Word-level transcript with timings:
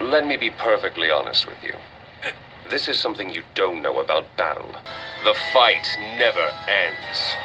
Let 0.00 0.26
me 0.26 0.36
be 0.36 0.50
perfectly 0.50 1.10
honest 1.10 1.46
with 1.46 1.62
you. 1.62 1.74
This 2.68 2.86
is 2.86 2.98
something 2.98 3.30
you 3.30 3.42
don't 3.54 3.80
know 3.80 4.00
about 4.00 4.24
battle. 4.36 4.70
The 5.24 5.34
fight 5.52 5.86
never 6.18 6.52
ends. 6.68 7.36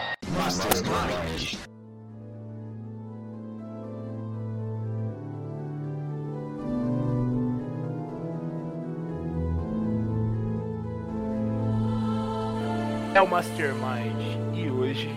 É 13.14 13.22
o 13.22 13.28
Mastermind 13.28 14.22
e 14.54 14.70
hoje, 14.70 15.08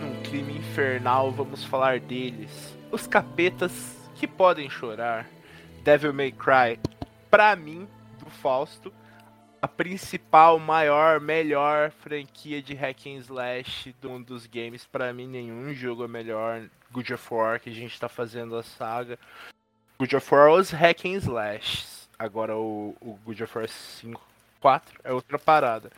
num 0.00 0.22
clima 0.22 0.52
infernal, 0.52 1.30
vamos 1.30 1.64
falar 1.64 1.98
deles. 1.98 2.76
Os 2.90 3.06
capetas 3.06 3.72
que 4.16 4.26
podem 4.26 4.68
chorar. 4.68 5.33
Devil 5.84 6.14
May 6.14 6.32
Cry, 6.32 6.80
pra 7.30 7.54
mim, 7.54 7.86
do 8.18 8.30
Fausto, 8.30 8.90
a 9.60 9.68
principal, 9.68 10.58
maior, 10.58 11.20
melhor 11.20 11.90
franquia 11.90 12.62
de 12.62 12.72
hack 12.72 13.06
and 13.06 13.20
slash 13.20 13.94
do 14.00 14.18
dos 14.18 14.46
games. 14.46 14.86
Pra 14.86 15.12
mim, 15.12 15.26
nenhum 15.26 15.74
jogo 15.74 16.02
é 16.02 16.08
melhor. 16.08 16.62
Good 16.90 17.12
of 17.12 17.34
War, 17.34 17.60
que 17.60 17.68
a 17.68 17.72
gente 17.74 18.00
tá 18.00 18.08
fazendo 18.08 18.56
a 18.56 18.62
saga. 18.62 19.18
Good 19.98 20.16
of 20.16 20.34
War, 20.34 20.52
os 20.52 20.70
hack 20.70 21.04
and 21.04 21.18
slash. 21.18 21.84
Agora 22.18 22.56
o, 22.56 22.96
o 22.98 23.18
Good 23.26 23.42
of 23.42 23.58
War 23.58 23.68
5, 23.68 24.18
4 24.62 25.00
é 25.04 25.12
outra 25.12 25.38
parada. 25.38 25.92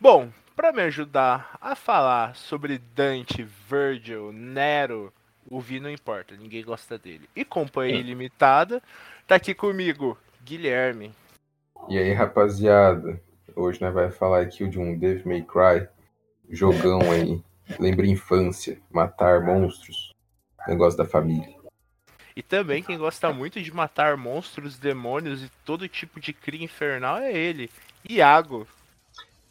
Bom, 0.00 0.32
para 0.56 0.72
me 0.72 0.80
ajudar 0.84 1.58
a 1.60 1.74
falar 1.74 2.34
sobre 2.34 2.78
Dante, 2.78 3.42
Virgil, 3.68 4.32
Nero, 4.32 5.12
o 5.48 5.60
Vi 5.60 5.80
não 5.80 5.90
importa, 5.90 6.36
ninguém 6.36 6.64
gosta 6.64 6.98
dele. 6.98 7.28
E 7.34 7.44
companhia 7.44 7.98
ilimitada, 7.98 8.82
tá 9.26 9.36
aqui 9.36 9.54
comigo, 9.54 10.18
Guilherme. 10.44 11.12
E 11.88 11.98
aí, 11.98 12.12
rapaziada, 12.12 13.20
hoje 13.54 13.80
nós 13.80 13.92
vai 13.92 14.10
falar 14.10 14.42
aqui 14.42 14.68
de 14.68 14.78
um 14.78 14.96
Devil 14.98 15.26
May 15.26 15.42
Cry, 15.42 15.88
jogão 16.50 17.00
aí. 17.10 17.42
Lembra 17.78 18.06
infância, 18.06 18.78
matar 18.90 19.42
monstros, 19.42 20.12
negócio 20.66 20.98
da 20.98 21.04
família. 21.04 21.54
E 22.34 22.42
também 22.42 22.82
quem 22.82 22.96
gosta 22.96 23.32
muito 23.32 23.60
de 23.60 23.72
matar 23.72 24.16
monstros, 24.16 24.78
demônios 24.78 25.42
e 25.42 25.50
todo 25.64 25.88
tipo 25.88 26.18
de 26.18 26.32
cria 26.32 26.64
infernal 26.64 27.18
é 27.18 27.32
ele, 27.32 27.70
Iago. 28.08 28.66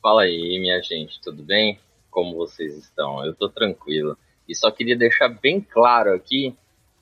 Fala 0.02 0.23
aí, 0.23 0.59
minha 0.59 0.81
gente, 0.81 1.22
tudo 1.22 1.44
bem? 1.44 1.80
Como 2.09 2.36
vocês 2.36 2.76
estão? 2.76 3.23
Eu 3.23 3.36
tô 3.36 3.48
tranquilo. 3.48 4.17
E 4.52 4.55
só 4.55 4.69
queria 4.69 4.97
deixar 4.97 5.30
bem 5.30 5.61
claro 5.61 6.13
aqui 6.13 6.53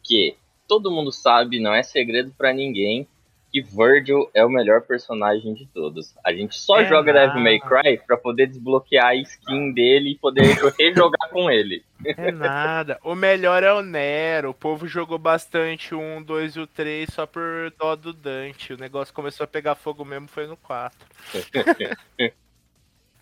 que 0.04 0.36
todo 0.68 0.92
mundo 0.92 1.12
sabe, 1.12 1.60
não 1.60 1.74
é 1.74 1.82
segredo 1.82 2.32
para 2.38 2.54
ninguém, 2.54 3.08
que 3.52 3.60
Virgil 3.60 4.30
é 4.36 4.46
o 4.46 4.50
melhor 4.50 4.82
personagem 4.82 5.56
de 5.56 5.66
todos. 5.66 6.14
A 6.24 6.32
gente 6.32 6.56
só 6.56 6.82
É 6.82 6.86
joga 6.86 7.12
nada. 7.12 7.28
Devil 7.28 7.42
May 7.42 7.60
Cry 7.60 8.00
pra 8.06 8.16
poder 8.16 8.46
desbloquear 8.46 9.08
a 9.08 9.16
skin 9.16 9.74
dele 9.74 10.12
e 10.12 10.16
poder 10.16 10.44
rejogar 10.80 11.30
com 11.32 11.50
ele. 11.50 11.84
É 12.06 12.32
nada. 12.32 13.00
O 13.04 13.16
melhor 13.16 13.64
é 13.64 13.74
o 13.74 13.82
Nero. 13.82 14.52
O 14.52 14.54
povo 14.54 14.88
jogou 14.88 15.18
bastante 15.18 15.96
o 15.96 16.00
1, 16.00 16.22
2 16.22 16.56
e 16.58 16.60
o 16.60 16.68
3 16.68 17.10
só 17.12 17.26
por 17.26 17.74
dó 17.80 17.96
do 17.96 18.14
Dante. 18.14 18.74
O 18.74 18.78
negócio 18.78 19.12
começou 19.12 19.46
a 19.46 19.48
pegar 19.48 19.74
fogo 19.74 20.06
mesmo, 20.06 20.28
foi 20.28 20.46
no 20.46 20.56
4. 20.56 20.98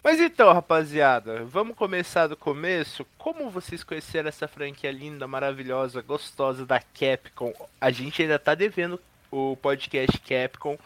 Mas 0.07 0.21
então, 0.21 0.53
rapaziada, 0.53 1.43
vamos 1.43 1.75
começar 1.75 2.27
do 2.27 2.37
começo. 2.37 3.05
Como 3.17 3.49
vocês 3.49 3.83
conheceram 3.83 4.29
essa 4.29 4.47
franquia 4.47 4.89
linda, 4.89 5.27
maravilhosa, 5.27 6.01
gostosa 6.01 6.65
da 6.65 6.79
Capcom? 6.79 7.51
A 7.81 7.91
gente 7.91 8.21
ainda 8.21 8.39
tá 8.39 8.55
devendo 8.55 9.01
o 9.29 9.57
podcast 9.57 10.17
Capcom, 10.19 10.79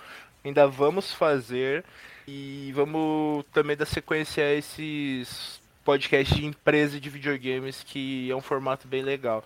ainda 0.44 0.66
vamos 0.66 1.14
fazer 1.14 1.86
e 2.27 2.72
vamos 2.73 3.45
também 3.53 3.77
dar 3.77 3.86
sequência 3.86 4.44
a 4.44 4.53
esses 4.53 5.61
podcasts 5.86 6.36
de 6.36 6.44
empresa 6.44 6.99
de 6.99 7.08
videogames 7.08 7.83
que 7.83 8.27
é 8.31 8.36
um 8.36 8.42
formato 8.42 8.87
bem 8.87 9.04
legal. 9.04 9.45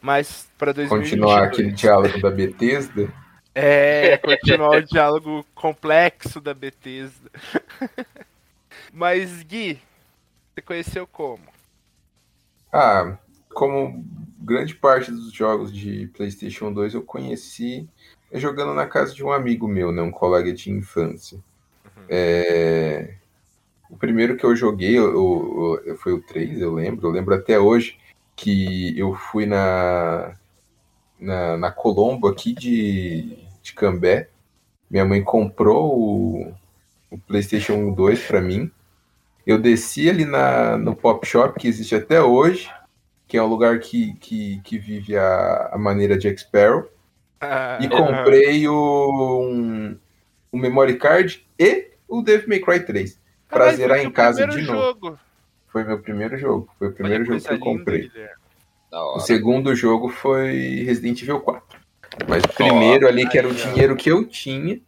Mas 0.00 0.48
para 0.56 0.72
2022 0.72 1.10
Continuar 1.10 1.48
aquele 1.48 1.72
diálogo 1.72 2.20
da 2.20 2.30
Bethesda. 2.30 3.12
é, 3.56 4.16
continuar 4.18 4.76
o 4.76 4.82
diálogo 4.84 5.44
complexo 5.52 6.40
da 6.40 6.54
Bethesda. 6.54 7.28
Mas, 8.92 9.42
Gui, 9.42 9.80
você 10.54 10.62
conheceu 10.62 11.06
como? 11.06 11.42
Ah, 12.72 13.16
como 13.52 14.04
grande 14.38 14.74
parte 14.74 15.10
dos 15.10 15.32
jogos 15.32 15.72
de 15.72 16.06
PlayStation 16.08 16.72
2 16.72 16.94
eu 16.94 17.02
conheci 17.02 17.88
jogando 18.32 18.74
na 18.74 18.86
casa 18.86 19.14
de 19.14 19.24
um 19.24 19.32
amigo 19.32 19.66
meu, 19.66 19.90
né, 19.92 20.00
um 20.02 20.10
colega 20.10 20.52
de 20.52 20.70
infância. 20.70 21.38
É, 22.08 23.14
O 23.90 23.96
primeiro 23.96 24.36
que 24.36 24.44
eu 24.44 24.54
joguei 24.56 24.96
eu- 24.98 25.80
eu- 25.84 25.96
foi 25.96 26.12
o 26.12 26.22
3, 26.22 26.60
eu 26.60 26.72
lembro. 26.72 27.08
Eu 27.08 27.12
lembro 27.12 27.34
até 27.34 27.58
hoje 27.58 27.98
que 28.36 28.96
eu 28.98 29.14
fui 29.14 29.46
na, 29.46 30.34
na, 31.18 31.56
na 31.56 31.72
Colombo 31.72 32.28
aqui 32.28 32.52
de, 32.54 33.36
de 33.62 33.72
Cambé. 33.74 34.28
Minha 34.90 35.04
mãe 35.04 35.22
comprou 35.24 35.98
o, 35.98 36.54
o 37.10 37.18
PlayStation 37.18 37.92
2 37.92 38.24
para 38.26 38.40
mim. 38.40 38.70
Eu 39.46 39.58
desci 39.58 40.08
ali 40.08 40.24
na, 40.24 40.76
no 40.76 40.94
Pop 40.94 41.26
Shop, 41.26 41.58
que 41.58 41.66
existe 41.68 41.94
até 41.94 42.22
hoje, 42.22 42.70
que 43.26 43.36
é 43.36 43.42
um 43.42 43.46
lugar 43.46 43.78
que, 43.78 44.14
que, 44.14 44.60
que 44.62 44.78
vive 44.78 45.16
a, 45.16 45.70
a 45.72 45.78
maneira 45.78 46.18
de 46.18 46.36
Sparrow, 46.36 46.88
Ah, 47.40 47.78
e 47.80 47.88
comprei 47.88 48.68
o, 48.68 49.48
um, 49.48 49.96
um 50.52 50.58
memory 50.58 50.96
card 50.98 51.46
e 51.58 51.90
o 52.08 52.22
Devil 52.22 52.48
May 52.48 52.60
Cry 52.60 52.80
3. 52.84 53.18
Pra 53.48 53.58
Caralho, 53.58 53.76
zerar 53.76 53.98
foi 53.98 54.06
em 54.06 54.10
casa 54.10 54.46
de 54.46 54.62
novo. 54.62 54.78
jogo. 54.78 55.18
Foi 55.68 55.84
meu 55.84 56.00
primeiro 56.00 56.36
jogo. 56.36 56.68
Foi 56.78 56.88
o 56.88 56.92
primeiro 56.92 57.24
Olha 57.24 57.32
jogo 57.32 57.40
que 57.40 57.48
coisa 57.48 57.60
eu 57.60 57.64
comprei. 57.64 58.10
O 58.92 59.20
segundo 59.20 59.74
jogo 59.74 60.08
foi 60.08 60.82
Resident 60.84 61.22
Evil 61.22 61.40
4. 61.40 61.80
Mas 62.28 62.42
o 62.42 62.48
primeiro 62.48 63.06
ali, 63.06 63.28
que 63.28 63.38
era 63.38 63.48
o 63.48 63.54
dinheiro 63.54 63.94
que 63.96 64.10
eu 64.10 64.24
tinha, 64.26 64.80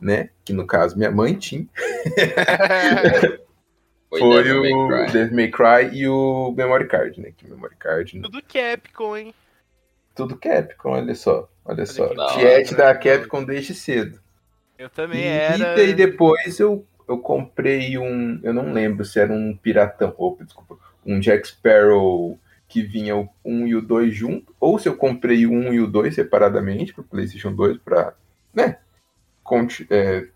né? 0.00 0.30
Que 0.44 0.52
no 0.52 0.66
caso 0.66 0.96
minha 0.96 1.10
mãe 1.12 1.34
tinha, 1.34 1.64
foi, 4.18 4.42
Devil 4.42 4.62
May 4.62 4.72
o 4.72 4.88
Cry. 4.88 5.12
Devil 5.12 5.36
May 5.36 5.50
Cry 5.50 5.96
e 5.98 6.08
o 6.08 6.52
Memory 6.56 6.88
Card, 6.88 7.20
né? 7.20 7.32
Que 7.36 7.48
Memory 7.48 7.76
Card, 7.76 8.16
né? 8.16 8.22
Tudo 8.22 8.42
Capcom, 8.42 9.16
hein? 9.16 9.34
tudo 10.14 10.36
Capcom, 10.36 10.90
olha 10.90 11.14
só. 11.14 11.48
Olha 11.64 11.86
só. 11.86 12.08
que 12.64 12.74
da 12.74 12.92
né? 12.92 12.98
Capcom 12.98 13.44
desde 13.44 13.74
cedo. 13.74 14.20
Eu 14.78 14.90
também 14.90 15.20
E, 15.20 15.26
era. 15.26 15.82
e 15.82 15.92
depois 15.94 16.58
eu, 16.58 16.84
eu 17.08 17.18
comprei 17.18 17.96
um. 17.96 18.40
Eu 18.42 18.52
não 18.52 18.72
lembro 18.72 19.04
se 19.04 19.18
era 19.20 19.32
um 19.32 19.56
piratão. 19.56 20.14
Opa, 20.18 20.44
desculpa. 20.44 20.76
Um 21.06 21.20
Jack 21.20 21.46
Sparrow 21.48 22.38
que 22.68 22.82
vinha 22.82 23.16
o 23.16 23.28
1 23.44 23.66
e 23.66 23.74
o 23.74 23.82
2 23.82 24.14
junto. 24.14 24.54
Ou 24.60 24.78
se 24.78 24.88
eu 24.88 24.96
comprei 24.96 25.46
o 25.46 25.52
1 25.52 25.72
e 25.74 25.80
o 25.80 25.86
2 25.86 26.14
separadamente 26.14 26.92
pro 26.94 27.02
PlayStation 27.04 27.52
2 27.52 27.78
pra. 27.78 28.14
Né? 28.52 28.78
conti- 29.42 29.86
é, 29.90 30.26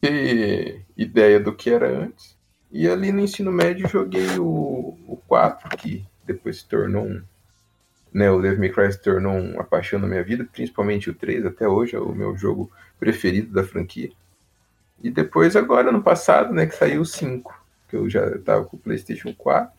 ter 0.00 0.82
ideia 0.96 1.38
do 1.40 1.54
que 1.54 1.70
era 1.70 1.88
antes. 1.88 2.33
E 2.74 2.88
ali 2.88 3.12
no 3.12 3.20
ensino 3.20 3.52
médio 3.52 3.88
joguei 3.88 4.36
o, 4.36 4.98
o 5.06 5.16
4, 5.28 5.76
que 5.76 6.04
depois 6.26 6.58
se 6.58 6.66
tornou 6.66 7.04
um. 7.04 7.22
Né, 8.12 8.28
o 8.28 8.42
Devil 8.42 8.58
May 8.58 8.70
Cry 8.70 8.92
se 8.92 9.00
tornou 9.00 9.38
uma 9.38 9.62
paixão 9.62 10.00
na 10.00 10.08
minha 10.08 10.24
vida, 10.24 10.44
principalmente 10.44 11.08
o 11.08 11.14
3, 11.14 11.46
até 11.46 11.68
hoje 11.68 11.94
é 11.94 12.00
o 12.00 12.12
meu 12.12 12.36
jogo 12.36 12.68
preferido 12.98 13.52
da 13.52 13.62
franquia. 13.62 14.10
E 15.00 15.08
depois, 15.08 15.54
agora, 15.54 15.92
no 15.92 16.02
passado, 16.02 16.52
né, 16.52 16.66
que 16.66 16.74
saiu 16.74 17.02
o 17.02 17.06
5, 17.06 17.56
que 17.88 17.94
eu 17.94 18.10
já 18.10 18.38
tava 18.40 18.64
com 18.64 18.76
o 18.76 18.80
PlayStation 18.80 19.32
4. 19.32 19.72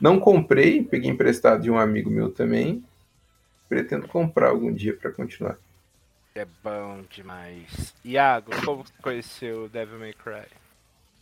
Não 0.00 0.18
comprei, 0.18 0.82
peguei 0.82 1.10
emprestado 1.10 1.60
de 1.60 1.70
um 1.70 1.78
amigo 1.78 2.08
meu 2.08 2.30
também. 2.30 2.82
Pretendo 3.68 4.08
comprar 4.08 4.48
algum 4.48 4.72
dia 4.72 4.96
para 4.96 5.12
continuar. 5.12 5.58
É 6.34 6.46
bom 6.64 7.02
demais. 7.10 7.94
Iago, 8.02 8.52
como 8.64 8.84
você 8.84 8.92
conheceu 9.02 9.64
o 9.64 9.68
Devil 9.68 9.98
May 9.98 10.14
Cry? 10.14 10.46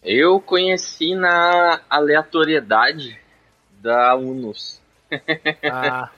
Eu 0.07 0.41
conheci 0.41 1.17
na 1.17 1.81
aleatoriedade 1.91 3.19
da 3.81 4.15
Unus. 4.15 4.81
Ah, 5.71 6.11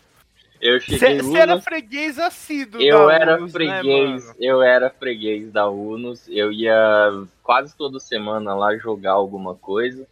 Eu 0.60 0.80
cheguei 0.80 1.20
você 1.20 1.38
era 1.38 1.60
freguês 1.60 2.18
assíduo 2.18 2.80
eu 2.80 3.08
era 3.08 3.36
Unus, 3.36 3.52
né, 3.52 3.58
freguês, 3.58 4.26
mano? 4.26 4.36
eu 4.40 4.62
era 4.62 4.90
freguês 4.90 5.52
da 5.52 5.68
Unus, 5.68 6.26
eu 6.28 6.50
ia 6.52 6.76
quase 7.42 7.76
toda 7.76 8.00
semana 8.00 8.54
lá 8.54 8.76
jogar 8.76 9.12
alguma 9.12 9.54
coisa. 9.54 10.06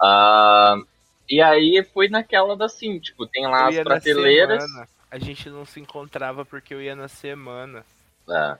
Ah, 0.00 0.76
e 1.28 1.40
aí 1.40 1.84
foi 1.92 2.08
naquela 2.08 2.56
da 2.56 2.66
assim, 2.66 2.98
tipo, 2.98 3.26
tem 3.26 3.46
lá 3.46 3.68
as 3.68 3.78
prateleiras. 3.78 4.64
A 5.10 5.18
gente 5.18 5.48
não 5.48 5.64
se 5.64 5.78
encontrava 5.80 6.44
porque 6.44 6.74
eu 6.74 6.82
ia 6.82 6.96
na 6.96 7.08
semana. 7.08 7.84
É. 8.28 8.56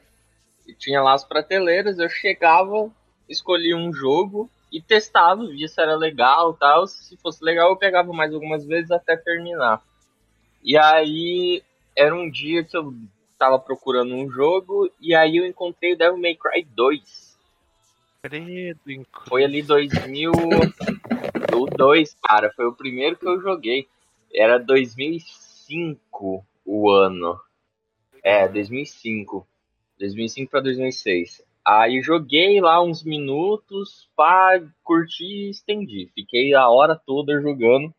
E 0.66 0.74
tinha 0.74 1.02
lá 1.02 1.14
as 1.14 1.24
prateleiras, 1.24 1.98
eu 1.98 2.08
chegava, 2.08 2.90
escolhia 3.29 3.76
um 3.76 3.93
jogo 3.93 4.50
e 4.71 4.81
testava, 4.81 5.47
via 5.47 5.69
se 5.69 5.81
era 5.81 5.97
legal 5.97 6.55
tal. 6.55 6.87
Se 6.87 7.17
fosse 7.17 7.44
legal, 7.44 7.71
eu 7.71 7.76
pegava 7.76 8.12
mais 8.12 8.32
algumas 8.32 8.67
vezes 8.67 8.91
até 8.91 9.17
terminar. 9.17 9.82
E 10.62 10.76
aí 10.76 11.62
era 11.97 12.15
um 12.15 12.29
dia 12.31 12.65
que 12.65 12.76
eu 12.76 12.94
tava 13.38 13.59
procurando 13.59 14.15
um 14.15 14.31
jogo 14.31 14.91
e 15.00 15.15
aí 15.15 15.37
eu 15.37 15.47
encontrei 15.47 15.93
o 15.93 15.97
Devil 15.97 16.19
May 16.21 16.35
Cry 16.35 16.65
2. 16.65 17.35
Credo, 18.23 19.06
Foi 19.29 19.44
ali 19.44 19.62
2000. 19.62 20.32
o 20.32 21.67
2, 21.67 22.17
cara, 22.23 22.50
foi 22.56 22.67
o 22.67 22.73
primeiro 22.75 23.17
que 23.17 23.29
eu 23.29 23.41
joguei. 23.41 23.87
Era 24.35 24.59
2005 24.59 26.44
o 26.65 26.91
ano. 26.91 27.38
É, 28.23 28.49
2005. 28.49 29.47
2005 29.99 30.50
para 30.50 30.61
2006. 30.61 31.43
Aí 31.66 32.02
joguei 32.02 32.61
lá 32.61 32.82
uns 32.82 33.02
minutos, 33.02 34.11
pá, 34.14 34.61
curti 34.82 35.25
e 35.25 35.50
estendi. 35.50 36.11
Fiquei 36.14 36.55
a 36.55 36.69
hora 36.69 36.94
toda 36.94 37.40
jogando. 37.40 37.94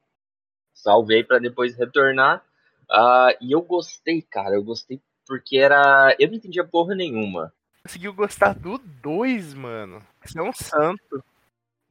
Salvei 0.73 1.23
para 1.23 1.39
depois 1.39 1.75
retornar. 1.75 2.43
Uh, 2.91 3.33
e 3.41 3.51
eu 3.51 3.61
gostei, 3.63 4.21
cara. 4.21 4.55
Eu 4.55 4.63
gostei 4.63 5.01
porque 5.25 5.57
era. 5.57 6.15
Eu 6.19 6.27
não 6.27 6.35
entendia 6.35 6.63
porra 6.63 6.93
nenhuma. 6.93 7.51
Conseguiu 7.83 8.13
gostar 8.13 8.53
do 8.53 8.77
2, 8.77 9.53
mano. 9.55 10.01
Você 10.23 10.39
é 10.39 10.43
um 10.43 10.53
santo. 10.53 11.23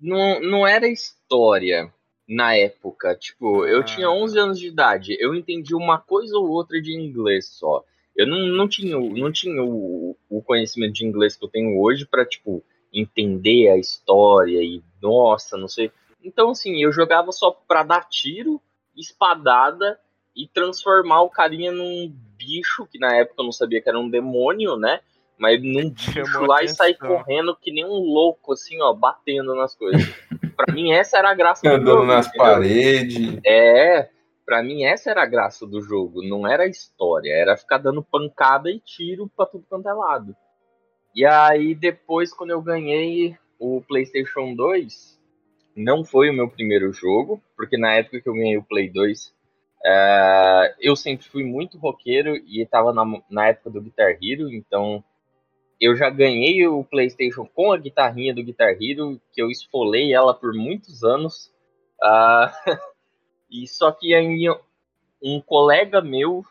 Não, 0.00 0.40
não 0.40 0.66
era 0.66 0.86
história 0.86 1.92
na 2.28 2.54
época. 2.56 3.16
Tipo, 3.16 3.66
eu 3.66 3.80
ah. 3.80 3.84
tinha 3.84 4.10
11 4.10 4.38
anos 4.38 4.58
de 4.58 4.68
idade. 4.68 5.16
Eu 5.18 5.34
entendi 5.34 5.74
uma 5.74 5.98
coisa 5.98 6.36
ou 6.36 6.48
outra 6.48 6.80
de 6.80 6.92
inglês 6.92 7.48
só. 7.48 7.84
Eu 8.16 8.26
não, 8.26 8.38
não 8.46 8.68
tinha, 8.68 8.98
não 8.98 9.32
tinha 9.32 9.62
o, 9.62 10.16
o 10.28 10.42
conhecimento 10.42 10.92
de 10.92 11.04
inglês 11.04 11.36
que 11.36 11.44
eu 11.44 11.48
tenho 11.48 11.80
hoje 11.80 12.06
para 12.06 12.24
tipo, 12.24 12.64
entender 12.92 13.68
a 13.70 13.76
história 13.76 14.62
e, 14.62 14.82
nossa, 15.02 15.56
não 15.56 15.68
sei. 15.68 15.90
Então, 16.22 16.50
assim, 16.50 16.82
eu 16.82 16.92
jogava 16.92 17.32
só 17.32 17.50
pra 17.50 17.82
dar 17.82 18.08
tiro, 18.08 18.60
espadada 18.96 19.98
e 20.34 20.48
transformar 20.48 21.22
o 21.22 21.30
carinha 21.30 21.72
num 21.72 22.12
bicho, 22.36 22.86
que 22.86 22.98
na 22.98 23.14
época 23.16 23.40
eu 23.40 23.44
não 23.44 23.52
sabia 23.52 23.80
que 23.80 23.88
era 23.88 23.98
um 23.98 24.08
demônio, 24.08 24.76
né? 24.76 25.00
Mas 25.36 25.60
num 25.62 25.90
bicho 25.90 26.46
lá 26.46 26.62
e 26.62 26.68
sair 26.68 26.94
correndo 26.94 27.56
que 27.56 27.72
nem 27.72 27.84
um 27.84 27.98
louco, 27.98 28.52
assim, 28.52 28.80
ó, 28.80 28.92
batendo 28.94 29.54
nas 29.54 29.74
coisas. 29.74 30.02
pra 30.56 30.72
mim, 30.72 30.92
essa 30.92 31.18
era 31.18 31.30
a 31.30 31.34
graça 31.34 31.68
Andando 31.68 31.84
do 31.84 31.90
jogo. 31.90 32.02
Andando 32.04 32.16
nas 32.16 32.32
paredes. 32.32 33.38
É, 33.44 34.08
pra 34.44 34.62
mim, 34.62 34.84
essa 34.84 35.10
era 35.10 35.22
a 35.22 35.26
graça 35.26 35.66
do 35.66 35.80
jogo. 35.80 36.22
Não 36.22 36.46
era 36.46 36.64
a 36.64 36.68
história, 36.68 37.32
era 37.32 37.56
ficar 37.56 37.78
dando 37.78 38.02
pancada 38.02 38.70
e 38.70 38.80
tiro 38.80 39.30
pra 39.36 39.46
tudo 39.46 39.64
quanto 39.68 39.88
é 39.88 39.92
lado. 39.92 40.36
E 41.14 41.24
aí, 41.24 41.74
depois, 41.74 42.32
quando 42.32 42.50
eu 42.50 42.60
ganhei 42.60 43.36
o 43.58 43.80
PlayStation 43.82 44.54
2, 44.54 45.20
não 45.76 46.04
foi 46.04 46.30
o 46.30 46.34
meu 46.34 46.48
primeiro 46.48 46.92
jogo, 46.92 47.42
porque 47.56 47.76
na 47.76 47.94
época 47.94 48.20
que 48.20 48.28
eu 48.28 48.34
ganhei 48.34 48.56
o 48.56 48.64
Play 48.64 48.90
2, 48.90 49.34
é, 49.84 50.74
eu 50.80 50.96
sempre 50.96 51.26
fui 51.28 51.44
muito 51.44 51.78
roqueiro 51.78 52.36
e 52.36 52.62
estava 52.62 52.92
na, 52.92 53.04
na 53.30 53.48
época 53.48 53.70
do 53.70 53.82
Guitar 53.82 54.16
Hero, 54.22 54.50
então 54.52 55.04
eu 55.80 55.96
já 55.96 56.08
ganhei 56.08 56.66
o 56.66 56.84
PlayStation 56.84 57.46
com 57.46 57.72
a 57.72 57.76
guitarrinha 57.76 58.34
do 58.34 58.44
Guitar 58.44 58.76
Hero, 58.80 59.20
que 59.32 59.42
eu 59.42 59.50
esfolei 59.50 60.14
ela 60.14 60.32
por 60.32 60.54
muitos 60.54 61.02
anos. 61.02 61.52
Uh, 62.02 62.48
e 63.50 63.66
só 63.66 63.92
que 63.92 64.14
aí 64.14 64.46
um 65.22 65.40
colega 65.40 66.00
meu, 66.00 66.44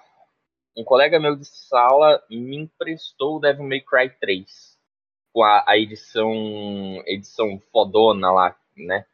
um 0.76 0.84
colega 0.84 1.20
meu 1.20 1.36
de 1.36 1.46
sala 1.46 2.24
me 2.30 2.58
emprestou 2.58 3.38
o 3.38 3.40
Devil 3.40 3.68
May 3.68 3.82
Cry 3.82 4.10
3 4.20 4.78
com 5.32 5.44
a, 5.44 5.64
a 5.68 5.78
edição 5.78 6.32
edição 7.06 7.60
fodona 7.72 8.32
lá, 8.32 8.56
né? 8.76 9.06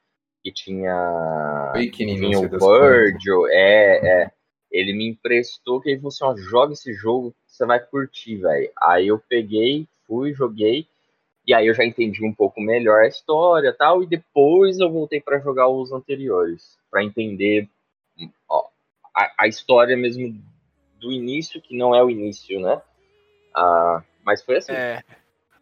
que 0.43 0.51
tinha, 0.51 1.73
tinha 1.91 2.39
o 2.39 2.49
Virgil, 2.49 3.47
é, 3.47 4.23
é. 4.23 4.31
Ele 4.71 4.93
me 4.93 5.07
emprestou 5.07 5.81
que 5.81 5.89
ele 5.89 5.97
falou 5.97 6.09
assim, 6.09 6.23
ó, 6.23 6.35
joga 6.49 6.73
esse 6.73 6.93
jogo, 6.93 7.35
você 7.45 7.65
vai 7.65 7.79
curtir, 7.79 8.37
velho. 8.37 8.71
Aí 8.81 9.07
eu 9.07 9.19
peguei, 9.19 9.87
fui, 10.05 10.33
joguei, 10.33 10.87
e 11.49 11.53
aí 11.55 11.65
eu 11.65 11.73
já 11.73 11.83
entendi 11.83 12.23
um 12.23 12.31
pouco 12.31 12.61
melhor 12.61 13.01
a 13.01 13.07
história 13.07 13.73
tal, 13.73 14.03
e 14.03 14.05
depois 14.05 14.77
eu 14.77 14.87
voltei 14.87 15.19
para 15.19 15.39
jogar 15.39 15.67
os 15.67 15.91
anteriores, 15.91 16.77
para 16.91 17.03
entender 17.03 17.67
ó, 18.47 18.67
a, 19.15 19.31
a, 19.35 19.47
história 19.47 19.97
mesmo 19.97 20.39
do 20.99 21.11
início, 21.11 21.59
que 21.59 21.75
não 21.75 21.95
é 21.95 22.03
o 22.03 22.09
início, 22.11 22.59
né? 22.59 22.79
Ah, 23.51 24.03
mas 24.23 24.43
foi 24.43 24.57
assim. 24.57 24.73
É, 24.73 25.01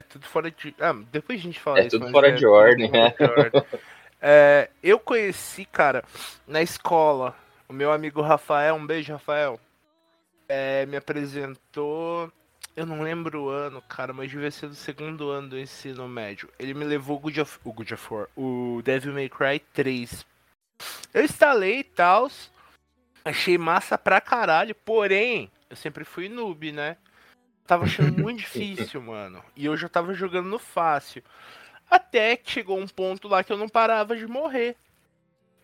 tudo 0.09 0.25
fora 0.25 0.51
de. 0.51 0.75
Ah, 0.77 0.91
depois 1.09 1.39
a 1.39 1.43
gente 1.43 1.57
fala 1.57 1.79
é 1.79 1.87
isso. 1.87 1.97
Tudo 1.97 2.11
fora, 2.11 2.27
é, 2.27 2.31
de 2.33 2.45
ordem, 2.45 2.91
né? 2.91 3.13
É, 4.19 4.71
eu 4.81 4.99
conheci, 4.99 5.63
cara, 5.63 6.03
na 6.47 6.59
escola, 6.59 7.35
o 7.69 7.71
meu 7.71 7.91
amigo 7.91 8.19
Rafael, 8.19 8.73
um 8.73 8.85
beijo, 8.85 9.13
Rafael, 9.13 9.57
é, 10.49 10.85
me 10.87 10.97
apresentou. 10.97 12.29
Eu 12.77 12.85
não 12.85 13.01
lembro 13.01 13.45
o 13.45 13.49
ano, 13.49 13.81
cara, 13.81 14.13
mas 14.13 14.29
devia 14.29 14.51
ser 14.51 14.67
do 14.67 14.75
segundo 14.75 15.31
ano 15.31 15.49
do 15.49 15.59
ensino 15.59 16.07
médio. 16.07 16.47
Ele 16.59 16.75
me 16.75 16.85
levou 16.85 17.17
o 17.17 17.19
Good 17.19 17.41
of, 17.41 17.59
o 17.63 17.73
Good 17.73 17.95
of 17.95 18.13
War, 18.13 18.27
o 18.37 18.83
Devil 18.83 19.13
May 19.13 19.27
Cry 19.27 19.59
3. 19.73 20.23
Eu 21.11 21.23
instalei 21.25 21.79
e 21.79 21.83
tal, 21.83 22.29
achei 23.25 23.57
massa 23.57 23.97
pra 23.97 24.21
caralho, 24.21 24.75
porém, 24.75 25.51
eu 25.67 25.75
sempre 25.75 26.03
fui 26.03 26.29
noob, 26.29 26.71
né? 26.71 26.97
Tava 27.65 27.85
achando 27.85 28.13
muito 28.21 28.41
difícil, 28.41 29.01
mano. 29.01 29.43
E 29.55 29.65
eu 29.65 29.75
já 29.75 29.89
tava 29.89 30.13
jogando 30.13 30.47
no 30.47 30.59
fácil. 30.59 31.23
Até 31.89 32.37
que 32.37 32.51
chegou 32.51 32.77
um 32.77 32.87
ponto 32.87 33.27
lá 33.27 33.43
que 33.43 33.51
eu 33.51 33.57
não 33.57 33.67
parava 33.67 34.15
de 34.15 34.27
morrer. 34.27 34.75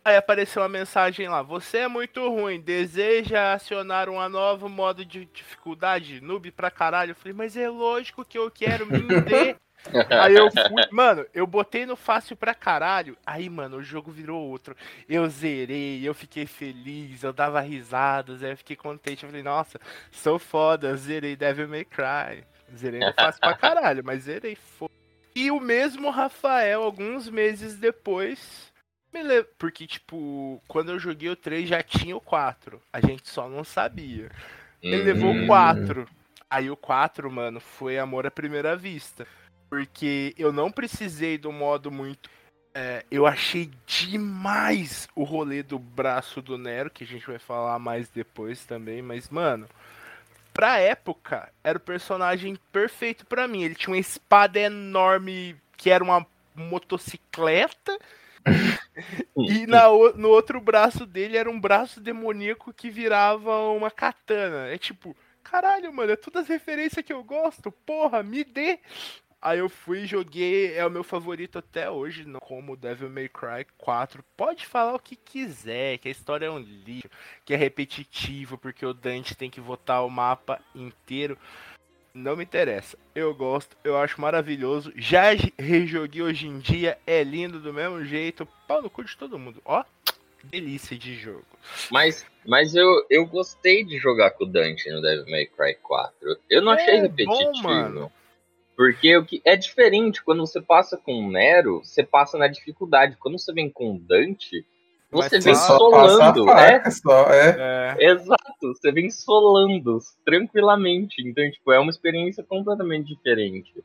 Aí 0.06 0.18
apareceu 0.18 0.62
uma 0.62 0.70
mensagem 0.70 1.30
lá: 1.30 1.42
Você 1.42 1.80
é 1.80 1.88
muito 1.88 2.28
ruim, 2.30 2.60
deseja 2.60 3.54
acionar 3.54 4.10
uma 4.10 4.28
nova 4.28 4.68
modo 4.68 5.06
de 5.06 5.26
dificuldade? 5.26 6.20
Noob 6.20 6.52
pra 6.52 6.70
caralho. 6.70 7.12
Eu 7.12 7.16
falei, 7.16 7.34
mas 7.34 7.56
é 7.56 7.70
lógico 7.70 8.26
que 8.26 8.38
eu 8.38 8.52
quero 8.52 8.86
me 8.86 9.00
dê. 9.22 9.56
aí 10.10 10.36
eu 10.36 10.50
fui, 10.52 10.88
mano, 10.92 11.26
eu 11.34 11.46
botei 11.46 11.86
no 11.86 11.96
fácil 11.96 12.36
pra 12.36 12.54
caralho. 12.54 13.18
Aí, 13.26 13.50
mano, 13.50 13.78
o 13.78 13.84
jogo 13.84 14.12
virou 14.12 14.42
outro. 14.42 14.76
Eu 15.08 15.30
zerei, 15.30 16.08
eu 16.08 16.14
fiquei 16.14 16.46
feliz, 16.46 17.24
eu 17.24 17.34
dava 17.34 17.62
risadas, 17.62 18.44
aí 18.44 18.52
eu 18.52 18.58
fiquei 18.58 18.76
contente. 18.76 19.24
Eu 19.24 19.30
falei, 19.30 19.44
nossa, 19.44 19.80
sou 20.12 20.38
foda, 20.38 20.96
zerei 20.98 21.36
Devil 21.36 21.68
May 21.68 21.86
Cry. 21.86 22.44
Zerei 22.76 23.00
no 23.00 23.14
fácil 23.14 23.40
pra 23.40 23.56
caralho, 23.56 24.04
mas 24.04 24.24
zerei 24.24 24.56
foda. 24.56 24.92
E 25.36 25.50
o 25.50 25.60
mesmo 25.60 26.10
Rafael, 26.10 26.84
alguns 26.84 27.30
meses 27.30 27.78
depois, 27.78 28.73
me 29.14 29.24
le... 29.24 29.44
porque, 29.58 29.86
tipo, 29.86 30.62
quando 30.68 30.92
eu 30.92 31.00
joguei 31.00 31.30
o 31.30 31.36
3 31.36 31.70
já 31.70 31.84
tinha 31.84 32.16
o 32.16 32.22
4. 32.22 32.82
A 32.92 33.00
gente 33.00 33.30
só 33.30 33.48
não 33.48 33.64
sabia. 33.64 34.30
Ele 34.82 34.98
uhum. 34.98 35.06
levou 35.06 35.36
o 35.36 35.48
4. 35.48 36.08
Aí 36.50 36.70
o 36.70 36.76
4, 36.76 37.32
mano, 37.32 37.60
foi 37.60 37.98
amor 37.98 38.26
à 38.26 38.32
primeira 38.32 38.76
vista. 38.76 39.26
Porque 39.70 40.36
eu 40.38 40.52
não 40.52 40.72
precisei 40.72 41.38
do 41.38 41.52
modo 41.52 41.92
muito. 41.92 42.30
É, 42.76 43.06
eu 43.12 43.28
achei 43.28 43.70
demais 43.86 45.08
o 45.16 45.24
rolê 45.24 45.62
do 45.62 45.78
braço 45.78 46.42
do 46.42 46.58
Nero, 46.58 46.90
que 46.90 47.04
a 47.04 47.08
gente 47.08 47.26
vai 47.26 47.38
falar 47.38 47.78
mais 47.78 48.10
depois 48.10 48.66
também, 48.66 49.02
mas, 49.02 49.30
mano, 49.30 49.68
pra 50.54 50.80
época, 50.80 51.52
era 51.64 51.78
o 51.78 51.82
personagem 51.82 52.58
perfeito 52.72 53.26
para 53.26 53.48
mim. 53.48 53.64
Ele 53.64 53.76
tinha 53.76 53.94
uma 53.94 54.00
espada 54.00 54.60
enorme 54.60 55.56
que 55.78 55.90
era 55.90 56.04
uma 56.04 56.26
motocicleta. 56.56 57.98
e 59.36 59.66
na, 59.68 59.88
no 60.16 60.30
outro 60.30 60.60
braço 60.62 61.06
dele 61.06 61.38
era 61.38 61.50
um 61.50 61.60
braço 61.60 62.00
demoníaco 62.00 62.74
que 62.74 62.90
virava 62.90 63.70
uma 63.70 63.92
katana. 63.92 64.68
É 64.68 64.78
tipo, 64.78 65.16
caralho, 65.44 65.94
mano, 65.94 66.12
é 66.12 66.16
todas 66.16 66.44
as 66.44 66.48
referências 66.50 67.06
que 67.06 67.14
eu 67.14 67.24
gosto. 67.24 67.72
Porra, 67.72 68.24
me 68.24 68.44
dê. 68.44 68.80
Aí 69.42 69.60
eu 69.60 69.68
fui 69.68 70.04
e 70.04 70.06
joguei, 70.06 70.74
é 70.74 70.86
o 70.86 70.90
meu 70.90 71.04
favorito 71.04 71.60
até 71.60 71.92
hoje, 71.92 72.26
como 72.40 72.78
Devil 72.78 73.10
May 73.10 73.28
Cry 73.28 73.66
4. 73.78 74.24
Pode 74.38 74.66
falar 74.66 74.96
o 74.96 75.00
que 75.00 75.18
quiser, 75.18 75.98
que 75.98 76.08
a 76.08 76.12
história 76.12 76.46
é 76.46 76.50
um 76.50 76.60
lixo, 76.60 77.10
que 77.44 77.54
é 77.54 77.58
repetitivo, 77.58 78.58
porque 78.58 78.86
o 78.86 78.94
Dante 78.94 79.36
tem 79.36 79.50
que 79.50 79.60
votar 79.60 80.06
o 80.06 80.10
mapa 80.10 80.62
inteiro. 80.74 81.38
Não 82.14 82.36
me 82.36 82.44
interessa. 82.44 82.96
Eu 83.16 83.34
gosto, 83.34 83.76
eu 83.84 83.98
acho 83.98 84.22
maravilhoso. 84.22 84.94
Já 84.96 85.32
rejoguei 85.58 86.22
hoje 86.22 86.48
em 86.48 86.60
dia, 86.60 86.96
é 87.08 87.24
lindo 87.24 87.60
do 87.60 87.74
mesmo 87.74 88.06
jeito. 88.06 88.48
Pau 88.68 88.84
no 88.84 88.90
cu 88.90 89.04
de 89.04 89.18
todo 89.18 89.40
mundo. 89.40 89.60
Ó, 89.66 89.84
delícia 90.44 90.96
de 90.96 91.16
jogo. 91.16 91.44
Mas, 91.90 92.24
mas 92.46 92.76
eu, 92.76 93.04
eu 93.10 93.26
gostei 93.26 93.84
de 93.84 93.98
jogar 93.98 94.30
com 94.32 94.44
o 94.44 94.48
Dante 94.48 94.92
no 94.92 95.02
Devil 95.02 95.26
May 95.28 95.48
Cry 95.48 95.74
4. 95.82 96.38
Eu 96.52 96.62
não 96.62 96.74
é 96.74 96.76
achei 96.76 97.00
repetitivo. 97.00 97.52
Bom, 97.52 97.62
mano. 97.64 98.12
Porque 98.78 99.18
o 99.18 99.26
que 99.26 99.42
é 99.44 99.56
diferente 99.56 100.24
quando 100.24 100.46
você 100.46 100.62
passa 100.62 100.96
com 100.98 101.14
o 101.16 101.32
Nero, 101.32 101.82
você 101.84 102.04
passa 102.04 102.38
na 102.38 102.48
dificuldade. 102.48 103.18
Quando 103.18 103.40
você 103.40 103.52
vem 103.52 103.72
com 103.72 103.96
o 103.96 104.00
Dante, 104.00 104.64
você 105.14 105.36
Mas 105.36 105.46
vem 105.46 105.56
solando, 105.56 106.50
é? 106.50 106.90
Só, 106.90 107.28
é. 107.32 107.96
é? 108.00 108.12
Exato, 108.12 108.43
você 108.68 108.92
vem 108.92 109.10
solando 109.10 110.00
tranquilamente. 110.26 111.22
Então, 111.22 111.50
tipo, 111.52 111.72
é 111.72 111.80
uma 111.80 111.90
experiência 111.90 112.44
completamente 112.44 113.16
diferente. 113.16 113.84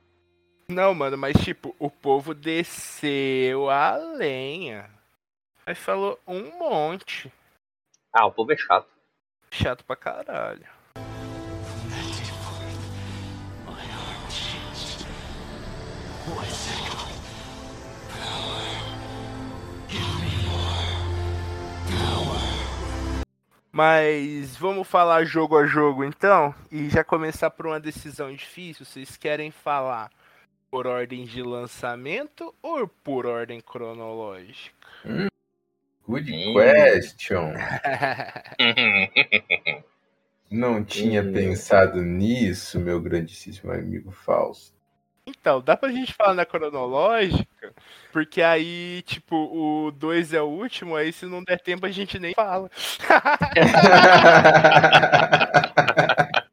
Não, 0.70 0.94
mano, 0.94 1.16
mas 1.16 1.37
tipo, 1.42 1.75
o 1.78 1.90
povo 1.90 2.35
desceu 2.35 3.70
a 3.70 3.97
lenha. 3.97 4.90
Aí 5.64 5.75
falou 5.75 6.18
um 6.26 6.58
monte. 6.58 7.32
Ah, 8.12 8.26
o 8.26 8.32
povo 8.32 8.52
é 8.52 8.56
chato. 8.56 8.88
Chato 9.50 9.85
pra 9.85 9.97
caralho. 9.97 10.77
Mas 23.71 24.57
vamos 24.57 24.89
falar 24.89 25.25
jogo 25.25 25.59
a 25.59 25.67
jogo 25.67 26.05
então? 26.05 26.55
E 26.71 26.89
já 26.89 27.05
começar 27.05 27.51
por 27.51 27.67
uma 27.67 27.79
decisão 27.79 28.33
difícil. 28.35 28.85
Vocês 28.87 29.17
querem 29.17 29.51
falar 29.51 30.11
por 30.71 30.87
ordem 30.87 31.25
de 31.25 31.43
lançamento 31.43 32.55
ou 32.63 32.89
por 32.89 33.27
ordem 33.27 33.61
cronológica? 33.61 34.89
Good 36.07 36.33
question. 36.55 37.53
Não 40.51 40.83
tinha 40.83 41.23
Hum. 41.23 41.33
pensado 41.33 42.03
nisso, 42.03 42.81
meu 42.81 43.01
grandíssimo 43.01 43.71
amigo 43.71 44.11
Fausto. 44.11 44.77
Então, 45.28 45.61
dá 45.61 45.76
pra 45.76 45.90
gente 45.90 46.14
falar 46.14 46.32
na 46.35 46.47
cronológica, 46.47 47.75
porque 48.12 48.40
aí, 48.40 49.02
tipo, 49.02 49.37
o 49.37 49.90
2 49.92 50.32
é 50.32 50.40
o 50.40 50.47
último, 50.47 50.97
aí 50.97 51.12
se 51.12 51.26
não 51.26 51.42
der 51.44 51.61
tempo 51.61 51.85
a 51.85 51.90
gente 51.90 52.18
nem 52.18 52.32
fala. 52.35 52.70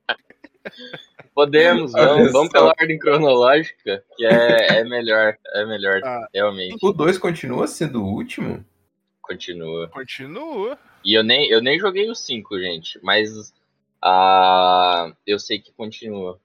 Podemos, 1.33 1.91
vamos, 1.91 2.31
vamos 2.31 2.49
pela 2.51 2.67
ordem 2.79 2.97
cronológica, 2.97 4.01
que 4.15 4.25
é, 4.25 4.79
é 4.79 4.83
melhor, 4.85 5.35
é 5.53 5.65
melhor, 5.65 5.99
Ah. 6.03 6.27
realmente. 6.33 6.77
o 6.81 6.93
2 6.93 7.17
continua 7.17 7.67
sendo 7.67 8.01
o 8.01 8.07
último? 8.07 8.63
Continua. 9.21 9.89
Continua. 9.89 10.77
E 11.03 11.13
eu 11.13 11.23
nem, 11.23 11.49
eu 11.49 11.61
nem 11.61 11.77
joguei 11.77 12.09
o 12.09 12.15
5, 12.15 12.57
gente, 12.59 12.99
mas 13.03 13.53
ah, 14.01 15.11
eu 15.27 15.37
sei 15.37 15.59
que 15.59 15.73
continua. 15.73 16.39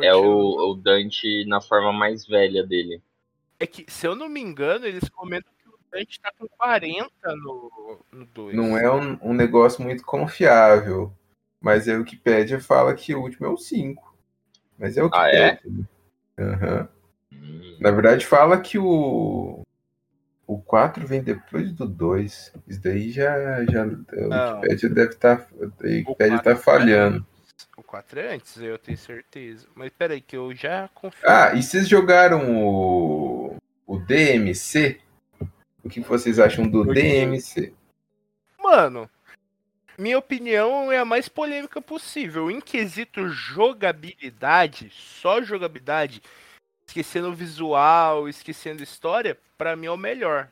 É 0.00 0.14
o, 0.14 0.70
o 0.70 0.74
Dante 0.74 1.44
na 1.46 1.60
forma 1.60 1.92
mais 1.92 2.26
velha 2.26 2.64
dele. 2.66 3.00
É 3.58 3.66
que, 3.66 3.84
se 3.88 4.06
eu 4.06 4.14
não 4.16 4.28
me 4.28 4.40
engano, 4.40 4.86
eles 4.86 5.08
comentam 5.08 5.52
que 5.62 5.68
o 5.68 5.78
Dante 5.92 6.20
tá 6.20 6.32
com 6.38 6.46
40 6.48 7.10
no 7.36 8.00
2. 8.34 8.56
Não 8.56 8.76
é 8.76 8.90
um, 8.92 9.18
um 9.22 9.32
negócio 9.32 9.82
muito 9.82 10.04
confiável. 10.04 11.12
Mas 11.60 11.88
a 11.88 11.94
Wikipédia 11.96 12.60
fala 12.60 12.94
que 12.94 13.14
o 13.14 13.22
último 13.22 13.46
é 13.46 13.48
o 13.50 13.56
5. 13.56 14.14
Mas 14.78 14.96
é 14.98 15.04
o 15.04 15.10
Ah, 15.12 15.28
é? 15.30 15.50
Wikipédia. 15.52 15.88
Aham. 16.38 16.88
Hum, 17.32 17.76
Na 17.80 17.90
verdade, 17.90 18.26
fala 18.26 18.60
que 18.60 18.78
o. 18.78 19.62
O 20.46 20.58
4 20.60 21.06
vem 21.06 21.22
depois 21.22 21.72
do 21.72 21.86
2. 21.86 22.52
Isso 22.68 22.82
daí 22.82 23.10
já. 23.10 23.64
já 23.64 23.82
a 23.84 23.86
Não. 23.86 24.54
Wikipédia 24.60 24.88
deve 24.90 25.10
estar. 25.10 25.48
a 25.80 25.86
Wikipédia 25.86 26.38
tá 26.42 26.54
falhando. 26.56 27.24
O 27.94 27.96
4 27.96 28.20
é 28.20 28.34
antes, 28.34 28.56
eu 28.56 28.76
tenho 28.76 28.98
certeza. 28.98 29.68
Mas 29.72 29.88
peraí, 29.96 30.20
que 30.20 30.36
eu 30.36 30.52
já 30.52 30.88
confio. 30.92 31.20
Ah, 31.24 31.54
e 31.54 31.62
vocês 31.62 31.88
jogaram 31.88 32.52
o. 32.52 33.56
O 33.86 33.98
DMC? 33.98 35.00
O 35.84 35.88
que 35.88 36.00
vocês 36.00 36.40
acham 36.40 36.66
do 36.66 36.84
DMC? 36.84 37.72
Mano, 38.58 39.08
minha 39.96 40.18
opinião 40.18 40.90
é 40.90 40.98
a 40.98 41.04
mais 41.04 41.28
polêmica 41.28 41.80
possível. 41.80 42.50
Em 42.50 42.60
quesito 42.60 43.28
jogabilidade, 43.28 44.90
só 44.90 45.40
jogabilidade, 45.40 46.20
esquecendo 46.88 47.28
o 47.28 47.34
visual, 47.34 48.28
esquecendo 48.28 48.82
história, 48.82 49.38
pra 49.56 49.76
mim 49.76 49.86
é 49.86 49.90
o 49.92 49.96
melhor. 49.96 50.48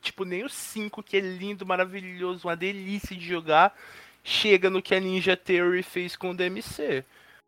Tipo, 0.00 0.24
nem 0.24 0.44
o 0.44 0.48
5, 0.48 1.02
que 1.02 1.18
é 1.18 1.20
lindo, 1.20 1.66
maravilhoso, 1.66 2.48
uma 2.48 2.56
delícia 2.56 3.14
de 3.14 3.26
jogar, 3.26 3.76
chega 4.24 4.70
no 4.70 4.82
que 4.82 4.94
a 4.94 5.00
Ninja 5.00 5.36
Theory 5.36 5.82
fez 5.82 6.16
com 6.16 6.30
o 6.30 6.34
DMC. 6.34 7.04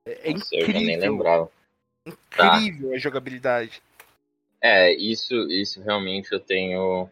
É, 0.07 0.31
é 0.31 0.33
nossa, 0.35 0.55
eu 0.55 0.67
já 0.67 0.73
nem 0.75 0.83
incrível, 0.83 1.13
lembrava. 1.13 1.51
Tá. 2.37 2.59
incrível 2.59 2.95
a 2.95 2.99
jogabilidade. 2.99 3.83
É, 4.61 4.93
isso, 4.95 5.35
isso 5.51 5.83
realmente 5.83 6.31
eu 6.33 6.39
tenho. 6.39 7.09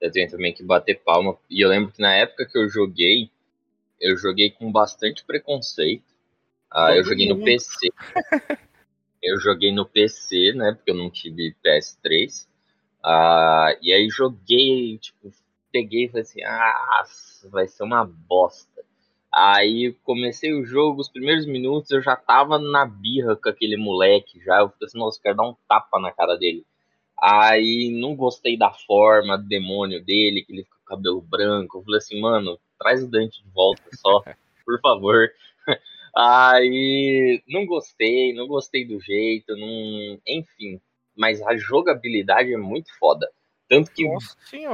Eu 0.00 0.12
tenho 0.12 0.30
também 0.30 0.52
que 0.52 0.62
bater 0.62 1.00
palma. 1.00 1.36
E 1.50 1.60
eu 1.60 1.68
lembro 1.68 1.90
que 1.90 2.00
na 2.00 2.14
época 2.14 2.46
que 2.46 2.56
eu 2.56 2.68
joguei, 2.68 3.30
eu 4.00 4.16
joguei 4.16 4.50
com 4.50 4.70
bastante 4.70 5.24
preconceito. 5.24 6.04
Ah, 6.70 6.94
eu 6.94 7.02
joguei 7.02 7.28
no. 7.28 7.42
PC. 7.42 7.88
eu 9.22 9.40
joguei 9.40 9.72
no 9.72 9.86
PC, 9.86 10.52
né? 10.52 10.72
Porque 10.72 10.90
eu 10.90 10.94
não 10.94 11.10
tive 11.10 11.56
PS3. 11.64 12.46
Ah, 13.02 13.76
e 13.80 13.92
aí 13.92 14.08
joguei, 14.08 14.98
tipo, 14.98 15.32
peguei 15.72 16.04
e 16.04 16.08
falei 16.08 16.22
assim, 16.22 16.42
ah, 16.44 17.04
vai 17.44 17.66
ser 17.66 17.82
uma 17.82 18.04
bosta. 18.04 18.67
Aí 19.40 19.94
comecei 20.02 20.52
o 20.52 20.64
jogo, 20.64 21.00
os 21.00 21.08
primeiros 21.08 21.46
minutos 21.46 21.92
eu 21.92 22.02
já 22.02 22.16
tava 22.16 22.58
na 22.58 22.84
birra 22.84 23.36
com 23.36 23.48
aquele 23.48 23.76
moleque 23.76 24.40
já. 24.44 24.58
Eu 24.58 24.68
falei 24.68 24.86
assim, 24.86 24.98
nossa, 24.98 25.18
eu 25.18 25.22
quero 25.22 25.36
dar 25.36 25.48
um 25.48 25.54
tapa 25.68 26.00
na 26.00 26.10
cara 26.10 26.36
dele. 26.36 26.66
Aí 27.16 27.88
não 28.00 28.16
gostei 28.16 28.58
da 28.58 28.72
forma 28.72 29.38
do 29.38 29.46
demônio 29.46 30.04
dele, 30.04 30.42
que 30.42 30.52
ele 30.52 30.64
fica 30.64 30.74
com 30.76 30.82
o 30.82 30.96
cabelo 30.96 31.20
branco. 31.20 31.78
Eu 31.78 31.84
falei 31.84 31.98
assim, 31.98 32.20
mano, 32.20 32.58
traz 32.80 33.04
o 33.04 33.08
Dante 33.08 33.40
de 33.40 33.48
volta 33.50 33.82
só, 33.94 34.24
por 34.66 34.80
favor. 34.80 35.30
Aí 36.16 37.40
não 37.46 37.64
gostei, 37.64 38.32
não 38.34 38.48
gostei 38.48 38.84
do 38.84 39.00
jeito, 39.00 39.54
não... 39.56 40.18
enfim. 40.26 40.80
Mas 41.16 41.40
a 41.42 41.56
jogabilidade 41.56 42.52
é 42.52 42.56
muito 42.56 42.88
foda. 42.98 43.30
Tanto 43.68 43.92
que 43.92 44.04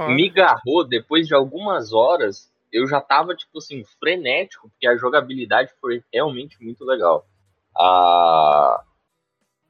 me 0.09 0.31
garrou 0.31 0.89
depois 0.89 1.27
de 1.27 1.35
algumas 1.35 1.93
horas. 1.93 2.51
Eu 2.75 2.89
já 2.89 3.01
tava, 3.01 3.37
tipo 3.37 3.59
assim, 3.59 3.85
frenético, 4.01 4.69
porque 4.69 4.89
a 4.89 4.97
jogabilidade 4.97 5.73
foi 5.81 6.03
realmente 6.13 6.61
muito 6.61 6.85
legal. 6.85 7.25
Ah, 7.79 8.83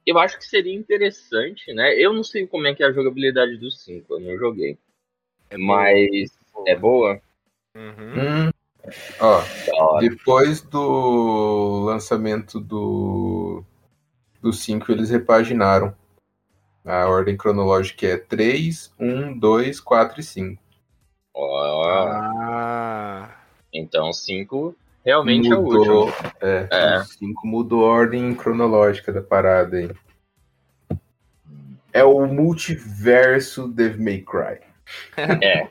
eu 0.03 0.17
acho 0.17 0.39
que 0.39 0.45
seria 0.45 0.73
interessante, 0.73 1.71
né? 1.71 1.93
Eu 1.95 2.11
não 2.11 2.23
sei 2.23 2.47
como 2.47 2.65
é 2.65 2.73
que 2.73 2.81
é 2.81 2.87
a 2.87 2.91
jogabilidade 2.91 3.57
do 3.57 3.69
5, 3.69 4.15
eu 4.15 4.19
não 4.19 4.35
joguei. 4.39 4.79
É 5.51 5.57
Mas 5.57 6.31
boa. 6.51 6.69
é 6.69 6.75
boa? 6.75 7.21
Uhum. 7.75 8.47
Hum. 8.47 8.51
Ó, 9.19 9.99
depois 9.99 10.61
do 10.61 11.85
lançamento 11.85 12.59
do. 12.59 13.63
Do 14.41 14.51
5, 14.51 14.91
eles 14.91 15.11
repaginaram. 15.11 15.95
A 16.83 17.07
ordem 17.07 17.37
cronológica 17.37 18.07
é 18.07 18.17
3, 18.17 18.93
1, 18.99 19.37
2, 19.37 19.79
4 19.79 20.19
e 20.19 20.23
5. 20.23 20.61
Ó, 21.33 21.83
Ah. 21.89 22.84
Então 23.77 24.11
5 24.13 24.75
realmente 25.03 25.51
é 25.51 25.55
o 25.55 25.61
Mudou. 25.63 26.05
último. 26.07 26.29
É, 26.41 26.67
É. 26.71 26.97
o 26.99 27.03
5 27.05 27.47
mudou 27.47 27.85
a 27.85 27.89
ordem 27.89 28.33
cronológica 28.35 29.11
da 29.13 29.21
parada 29.21 29.77
aí. 29.77 29.89
É 31.93 32.03
o 32.03 32.25
multiverso 32.25 33.67
Devil 33.67 34.03
May 34.03 34.21
Cry. 34.21 34.59
É, 35.41 35.67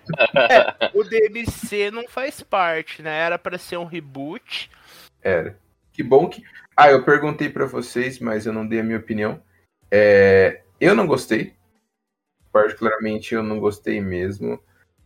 O 0.95 1.05
DMC 1.05 1.91
não 1.91 2.09
faz 2.09 2.43
parte, 2.43 3.03
né? 3.03 3.17
Era 3.21 3.39
pra 3.39 3.59
ser 3.59 3.77
um 3.77 3.85
reboot. 3.85 4.71
Era. 5.23 5.57
Que 5.93 6.03
bom 6.03 6.29
que. 6.29 6.43
Ah, 6.77 6.91
eu 6.91 7.05
perguntei 7.05 7.49
pra 7.49 7.67
vocês, 7.67 8.19
mas 8.19 8.47
eu 8.47 8.53
não 8.53 8.67
dei 8.67 8.81
a 8.81 8.83
minha 8.83 8.99
opinião. 8.99 9.41
É, 9.91 10.63
Eu 10.81 10.95
não 10.95 11.07
gostei. 11.07 11.55
Particularmente, 12.53 13.35
eu 13.35 13.43
não 13.43 13.61
gostei 13.61 14.01
mesmo. 14.01 14.59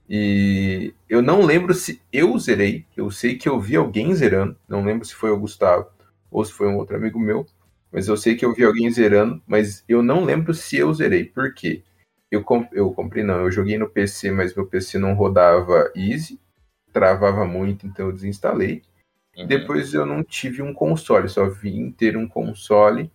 E 0.09 0.95
eu 1.09 1.21
não 1.21 1.43
lembro 1.43 1.75
se 1.75 2.01
eu 2.13 2.39
zerei. 2.39 2.87
Eu 2.97 3.11
sei 3.11 3.37
que 3.37 3.49
eu 3.49 3.61
vi 3.61 3.77
alguém 3.77 4.15
zerando. 4.15 4.57
Não 4.67 4.85
lembro 4.85 5.05
se 5.05 5.15
foi 5.15 5.31
o 5.31 5.39
Gustavo 5.39 5.89
ou 6.31 6.45
se 6.45 6.53
foi 6.53 6.69
um 6.69 6.77
outro 6.77 6.97
amigo 6.97 7.19
meu. 7.19 7.47
Mas 7.93 8.09
eu 8.09 8.17
sei 8.17 8.35
que 8.35 8.45
eu 8.45 8.55
vi 8.55 8.65
alguém 8.65 8.91
zerando. 8.91 9.43
Mas 9.47 9.85
eu 9.89 10.03
não 10.03 10.25
lembro 10.25 10.55
se 10.55 10.77
eu 10.77 10.93
zerei. 10.95 11.25
Por 11.25 11.53
quê? 11.53 11.83
Eu, 12.31 12.43
comp... 12.43 12.71
eu 12.73 12.91
comprei, 12.93 13.23
não. 13.23 13.41
Eu 13.41 13.51
joguei 13.51 13.77
no 13.77 13.89
PC, 13.89 14.31
mas 14.31 14.55
meu 14.55 14.67
PC 14.67 14.99
não 14.99 15.15
rodava 15.15 15.91
easy. 15.95 16.41
Travava 16.93 17.45
muito, 17.45 17.87
então 17.87 18.07
eu 18.07 18.13
desinstalei. 18.13 18.83
uhum. 19.37 19.47
Depois 19.47 19.93
eu 19.93 20.07
não 20.07 20.23
tive 20.25 20.63
um 20.63 20.73
console, 20.73 21.29
só 21.29 21.49
vim 21.49 21.91
ter 21.91 22.17
um 22.17 22.27
console 22.27 23.11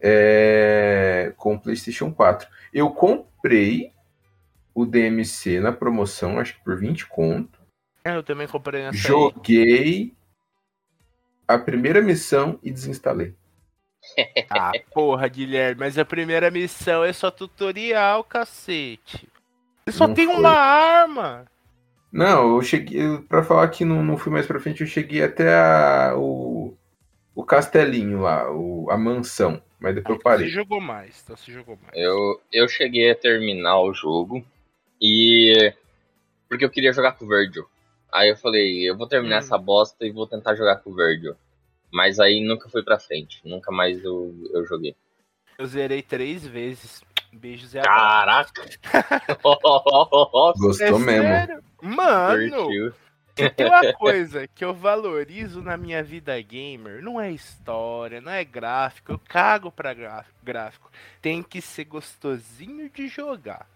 é, 0.00 1.32
com 1.36 1.54
o 1.54 1.60
PlayStation 1.60 2.10
4. 2.10 2.48
Eu 2.72 2.90
comprei 2.90 3.92
o 4.74 4.84
DMC 4.86 5.60
na 5.60 5.72
promoção, 5.72 6.38
acho 6.38 6.54
que 6.54 6.64
por 6.64 6.78
20 6.78 7.06
conto. 7.06 7.60
É, 8.04 8.16
Eu 8.16 8.22
também 8.22 8.46
comprei 8.48 8.82
nessa 8.82 8.96
aí. 8.96 9.02
Joguei 9.02 10.12
a 11.46 11.58
primeira 11.58 12.00
missão 12.00 12.58
e 12.62 12.70
desinstalei. 12.70 13.34
Ah, 14.50 14.72
porra, 14.92 15.26
Guilherme, 15.28 15.80
mas 15.80 15.96
a 15.96 16.04
primeira 16.04 16.50
missão 16.50 17.02
é 17.04 17.12
só 17.12 17.30
tutorial, 17.30 18.22
cacete. 18.24 19.26
Você 19.86 19.96
só 19.96 20.06
Não 20.08 20.14
tem 20.14 20.26
foi. 20.26 20.34
uma 20.36 20.50
arma. 20.50 21.46
Não, 22.12 22.56
eu 22.56 22.62
cheguei, 22.62 23.18
pra 23.28 23.42
falar 23.42 23.68
que 23.68 23.82
não, 23.84 24.02
não 24.02 24.18
fui 24.18 24.30
mais 24.30 24.46
pra 24.46 24.60
frente, 24.60 24.82
eu 24.82 24.86
cheguei 24.86 25.22
até 25.22 25.54
a- 25.54 26.14
o, 26.18 26.76
o 27.34 27.42
castelinho 27.44 28.20
lá, 28.20 28.50
o- 28.52 28.90
a 28.90 28.98
mansão, 28.98 29.62
mas 29.80 29.94
depois 29.94 30.16
eu 30.16 30.20
Você 30.20 30.22
parei. 30.24 30.48
jogou 30.48 30.80
mais, 30.80 31.22
então 31.24 31.34
você 31.34 31.50
jogou 31.50 31.78
mais. 31.82 31.94
Eu, 31.96 32.38
eu 32.52 32.68
cheguei 32.68 33.10
a 33.10 33.14
terminar 33.14 33.80
o 33.80 33.94
jogo 33.94 34.44
e. 35.02 35.74
Porque 36.48 36.64
eu 36.64 36.70
queria 36.70 36.92
jogar 36.92 37.12
com 37.12 37.24
o 37.24 37.28
Virgil. 37.28 37.66
Aí 38.12 38.28
eu 38.28 38.36
falei, 38.36 38.88
eu 38.88 38.96
vou 38.96 39.08
terminar 39.08 39.36
Hum. 39.36 39.38
essa 39.38 39.58
bosta 39.58 40.06
e 40.06 40.12
vou 40.12 40.26
tentar 40.26 40.54
jogar 40.54 40.76
com 40.76 40.90
o 40.90 40.94
Virgil. 40.94 41.34
Mas 41.90 42.20
aí 42.20 42.40
nunca 42.40 42.68
foi 42.68 42.82
pra 42.82 42.98
frente, 43.00 43.40
nunca 43.44 43.72
mais 43.72 44.02
eu, 44.04 44.34
eu 44.52 44.64
joguei. 44.66 44.94
Eu 45.58 45.66
zerei 45.66 46.02
três 46.02 46.46
vezes. 46.46 47.02
Beijos 47.32 47.72
e 47.74 47.78
abraços. 47.78 48.52
Caraca! 48.82 49.32
Gostou 50.58 50.86
é 50.86 50.90
mesmo. 50.90 51.22
Sério? 51.22 51.64
Mano, 51.80 52.92
tem 53.34 53.66
uma 53.66 53.92
coisa 53.94 54.46
que 54.46 54.62
eu 54.64 54.74
valorizo 54.74 55.62
na 55.62 55.76
minha 55.76 56.02
vida 56.02 56.38
gamer, 56.42 57.02
não 57.02 57.18
é 57.18 57.30
história, 57.30 58.20
não 58.20 58.30
é 58.30 58.44
gráfico, 58.44 59.12
eu 59.12 59.18
cago 59.18 59.72
pra 59.72 59.94
gráfico. 60.42 60.90
Tem 61.22 61.42
que 61.42 61.62
ser 61.62 61.84
gostosinho 61.84 62.90
de 62.90 63.08
jogar. 63.08 63.66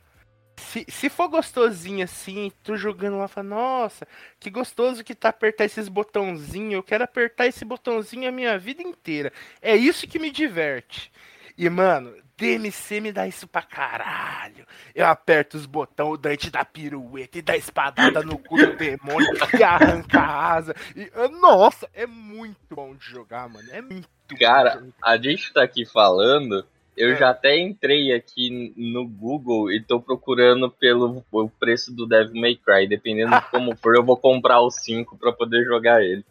Se, 0.57 0.87
se 0.89 1.09
for 1.09 1.29
gostosinho 1.29 2.05
assim, 2.05 2.51
tu 2.63 2.77
jogando 2.77 3.19
lá, 3.19 3.29
fala, 3.29 3.49
nossa, 3.49 4.07
que 4.41 4.51
gostoso 4.51 5.05
que 5.05 5.15
tá 5.15 5.29
apertar 5.29 5.65
esses 5.65 5.89
botãozinhos, 5.89 6.75
eu 6.75 6.83
quero 6.83 7.05
apertar 7.05 7.47
esse 7.47 7.65
botãozinho 7.65 8.29
a 8.29 8.33
minha 8.33 8.59
vida 8.59 8.83
inteira. 8.83 9.33
É 9.61 9.77
isso 9.77 10.07
que 10.07 10.19
me 10.19 10.31
diverte. 10.31 11.13
E, 11.59 11.69
mano, 11.69 12.15
DMC 12.37 13.01
me 13.01 13.13
dá 13.13 13.27
isso 13.27 13.47
pra 13.49 13.63
caralho. 13.63 14.67
Eu 14.95 15.07
aperto 15.07 15.57
os 15.57 15.65
botões, 15.65 16.15
o 16.15 16.17
Dante 16.17 16.51
dá 16.51 16.65
pirueta 16.65 17.39
e 17.39 17.43
dá 17.43 17.57
espadada 17.57 18.23
no 18.23 18.39
cu 18.39 18.57
do 18.57 18.77
demônio 18.77 19.27
e 19.59 19.63
arranca 19.63 20.21
a 20.21 20.53
asa. 20.53 20.75
E, 20.95 21.11
nossa, 21.41 21.89
é 21.95 22.07
muito 22.07 22.75
bom 22.75 22.95
de 22.95 23.05
jogar, 23.07 23.49
mano. 23.49 23.69
É 23.73 23.81
muito 23.81 24.09
Cara, 24.39 24.83
a 25.03 25.17
gente 25.17 25.53
tá 25.53 25.63
aqui 25.63 25.87
falando. 25.87 26.67
Eu 26.97 27.12
é. 27.12 27.17
já 27.17 27.31
até 27.31 27.59
entrei 27.59 28.12
aqui 28.12 28.73
no 28.76 29.07
Google 29.07 29.71
e 29.71 29.83
tô 29.83 30.00
procurando 30.00 30.71
pelo 30.71 31.23
o 31.31 31.49
preço 31.49 31.95
do 31.95 32.07
Devil 32.07 32.41
May 32.41 32.57
Cry. 32.57 32.88
Dependendo 32.88 33.33
de 33.33 33.50
como 33.50 33.76
for, 33.76 33.95
eu 33.95 34.05
vou 34.05 34.17
comprar 34.17 34.61
o 34.61 34.71
5 34.71 35.17
pra 35.19 35.33
poder 35.33 35.65
jogar 35.65 36.03
ele. 36.03 36.25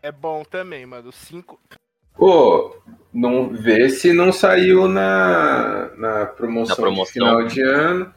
É 0.00 0.12
bom 0.12 0.44
também, 0.44 0.86
mano. 0.86 1.08
O 1.08 1.12
5. 1.12 1.58
Pô, 2.14 2.76
não 3.12 3.48
vê 3.48 3.88
se 3.88 4.12
não 4.12 4.32
saiu 4.32 4.86
na, 4.86 5.90
na, 5.96 6.26
promoção, 6.26 6.76
na 6.76 6.82
promoção. 6.82 7.04
de 7.04 7.12
final 7.12 7.46
de 7.46 7.60
ano. 7.62 8.14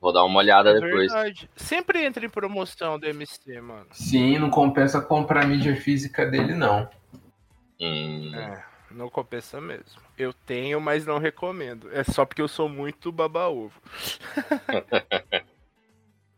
Vou 0.00 0.12
dar 0.12 0.24
uma 0.24 0.38
olhada 0.38 0.70
é 0.70 0.74
depois. 0.74 1.12
Verdade. 1.12 1.50
Sempre 1.56 2.04
entra 2.04 2.24
em 2.24 2.28
promoção 2.28 2.98
do 2.98 3.06
MC, 3.06 3.60
mano. 3.60 3.86
Sim, 3.92 4.38
não 4.38 4.50
compensa 4.50 5.00
comprar 5.00 5.44
a 5.44 5.46
mídia 5.46 5.74
física 5.76 6.26
dele, 6.26 6.54
não. 6.54 6.88
Hum. 7.80 8.32
É, 8.34 8.64
não 8.92 9.08
compensa 9.08 9.60
mesmo. 9.60 10.00
Eu 10.16 10.32
tenho, 10.32 10.80
mas 10.80 11.06
não 11.06 11.18
recomendo. 11.18 11.90
É 11.92 12.04
só 12.04 12.24
porque 12.24 12.42
eu 12.42 12.48
sou 12.48 12.68
muito 12.68 13.12
baba-ovo. 13.12 13.80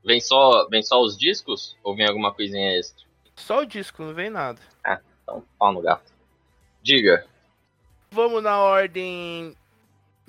vem, 0.04 0.20
só, 0.20 0.68
vem 0.68 0.82
só 0.82 1.00
os 1.00 1.16
discos? 1.16 1.76
Ou 1.82 1.94
vem 1.94 2.06
alguma 2.06 2.32
coisinha 2.32 2.78
extra? 2.78 3.04
Só 3.36 3.60
o 3.60 3.66
disco, 3.66 4.02
não 4.02 4.14
vem 4.14 4.30
nada. 4.30 4.60
Ah, 4.84 5.00
então 5.22 5.44
pau 5.58 5.72
no 5.72 5.82
gato. 5.82 6.12
Diga. 6.82 7.26
Vamos 8.10 8.42
na 8.42 8.60
ordem 8.60 9.56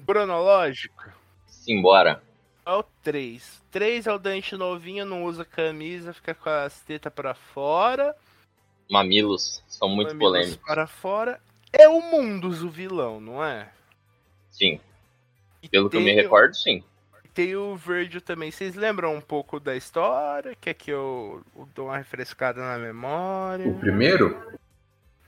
cronológica? 0.06 1.14
Simbora. 1.46 2.22
É 2.66 2.72
o 2.72 2.84
3. 3.04 3.62
3 3.70 4.08
é 4.08 4.14
o 4.14 4.18
Dante 4.18 4.56
novinho, 4.56 5.06
não 5.06 5.24
usa 5.24 5.46
camisa, 5.46 6.14
fica 6.14 6.34
com 6.34 6.50
as 6.50 6.80
tetas 6.82 7.14
pra 7.14 7.36
fora. 7.36 8.16
Mamilos 8.90 9.64
são 9.68 9.88
muito 9.88 10.16
Mamilos 10.16 10.32
polêmicos. 10.32 10.66
para 10.66 10.88
fora. 10.88 11.40
É 11.78 11.88
o 11.90 12.02
Mundus 12.02 12.64
o 12.64 12.70
vilão, 12.70 13.20
não 13.20 13.44
é? 13.44 13.68
Sim. 14.50 14.80
E 15.62 15.68
Pelo 15.68 15.90
que 15.90 15.98
eu 15.98 16.02
me 16.02 16.14
recordo, 16.14 16.56
sim. 16.56 16.84
Tem 17.34 17.54
o 17.56 17.76
Virgil 17.76 18.22
também. 18.22 18.50
Vocês 18.50 18.76
lembram 18.76 19.14
um 19.14 19.20
pouco 19.20 19.60
da 19.60 19.76
história? 19.76 20.56
Quer 20.60 20.74
que 20.74 20.90
eu, 20.90 21.42
eu 21.54 21.68
dou 21.76 21.88
uma 21.88 21.98
refrescada 21.98 22.62
na 22.62 22.78
memória? 22.78 23.68
O 23.68 23.78
primeiro? 23.78 24.42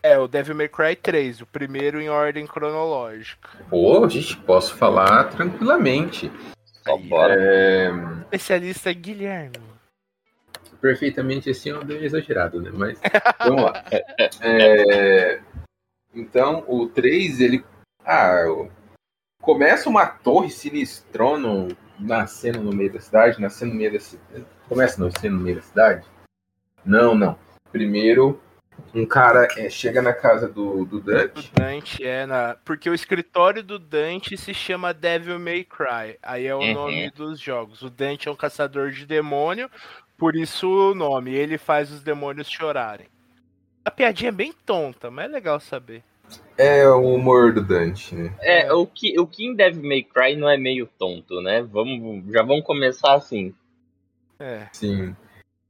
É, 0.02 0.18
o 0.18 0.26
Devil 0.26 0.56
May 0.56 0.70
Cry 0.70 0.96
3, 0.96 1.42
o 1.42 1.46
primeiro 1.46 2.00
em 2.00 2.08
ordem 2.08 2.48
cronológica. 2.48 3.50
Pô, 3.70 4.08
gente, 4.08 4.38
posso 4.38 4.74
falar 4.76 5.26
tranquilamente. 5.26 6.32
É... 7.30 7.90
Especialista 8.22 8.94
Guilherme. 8.94 9.58
Perfeitamente 10.80 11.50
assim, 11.50 11.72
eu 11.72 11.84
dei 11.84 12.06
exagerado, 12.06 12.62
né? 12.62 12.70
Mas 12.74 12.98
vamos 13.46 13.64
lá. 13.64 13.84
É... 14.42 15.42
Então, 16.20 16.64
o 16.68 16.88
3, 16.88 17.40
ele. 17.40 17.64
Ah, 18.06 18.44
começa 19.42 19.90
uma 19.90 20.06
torre 20.06 20.50
sinistrona 20.50 21.68
nascendo 22.00 22.62
no 22.62 22.76
meio 22.76 22.92
da 22.92 23.00
cidade, 23.00 23.40
nascendo 23.40 23.74
no 23.74 23.78
meio 23.78 23.94
da 23.94 24.00
cidade. 24.00 24.46
Começa 24.68 25.04
nascendo 25.04 25.38
no 25.38 25.44
meio 25.44 25.58
da 25.58 25.62
cidade? 25.62 26.08
Não, 26.86 27.16
não. 27.16 27.38
Primeiro 27.72 28.40
um 28.94 29.06
cara 29.06 29.48
é, 29.58 29.70
chega 29.70 30.02
na 30.02 30.14
casa 30.14 30.48
do, 30.48 30.86
do 30.86 31.00
Dante. 31.00 31.52
O 31.52 31.60
Dante 31.60 32.06
é 32.06 32.26
na. 32.26 32.56
Porque 32.64 32.90
o 32.90 32.94
escritório 32.94 33.64
do 33.64 33.78
Dante 33.78 34.38
se 34.38 34.54
chama 34.54 34.94
Devil 34.94 35.40
May 35.40 35.64
Cry. 35.64 36.18
Aí 36.22 36.46
é 36.46 36.56
o 36.56 36.60
uhum. 36.60 36.74
nome 36.74 37.12
dos 37.12 37.40
jogos. 37.40 37.82
O 37.82 37.90
Dante 37.90 38.28
é 38.28 38.32
um 38.32 38.36
caçador 38.36 38.92
de 38.92 39.06
demônio, 39.06 39.70
por 40.18 40.36
isso 40.36 40.68
o 40.70 40.96
nome. 40.96 41.34
Ele 41.34 41.58
faz 41.58 41.92
os 41.92 42.02
demônios 42.02 42.50
chorarem. 42.50 43.08
A 43.88 43.92
piadinha 43.92 44.28
é 44.28 44.34
bem 44.34 44.52
tonta, 44.66 45.10
mas 45.10 45.30
é 45.30 45.30
legal 45.30 45.62
saber. 45.62 46.04
É 46.58 46.86
o 46.90 47.16
humor 47.16 47.54
do 47.54 47.64
Dante, 47.64 48.14
né? 48.14 48.34
É, 48.42 48.74
o 48.74 48.86
que, 48.86 49.18
o 49.18 49.26
que 49.26 49.46
em 49.46 49.56
Devil 49.56 49.82
May 49.82 50.04
Cry 50.04 50.36
não 50.36 50.50
é 50.50 50.58
meio 50.58 50.90
tonto, 51.00 51.40
né? 51.40 51.62
Vamos, 51.62 52.30
já 52.30 52.44
vamos 52.44 52.66
começar 52.66 53.14
assim. 53.14 53.56
É. 54.42 54.68
Sim. 54.74 55.16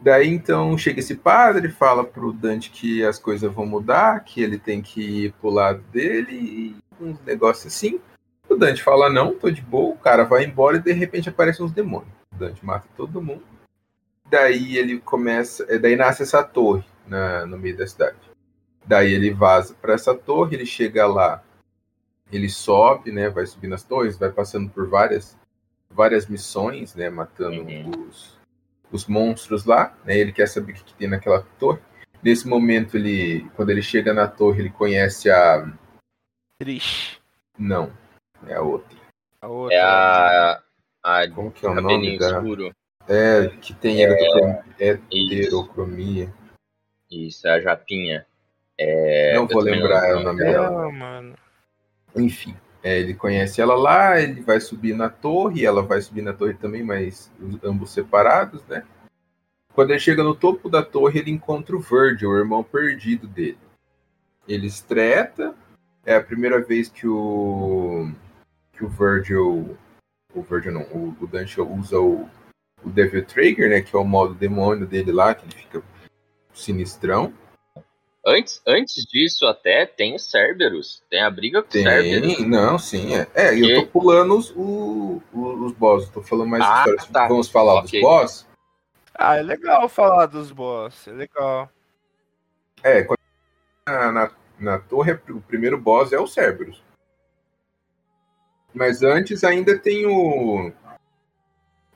Daí 0.01 0.29
então 0.29 0.75
chega 0.79 0.99
esse 0.99 1.13
padre, 1.13 1.69
fala 1.69 2.03
pro 2.03 2.33
Dante 2.33 2.71
que 2.71 3.05
as 3.05 3.19
coisas 3.19 3.53
vão 3.53 3.67
mudar, 3.67 4.23
que 4.23 4.41
ele 4.41 4.57
tem 4.57 4.81
que 4.81 5.25
ir 5.25 5.33
pro 5.33 5.51
lado 5.51 5.83
dele 5.91 6.33
e 6.33 6.75
um 6.99 7.15
negócio 7.23 7.67
assim. 7.67 7.99
O 8.49 8.55
Dante 8.55 8.81
fala: 8.81 9.11
Não, 9.11 9.35
tô 9.35 9.51
de 9.51 9.61
boa. 9.61 9.93
O 9.93 9.99
cara 9.99 10.23
vai 10.23 10.43
embora 10.43 10.77
e 10.77 10.81
de 10.81 10.91
repente 10.91 11.29
aparecem 11.29 11.63
uns 11.63 11.71
demônios. 11.71 12.09
O 12.33 12.35
Dante 12.35 12.65
mata 12.65 12.87
todo 12.97 13.21
mundo. 13.21 13.43
Daí 14.27 14.75
ele 14.75 14.97
começa. 15.01 15.67
É, 15.69 15.77
daí 15.77 15.95
nasce 15.95 16.23
essa 16.23 16.43
torre 16.43 16.83
na, 17.07 17.45
no 17.45 17.57
meio 17.57 17.77
da 17.77 17.87
cidade. 17.87 18.17
Daí 18.85 19.13
ele 19.13 19.31
vaza 19.31 19.75
para 19.81 19.93
essa 19.93 20.15
torre, 20.15 20.55
ele 20.55 20.65
chega 20.65 21.05
lá, 21.05 21.43
ele 22.31 22.49
sobe, 22.49 23.11
né? 23.11 23.29
Vai 23.29 23.45
subindo 23.45 23.75
as 23.75 23.83
torres, 23.83 24.17
vai 24.17 24.31
passando 24.31 24.69
por 24.69 24.87
várias, 24.87 25.37
várias 25.89 26.27
missões, 26.27 26.95
né? 26.95 27.09
Matando 27.09 27.61
uhum. 27.61 28.07
os 28.07 28.37
os 28.91 29.05
monstros 29.05 29.65
lá, 29.65 29.95
né? 30.05 30.17
Ele 30.17 30.31
quer 30.31 30.47
saber 30.47 30.71
o 30.71 30.75
que, 30.75 30.83
que, 30.83 30.93
tem 30.93 31.07
naquela 31.07 31.45
torre. 31.59 31.79
Nesse 32.23 32.47
momento, 32.47 32.97
ele, 32.97 33.47
quando 33.55 33.69
ele 33.69 33.81
chega 33.81 34.13
na 34.13 34.27
torre, 34.27 34.61
ele 34.61 34.69
conhece 34.69 35.29
a. 35.29 35.71
Trish. 36.59 37.19
Não, 37.57 37.91
é 38.47 38.55
a 38.55 38.61
outra. 38.61 38.97
A 39.41 39.47
outra. 39.47 39.75
É 39.75 39.81
a. 39.81 40.63
a 41.03 41.29
Como 41.29 41.51
que 41.51 41.65
é 41.65 41.69
o 41.69 41.75
nome 41.75 42.17
da? 42.17 42.37
Escuro. 42.37 42.71
É, 43.07 43.47
que 43.61 43.73
tem 43.73 44.03
é... 44.03 44.59
heterocromia. 44.79 46.33
Isso, 47.09 47.47
é 47.47 47.51
a 47.51 47.61
Japinha. 47.61 48.25
É... 48.77 49.35
Não 49.35 49.47
vou 49.47 49.61
lembrar 49.61 50.15
o 50.17 50.23
nome 50.23 50.43
dela. 50.43 50.91
mano. 50.91 51.35
Enfim. 52.15 52.55
É, 52.83 52.99
ele 52.99 53.13
conhece 53.13 53.59
ela 53.59 53.75
lá, 53.75 54.19
ele 54.21 54.41
vai 54.41 54.61
subir 54.61 54.95
na 54.95 55.09
torre, 55.09 55.65
ela 55.65 55.81
vai 55.81 55.99
subir 55.99 56.21
na 56.21 56.31
torre 56.31 56.53
também, 56.53 56.83
mas 56.83 57.31
ambos 57.63 57.91
separados, 57.91 58.63
né? 58.67 58.83
Quando 59.73 59.91
ele 59.91 59.99
chega 59.99 60.23
no 60.23 60.33
topo 60.33 60.69
da 60.69 60.81
torre, 60.81 61.19
ele 61.19 61.31
encontra 61.31 61.75
o 61.75 61.81
Virgil, 61.81 62.29
o 62.29 62.37
irmão 62.37 62.63
perdido 62.63 63.27
dele. 63.27 63.57
Ele 64.47 64.67
estreta, 64.67 65.53
é 66.05 66.15
a 66.15 66.23
primeira 66.23 66.61
vez 66.61 66.87
que 66.87 67.07
o 67.07 68.09
que 68.71 68.85
o 68.85 68.87
Virgil, 68.87 69.77
o 70.33 70.41
Virgil 70.41 70.71
não, 70.71 70.83
o, 70.83 71.15
o 71.19 71.27
Dante 71.27 71.59
usa 71.59 71.99
o, 71.99 72.29
o 72.83 72.89
Devil 72.89 73.25
Trigger, 73.25 73.69
né, 73.69 73.81
que 73.81 73.95
é 73.95 73.99
o 73.99 74.05
modo 74.05 74.35
demônio 74.35 74.85
dele 74.85 75.11
lá, 75.11 75.33
que 75.33 75.45
ele 75.45 75.55
fica 75.55 75.83
sinistrão. 76.57 77.33
Antes, 78.25 78.61
antes 78.67 79.05
disso, 79.05 79.45
até 79.45 79.85
tem 79.85 80.15
o 80.15 80.19
Cerberus. 80.19 81.01
Tem 81.09 81.21
a 81.21 81.29
briga 81.29 81.63
com 81.63 81.69
o 81.69 81.71
Cerberus. 81.71 82.39
Não, 82.39 82.77
sim. 82.77 83.15
É, 83.15 83.27
é 83.33 83.55
e... 83.55 83.71
eu 83.71 83.81
tô 83.81 83.87
pulando 83.87 84.37
os, 84.37 84.51
os, 84.53 85.21
os 85.33 85.71
boss. 85.71 86.09
Tô 86.09 86.21
falando 86.21 86.49
mais 86.49 86.63
ah, 86.63 86.79
histórias. 86.79 87.05
Tá. 87.05 87.27
Vamos 87.27 87.47
falar 87.47 87.75
okay. 87.75 88.01
dos 88.01 88.09
boss? 88.09 88.47
Ah, 89.15 89.37
é 89.37 89.41
legal 89.41 89.87
falar 89.87 90.25
dos 90.25 90.51
boss. 90.51 91.07
É 91.07 91.11
legal. 91.11 91.69
É, 92.83 93.03
quando 93.03 93.17
na, 93.87 94.11
na, 94.11 94.31
na 94.59 94.79
torre, 94.79 95.13
o 95.29 95.39
primeiro 95.41 95.77
boss 95.77 96.11
é 96.11 96.19
o 96.19 96.27
Cerberus. 96.27 96.83
Mas 98.73 99.01
antes 99.03 99.43
ainda 99.43 99.77
tem 99.79 100.05
o. 100.05 100.71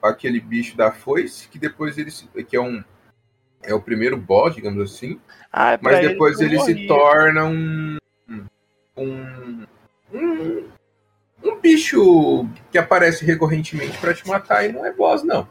Aquele 0.02 0.40
bicho 0.40 0.76
da 0.76 0.92
foice, 0.92 1.48
que 1.50 1.60
depois 1.60 1.98
ele. 1.98 2.10
Que 2.44 2.56
é 2.56 2.62
um 2.62 2.82
é 3.64 3.74
o 3.74 3.82
primeiro 3.82 4.18
boss, 4.18 4.56
digamos 4.56 4.92
assim. 4.92 5.20
Ah, 5.52 5.74
é 5.74 5.80
mas 5.82 6.00
depois 6.08 6.40
ele, 6.40 6.56
ele 6.56 6.64
se 6.64 6.88
torna 6.88 7.46
um, 7.46 7.98
um, 8.98 9.66
um, 10.14 10.68
um 11.44 11.60
bicho 11.60 12.48
que 12.72 12.78
aparece 12.78 13.26
recorrentemente 13.26 13.98
para 13.98 14.14
te 14.14 14.28
matar 14.28 14.66
e 14.66 14.72
não 14.72 14.86
é 14.86 14.92
boss, 14.92 15.24
não. 15.24 15.48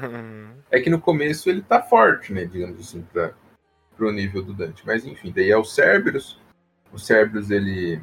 Uhum. 0.00 0.54
É 0.70 0.80
que 0.80 0.90
no 0.90 1.00
começo 1.00 1.48
ele 1.48 1.62
tá 1.62 1.80
forte, 1.80 2.32
né? 2.32 2.44
Digamos 2.44 2.80
assim, 2.80 3.02
para 3.12 3.34
pro 3.96 4.10
nível 4.10 4.42
do 4.42 4.52
Dante. 4.52 4.82
Mas 4.86 5.06
enfim, 5.06 5.32
daí 5.34 5.50
é 5.50 5.56
o 5.56 5.64
Cerberus. 5.64 6.40
O 6.92 6.98
Cerberus 6.98 7.50
ele 7.50 8.00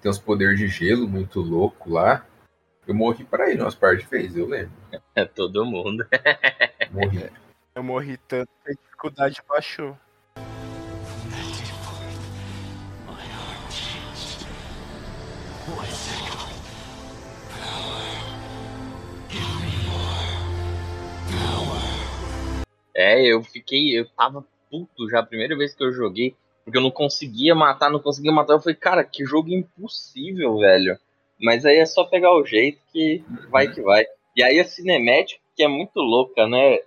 tem 0.00 0.10
uns 0.10 0.18
poderes 0.18 0.58
de 0.58 0.68
gelo 0.68 1.06
muito 1.06 1.40
louco 1.40 1.90
lá. 1.90 2.26
Eu 2.86 2.94
morri 2.94 3.24
pra 3.24 3.50
ele 3.50 3.62
umas 3.62 3.74
partes 3.74 4.04
de 4.04 4.10
vez, 4.10 4.36
eu 4.36 4.46
lembro. 4.46 4.72
É 5.14 5.24
todo 5.24 5.64
mundo. 5.64 6.06
Morri. 6.90 7.30
Eu 7.74 7.82
morri 7.82 8.18
tanto 8.28 8.50
que 8.62 8.70
a 8.70 8.74
dificuldade 8.74 9.42
baixou. 9.48 9.96
É, 22.94 23.24
eu 23.26 23.42
fiquei. 23.42 23.98
Eu 23.98 24.06
tava 24.10 24.44
puto 24.70 25.08
já 25.08 25.20
a 25.20 25.26
primeira 25.26 25.56
vez 25.56 25.74
que 25.74 25.82
eu 25.82 25.92
joguei. 25.92 26.36
Porque 26.64 26.76
eu 26.76 26.82
não 26.82 26.90
conseguia 26.90 27.54
matar, 27.54 27.90
não 27.90 27.98
conseguia 27.98 28.30
matar. 28.30 28.52
Eu 28.52 28.60
falei, 28.60 28.76
cara, 28.76 29.02
que 29.02 29.24
jogo 29.24 29.48
impossível, 29.48 30.58
velho. 30.58 30.98
Mas 31.40 31.64
aí 31.64 31.78
é 31.78 31.86
só 31.86 32.04
pegar 32.04 32.34
o 32.34 32.44
jeito 32.44 32.78
que 32.92 33.24
vai 33.48 33.66
que 33.66 33.80
vai. 33.80 34.04
E 34.36 34.42
aí 34.42 34.60
a 34.60 34.64
cinemática, 34.64 35.40
que 35.56 35.64
é 35.64 35.68
muito 35.68 35.98
louca, 35.98 36.46
né? 36.46 36.78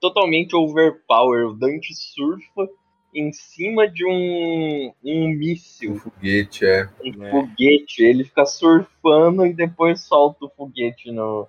Totalmente 0.00 0.56
overpower. 0.56 1.48
O 1.48 1.54
Dante 1.54 1.94
surfa 1.94 2.68
em 3.14 3.32
cima 3.32 3.88
de 3.88 4.06
um, 4.06 4.92
um 5.04 5.28
míssil, 5.30 5.96
foguete, 5.96 6.64
é. 6.64 6.88
um 7.04 7.24
É. 7.24 7.30
foguete. 7.30 8.02
Ele 8.02 8.24
fica 8.24 8.46
surfando 8.46 9.44
e 9.46 9.52
depois 9.52 10.00
solta 10.02 10.44
o 10.44 10.50
foguete 10.50 11.10
no, 11.10 11.46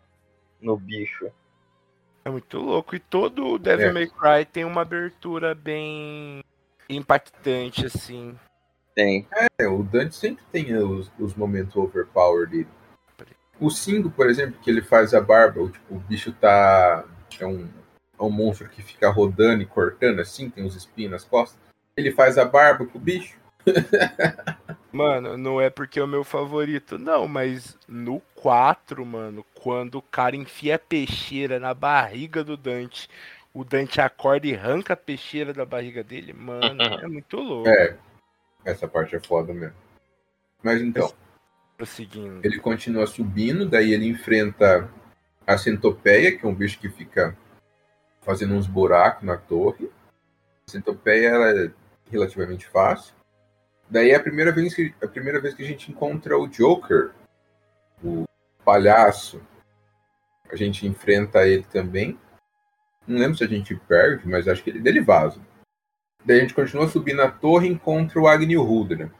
no 0.59 0.75
bicho. 0.77 1.29
É 2.25 2.29
muito 2.29 2.57
louco. 2.59 2.95
E 2.95 2.99
todo 2.99 3.45
o 3.47 3.59
Devil 3.59 3.87
É. 3.87 3.91
May 3.91 4.07
Cry 4.07 4.45
tem 4.51 4.65
uma 4.65 4.81
abertura 4.81 5.55
bem 5.55 6.43
impactante, 6.89 7.85
assim. 7.85 8.35
Tem. 8.93 9.27
É, 9.59 9.67
o 9.67 9.81
Dante 9.83 10.15
sempre 10.15 10.43
tem 10.51 10.75
os, 10.75 11.11
os 11.17 11.33
momentos 11.35 11.75
overpower 11.75 12.47
dele. 12.47 12.67
O 13.59 13.69
5, 13.69 14.09
por 14.09 14.27
exemplo, 14.27 14.59
que 14.61 14.69
ele 14.69 14.81
faz 14.81 15.13
a 15.13 15.21
barba, 15.21 15.61
o, 15.61 15.69
tipo, 15.69 15.95
o 15.95 15.99
bicho 15.99 16.31
tá. 16.33 17.05
É 17.39 17.45
um, 17.45 17.67
é 18.21 18.23
um 18.23 18.29
monstro 18.29 18.69
que 18.69 18.83
fica 18.83 19.09
rodando 19.09 19.63
e 19.63 19.65
cortando 19.65 20.19
assim, 20.19 20.49
tem 20.49 20.63
uns 20.63 20.75
espinhos 20.75 21.11
nas 21.11 21.23
costas. 21.25 21.59
Ele 21.97 22.11
faz 22.11 22.37
a 22.37 22.45
barba 22.45 22.85
com 22.85 22.97
o 22.97 23.01
bicho. 23.01 23.39
Mano, 24.91 25.37
não 25.37 25.59
é 25.59 25.69
porque 25.69 25.99
é 25.99 26.03
o 26.03 26.07
meu 26.07 26.23
favorito, 26.23 26.99
não, 26.99 27.27
mas 27.27 27.77
no 27.87 28.21
4, 28.35 29.05
mano, 29.05 29.45
quando 29.53 29.99
o 29.99 30.01
cara 30.01 30.35
enfia 30.35 30.75
a 30.75 30.79
peixeira 30.79 31.59
na 31.61 31.73
barriga 31.73 32.43
do 32.43 32.57
Dante, 32.57 33.07
o 33.53 33.63
Dante 33.63 34.01
acorda 34.01 34.47
e 34.47 34.53
arranca 34.53 34.93
a 34.93 34.97
peixeira 34.97 35.53
da 35.53 35.63
barriga 35.63 36.03
dele, 36.03 36.33
mano, 36.33 36.81
é 37.01 37.07
muito 37.07 37.37
louco. 37.37 37.69
É, 37.69 37.95
essa 38.65 38.85
parte 38.85 39.15
é 39.15 39.19
foda 39.21 39.53
mesmo. 39.53 39.77
Mas 40.61 40.81
então, 40.81 41.09
Prosseguindo. 41.77 42.41
ele 42.43 42.59
continua 42.59 43.07
subindo, 43.07 43.65
daí 43.69 43.93
ele 43.93 44.07
enfrenta 44.07 44.89
a 45.47 45.57
centopeia, 45.57 46.37
que 46.37 46.45
é 46.45 46.49
um 46.49 46.53
bicho 46.53 46.77
que 46.79 46.89
fica 46.89 47.37
fazendo 48.21 48.53
uns 48.53 48.67
buracos 48.67 49.23
na 49.23 49.37
torre. 49.37 49.91
A 50.67 50.71
centopeia 50.71 51.27
ela 51.29 51.49
é 51.49 51.71
relativamente 52.09 52.67
fácil. 52.67 53.13
Daí 53.89 54.11
é 54.11 54.15
a 54.15 54.23
primeira 54.23 54.51
vez 54.51 54.73
que 54.73 54.93
a 55.03 55.07
primeira 55.07 55.41
vez 55.41 55.53
que 55.53 55.63
a 55.63 55.67
gente 55.67 55.91
encontra 55.91 56.37
o 56.37 56.47
Joker, 56.47 57.11
o 58.03 58.23
palhaço. 58.63 59.41
A 60.49 60.55
gente 60.55 60.85
enfrenta 60.85 61.47
ele 61.47 61.63
também. 61.63 62.17
Não 63.07 63.17
lembro 63.17 63.37
se 63.37 63.43
a 63.43 63.47
gente 63.47 63.75
perde, 63.75 64.27
mas 64.27 64.47
acho 64.47 64.63
que 64.63 64.69
ele 64.69 64.79
dele 64.79 65.01
vaza. 65.01 65.41
Daí 66.23 66.37
a 66.37 66.41
gente 66.41 66.53
continua 66.53 66.87
subindo 66.87 67.21
a 67.21 67.31
torre 67.31 67.67
e 67.67 67.71
encontra 67.71 68.19
o 68.19 68.27
Agnew 68.27 68.63
Rudra. 68.63 69.11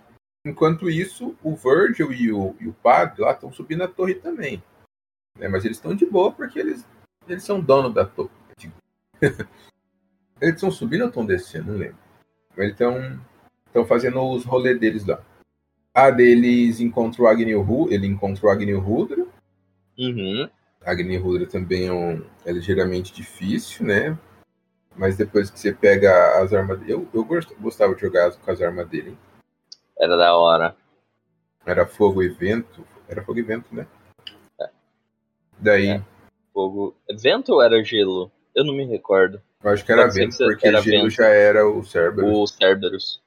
Enquanto 0.46 0.90
isso, 0.90 1.36
o 1.44 1.56
Virgil 1.56 2.12
e 2.12 2.32
o, 2.32 2.56
e 2.60 2.68
o 2.68 2.74
padre 2.74 3.22
lá 3.22 3.32
estão 3.32 3.52
subindo 3.52 3.84
a 3.84 3.88
torre 3.88 4.16
também. 4.16 4.62
né? 5.38 5.48
Mas 5.48 5.66
eles 5.66 5.78
estão 5.78 5.96
de 5.96 6.06
boa 6.06 6.32
porque 6.32 6.60
eles, 6.60 6.86
eles 7.28 7.44
são 7.44 7.60
dono 7.60 7.90
da 7.90 8.06
torre. 8.06 8.41
eles 10.42 10.56
estão 10.56 10.72
subindo 10.72 11.02
ou 11.04 11.08
estão 11.08 11.26
descendo? 11.26 11.72
Não 11.72 11.78
lembro. 11.80 11.98
Mas 12.58 12.60
eles 12.60 12.74
estão 13.68 13.86
fazendo 13.86 14.22
os 14.22 14.44
rolês 14.46 14.80
deles 14.80 15.06
lá. 15.06 15.24
A 15.94 16.10
deles 16.10 16.80
encontra 16.80 17.22
o 17.22 17.28
Agnew 17.28 17.62
Rudra, 17.62 17.94
ele 17.96 18.08
encontra 18.08 18.46
o 18.46 18.50
Agnew 18.50 18.80
Rudra. 18.80 19.26
Uhum. 19.98 20.50
Agni 20.84 21.16
Rudra 21.18 21.46
também 21.46 21.88
é, 21.88 21.94
um, 21.94 22.26
é 22.46 22.52
ligeiramente 22.52 23.14
difícil, 23.14 23.86
né? 23.86 24.18
Mas 24.96 25.16
depois 25.16 25.50
que 25.52 25.60
você 25.60 25.72
pega 25.72 26.42
as 26.42 26.54
armas 26.54 26.80
dele. 26.80 26.94
Eu, 26.94 27.08
eu 27.14 27.24
gost- 27.24 27.54
gostava 27.60 27.94
de 27.94 28.02
jogar 28.02 28.32
com 28.32 28.52
as 28.52 28.62
armas 28.62 28.88
dele. 28.90 29.12
hein? 29.12 29.18
Era 30.00 30.18
da 30.18 30.36
hora. 30.36 30.76
Era 31.66 31.86
fogo 31.86 32.24
e 32.24 32.30
vento. 32.30 32.86
Era 33.08 33.22
fogo 33.24 33.38
e 33.38 33.44
vento, 33.44 33.74
né? 33.76 33.86
Daí, 35.60 35.90
É. 35.90 36.04
Fogo. 36.54 36.96
Vento 37.20 37.54
ou 37.54 37.62
era 37.62 37.84
gelo? 37.84 38.32
Eu 38.56 38.66
não 38.66 38.74
me 38.74 38.86
recordo. 38.86 39.42
eu 39.64 39.72
acho 39.72 39.86
que 39.86 39.92
era 39.92 40.08
vento, 40.08 40.38
que 40.38 40.44
porque 40.44 40.68
era 40.68 40.82
vento. 40.82 41.10
já 41.10 41.28
era 41.28 41.68
o 41.68 41.84
Cerberus. 41.84 42.32
O 42.32 42.48
Cerberus. 42.48 43.22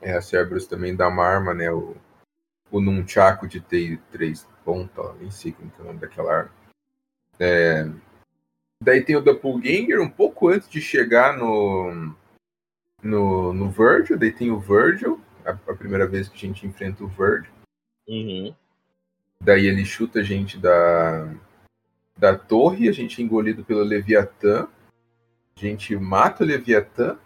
É, 0.00 0.14
a 0.14 0.20
Cerberus 0.20 0.66
também 0.66 0.94
dá 0.94 1.08
uma 1.08 1.24
arma, 1.24 1.54
né? 1.54 1.70
O, 1.70 1.96
o 2.70 2.80
Nunchaku 2.80 3.46
de 3.46 3.60
ter 3.60 4.00
três 4.10 4.46
pontas, 4.64 5.04
ó, 5.04 5.14
nem 5.20 5.30
sei 5.30 5.52
como 5.52 5.70
que 5.70 5.80
é 5.80 5.84
o 5.84 5.86
nome 5.86 6.00
daquela 6.00 6.32
arma. 6.32 6.52
É, 7.38 7.88
daí 8.82 9.02
tem 9.02 9.16
o 9.16 9.20
Doppelganger 9.20 10.00
um 10.00 10.10
pouco 10.10 10.48
antes 10.48 10.68
de 10.68 10.80
chegar 10.80 11.36
no, 11.36 12.14
no, 13.02 13.52
no 13.52 13.70
Virgil. 13.70 14.18
Daí 14.18 14.32
tem 14.32 14.50
o 14.50 14.58
Virgil, 14.58 15.20
a, 15.44 15.50
a 15.50 15.74
primeira 15.74 16.06
vez 16.06 16.28
que 16.28 16.36
a 16.36 16.48
gente 16.48 16.66
enfrenta 16.66 17.04
o 17.04 17.08
Virgil. 17.08 17.52
Uhum. 18.08 18.54
Daí 19.40 19.66
ele 19.66 19.84
chuta 19.84 20.20
a 20.20 20.22
gente 20.22 20.58
da, 20.58 21.28
da 22.16 22.36
torre, 22.36 22.88
a 22.88 22.92
gente 22.92 23.20
é 23.20 23.24
engolido 23.24 23.64
pelo 23.64 23.82
Leviatã. 23.82 24.68
A 25.56 25.60
gente 25.60 25.96
mata 25.96 26.44
o 26.44 26.46
Leviatã. 26.46 27.18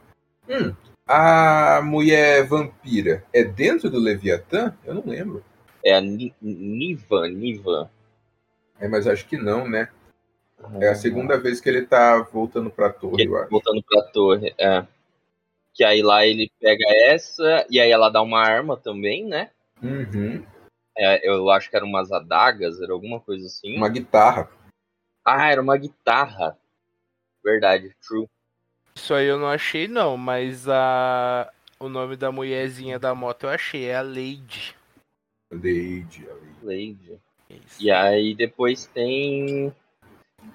Hum, 0.48 0.74
a 1.06 1.80
mulher 1.84 2.46
vampira 2.46 3.24
é 3.32 3.44
dentro 3.44 3.90
do 3.90 3.98
Leviatã? 3.98 4.76
Eu 4.84 4.94
não 4.94 5.02
lembro. 5.06 5.44
É 5.84 5.94
a 5.94 6.00
Ni- 6.00 6.34
Niva, 6.40 7.28
Niva. 7.28 7.90
É, 8.80 8.88
mas 8.88 9.06
acho 9.06 9.26
que 9.26 9.36
não, 9.36 9.68
né? 9.68 9.88
É 10.80 10.88
a 10.88 10.94
segunda 10.94 11.38
vez 11.38 11.60
que 11.60 11.68
ele 11.68 11.82
tá 11.86 12.18
voltando 12.32 12.70
pra 12.70 12.90
torre, 12.90 13.22
Ele 13.22 13.30
eu 13.30 13.36
acho. 13.36 13.50
Voltando 13.50 13.82
pra 13.82 14.02
torre, 14.02 14.54
é. 14.58 14.84
Que 15.72 15.84
aí 15.84 16.02
lá 16.02 16.26
ele 16.26 16.50
pega 16.58 16.84
essa, 17.04 17.66
e 17.70 17.78
aí 17.78 17.90
ela 17.90 18.08
dá 18.08 18.22
uma 18.22 18.40
arma 18.40 18.76
também, 18.76 19.24
né? 19.26 19.50
Uhum. 19.82 20.42
É, 20.96 21.28
eu 21.28 21.50
acho 21.50 21.68
que 21.68 21.76
eram 21.76 21.86
umas 21.86 22.10
adagas, 22.10 22.80
era 22.80 22.92
alguma 22.92 23.20
coisa 23.20 23.46
assim. 23.46 23.76
Uma 23.76 23.88
guitarra. 23.88 24.48
Ah, 25.26 25.50
era 25.50 25.60
uma 25.60 25.76
guitarra. 25.76 26.56
Verdade, 27.44 27.94
true. 28.06 28.28
Isso 28.94 29.12
aí 29.12 29.26
eu 29.26 29.38
não 29.38 29.48
achei 29.48 29.88
não, 29.88 30.16
mas 30.16 30.68
a 30.68 31.50
o 31.78 31.88
nome 31.88 32.16
da 32.16 32.32
mulherzinha 32.32 32.98
da 32.98 33.14
moto 33.14 33.44
eu 33.44 33.50
achei, 33.50 33.86
é 33.86 33.96
a 33.96 34.02
Lady. 34.02 34.74
Lady. 35.52 36.26
ali. 36.28 36.56
Lady. 36.62 37.20
Isso. 37.50 37.82
E 37.82 37.90
aí 37.90 38.34
depois 38.34 38.86
tem. 38.86 39.74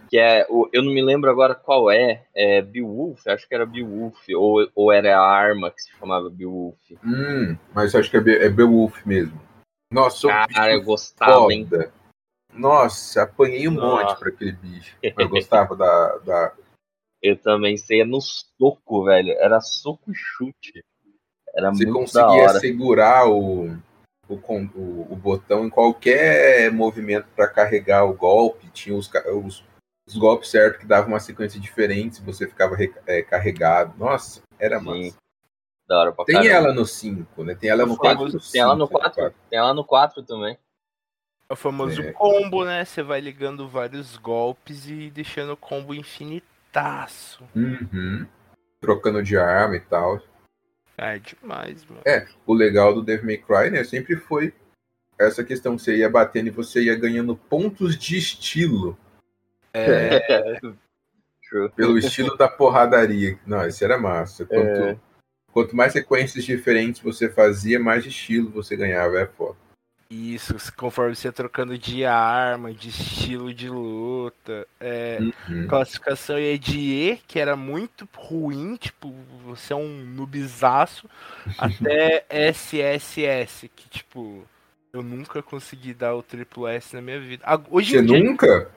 Que 0.10 0.18
é. 0.18 0.46
o- 0.50 0.70
Eu 0.74 0.84
não 0.84 0.92
me 0.92 1.02
lembro 1.02 1.30
agora 1.30 1.54
qual 1.54 1.92
é. 1.92 2.26
É 2.34 2.62
Beowulf, 2.62 3.26
acho 3.28 3.48
que 3.48 3.54
era 3.54 3.66
Beowulf. 3.66 4.18
Ou, 4.36 4.70
ou 4.76 4.92
era 4.92 5.18
a 5.18 5.26
arma 5.30 5.70
que 5.72 5.82
se 5.82 5.92
chamava 5.92 6.30
Beowulf. 6.30 6.78
Hum, 7.04 7.58
mas 7.74 7.94
acho 7.94 8.10
que 8.10 8.18
é, 8.18 8.22
Be 8.22 8.36
é 8.38 8.50
Beowulf 8.50 9.06
mesmo. 9.06 9.40
Nossa, 9.94 10.28
Cara, 10.48 10.74
eu 10.74 10.82
gostava, 10.82 11.54
hein? 11.54 11.68
Nossa, 12.54 13.24
apanhei 13.24 13.68
um 13.68 13.72
Nossa. 13.72 14.06
monte 14.06 14.20
pra 14.20 14.30
aquele 14.30 14.52
bicho. 14.54 14.96
Eu 15.02 15.30
gostava 15.30 15.76
da, 15.76 16.18
da, 16.20 16.54
Eu 17.22 17.38
também 17.38 17.78
sei, 17.78 18.02
é 18.02 18.06
no 18.06 18.20
soco, 18.22 19.06
velho. 19.06 19.32
Era 19.40 19.60
soco 19.62 20.12
e 20.12 20.14
chute. 20.16 20.84
Era 21.56 21.70
Você 21.74 21.86
muito 21.86 22.00
conseguia 22.00 22.50
segurar 22.60 23.28
o, 23.30 23.72
o, 24.28 24.36
o, 24.36 25.08
o 25.12 25.16
botão 25.16 25.66
em 25.66 25.70
qualquer 25.70 26.72
movimento 26.72 27.28
para 27.36 27.48
carregar 27.48 28.06
o 28.06 28.14
golpe. 28.14 28.70
Tinha 28.72 28.96
os, 28.96 29.10
os, 29.44 29.64
os 30.08 30.16
golpes 30.18 30.50
certos 30.50 30.80
que 30.82 30.86
davam 30.88 31.10
uma 31.10 31.20
sequência 31.20 31.60
diferente 31.60 32.16
se 32.18 32.22
você 32.22 32.48
ficava 32.48 32.76
é, 33.06 33.22
carregado. 33.22 33.98
Nossa, 33.98 34.42
era 34.60 34.80
Sim, 34.80 34.86
massa. 34.86 35.18
Da 35.88 36.00
hora 36.00 36.12
pra 36.14 36.24
Tem 36.24 36.36
caramba. 36.36 36.54
ela 36.54 36.74
no 36.74 36.86
5, 36.86 37.44
né? 37.44 37.54
Tem 37.56 37.70
ela 37.70 37.86
no 37.86 37.94
O 37.94 37.98
4. 37.98 38.18
famoso- 38.18 38.52
Tem 38.52 38.62
ela 38.62 38.76
no 38.76 38.88
4. 38.88 39.34
Tem 39.50 39.60
ela 39.60 39.74
no 39.74 39.84
4 39.84 40.24
também. 40.24 40.58
É 41.52 41.54
o 41.54 41.56
famoso 41.58 42.02
É. 42.02 42.14
combo, 42.14 42.64
né? 42.64 42.86
Você 42.86 43.04
vai 43.04 43.20
ligando 43.20 43.68
vários 43.68 44.16
golpes 44.16 44.90
e 44.90 45.10
deixando 45.10 45.52
o 45.52 45.58
combo 45.58 45.94
infinitaço. 45.94 47.44
Uhum. 47.54 48.26
Trocando 48.80 49.22
de 49.22 49.38
arma 49.38 49.76
e 49.76 49.82
tal. 49.82 50.22
É 50.98 51.20
demais, 51.20 51.86
mano. 51.86 52.02
O 52.46 52.54
legal 52.54 52.94
do 52.94 53.02
Devil 53.04 53.26
May 53.26 53.38
Cry, 53.38 53.70
né? 53.70 53.84
Sempre 53.84 54.16
foi 54.16 54.54
essa 55.20 55.44
questão 55.44 55.76
que 55.76 55.82
você 55.82 55.98
ia 55.98 56.10
batendo 56.10 56.48
e 56.48 56.52
você 56.52 56.84
ia 56.84 56.96
ganhando 56.96 57.36
pontos 57.36 57.98
de 57.98 58.18
estilo. 58.18 58.98
É, 59.74 60.58
True. 61.50 61.70
Pelo 61.76 61.98
estilo 61.98 62.38
da 62.38 62.48
porradaria. 62.48 63.38
Não, 63.46 63.68
isso 63.68 63.84
era 63.84 63.98
massa. 63.98 64.46
Quanto, 64.46 64.84
É. 64.84 64.98
quanto 65.52 65.76
mais 65.76 65.92
sequências 65.92 66.46
diferentes 66.46 67.02
você 67.02 67.30
fazia, 67.30 67.78
mais 67.78 68.06
estilo 68.06 68.50
você 68.52 68.78
ganhava. 68.78 69.20
É 69.20 69.26
foda. 69.28 69.58
Isso, 70.12 70.54
conforme 70.76 71.16
você 71.16 71.32
trocando 71.32 71.78
de 71.78 72.04
arma, 72.04 72.74
de 72.74 72.90
estilo 72.90 73.54
de 73.54 73.70
luta. 73.70 74.68
É, 74.78 75.20
Uhum. 75.48 75.68
classificação 75.70 76.38
ia 76.38 76.60
de 76.60 76.78
E, 76.80 77.18
que 77.26 77.40
era 77.40 77.56
muito 77.56 78.06
ruim, 78.14 78.76
tipo, 78.76 79.10
você 79.46 79.72
é 79.72 79.76
um 79.78 80.04
noobzaço, 80.04 81.10
até 81.58 82.26
SSS, 82.30 83.70
que 83.70 83.88
tipo, 83.88 84.46
eu 84.92 85.02
nunca 85.02 85.42
consegui 85.42 85.94
dar 85.94 86.14
o 86.14 86.22
triplo 86.22 86.68
S 86.68 86.94
na 86.94 87.02
minha 87.02 87.20
vida. 87.22 87.46
Hoje 87.70 87.92
Você 87.92 88.04
dia, 88.04 88.22
nunca? 88.22 88.70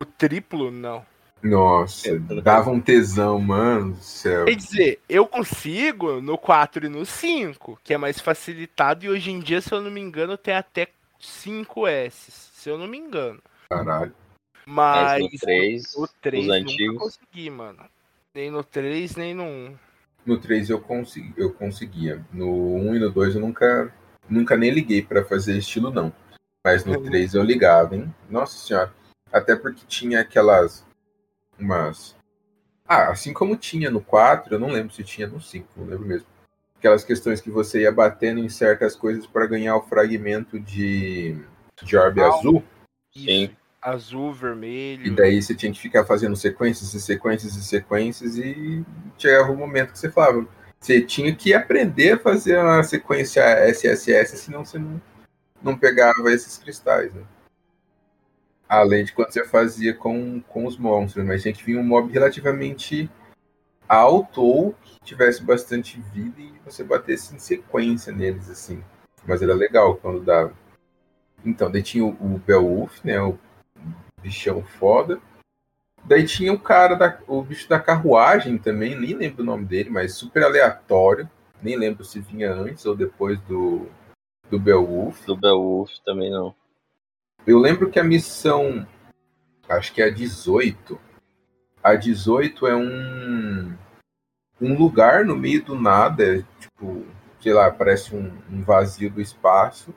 o 0.00 0.04
triplo, 0.04 0.72
não. 0.72 1.06
Nossa, 1.42 2.20
tô- 2.28 2.40
dava 2.40 2.70
um 2.70 2.80
tesão, 2.80 3.40
mano 3.40 3.92
do 3.94 3.96
céu. 4.02 4.44
Quer 4.44 4.54
dizer, 4.54 5.00
eu 5.08 5.26
consigo 5.26 6.20
no 6.20 6.38
4 6.38 6.86
e 6.86 6.88
no 6.88 7.04
5, 7.04 7.78
que 7.82 7.92
é 7.92 7.98
mais 7.98 8.20
facilitado, 8.20 9.04
e 9.04 9.08
hoje 9.08 9.30
em 9.32 9.40
dia, 9.40 9.60
se 9.60 9.72
eu 9.72 9.80
não 9.80 9.90
me 9.90 10.00
engano, 10.00 10.36
tem 10.36 10.54
até 10.54 10.88
5 11.18 11.86
S, 11.86 12.30
se 12.30 12.68
eu 12.70 12.78
não 12.78 12.86
me 12.86 12.96
engano. 12.98 13.40
Caralho. 13.68 14.14
Mas 14.64 15.20
Mas 15.20 15.22
no 15.22 15.28
3, 15.40 15.94
o 15.96 16.08
3 16.20 16.44
os 16.44 16.50
antigos. 16.52 16.98
consegui, 16.98 17.50
mano. 17.50 17.80
Nem 18.32 18.50
no 18.50 18.62
3, 18.62 19.16
nem 19.16 19.34
no 19.34 19.42
1. 19.42 19.74
No 20.24 20.38
3 20.38 20.70
eu, 20.70 20.80
consegui, 20.80 21.34
eu 21.36 21.52
conseguia. 21.52 22.24
No 22.32 22.76
1 22.76 22.94
e 22.94 22.98
no 23.00 23.10
2 23.10 23.34
eu 23.34 23.40
nunca, 23.40 23.92
nunca 24.30 24.56
nem 24.56 24.70
liguei 24.70 25.02
pra 25.02 25.24
fazer 25.24 25.58
estilo, 25.58 25.90
não. 25.90 26.12
Mas 26.64 26.84
no 26.84 26.96
Uhum. 26.96 27.02
3 27.02 27.34
eu 27.34 27.42
ligava, 27.42 27.96
hein? 27.96 28.14
Nossa 28.30 28.56
senhora. 28.56 28.94
Até 29.32 29.56
porque 29.56 29.82
tinha 29.88 30.20
aquelas. 30.20 30.86
Umas. 31.58 32.16
Ah, 32.86 33.10
assim 33.10 33.32
como 33.32 33.56
tinha 33.56 33.90
no 33.90 34.00
4, 34.00 34.54
eu 34.54 34.58
não 34.58 34.68
lembro 34.68 34.92
se 34.92 35.02
tinha 35.04 35.26
no 35.26 35.40
5, 35.40 35.68
não 35.76 35.86
lembro 35.86 36.06
mesmo. 36.06 36.26
Aquelas 36.78 37.04
questões 37.04 37.40
que 37.40 37.50
você 37.50 37.82
ia 37.82 37.92
batendo 37.92 38.40
em 38.40 38.48
certas 38.48 38.96
coisas 38.96 39.26
para 39.26 39.46
ganhar 39.46 39.76
o 39.76 39.82
fragmento 39.82 40.58
de, 40.58 41.36
de 41.82 41.96
orbe 41.96 42.20
Ah, 42.20 42.28
azul. 42.28 42.62
Sim. 43.12 43.50
Azul, 43.80 44.32
vermelho. 44.32 45.06
E 45.06 45.10
daí 45.10 45.42
você 45.42 45.54
tinha 45.54 45.72
que 45.72 45.80
ficar 45.80 46.04
fazendo 46.04 46.36
sequências 46.36 46.94
e 46.94 47.00
sequências 47.00 47.56
e 47.56 47.64
sequências 47.64 48.36
e 48.36 48.84
chegava 49.18 49.50
um 49.50 49.56
momento 49.56 49.92
que 49.92 49.98
você 49.98 50.10
falava. 50.10 50.46
Você 50.78 51.00
tinha 51.00 51.34
que 51.34 51.54
aprender 51.54 52.12
a 52.12 52.18
fazer 52.18 52.58
uma 52.58 52.82
sequência 52.82 53.40
SSS, 53.68 54.36
senão 54.36 54.64
você 54.64 54.78
não, 54.78 55.00
não 55.62 55.78
pegava 55.78 56.32
esses 56.32 56.58
cristais, 56.58 57.14
né? 57.14 57.22
Além 58.72 59.04
de 59.04 59.12
quando 59.12 59.30
você 59.30 59.44
fazia 59.44 59.92
com, 59.92 60.40
com 60.40 60.64
os 60.64 60.78
monstros, 60.78 61.26
mas 61.26 61.42
tinha 61.42 61.52
que 61.52 61.62
vir 61.62 61.76
um 61.76 61.84
mob 61.84 62.10
relativamente 62.10 63.10
alto 63.86 64.40
ou 64.42 64.72
que 64.80 64.98
tivesse 65.04 65.42
bastante 65.42 66.00
vida 66.00 66.40
e 66.40 66.54
você 66.64 66.82
batesse 66.82 67.34
em 67.34 67.38
sequência 67.38 68.10
neles, 68.10 68.48
assim. 68.48 68.82
Mas 69.26 69.42
era 69.42 69.52
legal 69.52 69.96
quando 69.96 70.24
dava. 70.24 70.54
Então, 71.44 71.70
daí 71.70 71.82
tinha 71.82 72.02
o, 72.02 72.12
o 72.12 72.38
Beowulf, 72.38 73.04
né? 73.04 73.20
O 73.20 73.38
bichão 74.22 74.62
foda. 74.62 75.20
Daí 76.02 76.24
tinha 76.24 76.50
o 76.50 76.58
cara, 76.58 76.94
da, 76.94 77.20
o 77.28 77.42
bicho 77.42 77.68
da 77.68 77.78
carruagem 77.78 78.56
também, 78.56 78.98
nem 78.98 79.12
lembro 79.12 79.42
o 79.42 79.46
nome 79.46 79.66
dele, 79.66 79.90
mas 79.90 80.14
super 80.14 80.44
aleatório. 80.44 81.28
Nem 81.60 81.76
lembro 81.76 82.06
se 82.06 82.20
vinha 82.20 82.50
antes 82.50 82.86
ou 82.86 82.96
depois 82.96 83.38
do, 83.42 83.86
do 84.48 84.58
Beowulf. 84.58 85.26
Do 85.26 85.36
Beowulf 85.36 85.90
também 86.06 86.30
não. 86.30 86.54
Eu 87.46 87.58
lembro 87.58 87.90
que 87.90 87.98
a 87.98 88.04
missão, 88.04 88.86
acho 89.68 89.92
que 89.92 90.00
é 90.00 90.06
a 90.06 90.10
18. 90.10 90.98
A 91.82 91.94
18 91.94 92.66
é 92.66 92.76
um, 92.76 93.76
um 94.60 94.76
lugar 94.76 95.24
no 95.24 95.36
meio 95.36 95.64
do 95.64 95.74
nada, 95.74 96.38
é 96.38 96.44
tipo, 96.60 97.04
sei 97.40 97.52
lá, 97.52 97.70
parece 97.70 98.14
um, 98.14 98.30
um 98.50 98.62
vazio 98.62 99.10
do 99.10 99.20
espaço. 99.20 99.92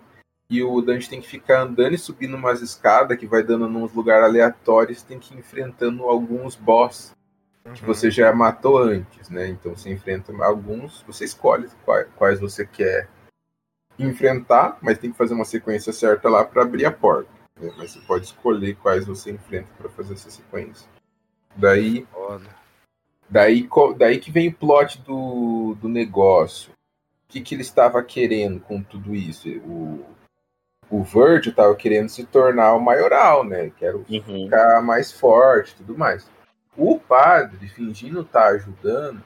E 0.50 0.62
o 0.64 0.80
Dante 0.82 1.10
tem 1.10 1.22
que 1.22 1.28
ficar 1.28 1.62
andando 1.62 1.94
e 1.94 1.98
subindo 1.98 2.36
umas 2.36 2.62
escadas 2.62 3.18
que 3.18 3.26
vai 3.26 3.42
dando 3.42 3.68
nos 3.68 3.94
lugares 3.94 4.26
aleatórios, 4.26 5.02
tem 5.02 5.20
que 5.20 5.34
ir 5.34 5.40
enfrentando 5.40 6.04
alguns 6.04 6.56
boss 6.56 7.16
que 7.74 7.82
Uhum. 7.82 7.88
você 7.88 8.12
já 8.12 8.32
matou 8.32 8.78
antes, 8.78 9.30
né? 9.30 9.48
Então 9.48 9.76
você 9.76 9.90
enfrenta 9.92 10.32
alguns, 10.44 11.02
você 11.08 11.26
escolhe 11.26 11.68
quais, 11.84 12.08
quais 12.16 12.40
você 12.40 12.64
quer 12.64 13.10
enfrentar, 13.98 14.78
mas 14.82 15.00
tem 15.00 15.12
que 15.12 15.18
fazer 15.18 15.34
uma 15.34 15.46
sequência 15.46 15.92
certa 15.92 16.30
lá 16.30 16.46
para 16.46 16.62
abrir 16.62 16.86
a 16.86 16.92
porta. 16.92 17.35
Né? 17.60 17.72
Mas 17.78 17.92
você 17.92 18.00
pode 18.02 18.26
escolher 18.26 18.76
quais 18.76 19.06
você 19.06 19.32
enfrenta 19.32 19.70
para 19.78 19.90
fazer 19.90 20.14
essa 20.14 20.30
sequência. 20.30 20.88
Daí, 21.56 22.06
Foda. 22.12 22.46
daí, 23.30 23.68
daí 23.98 24.20
que 24.20 24.32
vem 24.32 24.50
o 24.50 24.54
plot 24.54 25.02
do, 25.02 25.76
do 25.80 25.88
negócio. 25.88 26.72
O 26.72 26.76
que, 27.30 27.42
que 27.42 27.56
ele 27.56 27.62
estava 27.62 28.04
querendo 28.04 28.60
com 28.60 28.82
tudo 28.82 29.16
isso? 29.16 29.50
O, 29.60 30.06
o 30.90 31.04
Virgil 31.04 31.52
estava 31.52 31.76
querendo 31.76 32.10
se 32.10 32.26
tornar 32.26 32.74
o 32.76 32.80
maioral, 32.80 33.44
né? 33.44 33.72
Quero 33.78 34.06
Uhum. 34.10 34.44
ficar 34.46 34.82
mais 34.82 35.12
forte 35.12 35.72
e 35.74 35.76
tudo 35.78 35.98
mais. 35.98 36.30
O 36.78 37.00
padre, 37.00 37.68
fingindo 37.70 38.22
estar 38.22 38.48
ajudando, 38.50 39.24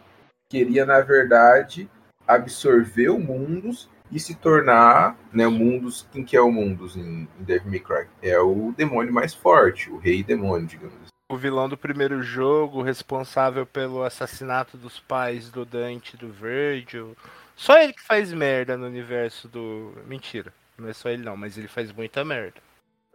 queria, 0.49 0.85
na 0.85 1.01
verdade, 1.01 1.89
absorver 2.27 3.09
o 3.09 3.19
Mundus 3.19 3.89
e 4.11 4.19
se 4.19 4.35
tornar, 4.35 5.17
né, 5.31 5.45
o 5.47 5.51
Mundus, 5.51 6.07
quem 6.11 6.23
que 6.23 6.35
é 6.35 6.41
o 6.41 6.51
Mundus 6.51 6.95
em, 6.95 7.27
em 7.39 7.43
Devil 7.43 7.69
May 7.69 7.79
Cry? 7.79 8.07
É 8.21 8.39
o 8.39 8.73
demônio 8.75 9.13
mais 9.13 9.33
forte, 9.33 9.89
o 9.89 9.97
rei 9.97 10.23
demônio, 10.23 10.67
digamos 10.67 10.95
assim. 10.95 11.09
O 11.31 11.37
vilão 11.37 11.69
do 11.69 11.77
primeiro 11.77 12.23
jogo, 12.23 12.81
responsável 12.81 13.65
pelo 13.65 14.03
assassinato 14.03 14.77
dos 14.77 14.99
pais 14.99 15.51
do 15.51 15.63
Dante 15.63 16.15
e 16.15 16.17
do 16.17 16.29
Virgil. 16.29 17.15
Só 17.55 17.77
ele 17.77 17.93
que 17.93 18.01
faz 18.01 18.33
merda 18.33 18.75
no 18.75 18.87
universo 18.87 19.47
do. 19.47 19.93
Mentira, 20.07 20.51
não 20.77 20.89
é 20.89 20.93
só 20.93 21.09
ele 21.09 21.23
não, 21.23 21.37
mas 21.37 21.55
ele 21.55 21.67
faz 21.67 21.91
muita 21.91 22.25
merda. 22.25 22.59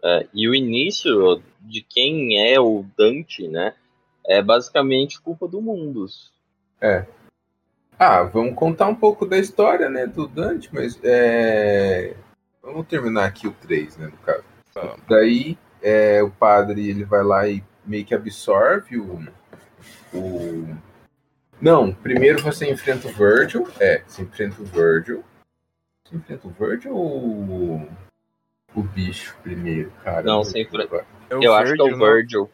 É, 0.04 0.28
e 0.32 0.48
o 0.48 0.54
início 0.54 1.42
de 1.60 1.80
quem 1.80 2.52
é 2.52 2.60
o 2.60 2.84
Dante, 2.96 3.48
né? 3.48 3.74
É 4.26 4.40
basicamente 4.40 5.20
culpa 5.20 5.48
do 5.48 5.60
Mundus. 5.60 6.32
Ah, 7.98 8.22
vamos 8.22 8.54
contar 8.54 8.86
um 8.88 8.94
pouco 8.94 9.24
da 9.24 9.38
história, 9.38 9.88
né, 9.88 10.06
do 10.06 10.26
Dante, 10.26 10.68
mas 10.72 10.98
é... 11.02 12.14
Vamos 12.62 12.86
terminar 12.86 13.26
aqui 13.26 13.46
o 13.46 13.52
3, 13.52 13.96
né, 13.98 14.06
no 14.06 14.16
caso. 14.18 14.42
Vamos. 14.74 15.00
Daí, 15.08 15.56
é, 15.82 16.22
o 16.22 16.30
padre, 16.30 16.88
ele 16.88 17.04
vai 17.04 17.22
lá 17.22 17.48
e 17.48 17.62
meio 17.86 18.04
que 18.04 18.14
absorve 18.14 18.98
o... 18.98 19.22
o... 20.12 20.76
Não, 21.60 21.92
primeiro 21.92 22.42
você 22.42 22.68
enfrenta 22.70 23.06
o 23.06 23.12
Virgil. 23.12 23.68
É, 23.78 24.02
você 24.06 24.22
enfrenta 24.22 24.60
o 24.60 24.64
Virgil. 24.64 25.22
Você 26.04 26.16
enfrenta 26.16 26.48
o 26.48 26.50
Virgil 26.50 26.94
ou 26.96 27.88
o, 28.74 28.82
bicho 28.82 29.36
primeiro, 29.42 29.90
cara? 30.02 30.22
Não, 30.22 30.42
você 30.42 30.62
enfrenta- 30.62 31.06
É 31.30 31.36
o 31.36 31.42
Eu 31.42 31.54
acho 31.54 31.74
que 31.74 31.80
é 31.80 31.84
o 31.84 31.96
não? 31.96 32.06
Virgil. 32.06 32.50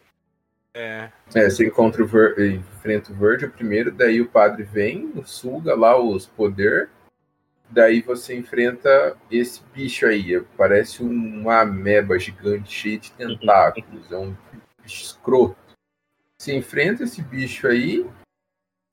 É. 0.75 1.11
É, 1.35 1.51
você 1.51 1.67
encontra 1.67 2.03
o 2.03 2.07
Vir, 2.07 2.55
enfrenta 2.55 3.13
o 3.13 3.15
Virgil 3.15 3.51
primeiro, 3.51 3.91
daí 3.91 4.21
o 4.21 4.29
padre 4.29 4.63
vem, 4.63 5.13
suga 5.25 5.75
lá 5.75 6.01
os 6.01 6.27
poder, 6.27 6.89
daí 7.69 8.01
você 8.01 8.37
enfrenta 8.37 9.17
esse 9.31 9.63
bicho 9.75 10.07
aí, 10.07 10.41
parece 10.57 11.03
uma 11.03 11.63
ameba 11.63 12.19
gigante 12.19 12.73
cheia 12.73 12.99
de 12.99 13.13
tentáculos, 13.13 14.13
é 14.13 14.17
um 14.17 14.37
bicho 14.83 15.03
escroto. 15.03 15.57
Você 16.39 16.55
enfrenta 16.55 17.05
esse 17.05 17.21
bicho 17.21 17.67
aí 17.67 18.09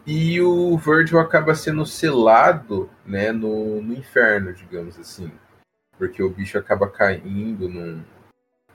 e 0.05 0.41
o 0.41 0.77
Virgil 0.77 1.19
acaba 1.19 1.53
sendo 1.53 1.85
selado, 1.85 2.89
né, 3.05 3.31
no, 3.31 3.81
no 3.81 3.93
inferno, 3.93 4.51
digamos 4.51 4.97
assim, 4.97 5.31
porque 5.97 6.23
o 6.23 6.29
bicho 6.29 6.57
acaba 6.57 6.89
caindo 6.89 7.69
num, 7.69 8.03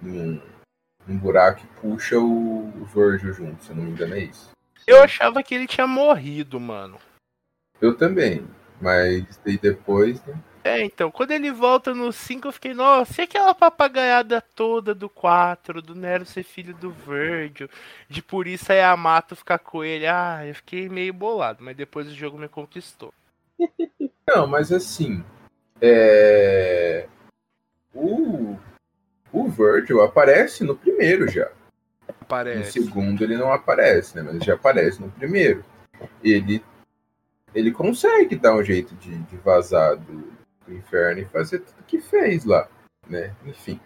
num 0.00 0.40
um 1.08 1.16
buraco 1.16 1.60
e 1.64 1.80
puxa 1.80 2.18
o, 2.18 2.86
Virgil 2.94 3.32
junto, 3.32 3.64
se 3.64 3.70
eu 3.70 3.76
não 3.76 3.84
me 3.84 3.90
engano 3.90 4.14
é 4.14 4.20
isso. 4.20 4.50
Eu 4.86 5.02
achava 5.02 5.42
que 5.42 5.54
ele 5.54 5.66
tinha 5.66 5.86
morrido, 5.86 6.58
mano. 6.58 6.98
Eu 7.80 7.96
também, 7.96 8.46
mas 8.80 9.40
daí 9.44 9.58
depois, 9.58 10.24
né? 10.24 10.34
É, 10.64 10.84
então, 10.84 11.10
quando 11.10 11.32
ele 11.32 11.50
volta 11.50 11.92
no 11.92 12.12
5, 12.12 12.46
eu 12.46 12.52
fiquei, 12.52 12.72
nossa, 12.72 13.20
e 13.20 13.24
aquela 13.24 13.52
papagaiada 13.52 14.40
toda 14.40 14.94
do 14.94 15.08
4, 15.08 15.82
do 15.82 15.94
Nero 15.94 16.24
ser 16.24 16.44
filho 16.44 16.72
do 16.74 16.92
Virgil, 16.92 17.68
de 18.08 18.22
por 18.22 18.46
isso 18.46 18.70
a 18.70 18.76
Yamato 18.76 19.34
ficar 19.34 19.58
com 19.58 19.82
ele. 19.82 20.06
Ah, 20.06 20.46
eu 20.46 20.54
fiquei 20.54 20.88
meio 20.88 21.12
bolado, 21.12 21.64
mas 21.64 21.76
depois 21.76 22.06
o 22.06 22.14
jogo 22.14 22.38
me 22.38 22.48
conquistou. 22.48 23.12
Não, 24.28 24.46
mas 24.46 24.70
assim, 24.70 25.24
é... 25.80 27.08
o, 27.92 28.56
o 29.32 29.48
Virgil 29.48 30.02
aparece 30.02 30.62
no 30.62 30.76
primeiro 30.76 31.28
já. 31.28 31.50
No 32.06 32.26
Parece. 32.28 32.72
segundo 32.72 33.24
ele 33.24 33.36
não 33.36 33.52
aparece, 33.52 34.16
né? 34.16 34.22
Mas 34.22 34.34
ele 34.34 34.44
já 34.44 34.54
aparece 34.54 35.00
no 35.00 35.10
primeiro. 35.10 35.64
Ele, 36.22 36.62
ele 37.54 37.70
consegue 37.70 38.36
dar 38.36 38.54
um 38.54 38.62
jeito 38.62 38.94
de, 38.96 39.16
de 39.16 39.36
vazar 39.36 39.96
do, 39.96 40.32
do 40.66 40.72
inferno 40.74 41.22
e 41.22 41.24
fazer 41.26 41.60
tudo 41.60 41.84
que 41.86 42.00
fez 42.00 42.44
lá, 42.44 42.68
né? 43.08 43.34
Enfim. 43.44 43.80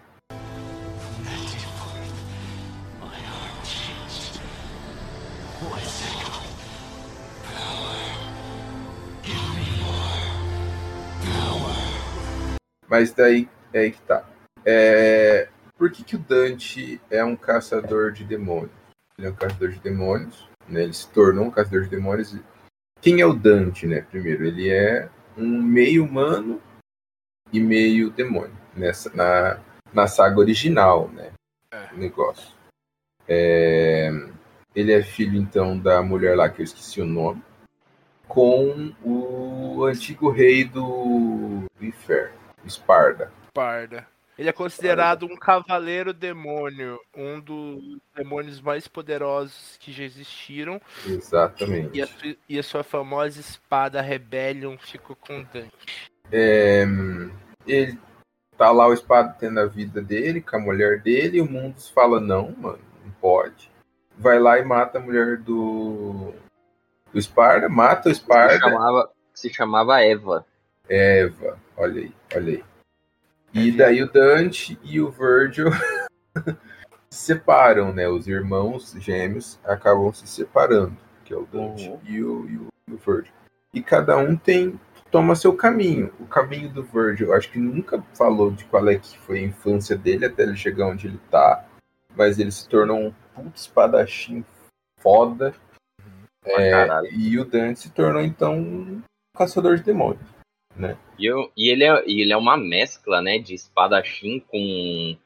Mas 12.89 13.13
daí 13.13 13.49
é 13.73 13.81
aí 13.81 13.91
que 13.91 14.01
tá. 14.03 14.25
É, 14.67 15.49
por 15.79 15.93
que, 15.93 16.03
que 16.03 16.17
o 16.17 16.19
Dante 16.19 17.01
é 17.09 17.25
um 17.25 17.37
caçador 17.37 18.11
de 18.11 18.25
demônios? 18.25 18.73
Ele 19.17 19.29
é 19.29 19.31
um 19.31 19.35
caçador 19.35 19.69
de 19.69 19.79
demônios, 19.79 20.49
né? 20.69 20.83
Ele 20.83 20.93
se 20.93 21.09
tornou 21.11 21.45
um 21.45 21.51
caçador 21.51 21.85
de 21.85 21.91
demônios. 21.91 22.35
Quem 23.01 23.21
é 23.21 23.27
o 23.27 23.33
Dante, 23.33 23.87
né? 23.87 24.01
Primeiro, 24.01 24.45
ele 24.45 24.69
é 24.69 25.09
um 25.37 25.63
meio 25.63 26.05
humano 26.05 26.61
e 27.53 27.61
meio 27.61 28.11
demônio 28.11 28.57
nessa 28.75 29.15
na, 29.15 29.61
na 29.93 30.09
saga 30.09 30.41
original, 30.41 31.09
né? 31.11 31.31
É. 31.71 31.95
O 31.95 31.97
negócio. 31.97 32.55
É, 33.29 34.11
ele 34.75 34.93
é 34.93 35.03
filho 35.03 35.39
então 35.39 35.79
da 35.79 36.03
mulher 36.03 36.37
lá 36.37 36.49
que 36.49 36.61
eu 36.61 36.65
esqueci 36.65 37.01
o 37.01 37.07
nome, 37.07 37.43
com 38.27 38.93
o 39.03 39.85
antigo 39.85 40.31
rei 40.31 40.65
do, 40.65 41.65
do 41.79 41.85
inferno, 41.85 42.37
Esparda. 42.65 43.33
Parda. 43.55 44.07
Ele 44.39 44.49
é 44.51 44.53
considerado 44.53 45.25
um 45.25 45.35
cavaleiro 45.37 46.13
demônio, 46.13 47.01
um 47.17 47.41
dos 47.41 47.83
demônios 48.15 48.61
mais 48.61 48.87
poderosos 48.87 49.79
que 49.81 49.91
já 49.93 50.05
existiram. 50.05 50.81
Exatamente. 51.07 51.97
E 51.97 52.03
a, 52.03 52.07
su- 52.07 52.37
e 52.49 52.59
a 52.59 52.63
sua 52.63 52.83
famosa 52.85 53.41
espada 53.41 54.03
Rebellion 54.03 54.77
ficou 54.77 55.17
com 55.17 55.43
Dante. 55.45 56.11
É, 56.31 56.85
ele 57.67 57.99
tá 58.59 58.71
lá 58.71 58.87
o 58.89 58.93
espada 58.93 59.35
tendo 59.39 59.59
a 59.61 59.67
vida 59.67 60.03
dele, 60.03 60.43
com 60.43 60.57
a 60.57 60.61
mulher 60.61 61.01
dele, 61.01 61.39
e 61.39 61.41
o 61.41 61.51
Mundus 61.51 61.89
fala, 61.89 62.21
não, 62.21 62.53
mano, 62.59 62.79
não 63.05 63.13
pode. 63.13 63.71
Vai 64.19 64.39
lá 64.39 64.59
e 64.59 64.65
mata 64.65 64.99
a 64.99 65.01
mulher 65.01 65.39
do, 65.39 66.33
do 67.13 67.19
Esparda, 67.19 67.69
mata 67.69 68.11
o 68.11 68.15
Se 68.15 68.21
Esparda. 68.21 68.59
chamava, 68.59 69.11
se 69.33 69.53
chamava 69.53 70.03
Eva. 70.03 70.45
Eva, 70.89 71.59
olha 71.77 72.03
aí, 72.03 72.13
olha 72.35 72.53
aí. 72.53 72.65
E 73.57 73.71
Aí. 73.71 73.73
daí 73.73 74.03
o 74.03 74.13
Dante 74.13 74.79
e 74.85 75.01
o 75.01 75.11
Virgil 75.11 75.71
se 77.09 77.25
separam, 77.25 77.91
né? 77.93 78.07
Os 78.07 78.29
irmãos 78.29 78.95
gêmeos 78.99 79.59
acabam 79.65 80.13
se 80.13 80.27
separando, 80.27 80.95
que 81.25 81.33
é 81.33 81.37
o 81.37 81.47
Dante 81.47 81.89
Uhum. 81.89 82.01
e, 82.05 82.23
o, 82.23 82.49
e, 82.51 82.57
o, 82.59 82.67
e 82.89 82.93
o 82.93 82.97
Virgil. 82.99 83.33
E 83.73 83.83
cada 83.83 84.17
um 84.19 84.37
tem 84.37 84.79
toma 85.11 85.35
seu 85.35 85.55
caminho. 85.57 86.13
O 86.21 86.27
caminho 86.27 86.69
do 86.69 86.83
Virgil, 86.83 87.33
acho 87.33 87.51
que 87.51 87.59
nunca 87.59 88.03
falou 88.15 88.51
de 88.51 88.65
qual 88.67 88.87
é 88.89 88.99
que 88.99 89.19
foi 89.21 89.39
a 89.39 89.43
infância 89.47 89.97
dele 89.97 90.27
até 90.27 90.43
ele 90.43 90.57
chegar 90.57 90.89
onde 90.89 91.07
ele 91.07 91.21
tá, 91.31 91.65
mas 92.15 92.39
ele 92.39 92.51
se 92.51 92.69
tornou 92.69 92.99
um 92.99 93.13
puto 93.35 93.57
espadachim 93.57 94.45
foda. 95.01 95.55
Pra 96.43 96.63
É, 96.63 97.11
e 97.11 97.39
o 97.39 97.45
Dante 97.47 97.81
se 97.81 97.91
tornou 97.91 98.21
então 98.21 98.59
um 98.59 99.03
caçador 99.35 99.77
de 99.77 99.83
demônios. 99.85 100.36
E, 101.19 101.25
eu- 101.27 101.51
e 101.57 101.69
ele 101.71 101.85
é, 101.85 102.05
ele 102.07 102.33
é 102.33 102.37
uma 102.37 102.57
mescla, 102.57 103.23
né, 103.23 103.39
de 103.39 103.55
espadachim 103.55 104.39
com 104.41 105.17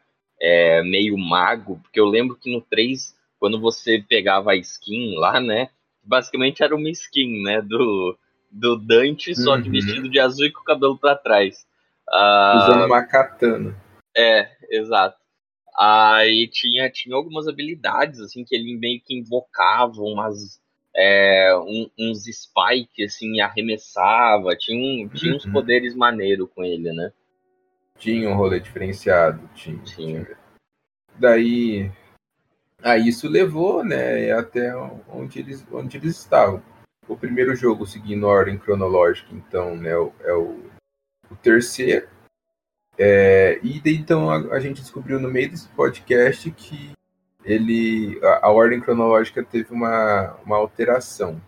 é, 0.41 0.83
meio 0.83 1.19
mago, 1.19 1.79
porque 1.83 2.01
eu 2.01 2.07
lembro 2.07 2.37
que 2.37 2.51
no 2.53 2.61
3, 2.63 3.15
quando 3.39 3.61
você 3.61 4.03
pegava 4.09 4.53
a 4.53 4.57
skin 4.57 5.17
lá, 5.17 5.39
né, 5.41 5.69
basicamente 6.03 6.63
era 6.63 6.75
uma 6.75 6.89
skin, 6.91 7.43
né, 7.43 7.61
do, 7.61 8.17
do 8.51 8.77
Dante, 8.77 9.35
só 9.35 9.61
que 9.61 9.67
Uhum. 9.69 9.73
vestido 9.73 10.09
de 10.09 10.19
azul 10.21 10.47
e 10.47 10.53
com 10.53 10.61
o 10.61 10.65
cabelo 10.65 10.97
pra 10.97 11.15
trás. 11.17 11.67
Ah, 12.09 12.55
Usando 12.57 12.85
uma 12.87 13.03
katana. 13.03 13.77
É, 14.17 14.49
exato. 14.71 15.19
Aí 15.79 16.49
tinha, 16.49 16.91
tinha 16.91 17.15
algumas 17.17 17.47
habilidades, 17.47 18.21
assim, 18.21 18.45
que 18.45 18.55
ele 18.55 18.77
meio 18.77 19.01
que 19.05 19.15
invocava 19.17 20.01
umas, 20.03 20.60
é, 20.95 21.55
um- 21.57 21.91
uns 21.99 22.25
spikes, 22.27 23.15
assim, 23.15 23.41
arremessava. 23.41 24.57
Tinha, 24.57 25.05
um, 25.05 25.09
tinha 25.09 25.35
uns 25.37 25.45
Uhum. 25.45 25.53
poderes 25.53 25.95
maneiro 25.95 26.47
com 26.49 26.65
ele, 26.65 26.93
né? 26.93 27.13
Tinha 27.99 28.29
um 28.31 28.35
rolê 28.37 28.59
diferenciado. 28.61 29.49
Tinha. 29.55 29.79
Tinha. 29.85 30.25
tinha. 30.25 30.39
Daí. 31.19 31.91
Aí 32.83 33.09
isso 33.09 33.29
levou, 33.29 33.85
né, 33.85 34.33
até 34.33 34.75
onde 35.09 35.39
eles, 35.39 35.67
onde 35.71 35.99
eles 35.99 36.17
estavam. 36.19 36.63
O 37.07 37.15
primeiro 37.17 37.55
jogo, 37.55 37.87
seguindo 37.87 38.27
a 38.27 38.31
ordem 38.31 38.57
cronológica, 38.57 39.29
então, 39.35 39.77
né, 39.77 39.91
é 39.91 40.33
o, 40.33 40.65
o 41.31 41.37
terceiro. 41.43 42.09
É, 42.97 43.59
e 43.63 43.81
daí, 43.81 43.97
então 43.97 44.31
a, 44.31 44.37
a 44.55 44.61
gente 44.61 44.81
descobriu 44.81 45.21
no 45.21 45.29
meio 45.31 45.51
desse 45.51 45.69
podcast 45.71 46.51
que 46.53 46.93
ele 47.53 48.21
a, 48.23 48.47
a 48.47 48.51
ordem 48.51 48.81
cronológica 48.81 49.43
teve 49.43 49.73
uma, 49.73 50.37
uma 50.45 50.57
alteração. 50.57 51.41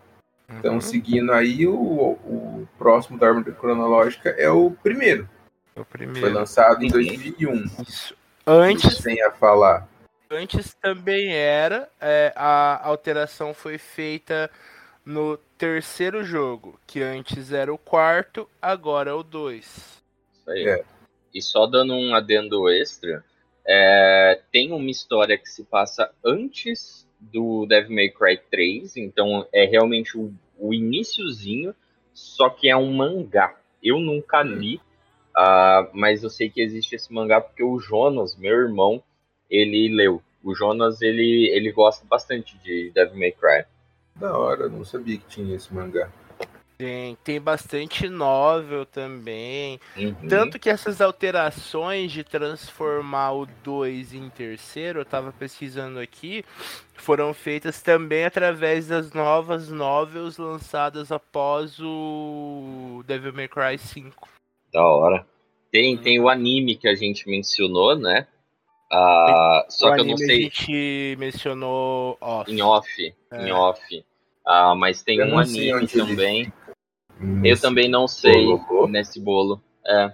Então, 0.49 0.75
Uhum. 0.75 0.81
seguindo 0.81 1.31
aí, 1.31 1.65
o, 1.67 1.73
o 1.75 2.67
próximo 2.77 3.17
da 3.17 3.27
ordem 3.27 3.53
cronológica 3.53 4.29
é 4.29 4.49
o 4.49 4.71
primeiro. 4.71 5.27
É 5.75 5.79
o 5.81 5.85
Foi 5.85 5.97
primeiro. 5.99 6.33
lançado 6.33 6.81
em 6.83 6.87
Uhum. 6.87 6.91
2001. 6.91 7.65
Isso. 7.87 8.15
Antes, 8.45 8.97
Sem 8.97 9.21
a 9.23 9.31
falar. 9.31 9.87
antes 10.29 10.73
também 10.75 11.33
era. 11.33 11.89
é, 11.99 12.31
a 12.35 12.85
alteração 12.87 13.53
foi 13.53 13.77
feita 13.77 14.51
no 15.05 15.37
terceiro 15.57 16.23
jogo, 16.23 16.77
que 16.85 17.01
antes 17.01 17.51
era 17.51 17.73
o 17.73 17.77
quarto, 17.77 18.47
agora 18.61 19.09
é 19.11 19.13
o 19.13 19.23
dois. 19.23 20.03
Isso 20.33 20.49
aí. 20.51 20.67
É. 20.67 20.83
E 21.33 21.41
só 21.41 21.65
dando 21.65 21.93
um 21.93 22.13
adendo 22.13 22.69
extra, 22.69 23.23
é, 23.65 24.41
tem 24.51 24.71
uma 24.71 24.89
história 24.89 25.37
que 25.37 25.47
se 25.47 25.63
passa 25.63 26.11
antes 26.23 27.07
do 27.19 27.65
Devil 27.65 27.95
May 27.95 28.09
Cry 28.09 28.37
3, 28.51 28.97
então 28.97 29.47
é 29.53 29.65
realmente 29.65 30.17
o, 30.17 30.33
o 30.57 30.73
iniciozinho, 30.73 31.73
só 32.13 32.49
que 32.49 32.69
é 32.69 32.75
um 32.75 32.93
mangá. 32.93 33.55
Eu 33.81 33.99
nunca 33.99 34.43
li, 34.43 34.79
ah, 35.35 35.87
mas 35.93 36.23
eu 36.23 36.29
sei 36.29 36.49
que 36.49 36.61
existe 36.61 36.95
esse 36.95 37.11
mangá 37.13 37.39
porque 37.39 37.63
o 37.63 37.79
Jonas, 37.79 38.35
meu 38.35 38.53
irmão, 38.53 39.01
ele 39.49 39.93
leu. 39.93 40.21
O 40.43 40.53
Jonas, 40.53 41.01
ele, 41.01 41.49
ele 41.53 41.71
gosta 41.71 42.05
bastante 42.05 42.57
de 42.57 42.91
Devil 42.93 43.17
May 43.17 43.31
Cry. 43.31 43.65
Da 44.15 44.37
hora, 44.37 44.67
não 44.67 44.83
sabia 44.83 45.17
que 45.17 45.25
tinha 45.27 45.55
esse 45.55 45.73
mangá. 45.73 46.11
Tem, 46.77 47.15
tem 47.23 47.39
bastante 47.39 48.09
novel 48.09 48.85
também. 48.85 49.79
Uhum. 49.95 50.27
Tanto 50.27 50.59
que 50.59 50.69
essas 50.69 50.99
alterações 51.01 52.11
de 52.11 52.23
transformar 52.23 53.33
o 53.33 53.45
2 53.63 54.13
em 54.13 54.29
terceiro, 54.29 54.99
eu 54.99 55.05
tava 55.05 55.31
pesquisando 55.31 55.99
aqui, 55.99 56.43
foram 56.95 57.33
feitas 57.33 57.81
também 57.81 58.25
através 58.25 58.87
das 58.87 59.13
novas 59.13 59.69
novels 59.69 60.37
lançadas 60.37 61.11
após 61.11 61.79
o 61.79 63.03
Devil 63.05 63.33
May 63.33 63.47
Cry 63.47 63.77
5. 63.77 64.27
Da 64.73 64.83
hora. 64.83 65.25
Tem, 65.71 65.97
tem 65.97 66.19
o 66.19 66.29
anime 66.29 66.75
que 66.75 66.87
a 66.87 66.95
gente 66.95 67.27
mencionou, 67.27 67.95
né? 67.95 68.27
Ah, 68.91 69.65
só 69.69 69.89
o 69.89 69.95
que 69.95 70.01
eu 70.01 70.05
não 70.05 70.13
anime 70.13 70.27
sei 70.27 70.37
a 70.37 70.41
gente 70.41 71.15
mencionou 71.17 72.17
off. 72.21 72.51
em 72.51 72.61
off. 72.61 73.15
É. 73.31 73.47
Em 73.47 73.51
off. 73.51 74.05
Ah, 74.45 74.75
mas 74.75 75.01
tem 75.01 75.19
Eu 75.19 75.27
um 75.27 75.39
anime 75.39 75.73
onde 75.73 76.01
ele 77.19 77.27
também. 77.27 77.35
Eu 77.37 77.41
Nesse 77.41 77.61
também 77.61 77.89
não 77.89 78.07
sei 78.07 78.45
bolo. 78.45 78.87
nesse 78.87 79.19
bolo. 79.19 79.61
É. 79.85 80.13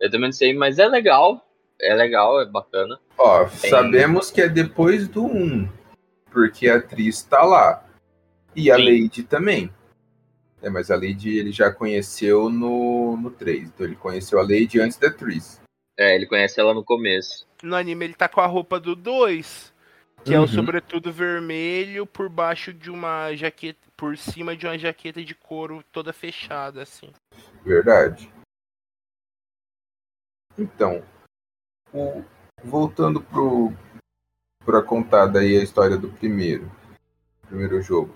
Eu 0.00 0.10
também 0.10 0.28
não 0.28 0.32
sei, 0.32 0.54
mas 0.54 0.78
é 0.78 0.86
legal. 0.86 1.46
É 1.80 1.94
legal, 1.94 2.40
é 2.40 2.46
bacana. 2.46 2.98
Ó, 3.16 3.44
Tem- 3.46 3.70
sabemos 3.70 4.30
que 4.30 4.40
é 4.42 4.48
depois 4.48 5.08
do 5.08 5.24
1, 5.24 5.68
porque 6.30 6.68
a 6.68 6.76
atriz 6.76 7.22
tá 7.22 7.42
lá. 7.42 7.84
E 8.54 8.70
a 8.70 8.76
Sim. 8.76 8.84
Lady 8.84 9.22
também. 9.22 9.70
É, 10.62 10.68
mas 10.68 10.90
a 10.90 10.94
Lady 10.96 11.38
ele 11.38 11.52
já 11.52 11.70
conheceu 11.72 12.50
no, 12.50 13.16
no 13.16 13.30
3. 13.30 13.68
Então 13.68 13.86
ele 13.86 13.96
conheceu 13.96 14.38
a 14.38 14.42
Lady 14.42 14.78
antes 14.80 14.98
da 14.98 15.08
atriz. 15.08 15.60
É, 15.98 16.14
ele 16.14 16.26
conhece 16.26 16.60
ela 16.60 16.74
no 16.74 16.84
começo. 16.84 17.46
No 17.62 17.74
anime 17.76 18.04
ele 18.06 18.14
tá 18.14 18.28
com 18.28 18.40
a 18.40 18.46
roupa 18.46 18.78
do 18.80 18.94
2, 18.94 19.72
que 20.24 20.34
é 20.34 20.38
o 20.38 20.42
Uhum. 20.42 20.48
sobretudo 20.48 21.12
vermelho 21.12 22.06
por 22.06 22.28
baixo 22.28 22.72
de 22.72 22.90
uma 22.90 23.34
jaqueta, 23.34 23.78
por 23.96 24.16
cima 24.16 24.56
de 24.56 24.66
uma 24.66 24.78
jaqueta 24.78 25.24
de 25.24 25.34
couro 25.34 25.82
toda 25.92 26.12
fechada 26.12 26.82
assim. 26.82 27.10
Verdade. 27.64 28.30
Então, 30.58 31.02
o- 31.92 32.22
voltando 32.62 33.20
pro 33.22 33.72
para 34.64 34.82
contar 34.82 35.26
daí 35.26 35.56
a 35.56 35.62
história 35.62 35.96
do 35.96 36.10
primeiro, 36.10 36.70
primeiro 37.48 37.80
jogo. 37.80 38.14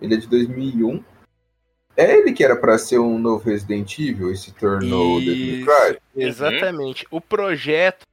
Ele 0.00 0.14
é 0.14 0.16
de 0.16 0.26
2001. 0.26 1.04
É 1.96 2.16
ele 2.16 2.32
que 2.32 2.42
era 2.42 2.56
pra 2.56 2.78
ser 2.78 2.98
um 2.98 3.18
novo 3.18 3.44
Resident 3.48 3.98
Evil 3.98 4.32
e 4.32 4.36
se 4.36 4.52
tornou 4.52 5.20
Devil 5.20 5.66
May 5.66 5.92
Cry. 5.92 6.00
Exatamente. 6.16 7.06
O 7.10 7.20
projeto 7.20 8.04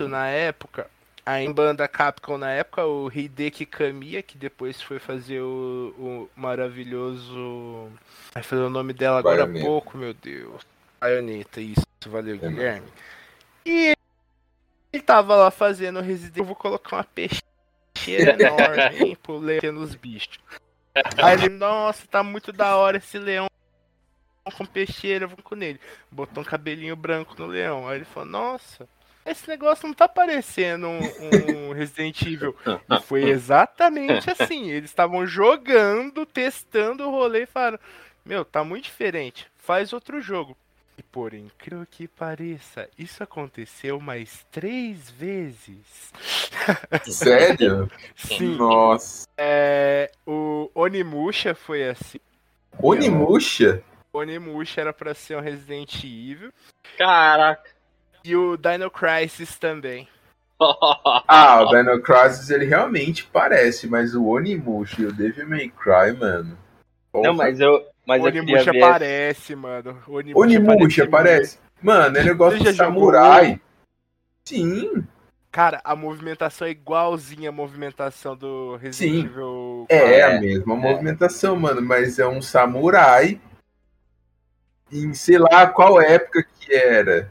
na 0.00 0.28
época, 0.28 0.88
a 1.26 1.52
banda 1.52 1.88
Capcom 1.88 2.38
na 2.38 2.52
época, 2.52 2.86
o 2.86 3.10
Hideki 3.12 3.66
Kamiya, 3.66 4.22
que 4.22 4.38
depois 4.38 4.80
foi 4.80 5.00
fazer 5.00 5.40
o, 5.40 5.92
o 5.98 6.30
maravilhoso. 6.36 7.90
Vai 8.32 8.44
fazer 8.44 8.62
o 8.62 8.70
nome 8.70 8.92
dela 8.92 9.18
agora 9.18 9.42
há 9.42 9.46
Bayonetta. 9.46 9.66
pouco, 9.66 9.98
meu 9.98 10.14
Deus. 10.14 10.62
Baioneta, 11.00 11.60
isso. 11.60 11.84
Valeu, 12.06 12.36
É 12.36 12.38
Guilherme. 12.38 12.86
E 13.64 13.94
ele 14.92 15.02
tava 15.02 15.34
lá 15.34 15.50
fazendo 15.50 15.98
o 15.98 16.02
Resident 16.02 16.32
Evil. 16.36 16.44
Vou 16.44 16.54
colocar 16.54 16.96
uma 16.96 17.04
peixeira 17.04 17.42
enorme, 18.40 18.96
hein, 18.96 19.18
pro 19.20 19.38
leão 19.38 19.72
nos 19.72 19.96
bichos. 19.96 20.38
Aí 21.18 21.34
ele, 21.34 21.48
nossa, 21.48 22.06
tá 22.06 22.22
muito 22.22 22.52
da 22.52 22.76
hora 22.76 22.98
esse 22.98 23.18
leão 23.18 23.48
com 24.56 24.64
peixeira, 24.64 25.26
vamos 25.26 25.42
com 25.42 25.56
ele. 25.56 25.80
Botou 26.10 26.42
um 26.42 26.46
cabelinho 26.46 26.94
branco 26.94 27.34
no 27.36 27.46
leão. 27.46 27.88
Aí 27.88 27.96
ele 27.96 28.04
falou, 28.04 28.28
nossa, 28.28 28.88
esse 29.26 29.48
negócio 29.48 29.86
não 29.86 29.94
tá 29.94 30.08
parecendo 30.08 30.86
um, 30.88 31.00
um 31.00 31.72
Resident 31.74 32.22
Evil. 32.22 32.56
E 32.88 33.00
foi 33.00 33.24
exatamente 33.30 34.30
assim. 34.30 34.70
Eles 34.70 34.90
estavam 34.90 35.26
jogando, 35.26 36.24
testando 36.24 37.06
o 37.06 37.10
rolê 37.10 37.42
e 37.42 37.46
falaram, 37.46 37.78
meu, 38.24 38.44
tá 38.44 38.62
muito 38.64 38.84
diferente. 38.84 39.46
Faz 39.56 39.92
outro 39.92 40.20
jogo. 40.20 40.56
E 40.98 41.02
por 41.02 41.34
incrível 41.34 41.86
que 41.90 42.08
pareça, 42.08 42.88
isso 42.98 43.22
aconteceu 43.22 44.00
mais 44.00 44.46
três 44.50 45.10
vezes. 45.10 46.12
Sério? 47.04 47.90
Sim. 48.14 48.56
Nossa. 48.56 49.28
É, 49.36 50.10
o 50.26 50.70
Onimusha 50.74 51.54
foi 51.54 51.86
assim. 51.86 52.18
Onimusha? 52.80 53.82
Onimusha 54.10 54.80
era 54.80 54.92
pra 54.92 55.12
ser 55.12 55.36
um 55.36 55.40
Resident 55.40 56.02
Evil. 56.02 56.50
Caraca. 56.96 57.75
E 58.26 58.34
o 58.34 58.56
Dino 58.56 58.90
Crisis 58.90 59.56
também. 59.56 60.08
Ah, 61.28 61.62
o 61.62 61.66
Dino 61.66 62.00
Crisis 62.00 62.48
ele 62.50 62.64
realmente 62.64 63.24
parece, 63.24 63.86
mas 63.86 64.14
o 64.14 64.24
Onimusha 64.24 65.02
e 65.02 65.06
o 65.06 65.12
Devil 65.12 65.46
May 65.48 65.68
Cry, 65.68 66.18
mano. 66.18 66.56
Não, 67.14 67.34
mas 67.34 67.60
eu. 67.60 67.84
Mas 68.06 68.22
o 68.22 68.28
eu 68.28 68.32
queria 68.32 68.42
Onimusha 68.42 68.72
ver. 68.72 68.80
parece, 68.80 69.54
mano. 69.54 70.02
O 70.06 70.14
Onimusha, 70.14 70.58
Onimusha 70.58 71.06
parece. 71.08 71.58
Mano, 71.82 72.16
é 72.16 72.24
negócio 72.24 72.58
Você 72.58 72.72
de 72.72 72.76
samurai. 72.76 73.60
Sim. 74.44 75.04
Cara, 75.52 75.80
a 75.84 75.94
movimentação 75.94 76.66
é 76.66 76.70
igualzinha 76.70 77.50
a 77.50 77.52
movimentação 77.52 78.34
do 78.36 78.76
Resident 78.76 79.24
Sim. 79.24 79.26
Evil. 79.26 79.86
É, 79.88 80.18
É, 80.20 80.22
a 80.36 80.40
mesma 80.40 80.74
movimentação, 80.74 81.54
mano, 81.56 81.82
mas 81.82 82.18
é 82.18 82.26
um 82.26 82.40
samurai. 82.40 83.40
Em 84.90 85.12
sei 85.12 85.38
lá 85.38 85.66
qual 85.66 86.00
época 86.00 86.42
que 86.58 86.74
era. 86.74 87.30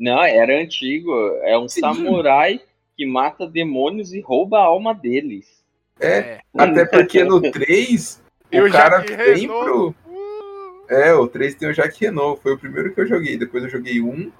Não, 0.00 0.22
era 0.22 0.58
antigo. 0.58 1.12
É 1.42 1.58
um 1.58 1.68
Sim. 1.68 1.80
samurai 1.80 2.58
que 2.96 3.04
mata 3.04 3.46
demônios 3.46 4.14
e 4.14 4.20
rouba 4.20 4.58
a 4.58 4.64
alma 4.64 4.94
deles. 4.94 5.62
É, 6.00 6.40
até 6.56 6.86
porque 6.86 7.22
no 7.22 7.38
3 7.52 8.22
E 8.50 8.60
o 8.60 8.66
o 8.66 8.72
cara 8.72 9.00
vem 9.00 9.46
pro. 9.46 9.88
Uh, 10.06 10.86
É, 10.88 11.12
o 11.12 11.28
3 11.28 11.54
tem 11.54 11.68
o 11.68 11.74
Jacques 11.74 11.98
Renault, 11.98 12.42
foi 12.42 12.54
o 12.54 12.58
primeiro 12.58 12.94
que 12.94 13.00
eu 13.02 13.06
joguei. 13.06 13.36
Depois 13.36 13.62
eu 13.62 13.68
joguei 13.68 14.00
um, 14.00 14.32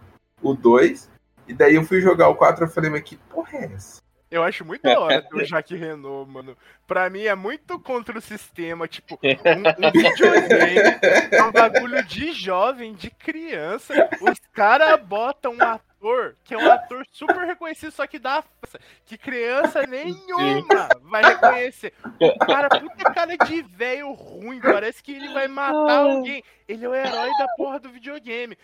o 0.43 0.55
2, 0.55 1.11
e 1.47 1.53
daí 1.53 1.75
eu 1.75 1.85
fui 1.85 2.01
jogar 2.01 2.29
o 2.29 2.35
4 2.35 2.65
e 2.65 2.69
falei, 2.69 2.91
mas 2.91 3.03
que 3.03 3.17
porra 3.17 3.59
é 3.59 3.65
essa? 3.75 4.01
Eu 4.31 4.45
acho 4.45 4.65
muito 4.65 4.83
da 4.83 5.01
hora 5.01 5.23
ter 5.23 5.35
o 5.35 5.45
Jacques 5.45 5.79
Renault, 5.79 6.31
mano. 6.31 6.57
Pra 6.87 7.11
mim 7.11 7.23
é 7.23 7.35
muito 7.35 7.81
contra 7.81 8.17
o 8.17 8.21
sistema. 8.21 8.87
Tipo, 8.87 9.19
um, 9.25 9.87
um 9.87 9.91
videogame 9.91 10.99
é 11.33 11.43
um 11.43 11.51
bagulho 11.51 12.05
de 12.05 12.33
jovem, 12.33 12.95
de 12.95 13.11
criança. 13.11 14.09
Os 14.21 14.39
caras 14.53 15.01
botam 15.03 15.55
um 15.55 15.63
ator 15.63 16.37
que 16.45 16.55
é 16.55 16.59
um 16.59 16.71
ator 16.71 17.05
super 17.11 17.45
reconhecido, 17.45 17.91
só 17.91 18.07
que 18.07 18.19
dá 18.19 18.43
força. 18.43 18.79
Que 19.05 19.19
criança 19.19 19.87
nenhuma 19.87 20.89
vai 21.03 21.23
reconhecer. 21.23 21.93
O 22.21 22.39
cara, 22.39 22.69
puta 22.69 23.13
cara 23.13 23.37
de 23.37 23.63
velho 23.63 24.13
ruim. 24.13 24.61
Parece 24.61 25.03
que 25.03 25.13
ele 25.13 25.29
vai 25.35 25.49
matar 25.49 25.99
alguém. 25.99 26.43
Ele 26.69 26.85
é 26.85 26.89
o 26.89 26.95
herói 26.95 27.31
da 27.37 27.49
porra 27.57 27.81
do 27.81 27.91
videogame. 27.91 28.57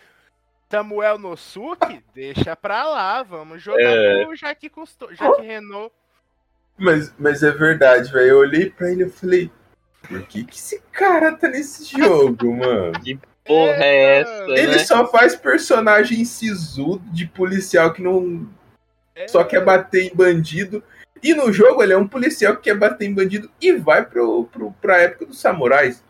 Samuel 0.71 1.19
Nosuke, 1.19 2.03
deixa 2.15 2.57
pra 2.57 2.85
lá, 2.89 3.23
vamos 3.23 3.63
jogar 3.63 3.81
É. 3.83 4.25
com 4.25 4.31
o 4.33 4.37
Jacques, 4.37 4.71
Cousteau, 4.71 5.15
Jacques 5.15 5.45
Renault. 5.47 5.93
Mas, 6.79 7.15
mas 7.19 7.43
é 7.43 7.51
verdade, 7.53 8.11
velho. 8.13 8.27
Eu 8.27 8.39
olhei 8.39 8.69
pra 8.71 8.91
ele 8.91 9.05
e 9.05 9.09
falei, 9.09 9.51
por 10.09 10.23
que, 10.27 10.45
que 10.45 10.57
esse 10.57 10.83
cara 10.93 11.33
tá 11.37 11.49
nesse 11.49 11.85
jogo, 11.99 12.53
mano? 12.57 12.93
Porra, 13.45 13.77
é 13.85 14.21
essa, 14.21 14.45
Ele 14.51 14.73
né? 14.73 14.79
só 14.81 15.07
faz 15.07 15.37
personagem 15.37 16.25
sisudo 16.25 17.03
de 17.13 17.27
policial 17.29 17.93
que 17.93 18.03
não 18.03 18.49
É, 19.15 19.29
só 19.29 19.45
quer 19.45 19.65
bater 19.65 20.11
em 20.11 20.15
bandido. 20.15 20.83
E 21.23 21.33
no 21.33 21.53
jogo 21.53 21.83
ele 21.83 21.93
é 21.93 21.97
um 21.97 22.09
policial 22.09 22.57
que 22.57 22.63
quer 22.65 22.75
bater 22.77 23.07
em 23.09 23.15
bandido 23.15 23.49
e 23.61 23.73
vai 23.73 24.05
pro, 24.05 24.45
pro, 24.47 24.73
pra 24.83 24.99
época 24.99 25.27
dos 25.27 25.41
samurais. 25.41 26.05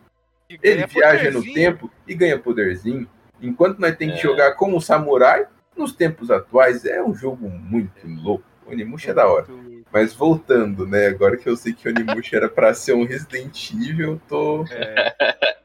Ele 0.62 0.86
viaja 0.86 1.24
no 1.30 1.40
poderzinho. 1.40 1.54
tempo 1.54 1.92
e 2.08 2.14
ganha 2.14 2.38
poderzinho. 2.38 3.08
Enquanto 3.40 3.78
nós 3.78 3.94
temos 3.96 4.14
que 4.14 4.20
É. 4.20 4.24
jogar 4.24 4.52
como 4.54 4.80
samurai, 4.80 5.46
nos 5.76 5.92
tempos 5.92 6.30
atuais 6.30 6.84
é 6.84 7.02
um 7.02 7.14
jogo 7.14 7.48
muito 7.48 8.06
louco. 8.06 8.44
O 8.66 8.70
Onimusha 8.72 9.10
é 9.10 9.14
da 9.14 9.26
hora. 9.28 9.46
Mas 9.92 10.12
voltando, 10.14 10.86
né? 10.86 11.06
Agora 11.06 11.36
que 11.36 11.48
eu 11.48 11.56
sei 11.56 11.72
que 11.72 11.88
o 11.88 11.92
Onimusha 11.92 12.36
era 12.36 12.48
pra 12.48 12.74
ser 12.74 12.94
um 12.94 13.04
Resident 13.06 13.70
Evil, 13.72 14.12
eu 14.12 14.20
tô, 14.28 14.64
É. 14.70 15.14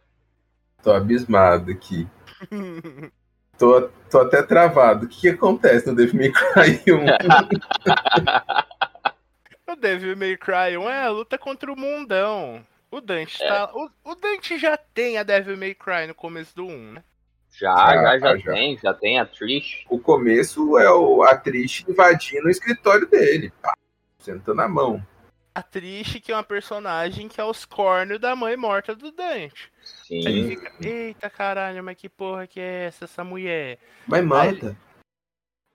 tô 0.83 0.91
abismado 0.91 1.71
aqui. 1.71 2.07
Tô, 3.57 3.89
tô 4.09 4.19
até 4.19 4.41
travado. 4.43 5.05
O 5.05 5.09
que, 5.09 5.21
que 5.21 5.29
acontece 5.29 5.87
no 5.87 5.95
Devil 5.95 6.19
May 6.19 6.31
Cry 6.31 6.83
1? 6.91 7.05
o 9.71 9.75
Devil 9.75 10.17
May 10.17 10.37
Cry 10.37 10.77
1 10.77 10.89
é 10.89 11.03
a 11.03 11.09
luta 11.09 11.37
contra 11.37 11.71
o 11.71 11.75
mundão. 11.77 12.65
O 12.91 12.99
Dante 12.99 13.37
tá. 13.39 13.71
O, 13.73 13.89
o 14.03 14.15
Dante 14.15 14.57
já 14.57 14.75
tem 14.77 15.17
a 15.17 15.23
Devil 15.23 15.57
May 15.57 15.73
Cry 15.73 16.07
no 16.07 16.15
começo 16.15 16.55
do 16.55 16.65
1, 16.65 16.91
né? 16.93 17.03
Já, 17.51 17.75
Já, 17.75 18.19
já, 18.19 18.37
já, 18.37 18.53
tem, 18.53 18.77
já 18.77 18.93
tem 18.93 19.19
a 19.19 19.25
Trish. 19.25 19.85
O 19.89 19.99
começo 19.99 20.77
é 20.77 20.89
o, 20.89 21.21
a 21.23 21.35
Trish 21.35 21.85
invadindo 21.87 22.47
o 22.47 22.49
escritório 22.49 23.07
dele. 23.07 23.51
Pá, 23.61 23.73
sentando 24.19 24.61
a 24.61 24.67
mão. 24.67 25.05
A 25.53 25.61
Trish, 25.61 26.19
que 26.21 26.31
é 26.31 26.35
uma 26.35 26.43
personagem 26.43 27.27
que 27.27 27.41
é 27.41 27.43
os 27.43 27.65
cornos 27.65 28.19
da 28.19 28.35
mãe 28.35 28.55
morta 28.55 28.95
do 28.95 29.11
Dante. 29.11 29.69
Aí 30.09 30.17
ele 30.17 30.43
Sim. 30.43 30.49
fica, 30.49 30.71
eita 30.81 31.29
caralho, 31.29 31.83
mas 31.83 31.97
que 31.97 32.07
porra 32.07 32.47
que 32.47 32.59
é 32.59 32.85
essa, 32.85 33.03
essa 33.03 33.23
mulher? 33.23 33.77
Mas 34.07 34.23
mata. 34.23 34.77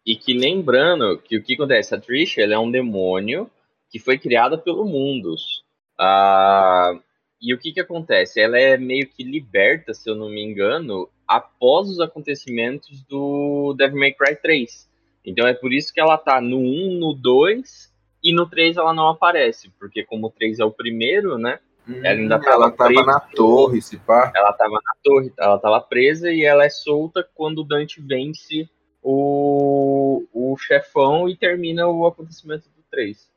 E 0.04 0.16
que 0.16 0.32
lembrando 0.32 1.18
que 1.18 1.36
o 1.36 1.42
que 1.42 1.54
acontece, 1.54 1.94
a 1.94 2.00
Trish 2.00 2.38
ela 2.38 2.54
é 2.54 2.58
um 2.58 2.70
demônio 2.70 3.50
que 3.90 3.98
foi 3.98 4.18
criada 4.18 4.56
pelo 4.56 4.86
Mundus. 4.86 5.62
Ah, 5.98 6.98
e 7.40 7.52
o 7.52 7.58
que 7.58 7.72
que 7.72 7.80
acontece? 7.80 8.40
Ela 8.40 8.58
é 8.58 8.78
meio 8.78 9.06
que 9.08 9.22
liberta, 9.22 9.92
se 9.92 10.08
eu 10.08 10.14
não 10.14 10.28
me 10.28 10.42
engano, 10.42 11.08
após 11.26 11.88
os 11.88 12.00
acontecimentos 12.00 13.02
do 13.04 13.74
Devil 13.76 13.98
May 13.98 14.12
Cry 14.12 14.36
3. 14.36 14.88
Então 15.24 15.46
é 15.46 15.54
por 15.54 15.72
isso 15.72 15.92
que 15.92 16.00
ela 16.00 16.16
tá 16.16 16.40
no 16.40 16.58
1, 16.58 16.98
no 16.98 17.12
2 17.14 17.92
e 18.22 18.32
no 18.32 18.46
3 18.48 18.76
ela 18.76 18.92
não 18.94 19.08
aparece, 19.08 19.70
porque 19.78 20.04
como 20.04 20.28
o 20.28 20.30
3 20.30 20.60
é 20.60 20.64
o 20.64 20.70
primeiro, 20.70 21.36
né? 21.38 21.58
Ela 22.02 22.18
ainda 22.18 22.36
Hum, 22.36 22.40
tava 22.40 22.50
ela 22.54 22.70
tava 22.70 22.88
presa. 22.88 23.06
na 23.06 23.20
torre, 23.20 23.80
se 23.80 23.96
pá. 23.96 24.32
Ela 24.34 24.52
tava 24.52 24.72
na 24.74 24.92
torre, 25.04 25.32
ela 25.38 25.58
tava 25.58 25.80
presa 25.80 26.32
e 26.32 26.42
ela 26.44 26.64
é 26.64 26.68
solta 26.68 27.28
quando 27.34 27.58
o 27.60 27.64
Dante 27.64 28.00
vence 28.00 28.68
o, 29.02 30.24
o 30.32 30.56
chefão 30.56 31.28
e 31.28 31.36
termina 31.36 31.86
o 31.86 32.04
acontecimento 32.06 32.64
do 32.76 32.82
3. 32.90 33.30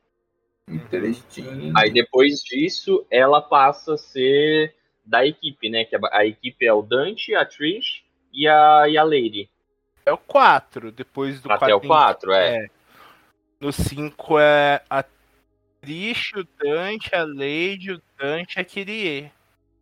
Interesting. 0.68 1.72
Aí 1.76 1.90
depois 1.92 2.40
disso, 2.40 3.04
ela 3.10 3.40
passa 3.40 3.94
a 3.94 3.98
ser 3.98 4.74
da 5.10 5.26
equipe, 5.26 5.68
né? 5.68 5.84
Que 5.84 5.96
a, 5.96 6.00
a 6.12 6.24
equipe 6.24 6.64
é 6.64 6.72
o 6.72 6.82
Dante, 6.82 7.34
a 7.34 7.44
Trish 7.44 8.02
e 8.32 8.46
a, 8.46 8.84
e 8.88 8.96
a 8.96 9.02
Lady. 9.02 9.50
É 10.06 10.12
o 10.12 10.18
4, 10.18 10.92
depois 10.92 11.40
do 11.40 11.52
Até 11.52 11.74
o 11.74 11.80
4, 11.80 12.32
é. 12.32 12.68
No 13.60 13.72
5 13.72 14.38
é 14.38 14.80
a 14.88 15.04
Trish, 15.82 16.32
o 16.36 16.46
Dante, 16.62 17.14
a 17.14 17.24
Lady, 17.24 17.92
o 17.92 18.02
Dante 18.18 18.56
e 18.56 18.60
a 18.60 18.64
Kyrie. 18.64 19.32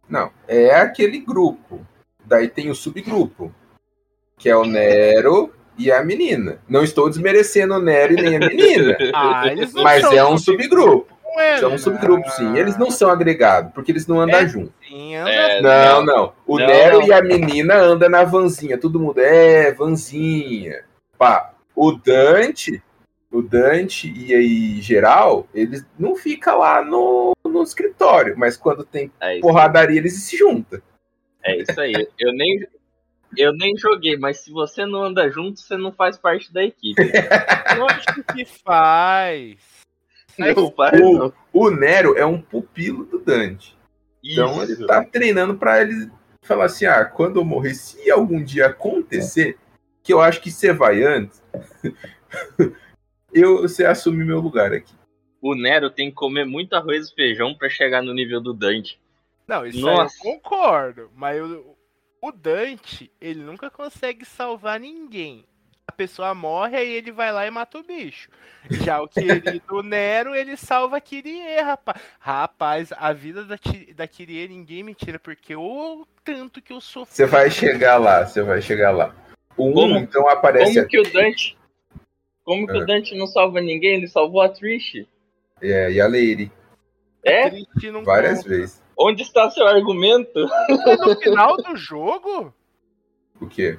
Não, 0.09 0.33
é 0.49 0.75
aquele 0.75 1.19
grupo. 1.19 1.87
Daí 2.25 2.49
tem 2.49 2.71
o 2.71 2.75
subgrupo. 2.75 3.55
Que 4.39 4.49
é 4.49 4.57
o 4.57 4.65
Nero 4.65 5.53
e 5.77 5.93
a 5.93 6.03
menina. 6.03 6.61
Não 6.69 6.83
estou 6.83 7.09
desmerecendo 7.09 7.75
o 7.75 7.81
Nero 7.81 8.15
e 8.15 8.17
nem 8.17 8.37
a 8.37 8.41
menina. 8.41 8.97
Ah, 9.15 9.45
mas 9.83 10.05
é 10.05 10.25
um 10.25 10.39
subgrupo. 10.39 11.18
É, 11.39 11.59
São 11.59 11.73
um 11.73 11.79
subgrupo, 11.79 12.29
sim. 12.31 12.57
Eles 12.57 12.77
não 12.77 12.91
são 12.91 13.11
agregados, 13.11 13.73
porque 13.73 13.93
eles 13.93 14.07
não 14.07 14.21
andam 14.21 14.41
É. 14.41 14.49
juntos. 14.49 14.73
Sim, 14.87 15.15
anda 15.17 15.31
É, 15.31 15.61
Não, 15.61 16.05
não. 16.05 16.33
O 16.47 16.59
Não, 16.59 16.67
Nero 16.67 16.99
não. 17.01 17.07
e 17.07 17.13
a 17.13 17.23
menina 17.23 17.75
andam 17.77 18.09
na 18.09 18.25
vanzinha. 18.25 18.79
Todo 18.79 18.99
mundo 19.01 19.19
é 19.21 19.73
vanzinha. 19.73 20.85
Pá. 21.17 21.53
O 21.75 21.93
Dante, 21.93 22.83
o 23.31 23.41
Dante 23.41 24.13
e 24.13 24.35
aí 24.35 24.81
geral, 24.81 25.47
eles 25.55 25.85
não 25.99 26.17
ficam 26.17 26.59
lá 26.59 26.83
no, 26.85 27.35
no 27.45 27.63
escritório, 27.63 28.35
mas 28.37 28.57
quando 28.57 28.85
tem 28.85 29.13
É 29.21 29.39
porradaria 29.39 29.99
eles 29.99 30.15
se 30.25 30.37
juntam. 30.37 30.81
é 31.45 31.57
isso 31.63 31.81
aí. 31.81 31.93
Eu 32.19 32.33
nem, 32.33 32.67
eu 33.37 33.53
nem 33.53 33.77
joguei, 33.77 34.17
mas 34.17 34.39
se 34.41 34.51
você 34.51 34.85
não 34.85 35.05
anda 35.05 35.31
junto, 35.31 35.61
você 35.61 35.77
não 35.77 35.93
faz 35.93 36.17
parte 36.19 36.53
da 36.53 36.65
equipe. 36.65 37.01
Lógico 37.79 38.25
que 38.35 38.45
faz. 38.45 39.57
Não 40.39 40.71
faz, 40.73 41.01
o- 41.01 41.19
não. 41.19 41.33
O 41.53 41.71
Nero 41.71 42.17
é 42.17 42.25
um 42.25 42.41
pupilo 42.41 43.05
do 43.05 43.19
Dante. 43.19 43.77
Então 44.23 44.63
Isso. 44.63 44.73
ele 44.73 44.87
tá 44.87 45.05
treinando 45.05 45.57
pra 45.57 45.81
ele 45.83 46.11
falar 46.43 46.67
assim: 46.67 46.87
ah, 46.87 47.05
quando 47.05 47.39
eu 47.41 47.45
morrer, 47.45 47.75
se 47.75 48.11
algum 48.11 48.43
dia 48.43 48.67
acontecer, 48.67 49.59
que 50.03 50.13
eu 50.13 50.21
acho 50.21 50.41
que 50.41 50.51
você 50.51 50.73
vai 50.73 51.03
antes, 51.03 51.43
eu, 53.33 53.63
você 53.63 53.85
assume 53.85 54.25
meu 54.25 54.41
lugar 54.41 54.73
aqui. 54.73 54.95
O 55.41 55.55
Nero 55.55 55.91
tem 55.91 56.09
que 56.11 56.17
comer 56.17 56.45
muito 56.45 56.75
arroz 56.75 57.09
e 57.09 57.15
feijão 57.15 57.55
pra 57.55 57.69
chegar 57.69 58.03
no 58.03 58.13
nível 58.13 58.41
do 58.41 58.53
Dante. 58.53 59.01
Não, 59.47 59.65
isso 59.65 59.81
Nossa. 59.81 60.15
aí 60.25 60.29
eu 60.31 60.35
concordo. 60.35 61.11
Mas 61.15 61.41
o, 61.41 61.77
O 62.21 62.33
Dante, 62.33 63.11
ele 63.21 63.41
nunca 63.43 63.71
consegue 63.71 64.25
salvar 64.25 64.81
ninguém. 64.81 65.45
A 65.89 65.93
pessoa 65.93 66.35
morre 66.35 66.77
aí 66.77 66.93
ele 66.93 67.11
vai 67.11 67.33
lá 67.33 67.47
e 67.47 67.51
mata 67.51 67.79
o 67.79 67.83
bicho. 67.83 68.29
Já 68.71 69.01
o 69.01 69.09
querido 69.09 69.63
Nero, 69.83 70.35
ele 70.35 70.55
salva 70.55 70.99
a 70.99 71.01
Kyrie, 71.01 71.61
rapaz. 71.63 72.03
Rapaz, 72.21 72.93
a 72.95 73.11
vida 73.15 73.43
da, 73.43 73.57
da 73.97 74.07
Kyrie 74.07 74.47
ninguém 74.49 74.83
me 74.83 74.95
tira, 74.95 75.19
porque 75.19 75.57
o 75.57 76.07
tanto 76.23 76.61
que 76.61 76.75
eu 76.75 76.81
sofri. 76.81 77.17
Você 77.17 77.25
vai 77.25 77.51
chegar 77.51 77.97
lá, 77.97 78.27
você 78.27 78.43
vai 78.43 78.61
chegar 78.61 78.91
lá. 78.91 79.15
O 79.57 79.71
1, 79.71 79.73
Como- 79.73 79.97
então, 79.97 80.29
aparece 80.29 80.75
Como 80.75 80.89
que 80.89 81.01
o 81.01 81.03
Dante. 81.11 81.57
Como 82.45 82.67
que 82.67 82.73
É. 82.77 82.77
o 82.83 82.87
Dante 82.87 83.17
não 83.17 83.27
salva 83.27 83.59
ninguém? 83.63 83.97
Ele 83.97 84.09
salvou 84.09 84.43
a 84.43 84.49
Trish. 84.51 85.07
é, 85.63 85.91
e 85.91 86.01
a 86.03 86.07
Lady, 86.07 86.53
É? 87.25 87.51
Não 87.91 88.05
várias 88.05 88.39
conta. 88.43 88.49
vezes. 88.51 88.83
Onde 88.97 89.23
está 89.23 89.51
seu 89.51 89.67
argumento? 89.67 90.39
No 91.01 91.17
final 91.21 91.57
do 91.57 91.75
jogo, 91.77 92.53
O 93.41 93.47
quê? 93.49 93.79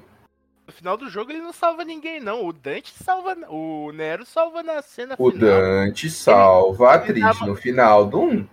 No 0.70 0.72
final 0.72 0.96
do 0.96 1.10
jogo 1.10 1.32
ele 1.32 1.42
não 1.42 1.52
salva 1.52 1.84
ninguém, 1.84 2.20
não. 2.20 2.46
O 2.46 2.54
Dante 2.54 2.94
salva. 3.04 3.36
O 3.50 3.92
Nero 3.92 4.24
salva 4.24 4.62
na 4.62 4.82
cena 4.84 5.16
O 5.18 5.32
final. 5.32 5.50
Dante 5.50 6.10
salva 6.12 6.92
a 6.92 6.96
ele 6.98 7.06
Trish 7.14 7.22
tava- 7.24 7.46
no 7.48 7.56
final 7.56 8.06
do 8.06 8.22
1. 8.22 8.48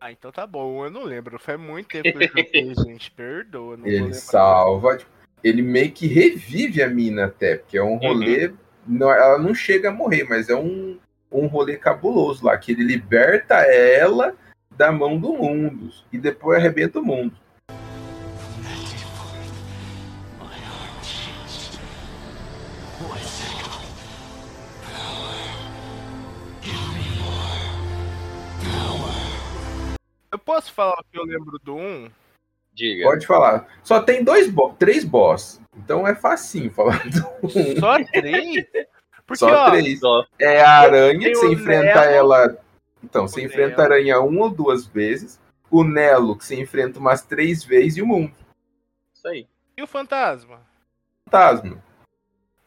Ah, 0.00 0.12
então 0.12 0.30
tá 0.30 0.46
bom. 0.46 0.84
Eu 0.84 0.90
não 0.90 1.02
lembro. 1.02 1.38
Faz 1.40 1.58
muito 1.58 1.88
tempo 1.88 2.16
que 2.16 2.24
eu 2.24 2.28
joguei, 2.28 2.74
gente. 2.86 3.10
Perdoa. 3.10 3.76
Ele 3.84 4.14
salva, 4.14 4.96
tipo, 4.96 5.10
ele 5.42 5.60
meio 5.60 5.90
que 5.90 6.06
revive 6.06 6.82
a 6.82 6.88
mina 6.88 7.24
até, 7.24 7.56
porque 7.56 7.76
é 7.76 7.82
um 7.82 7.96
rolê. 7.96 8.52
Não, 8.86 9.10
ela 9.10 9.38
não 9.38 9.52
chega 9.52 9.88
a 9.88 9.92
morrer, 9.92 10.24
mas 10.28 10.48
é 10.48 10.54
um, 10.54 10.96
um 11.32 11.46
rolê 11.46 11.76
cabuloso 11.76 12.44
lá, 12.46 12.56
que 12.56 12.70
ele 12.70 12.84
liberta 12.84 13.56
ela 13.56 14.36
da 14.70 14.92
mão 14.92 15.18
do 15.18 15.32
mundo 15.32 15.90
e 16.12 16.18
depois 16.18 16.58
arrebenta 16.60 17.00
o 17.00 17.04
mundo. 17.04 17.34
Eu 30.36 30.38
posso 30.38 30.70
falar 30.70 31.00
o 31.00 31.04
que 31.10 31.18
eu 31.18 31.24
lembro 31.24 31.58
do 31.62 31.74
1? 31.76 32.10
Diga. 32.74 33.04
Pode 33.04 33.26
falar. 33.26 33.66
Só 33.82 34.02
tem 34.02 34.22
dois 34.22 34.50
bo 34.50 34.74
três 34.78 35.02
boss, 35.02 35.58
então 35.74 36.06
é 36.06 36.14
facinho 36.14 36.70
falar 36.70 37.02
do 37.08 37.26
1. 37.42 37.80
Só 37.80 37.96
três? 38.12 38.66
Porque, 39.26 39.38
Só 39.38 39.46
ó, 39.50 39.70
três. 39.70 39.98
Só. 39.98 40.26
É 40.38 40.60
a 40.60 40.80
aranha 40.80 41.34
você 41.34 41.46
enfrenta 41.50 42.02
Nelo. 42.02 42.34
ela. 42.34 42.58
Então, 43.02 43.26
você 43.26 43.40
O 43.40 43.44
enfrenta 43.46 43.76
a 43.80 43.84
Nelo. 43.84 43.92
aranha 43.94 44.20
uma 44.20 44.42
ou 44.44 44.50
duas 44.50 44.86
vezes. 44.86 45.40
O 45.70 45.82
Nelo, 45.82 46.36
que 46.36 46.44
você 46.44 46.60
enfrenta 46.60 46.98
umas 46.98 47.22
três 47.22 47.64
vezes, 47.64 47.96
e 47.96 48.02
o 48.02 48.06
mundo. 48.06 48.32
Isso 49.14 49.26
aí. 49.26 49.48
e 49.74 49.82
o 49.82 49.86
fantasma? 49.86 50.60
Fantasma. 51.24 51.82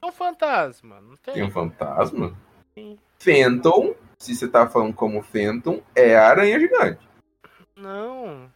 É 0.02 0.06
um 0.08 0.12
fantasma, 0.12 1.00
não 1.02 1.16
tem? 1.18 1.34
Tem 1.36 1.44
um 1.44 1.52
fantasma? 1.52 2.36
Sim. 2.74 2.98
Phantom, 3.20 3.94
se 4.18 4.36
você 4.36 4.48
tá 4.48 4.68
falando 4.68 4.94
como 4.96 5.22
Phantom, 5.22 5.82
é 5.96 6.18
a 6.18 6.28
aranha 6.28 6.60
gigante. 6.60 7.08
Não. 7.80 8.52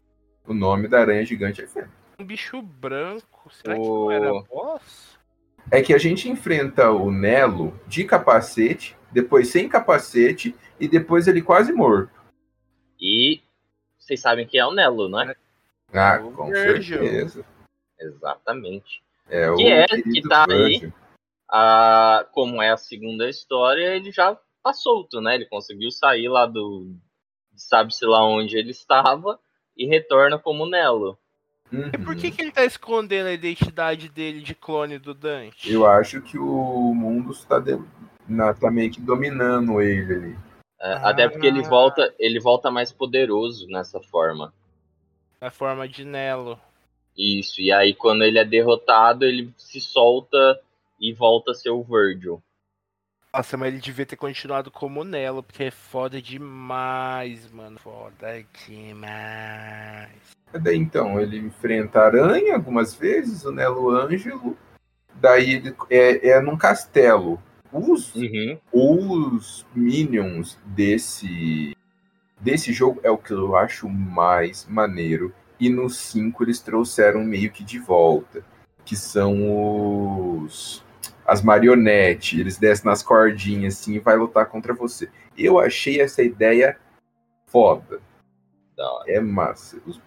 O 0.45 0.53
nome 0.53 0.87
da 0.87 0.99
aranha 1.01 1.25
gigante 1.25 1.61
é 1.61 1.67
Phantom. 1.67 1.89
Um 2.19 2.25
bicho 2.25 2.61
branco. 2.61 3.49
Será 3.51 3.75
que 3.75 3.81
O- 3.81 4.05
não 4.05 4.11
era 4.11 4.31
boss? 4.43 5.17
É 5.71 5.81
que 5.81 5.93
a 5.93 5.97
gente 5.97 6.29
enfrenta 6.29 6.91
o 6.91 7.09
Nelo 7.09 7.79
de 7.87 8.03
capacete, 8.03 8.97
depois 9.11 9.47
sem 9.47 9.69
capacete, 9.69 10.53
e 10.79 10.87
depois 10.87 11.27
ele 11.27 11.41
quase 11.41 11.71
morto. 11.71 12.11
E 12.99 13.41
vocês 13.97 14.19
sabem 14.19 14.45
quem 14.45 14.59
é 14.59 14.65
o 14.65 14.73
Nelo, 14.73 15.07
não 15.07 15.21
é? 15.21 15.35
Ah, 15.93 16.19
O 16.21 16.31
com 16.33 16.51
Virgil. 16.51 16.99
certeza. 16.99 17.45
Exatamente. 17.99 19.01
É 19.29 19.49
o 19.49 19.55
Que 19.55 19.67
é, 19.67 19.85
que 19.87 20.21
tá 20.27 20.45
aí. 20.49 20.57
Virgil. 20.79 20.93
Ah, 21.49 22.27
como 22.33 22.61
é 22.61 22.69
a 22.71 22.77
segunda 22.77 23.29
história, 23.29 23.95
ele 23.95 24.11
já 24.11 24.37
tá 24.63 24.73
solto, 24.73 25.21
né? 25.21 25.35
Ele 25.35 25.45
conseguiu 25.45 25.91
sair 25.91 26.27
lá 26.27 26.45
do. 26.45 26.93
Sabe-se 27.55 28.05
lá 28.05 28.25
onde 28.25 28.57
ele 28.57 28.71
estava 28.71 29.39
e 29.77 29.85
retorna 29.85 30.37
como 30.39 30.65
Nelo. 30.65 31.17
E 31.71 31.97
por 31.97 32.13
Uhum. 32.13 32.19
que, 32.21 32.29
que 32.29 32.41
ele 32.41 32.51
tá 32.51 32.63
escondendo 32.63 33.27
a 33.27 33.33
identidade 33.33 34.07
dele 34.09 34.41
de 34.41 34.53
clone 34.53 34.99
do 34.99 35.13
Dante? 35.13 35.71
Eu 35.71 35.87
acho 35.87 36.21
que 36.21 36.37
o 36.37 36.93
mundo 36.93 37.31
está 37.31 37.59
de... 37.59 37.79
na- 38.27 38.53
tá 38.53 38.69
meio 38.69 38.91
que 38.91 39.01
dominando 39.01 39.81
ele 39.81 40.13
ali. 40.13 40.37
É, 40.79 40.93
Ah. 40.93 41.09
Até 41.09 41.27
porque 41.27 41.47
ele 41.47 41.63
volta, 41.63 42.13
ele 42.19 42.39
volta 42.39 42.69
mais 42.69 42.91
poderoso 42.91 43.67
nessa 43.69 43.99
forma. 44.01 44.53
Na 45.41 45.49
forma 45.49 45.87
de 45.87 46.05
Nelo. 46.05 46.59
Isso, 47.17 47.59
e 47.61 47.71
aí 47.71 47.93
quando 47.93 48.23
ele 48.23 48.37
é 48.39 48.45
derrotado, 48.45 49.23
ele 49.25 49.51
se 49.57 49.79
solta 49.81 50.59
e 50.99 51.11
volta 51.13 51.51
a 51.51 51.53
ser 51.55 51.69
o 51.71 51.81
Virgil. 51.83 52.41
Nossa, 53.33 53.57
mas 53.57 53.69
ele 53.69 53.81
devia 53.81 54.05
ter 54.05 54.15
continuado 54.15 54.69
como 54.69 55.03
Nelo, 55.03 55.41
porque 55.41 55.63
é 55.63 55.71
foda 55.71 56.21
demais, 56.21 57.49
mano. 57.51 57.79
Foda 57.79 58.45
demais. 58.67 60.11
Daí 60.53 60.77
então, 60.77 61.19
ele 61.19 61.39
enfrenta 61.39 61.99
a 61.99 62.05
aranha 62.05 62.53
algumas 62.53 62.93
vezes, 62.93 63.43
o 63.43 63.51
Nelo 63.51 63.89
Ângelo. 63.89 64.55
Daí 65.15 65.53
ele 65.53 65.75
é, 65.89 66.29
é 66.29 66.41
num 66.41 66.55
castelo. 66.55 67.41
Os, 67.71 68.13
Uhum. 68.13 68.59
os 68.71 69.65
minions 69.73 70.59
desse, 70.63 71.75
desse 72.39 72.71
jogo 72.71 73.01
é 73.03 73.09
o 73.09 73.17
que 73.17 73.33
eu 73.33 73.55
acho 73.55 73.89
mais 73.89 74.67
maneiro. 74.69 75.33
E 75.59 75.69
no 75.69 75.89
5 75.89 76.43
eles 76.43 76.59
trouxeram 76.59 77.23
meio 77.23 77.51
que 77.51 77.63
de 77.63 77.79
volta. 77.79 78.45
Que 78.85 78.95
são 78.95 80.37
os. 80.43 80.83
As 81.25 81.41
marionetes. 81.41 82.39
Eles 82.39 82.57
descem 82.57 82.85
nas 82.85 83.01
cordinhas 83.03 83.79
assim 83.79 83.93
e 83.93 83.99
vai 83.99 84.15
lutar 84.15 84.45
contra 84.47 84.73
você. 84.73 85.09
Eu 85.37 85.59
achei 85.59 86.01
essa 86.01 86.21
ideia 86.21 86.77
foda. 87.47 88.01
É 89.07 89.19
massa. 89.19 89.81
Os, 89.85 90.01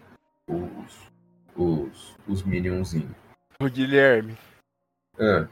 os, 0.48 1.12
os, 1.56 2.16
os 2.26 2.42
minionzinhos. 2.42 3.14
O 3.60 3.70
Guilherme, 3.70 4.36
Ah, 5.18 5.48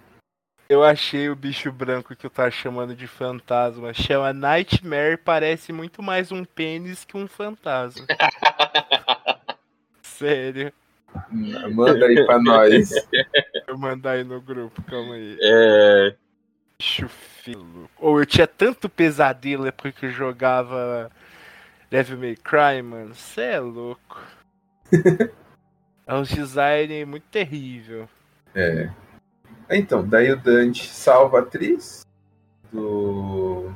eu 0.68 0.82
achei 0.82 1.28
o 1.28 1.36
bicho 1.36 1.70
branco 1.70 2.16
que 2.16 2.24
eu 2.24 2.30
tava 2.30 2.50
chamando 2.50 2.96
de 2.96 3.06
fantasma. 3.06 3.92
Chama 3.92 4.32
Nightmare, 4.32 5.18
parece 5.18 5.72
muito 5.72 6.02
mais 6.02 6.32
um 6.32 6.42
pênis 6.44 7.04
que 7.04 7.16
um 7.16 7.28
fantasma. 7.28 8.06
Sério. 10.02 10.72
manda 11.30 12.06
aí 12.06 12.24
pra 12.24 12.38
nós. 12.40 12.90
Eu 13.66 13.78
mandar 13.78 14.12
aí 14.12 14.24
no 14.24 14.40
grupo, 14.40 14.82
calma 14.82 15.14
aí. 15.14 15.38
É, 15.40 16.16
Bicho 16.78 17.08
filo. 17.08 17.88
Ou 17.98 18.20
eu 18.20 18.26
tinha 18.26 18.46
tanto 18.46 18.88
pesadelo 18.88 19.66
época 19.66 19.92
que 19.92 20.06
eu 20.06 20.10
jogava 20.10 21.10
Devil 21.90 22.18
May 22.18 22.36
Cry, 22.36 22.82
mano. 22.82 23.14
Cê 23.14 23.42
é 23.42 23.60
louco. 23.60 24.20
é 26.06 26.14
um 26.14 26.22
design 26.22 27.04
muito 27.04 27.24
terrível. 27.30 28.08
É. 28.54 28.90
Então, 29.70 30.06
daí 30.06 30.32
o 30.32 30.36
Dante 30.36 30.86
salva 30.86 31.38
a 31.38 31.42
atriz 31.42 32.04
do. 32.72 33.72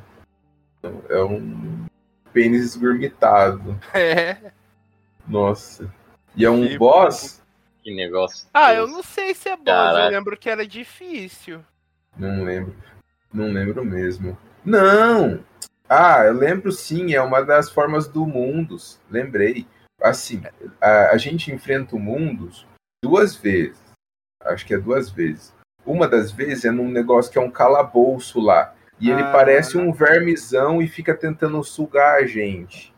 É 1.08 1.22
um 1.22 1.86
pênis 2.32 2.62
esgurmitado. 2.62 3.78
É. 3.94 4.52
Nossa. 5.26 5.92
E 6.34 6.44
é 6.44 6.50
um 6.50 6.66
Que 6.66 6.78
boss? 6.78 7.42
Que 7.88 7.94
negócio. 7.94 8.46
Ah, 8.52 8.74
eu 8.74 8.86
não 8.86 9.02
sei 9.02 9.34
se 9.34 9.48
é 9.48 9.56
boss, 9.56 9.66
eu 9.68 9.72
Caralho. 9.74 10.16
lembro 10.16 10.36
que 10.36 10.50
era 10.50 10.66
difícil. 10.66 11.64
Não 12.16 12.44
lembro. 12.44 12.74
Não 13.32 13.50
lembro 13.50 13.84
mesmo. 13.84 14.36
Não! 14.64 15.42
Ah, 15.88 16.24
eu 16.26 16.34
lembro 16.34 16.70
sim, 16.70 17.14
é 17.14 17.22
uma 17.22 17.40
das 17.42 17.70
formas 17.70 18.06
do 18.06 18.26
Mundus. 18.26 19.00
Lembrei. 19.10 19.66
Assim, 20.02 20.42
a, 20.80 21.10
a 21.10 21.16
gente 21.16 21.50
enfrenta 21.52 21.96
o 21.96 21.98
Mundus 21.98 22.66
duas 23.02 23.34
vezes. 23.36 23.78
Acho 24.42 24.66
que 24.66 24.74
é 24.74 24.78
duas 24.78 25.08
vezes. 25.10 25.54
Uma 25.86 26.06
das 26.06 26.30
vezes 26.30 26.64
é 26.66 26.70
num 26.70 26.90
negócio 26.90 27.32
que 27.32 27.38
é 27.38 27.40
um 27.40 27.50
calabouço 27.50 28.40
lá. 28.40 28.74
E 29.00 29.10
ele 29.10 29.22
Ah. 29.22 29.32
parece 29.32 29.78
um 29.78 29.92
vermezão 29.92 30.82
e 30.82 30.88
fica 30.88 31.14
tentando 31.14 31.62
sugar 31.64 32.16
a 32.18 32.26
gente. 32.26 32.92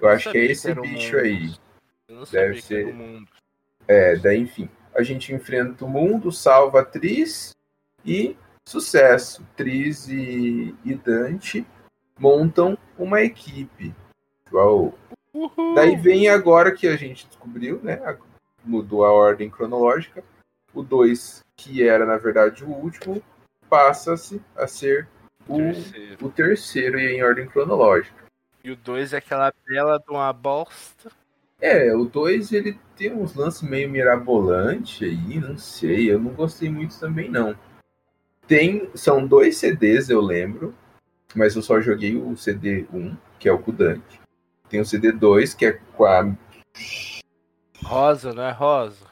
Eu 0.00 0.08
acho 0.08 0.30
que 0.32 0.38
é 0.38 0.44
esse 0.46 0.74
bicho 0.74 1.16
aí. 1.16 1.54
Eu 2.08 2.24
Deve 2.24 2.60
ser. 2.60 2.94
É, 3.92 4.16
daí 4.16 4.40
enfim. 4.40 4.70
A 4.94 5.02
gente 5.02 5.34
enfrenta 5.34 5.84
o 5.84 5.88
mundo, 5.88 6.32
salva 6.32 6.80
a 6.80 6.84
Tris 6.84 7.54
e 8.04 8.34
sucesso. 8.66 9.46
Tris 9.54 10.08
e, 10.08 10.74
e 10.82 10.94
Dante 10.94 11.66
montam 12.18 12.78
uma 12.98 13.20
equipe. 13.20 13.94
Uau. 14.50 14.94
Daí 15.74 15.96
vem 15.96 16.28
agora 16.28 16.72
que 16.72 16.86
a 16.86 16.96
gente 16.96 17.26
descobriu, 17.26 17.80
né? 17.82 18.16
Mudou 18.64 19.04
a 19.04 19.12
ordem 19.12 19.50
cronológica. 19.50 20.24
O 20.72 20.82
2, 20.82 21.44
que 21.54 21.86
era 21.86 22.06
na 22.06 22.16
verdade 22.16 22.64
o 22.64 22.70
último, 22.70 23.22
passa-se 23.68 24.40
a 24.56 24.66
ser 24.66 25.06
o, 25.46 25.58
Terceiro. 25.58 26.26
o 26.26 26.30
terceiro 26.30 26.98
e 26.98 27.14
em 27.14 27.22
ordem 27.22 27.46
cronológica. 27.46 28.22
E 28.64 28.70
o 28.70 28.76
2 28.76 29.12
é 29.12 29.18
aquela 29.18 29.52
bela 29.66 29.98
de 29.98 30.10
uma 30.10 30.32
bosta. 30.32 31.10
É, 31.62 31.94
o 31.94 32.06
2 32.06 32.52
ele 32.52 32.76
tem 32.96 33.14
uns 33.14 33.36
lances 33.36 33.62
meio 33.62 33.88
mirabolante 33.88 35.04
aí, 35.04 35.38
não 35.38 35.56
sei, 35.56 36.10
eu 36.10 36.18
não 36.18 36.32
gostei 36.32 36.68
muito 36.68 36.98
também 36.98 37.30
não. 37.30 37.56
Tem, 38.48 38.90
são 38.96 39.24
dois 39.24 39.58
CDs, 39.58 40.10
eu 40.10 40.20
lembro, 40.20 40.74
mas 41.36 41.54
eu 41.54 41.62
só 41.62 41.80
joguei 41.80 42.16
o 42.16 42.36
CD 42.36 42.84
1, 42.92 43.16
que 43.38 43.48
é 43.48 43.52
o 43.52 43.60
com 43.60 43.70
Dante. 43.70 44.20
Tem 44.68 44.80
o 44.80 44.84
CD 44.84 45.12
2, 45.12 45.54
que 45.54 45.66
é 45.66 45.72
com 45.96 46.04
a 46.04 46.34
Rosa, 47.84 48.34
não 48.34 48.42
é 48.42 48.50
Rosa? 48.50 49.06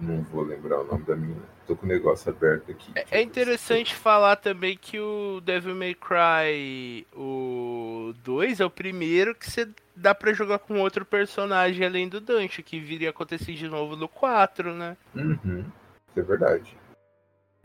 não 0.00 0.22
vou 0.22 0.42
lembrar 0.42 0.80
o 0.80 0.84
nome 0.84 1.04
da 1.04 1.16
mina. 1.16 1.42
Tô 1.66 1.74
com 1.74 1.86
o 1.86 1.88
negócio 1.88 2.30
aberto 2.30 2.70
aqui. 2.70 2.92
É 3.10 3.22
interessante 3.22 3.94
falar 3.94 4.36
também 4.36 4.76
que 4.76 4.98
o 4.98 5.40
Devil 5.40 5.74
May 5.74 5.94
Cry 5.94 7.06
o 7.14 7.83
2 8.22 8.60
é 8.60 8.64
o 8.64 8.70
primeiro 8.70 9.34
que 9.34 9.50
você 9.50 9.68
dá 9.94 10.14
pra 10.14 10.32
jogar 10.32 10.58
com 10.58 10.80
outro 10.80 11.04
personagem 11.04 11.86
além 11.86 12.08
do 12.08 12.20
Dante, 12.20 12.62
que 12.62 12.80
viria 12.80 13.08
a 13.08 13.10
acontecer 13.10 13.54
de 13.54 13.68
novo 13.68 13.96
no 13.96 14.08
4, 14.08 14.74
né? 14.74 14.96
Uhum, 15.14 15.60
isso 16.08 16.20
é 16.20 16.22
verdade. 16.22 16.76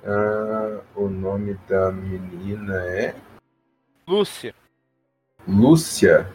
Ah, 0.03 0.79
o 0.95 1.09
nome 1.09 1.57
da 1.67 1.91
menina 1.91 2.75
é 2.85 3.13
Lúcia. 4.07 4.55
Lúcia. 5.47 6.27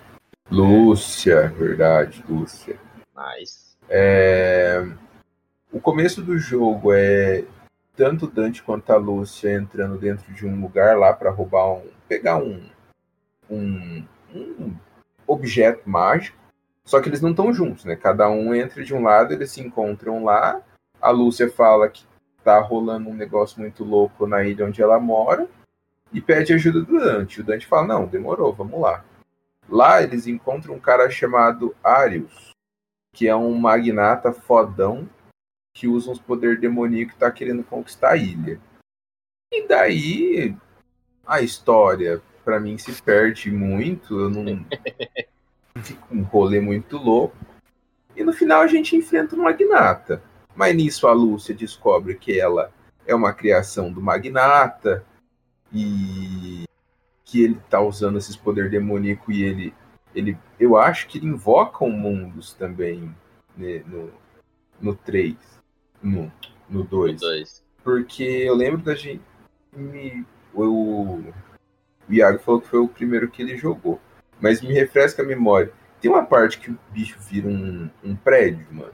Lúcia, 0.51 1.49
verdade, 1.49 2.23
Lúcia. 2.29 2.79
Nice. 3.17 3.77
É, 3.89 4.87
O 5.73 5.81
começo 5.81 6.23
do 6.23 6.39
jogo 6.39 6.93
é 6.93 7.45
tanto 7.97 8.27
Dante 8.27 8.63
quanto 8.63 8.91
a 8.93 8.97
Lúcia 8.97 9.53
entrando 9.55 9.97
dentro 9.99 10.33
de 10.33 10.47
um 10.47 10.61
lugar 10.61 10.97
lá 10.99 11.13
para 11.13 11.31
roubar 11.31 11.73
um. 11.73 11.89
pegar 12.09 12.37
um, 12.37 12.69
um, 13.51 14.05
um 14.35 14.75
objeto 15.27 15.89
mágico. 15.89 16.37
Só 16.85 17.01
que 17.01 17.09
eles 17.09 17.21
não 17.21 17.31
estão 17.31 17.53
juntos, 17.53 17.85
né? 17.85 17.97
Cada 17.97 18.29
um 18.29 18.55
entra 18.55 18.85
de 18.85 18.95
um 18.95 19.03
lado, 19.03 19.33
eles 19.33 19.51
se 19.51 19.61
encontram 19.61 20.23
lá. 20.23 20.61
A 21.01 21.11
Lúcia 21.11 21.51
fala 21.51 21.89
que 21.89 22.05
tá 22.43 22.59
rolando 22.61 23.09
um 23.09 23.15
negócio 23.15 23.61
muito 23.61 23.83
louco 23.83 24.27
na 24.27 24.45
ilha 24.45 24.67
onde 24.67 24.83
ela 24.83 25.01
mora 25.01 25.49
e 26.13 26.21
pede 26.21 26.53
ajuda 26.53 26.83
do 26.83 26.99
Dante. 26.99 27.41
O 27.41 27.45
Dante 27.45 27.67
fala: 27.67 27.87
Não, 27.87 28.07
demorou, 28.07 28.53
vamos 28.53 28.81
lá. 28.81 29.03
Lá 29.69 30.03
eles 30.03 30.27
encontram 30.27 30.75
um 30.75 30.81
cara 30.81 31.09
chamado 31.11 31.75
Arius, 31.83 32.51
que 33.13 33.27
é 33.27 33.35
um 33.35 33.55
magnata 33.55 34.31
fodão 34.31 35.09
que 35.73 35.89
usa 35.89 36.11
uns 36.11 36.21
poderes 36.21 36.61
demoníacos 36.61 37.17
e 37.17 37.19
tá 37.19 37.31
querendo 37.31 37.65
conquistar 37.65 38.11
a 38.11 38.17
ilha. 38.17 38.61
E 39.51 39.67
daí 39.67 40.57
a 41.27 41.41
história, 41.41 42.23
pra 42.45 42.61
mim, 42.61 42.77
se 42.79 43.01
perde 43.03 43.51
muito. 43.51 44.19
Eu 44.19 44.31
não. 44.31 44.67
Fica 45.83 46.03
um 46.11 46.23
rolê 46.23 46.61
muito 46.61 46.97
louco. 46.97 47.37
E 48.17 48.23
no 48.23 48.33
final 48.33 48.61
a 48.61 48.67
gente 48.67 48.95
enfrenta 48.95 49.35
um 49.35 49.43
magnata. 49.43 50.23
Mas 50.55 50.75
nisso 50.75 51.09
a 51.09 51.13
Lúcia 51.13 51.55
descobre 51.55 52.15
que 52.15 52.39
ela 52.39 52.73
é 53.07 53.15
uma 53.15 53.33
criação 53.33 53.93
do 53.93 54.01
magnata 54.01 55.05
e 55.73 56.65
que 57.25 57.43
ele 57.43 57.61
tá 57.69 57.81
usando 57.81 58.19
esses 58.19 58.37
poderes 58.37 58.71
demoníacos 58.71 59.35
e 59.35 59.43
ele, 59.43 59.75
ele. 60.15 60.39
Eu 60.61 60.77
acho 60.77 61.09
que 61.09 61.19
ele 61.19 61.27
invoca 61.27 61.85
o 61.85 61.91
Mundus 61.91 62.55
também 62.55 63.13
né, 63.57 63.83
no, 63.87 64.11
no 64.81 64.95
3. 64.95 65.37
No, 66.01 66.31
no 66.69 66.85
2. 66.85 67.21
Dois. 67.21 67.65
Porque 67.83 68.23
eu 68.23 68.55
lembro 68.55 68.81
da 68.81 68.95
gente. 68.95 69.23
Me, 69.73 70.25
o, 70.55 71.25
o 72.09 72.13
Iago 72.13 72.39
falou 72.39 72.61
que 72.61 72.69
foi 72.69 72.81
o 72.81 72.89
primeiro 72.89 73.31
que 73.31 73.43
ele 73.43 73.57
jogou. 73.57 74.01
Mas 74.41 74.61
me 74.61 74.73
refresca 74.73 75.23
a 75.23 75.27
memória. 75.27 75.73
Tem 76.01 76.11
uma 76.11 76.25
parte 76.25 76.59
que 76.59 76.71
o 76.71 76.79
bicho 76.91 77.19
vira 77.21 77.49
um, 77.49 77.89
um 78.03 78.15
prédio, 78.15 78.67
mano. 78.71 78.93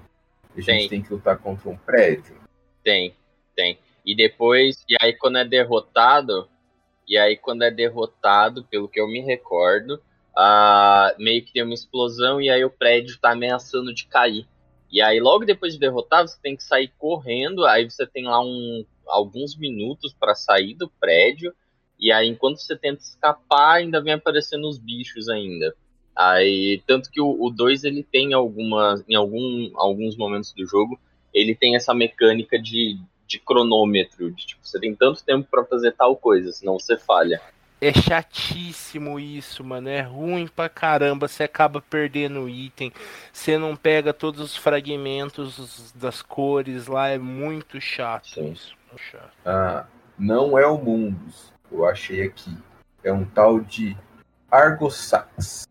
A 0.57 0.61
gente 0.61 0.67
Tem. 0.67 0.89
tem 0.89 1.03
que 1.03 1.13
lutar 1.13 1.39
contra 1.39 1.69
um 1.69 1.77
prédio. 1.77 2.37
Tem, 2.83 3.15
tem. 3.55 3.79
E 4.05 4.15
depois, 4.15 4.85
e 4.89 4.97
aí 5.01 5.13
quando 5.13 5.39
é 5.39 5.45
derrotado, 5.45 6.49
e 7.07 7.17
aí 7.17 7.37
quando 7.37 7.63
é 7.63 7.71
derrotado, 7.71 8.65
pelo 8.65 8.89
que 8.89 9.01
eu 9.01 9.07
me 9.09 9.21
recordo, 9.21 10.01
ah, 10.37 11.15
meio 11.19 11.45
que 11.45 11.53
tem 11.53 11.63
uma 11.63 11.75
explosão 11.75 12.41
e 12.41 12.49
aí 12.49 12.65
o 12.65 12.71
prédio 12.71 13.19
tá 13.19 13.33
ameaçando 13.33 13.93
de 13.93 14.07
cair. 14.07 14.47
E 14.91 15.01
aí 15.01 15.21
logo 15.21 15.45
depois 15.45 15.75
de 15.75 15.79
derrotar, 15.79 16.27
você 16.27 16.39
tem 16.41 16.57
que 16.57 16.65
sair 16.65 16.93
correndo, 16.99 17.65
aí 17.65 17.89
você 17.89 18.07
tem 18.07 18.25
lá 18.25 18.41
um, 18.41 18.85
alguns 19.07 19.57
minutos 19.57 20.15
para 20.19 20.35
sair 20.35 20.75
do 20.75 20.89
prédio, 20.89 21.55
e 22.01 22.11
aí 22.11 22.29
enquanto 22.29 22.59
você 22.59 22.77
tenta 22.77 23.03
escapar, 23.03 23.77
ainda 23.77 24.03
vem 24.03 24.15
aparecendo 24.15 24.69
os 24.69 24.79
bichos 24.79 25.29
ainda. 25.29 25.75
Aí, 26.17 26.83
tanto 26.87 27.11
que 27.11 27.21
o 27.21 27.49
2 27.51 27.85
ele 27.85 28.03
tem 28.03 28.35
algumas, 28.35 29.03
em 29.09 29.15
algum, 29.15 29.71
alguns 29.75 30.17
momentos 30.17 30.53
do 30.53 30.67
jogo, 30.67 31.01
ele 31.33 31.55
tem 31.55 31.77
essa 31.77 31.95
mecânica 31.95 32.61
de, 32.61 32.99
de 33.27 33.39
cronômetro, 33.39 34.31
de 34.31 34.47
tipo, 34.47 34.61
você 34.63 34.79
tem 34.79 34.95
tanto 34.95 35.25
tempo 35.25 35.49
pra 35.51 35.65
fazer 35.65 35.93
tal 35.93 36.17
coisa, 36.17 36.53
senão 36.53 36.79
você 36.79 36.99
falha. 36.99 37.41
É 37.81 37.95
chatíssimo 37.95 39.19
isso, 39.19 39.65
mano. 39.65 39.89
É 39.89 40.03
ruim 40.03 40.47
pra 40.47 40.69
caramba. 40.69 41.27
Você 41.27 41.45
acaba 41.45 41.81
perdendo 41.81 42.47
item. 42.47 42.93
Você 43.33 43.57
não 43.57 43.75
pega 43.75 44.13
todos 44.13 44.39
os 44.39 44.55
fragmentos 44.55 45.91
das 45.95 46.21
cores 46.21 46.87
lá. 46.87 47.09
É 47.09 47.17
muito 47.17 47.81
chato 47.81 48.35
Sim. 48.35 48.53
isso. 48.53 48.77
Muito 48.87 49.03
chato. 49.03 49.33
Ah, 49.47 49.87
não 50.19 50.59
é 50.59 50.67
o 50.67 50.77
Mundus. 50.77 51.51
Eu 51.71 51.87
achei 51.87 52.23
aqui. 52.23 52.57
É 53.05 53.13
um 53.13 53.25
tal 53.25 53.61
de 53.61 53.97
Argosax. 54.51 55.67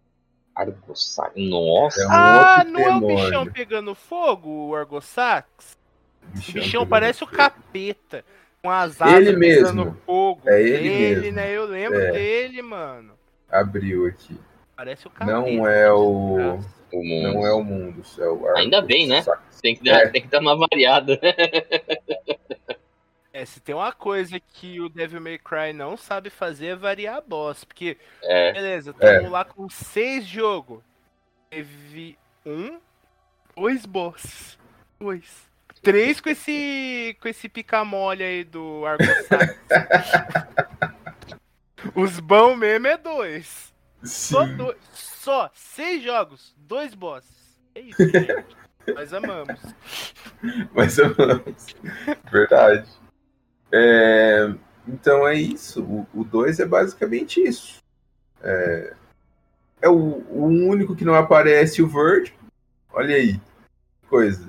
Argossax. 0.56 1.32
Nossa! 1.36 2.02
É 2.02 2.08
um 2.08 2.12
ah, 2.12 2.64
não 2.68 2.80
é 2.82 2.89
o 2.89 3.00
demônio. 3.00 3.16
bichão 3.26 3.45
pegando 3.47 3.95
fogo, 3.95 4.70
o 4.70 4.76
Argosax? 4.76 5.78
O 6.22 6.28
Bichão, 6.32 6.54
bichão 6.54 6.72
pegando 6.82 6.89
parece 6.89 7.24
o 7.24 7.28
fogo. 7.28 7.38
capeta. 7.38 8.26
Com 8.62 8.70
as 8.70 9.02
asas 9.02 9.16
Ele 9.28 9.38
pegando 9.39 9.86
mesmo. 9.86 9.97
fogo. 10.06 10.41
É 10.45 10.62
ele 10.62 10.89
mesmo. 11.22 11.32
né? 11.32 11.52
Eu 11.52 11.66
lembro 11.66 11.97
É. 12.00 12.12
dele, 12.12 12.62
mano. 12.62 13.14
Abriu 13.50 14.06
aqui. 14.08 14.38
Parece 14.76 15.08
o 15.08 15.10
capeta. 15.10 15.32
Não 15.39 15.66
é 15.68 15.91
o. 15.91 16.36
desgraça. 16.58 16.80
O 16.91 17.04
mundo. 17.04 17.34
Não 17.34 17.45
é 17.47 17.54
o 17.54 17.64
Mundus, 17.64 18.18
é 18.20 18.24
o 18.28 18.32
Argosax. 18.34 18.58
Ainda 18.60 18.82
bem, 18.82 19.08
né? 19.08 19.24
Tem 19.62 19.76
que, 19.76 19.84
dar, 19.84 20.00
É. 20.02 20.08
tem 20.10 20.22
que 20.24 20.28
dar 20.28 20.39
uma 20.41 20.58
variada. 20.58 21.20
É, 23.40 23.46
se 23.46 23.62
tem 23.62 23.74
uma 23.74 23.94
coisa 23.94 24.38
que 24.38 24.82
o 24.82 24.90
Devil 24.90 25.22
May 25.22 25.38
Cry 25.38 25.72
não 25.74 25.96
sabe 25.96 26.30
fazer 26.30 26.68
é 26.68 26.76
variar 26.76 27.16
a 27.18 27.22
boss. 27.22 27.64
Porque, 27.64 27.96
É, 28.22 28.52
beleza, 28.52 28.94
É. 29.00 29.14
estamos 29.16 29.32
lá 29.32 29.46
com 29.46 29.70
seis 29.70 30.26
jogos. 30.28 30.84
Teve 31.50 32.18
um, 32.46 32.78
dois 33.56 33.86
boss. 33.86 34.60
Dois. 35.00 35.48
Três 35.82 36.20
com 36.20 36.30
esse. 36.30 37.16
com 37.22 37.30
esse 37.30 37.48
pica-mole 37.48 38.22
aí 38.22 38.44
do 38.44 38.86
Argosax. 38.86 39.56
Os 41.96 42.20
bons 42.20 42.58
mesmo 42.58 42.88
é 42.88 42.98
dois. 42.98 43.74
Só 44.04 44.46
dois. 44.46 44.76
Só 44.92 45.50
seis 45.54 46.04
jogos, 46.04 46.54
dois 46.58 46.94
bosses. 46.94 47.58
É 47.74 47.80
isso, 47.80 48.04
gente. 48.12 48.58
Nós 48.94 49.14
amamos. 49.14 49.62
Mais 50.74 51.00
ou 51.00 51.16
menos. 51.18 51.68
Verdade. 52.30 52.99
É, 53.72 54.51
então 54.88 55.28
é 55.28 55.36
isso. 55.36 56.07
O 56.13 56.24
2 56.24 56.59
é 56.59 56.65
basicamente 56.65 57.41
isso. 57.41 57.78
É, 58.41 58.93
é 59.82 59.89
o, 59.89 60.24
o 60.30 60.45
único 60.45 60.95
que 60.95 61.05
não 61.05 61.15
aparece 61.15 61.82
o 61.82 61.88
Verde. 61.88 62.34
Olha 62.91 63.15
aí. 63.15 63.39
Coisa. 64.09 64.47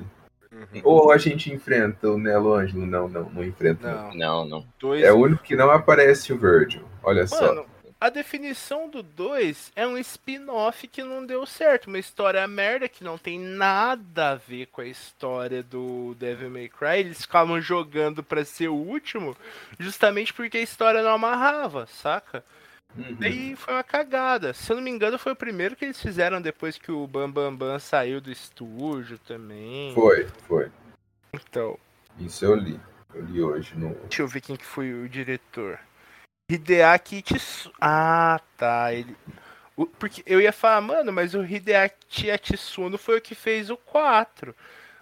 Ou 0.85 1.11
a 1.11 1.19
gente 1.19 1.53
enfrenta 1.53 2.11
o 2.11 2.19
Nelo 2.19 2.55
Ângelo? 2.55 2.87
Não, 2.87 3.09
não, 3.09 3.31
não 3.31 3.45
enfrenta. 3.45 4.11
não. 4.15 4.45
Não, 4.45 4.65
não. 4.83 4.95
É 4.95 5.13
o 5.13 5.17
único 5.17 5.43
que 5.43 5.57
não 5.57 5.71
aparece 5.71 6.33
o 6.33 6.39
Virgil. 6.39 6.83
Olha 7.03 7.27
só. 7.27 7.67
A 8.01 8.09
definição 8.09 8.89
do 8.89 9.03
2 9.03 9.73
é 9.77 9.87
um 9.87 9.99
spin-off 9.99 10.89
que 10.89 11.05
não 11.05 11.27
deu 11.27 11.45
certo. 11.45 11.89
Uma 11.89 11.99
história 11.99 12.49
merda 12.49 12.89
que 12.89 13.05
não 13.05 13.19
tem 13.19 13.39
nada 13.39 14.31
a 14.31 14.35
ver 14.37 14.69
com 14.69 14.81
a 14.81 14.87
história 14.87 15.63
do 15.63 16.17
Devil 16.19 16.49
May 16.49 16.71
Cry. 16.71 17.01
Eles 17.01 17.21
ficavam 17.21 17.61
jogando 17.61 18.23
pra 18.23 18.43
ser 18.43 18.69
o 18.69 18.75
último 18.75 19.37
justamente 19.79 20.33
porque 20.33 20.57
a 20.57 20.63
história 20.63 21.03
não 21.03 21.11
amarrava, 21.11 21.87
saca? 21.87 22.43
Uhum. 22.97 23.17
Daí 23.21 23.55
foi 23.55 23.75
uma 23.75 23.85
cagada. 23.85 24.55
Se 24.55 24.73
eu 24.73 24.77
não 24.77 24.83
me 24.83 24.91
engano, 24.91 25.19
foi 25.19 25.33
o 25.33 25.37
primeiro 25.37 25.77
que 25.77 25.85
eles 25.85 26.01
fizeram 26.01 26.41
depois 26.41 26.79
que 26.79 26.91
o 26.91 27.07
Bam 27.07 27.31
Bam 27.31 27.55
Bam 27.55 27.79
saiu 27.79 28.19
do 28.19 28.33
estúdio 28.33 29.19
também. 29.19 29.93
Foi, 29.93 30.27
foi. 30.49 30.71
Então, 31.35 31.79
Isso 32.19 32.47
eu 32.47 32.55
li. 32.55 32.81
Eu 33.15 33.25
li 33.27 33.43
hoje 33.43 33.77
no. 33.77 33.95
deixa 34.09 34.23
eu 34.23 34.29
ver 34.29 34.41
quem 34.41 34.57
que 34.57 34.65
foi 34.65 34.91
o 34.91 35.07
diretor. 35.07 35.79
Hideaki 36.51 37.19
Itsu... 37.19 37.73
Ah, 37.81 38.41
tá. 38.57 38.93
Ele... 38.93 39.17
o- 39.77 39.87
Porque 39.87 40.23
eu 40.27 40.41
ia 40.41 40.53
falar, 40.53 40.81
mano, 40.81 41.13
mas 41.13 41.35
o 41.35 41.45
Hideaki 41.45 42.31
Atsuno 42.31 42.99
foi 42.99 43.19
o 43.19 43.23
que 43.23 43.35
fez 43.35 43.71
o 43.71 43.77
4. 43.77 44.55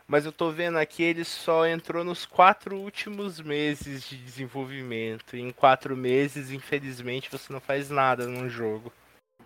Mas 0.07 0.25
eu 0.25 0.33
tô 0.33 0.51
vendo 0.51 0.79
aqui, 0.79 1.03
ele 1.03 1.23
só 1.23 1.67
entrou 1.67 2.03
nos 2.03 2.25
quatro 2.25 2.77
últimos 2.77 3.41
meses 3.41 4.09
de 4.09 4.17
desenvolvimento. 4.17 5.37
E 5.37 5.41
em 5.41 5.51
quatro 5.53 5.95
meses, 5.95 6.51
infelizmente, 6.51 7.31
você 7.31 7.53
não 7.53 7.61
faz 7.61 7.91
nada 7.91 8.27
num 8.27 8.49
jogo. 8.49 8.91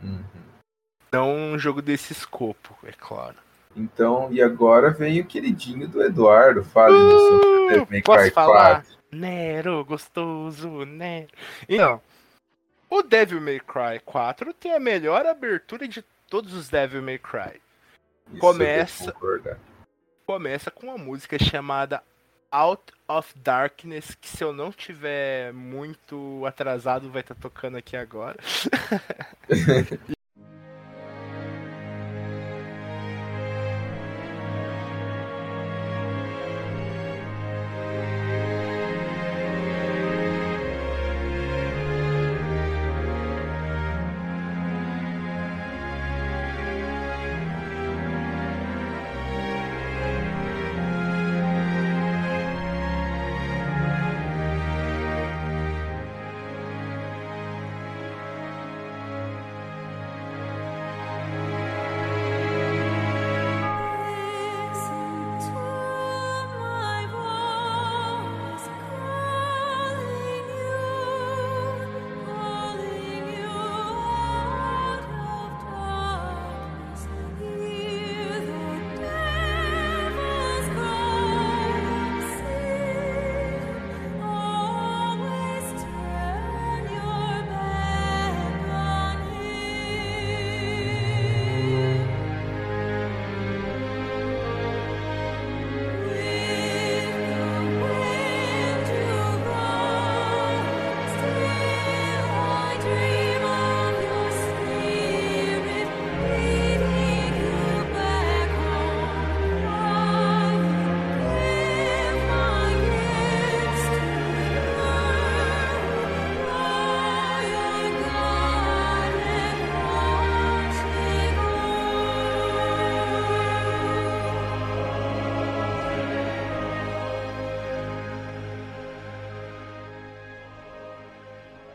Uhum. 0.01 0.23
Não 1.13 1.35
um 1.35 1.59
jogo 1.59 1.83
desse 1.83 2.13
escopo, 2.13 2.79
é 2.85 2.93
claro. 2.93 3.37
Então, 3.77 4.29
e 4.31 4.41
agora 4.41 4.91
vem 4.91 5.21
o 5.21 5.25
queridinho 5.27 5.89
do 5.89 6.03
Eduardo. 6.03 6.63
Fale 6.63 6.95
do 6.95 7.11
seu 7.19 7.37
Uh, 7.37 7.69
Devil 7.69 7.89
May 7.91 8.03
posso 8.03 8.23
Cry 8.23 8.31
falar? 8.31 8.85
4. 9.13 9.19
Nero, 9.19 9.85
gostoso, 9.85 10.85
Nero. 10.85 11.29
Então, 11.69 12.01
o 12.89 13.03
Devil 13.03 13.41
May 13.41 13.61
Cry 13.61 14.01
4 14.05 14.55
tem 14.55 14.75
a 14.75 14.81
melhor 14.81 15.27
abertura 15.27 15.87
de 15.87 16.03
todos 16.29 16.55
os 16.55 16.69
Devil 16.69 17.03
May 17.03 17.19
Cry. 17.19 17.61
Isso 18.31 18.41
Começa. 18.41 19.15
Começa 20.27 20.71
com 20.71 20.87
uma 20.87 20.99
música 20.99 21.39
chamada 21.39 22.03
Out 22.51 22.93
of 23.07 23.33
Darkness, 23.39 24.15
que 24.15 24.29
se 24.29 24.43
eu 24.43 24.53
não 24.53 24.73
tiver 24.73 25.53
muito 25.53 26.45
atrasado 26.47 27.11
vai 27.11 27.21
estar 27.21 27.35
tocando 27.35 27.77
aqui 27.77 27.97
agora. 27.97 28.39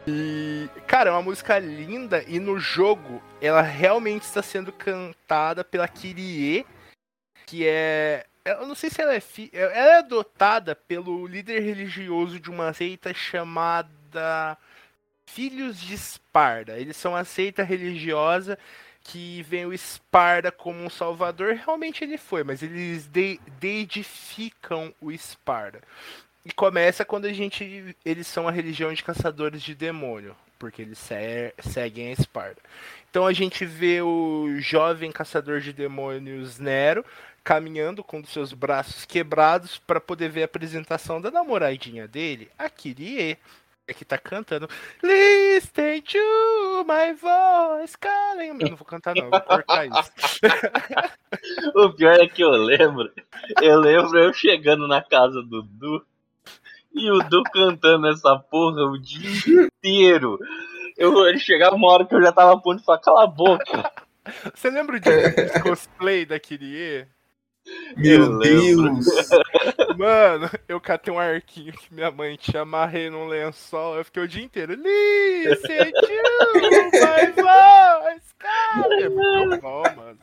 E, 0.09 0.69
cara, 0.87 1.09
é 1.09 1.11
uma 1.11 1.21
música 1.21 1.59
linda 1.59 2.23
e 2.27 2.39
no 2.39 2.57
jogo 2.57 3.21
ela 3.41 3.61
realmente 3.61 4.23
está 4.23 4.41
sendo 4.41 4.71
cantada 4.71 5.65
pela 5.65 5.87
Kyrie, 5.87 6.65
que 7.45 7.67
é. 7.67 8.25
Eu 8.45 8.65
não 8.65 8.75
sei 8.75 8.89
se 8.89 9.01
ela 9.01 9.13
é. 9.13 9.19
Fi... 9.19 9.49
Ela 9.51 9.73
é 9.73 9.97
adotada 9.97 10.73
pelo 10.73 11.27
líder 11.27 11.59
religioso 11.59 12.39
de 12.39 12.49
uma 12.49 12.71
seita 12.71 13.13
chamada 13.13 14.57
Filhos 15.25 15.77
de 15.77 15.93
Esparda. 15.93 16.77
Eles 16.77 16.95
são 16.95 17.11
uma 17.11 17.25
seita 17.25 17.61
religiosa 17.61 18.57
que 19.01 19.41
vem 19.43 19.65
o 19.65 19.73
Esparda 19.73 20.53
como 20.53 20.81
um 20.81 20.89
salvador. 20.89 21.55
Realmente 21.55 22.05
ele 22.05 22.17
foi, 22.17 22.45
mas 22.45 22.63
eles 22.63 23.07
de- 23.07 23.41
deidificam 23.59 24.95
o 25.01 25.11
Esparda. 25.11 25.81
E 26.47 26.53
começa 26.53 27.03
quando 27.03 27.25
a 27.25 27.33
gente. 27.33 27.95
Eles 28.05 28.25
são 28.25 28.47
a 28.47 28.51
religião 28.51 28.93
de 28.93 29.03
caçadores 29.03 29.61
de 29.61 29.75
demônio. 29.75 30.33
Porque 30.57 30.81
eles 30.81 30.97
se- 30.97 31.53
seguem 31.59 32.07
a 32.07 32.11
Esparda. 32.13 32.59
Então 33.09 33.27
a 33.27 33.33
gente 33.33 33.63
vê 33.65 34.01
o 34.01 34.55
jovem 34.59 35.11
caçador 35.11 35.59
de 35.59 35.71
demônios 35.73 36.57
Nero 36.57 37.05
caminhando 37.43 38.03
com 38.03 38.19
os 38.19 38.29
seus 38.29 38.53
braços 38.53 39.05
quebrados 39.05 39.77
para 39.77 40.01
poder 40.01 40.29
ver 40.29 40.41
a 40.41 40.45
apresentação 40.45 41.21
da 41.21 41.29
namoradinha 41.31 42.07
dele, 42.07 42.49
a 42.57 42.69
Kyrie, 42.69 43.37
que 43.95 44.03
tá 44.03 44.17
cantando 44.17 44.67
Listen 45.01 46.01
to 46.01 46.17
my 46.85 47.13
voice 47.13 47.95
calling. 47.97 48.57
Eu 48.59 48.69
não 48.71 48.75
vou 48.77 48.85
cantar 48.85 49.15
não, 49.15 49.29
vou 49.29 49.41
cortar 49.41 49.85
isso. 49.85 50.11
O 51.75 51.89
pior 51.93 52.19
é 52.19 52.27
que 52.27 52.41
eu 52.41 52.49
lembro, 52.51 53.11
eu 53.61 53.79
lembro 53.79 54.17
eu 54.17 54.33
chegando 54.33 54.87
na 54.87 55.01
casa 55.03 55.41
do 55.43 55.61
Du 55.61 56.05
e 56.97 57.11
o 57.11 57.19
Du 57.29 57.43
cantando 57.43 58.07
essa 58.07 58.37
porra 58.37 58.83
o 58.83 58.97
dia 58.97 59.67
inteiro. 59.81 60.39
Eu, 60.97 61.27
ele 61.27 61.39
chegava 61.39 61.75
uma 61.75 61.91
hora 61.91 62.05
que 62.05 62.15
eu 62.15 62.21
já 62.21 62.31
tava 62.31 62.53
a 62.53 62.57
ponto 62.57 62.79
de 62.79 62.85
falar, 62.85 62.99
cala 62.99 63.23
a 63.23 63.27
boca. 63.27 63.91
Você 64.53 64.69
lembra 64.69 64.99
de 64.99 65.09
de 65.09 65.61
cosplay 65.61 66.25
da 66.25 66.39
Kyrie? 66.39 67.07
Meu. 67.95 68.39
Deus! 68.39 69.05
Mano, 69.97 70.49
eu 70.67 70.79
catei 70.79 71.13
um 71.13 71.19
arquinho 71.19 71.73
que 71.73 71.93
minha 71.93 72.11
mãe 72.11 72.35
tinha, 72.37 72.61
amarrei 72.61 73.09
num 73.09 73.27
lençol, 73.27 73.97
eu 73.97 74.05
fiquei 74.05 74.23
o 74.23 74.27
dia 74.27 74.43
inteiro. 74.43 74.73
Listen 74.73 75.91
to 75.91 76.07
my 76.93 77.31
voice, 77.35 78.33
cara. 78.37 79.01
É 79.01 79.09
muito 79.09 79.61
bom, 79.61 79.83
mano. 79.95 80.19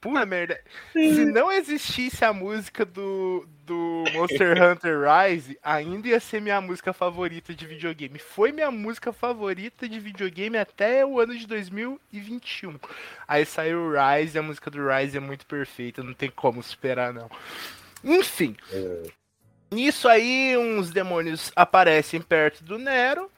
Pura 0.00 0.26
merda. 0.26 0.60
Se 0.92 1.24
não 1.24 1.50
existisse 1.50 2.24
a 2.24 2.32
música 2.32 2.84
do, 2.84 3.46
do 3.66 4.04
Monster 4.12 4.56
Hunter 4.62 4.98
Rise, 5.00 5.58
ainda 5.62 6.08
ia 6.08 6.20
ser 6.20 6.40
minha 6.40 6.60
música 6.60 6.92
favorita 6.92 7.54
de 7.54 7.66
videogame. 7.66 8.18
Foi 8.18 8.52
minha 8.52 8.70
música 8.70 9.12
favorita 9.12 9.88
de 9.88 9.98
videogame 9.98 10.58
até 10.58 11.04
o 11.04 11.18
ano 11.20 11.36
de 11.36 11.46
2021. 11.46 12.78
Aí 13.26 13.44
saiu 13.44 13.80
o 13.80 13.92
Rise, 13.92 14.38
a 14.38 14.42
música 14.42 14.70
do 14.70 14.86
Rise 14.88 15.16
é 15.16 15.20
muito 15.20 15.46
perfeita, 15.46 16.02
não 16.02 16.14
tem 16.14 16.30
como 16.30 16.62
superar, 16.62 17.12
não. 17.12 17.30
Enfim. 18.02 18.56
Nisso 19.70 20.08
aí, 20.08 20.56
uns 20.56 20.90
demônios 20.90 21.50
aparecem 21.56 22.20
perto 22.20 22.62
do 22.62 22.78
Nero. 22.78 23.30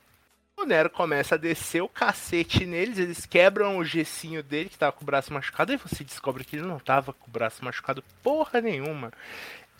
O 0.59 0.64
Nero 0.64 0.89
começa 0.89 1.35
a 1.35 1.39
descer 1.39 1.83
o 1.83 1.89
cacete 1.89 2.64
neles, 2.64 2.99
eles 2.99 3.27
quebram 3.27 3.77
o 3.77 3.85
gessinho 3.85 4.43
dele, 4.43 4.70
que 4.70 4.79
tava 4.79 4.93
com 4.93 5.03
o 5.03 5.07
braço 5.07 5.31
machucado, 5.31 5.70
e 5.70 5.77
você 5.77 6.03
descobre 6.03 6.45
que 6.45 6.57
ele 6.57 6.66
não 6.66 6.79
tava 6.79 7.12
com 7.12 7.29
o 7.29 7.31
braço 7.31 7.62
machucado 7.62 8.03
porra 8.22 8.61
nenhuma. 8.62 9.12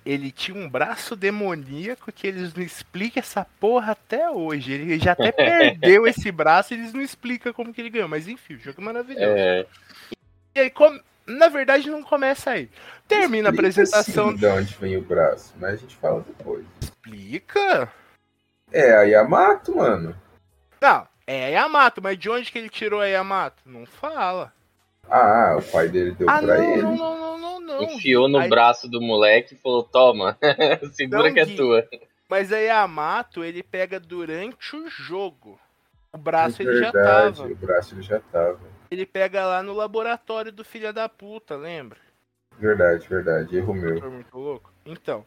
Ele 0.07 0.31
tinha 0.31 0.57
um 0.57 0.69
braço 0.69 1.17
demoníaco 1.17 2.13
que 2.13 2.29
eles 2.29 2.55
não 2.55 2.63
explicam 2.63 3.21
essa 3.21 3.45
porra 3.59 3.91
até 3.93 4.31
hoje. 4.31 4.73
Ele 4.73 4.99
já 5.01 5.13
até 5.13 5.33
perdeu 5.33 6.07
esse 6.07 6.31
braço 6.31 6.73
e 6.73 6.77
eles 6.77 6.93
não 6.93 7.01
explicam 7.03 7.53
como 7.53 7.75
que 7.75 7.81
ele 7.81 7.91
ganhou. 7.91 8.09
Mas 8.09 8.29
enfim, 8.29 8.55
o 8.55 8.59
jogo 8.61 8.81
é 8.81 8.85
maravilhoso. 8.85 9.25
É, 9.27 9.67
E 10.55 10.61
aí, 10.61 10.71
com- 10.71 11.01
na 11.27 11.49
verdade, 11.49 11.91
não 11.91 12.05
começa 12.05 12.51
aí. 12.53 12.71
Termina 13.09 13.49
a 13.49 13.53
Explica, 13.53 13.71
apresentação. 13.73 14.31
sim, 14.31 14.37
de 14.37 14.47
onde 14.47 14.75
vem 14.77 14.97
o 14.97 15.03
braço, 15.03 15.53
mas 15.59 15.75
a 15.75 15.77
gente 15.77 15.97
fala 15.97 16.25
depois. 16.25 16.65
Explica? 16.81 17.93
É 18.73 18.93
a 18.97 19.03
Yamato, 19.03 19.77
mano. 19.77 20.15
Não, 20.81 21.09
é 21.27 21.47
a 21.47 21.49
Yamato, 21.63 22.01
mas 22.01 22.17
de 22.17 22.31
onde 22.31 22.53
que 22.53 22.59
ele 22.59 22.69
tirou 22.69 23.01
a 23.01 23.07
Yamato? 23.07 23.61
Não 23.67 23.85
fala. 23.87 24.53
Ah, 25.09 25.57
o 25.59 25.63
pai 25.63 25.89
dele 25.89 26.13
deu 26.13 26.29
Ah, 26.29 26.39
pra 26.43 26.57
não, 26.59 26.65
ele. 26.73 26.83
não, 26.83 26.97
não, 26.97 27.17
não, 27.19 27.39
não, 27.39 27.61
não. 27.61 27.83
enfiou 27.85 28.29
no 28.29 28.39
Aí- 28.39 28.49
braço 28.49 28.89
do 28.89 29.01
moleque 29.01 29.55
e 29.55 29.59
falou, 29.59 29.83
toma, 29.83 30.37
segura 30.93 31.33
que 31.33 31.41
é 31.41 31.45
Gui. 31.45 31.57
tua. 31.57 31.89
Mas 32.29 32.53
a 32.53 32.59
Yamato 32.59 33.45
ele 33.45 33.63
pega 33.63 34.01
durante 34.01 34.75
o 34.77 34.89
jogo. 34.89 35.59
O 36.13 36.19
braço 36.19 36.63
ele 36.63 36.77
já 36.79 36.91
Verdade, 36.91 37.37
tava. 37.39 37.49
O 37.53 37.55
braço 37.57 37.95
ele 37.95 38.03
já 38.03 38.19
tava. 38.21 38.59
Ele 38.91 39.05
pega 39.07 39.45
lá 39.47 39.63
no 39.63 39.73
laboratório 39.75 40.51
do 40.51 40.65
filho 40.65 40.93
da 40.93 41.09
puta, 41.09 41.57
lembra? 41.57 41.99
Verdade, 42.59 43.07
verdade. 43.09 43.57
Erro 43.57 43.75
meu. 43.75 44.01
Foi 44.01 44.09
muito 44.11 44.37
louco. 44.39 44.73
Então, 44.85 45.25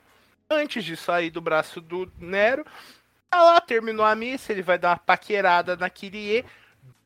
antes 0.50 0.84
de 0.84 0.98
sair 0.98 1.30
do 1.30 1.40
braço 1.42 1.80
do 1.80 2.12
Nero, 2.18 2.66
tá 3.30 3.42
lá, 3.44 3.62
terminou 3.62 4.04
a 4.06 4.16
missa, 4.16 4.52
ele 4.52 4.62
vai 4.64 4.78
dar 4.80 4.90
uma 4.90 4.98
paquerada 4.98 5.78
na 5.78 5.90
Kyrie. 5.90 6.44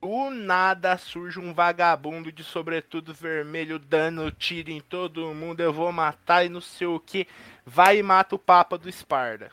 Do 0.01 0.29
nada 0.29 0.97
surge 0.97 1.39
um 1.39 1.53
vagabundo 1.53 2.31
de 2.31 2.43
sobretudo 2.43 3.13
vermelho 3.13 3.79
dando 3.79 4.31
tiro 4.31 4.71
em 4.71 4.81
todo 4.81 5.33
mundo. 5.33 5.59
Eu 5.59 5.73
vou 5.73 5.91
matar 5.91 6.45
e 6.45 6.49
não 6.49 6.61
sei 6.61 6.87
o 6.87 6.99
que. 6.99 7.27
Vai 7.65 7.97
e 7.97 8.03
mata 8.03 8.35
o 8.35 8.39
Papa 8.39 8.77
do 8.77 8.89
Esparda. 8.89 9.51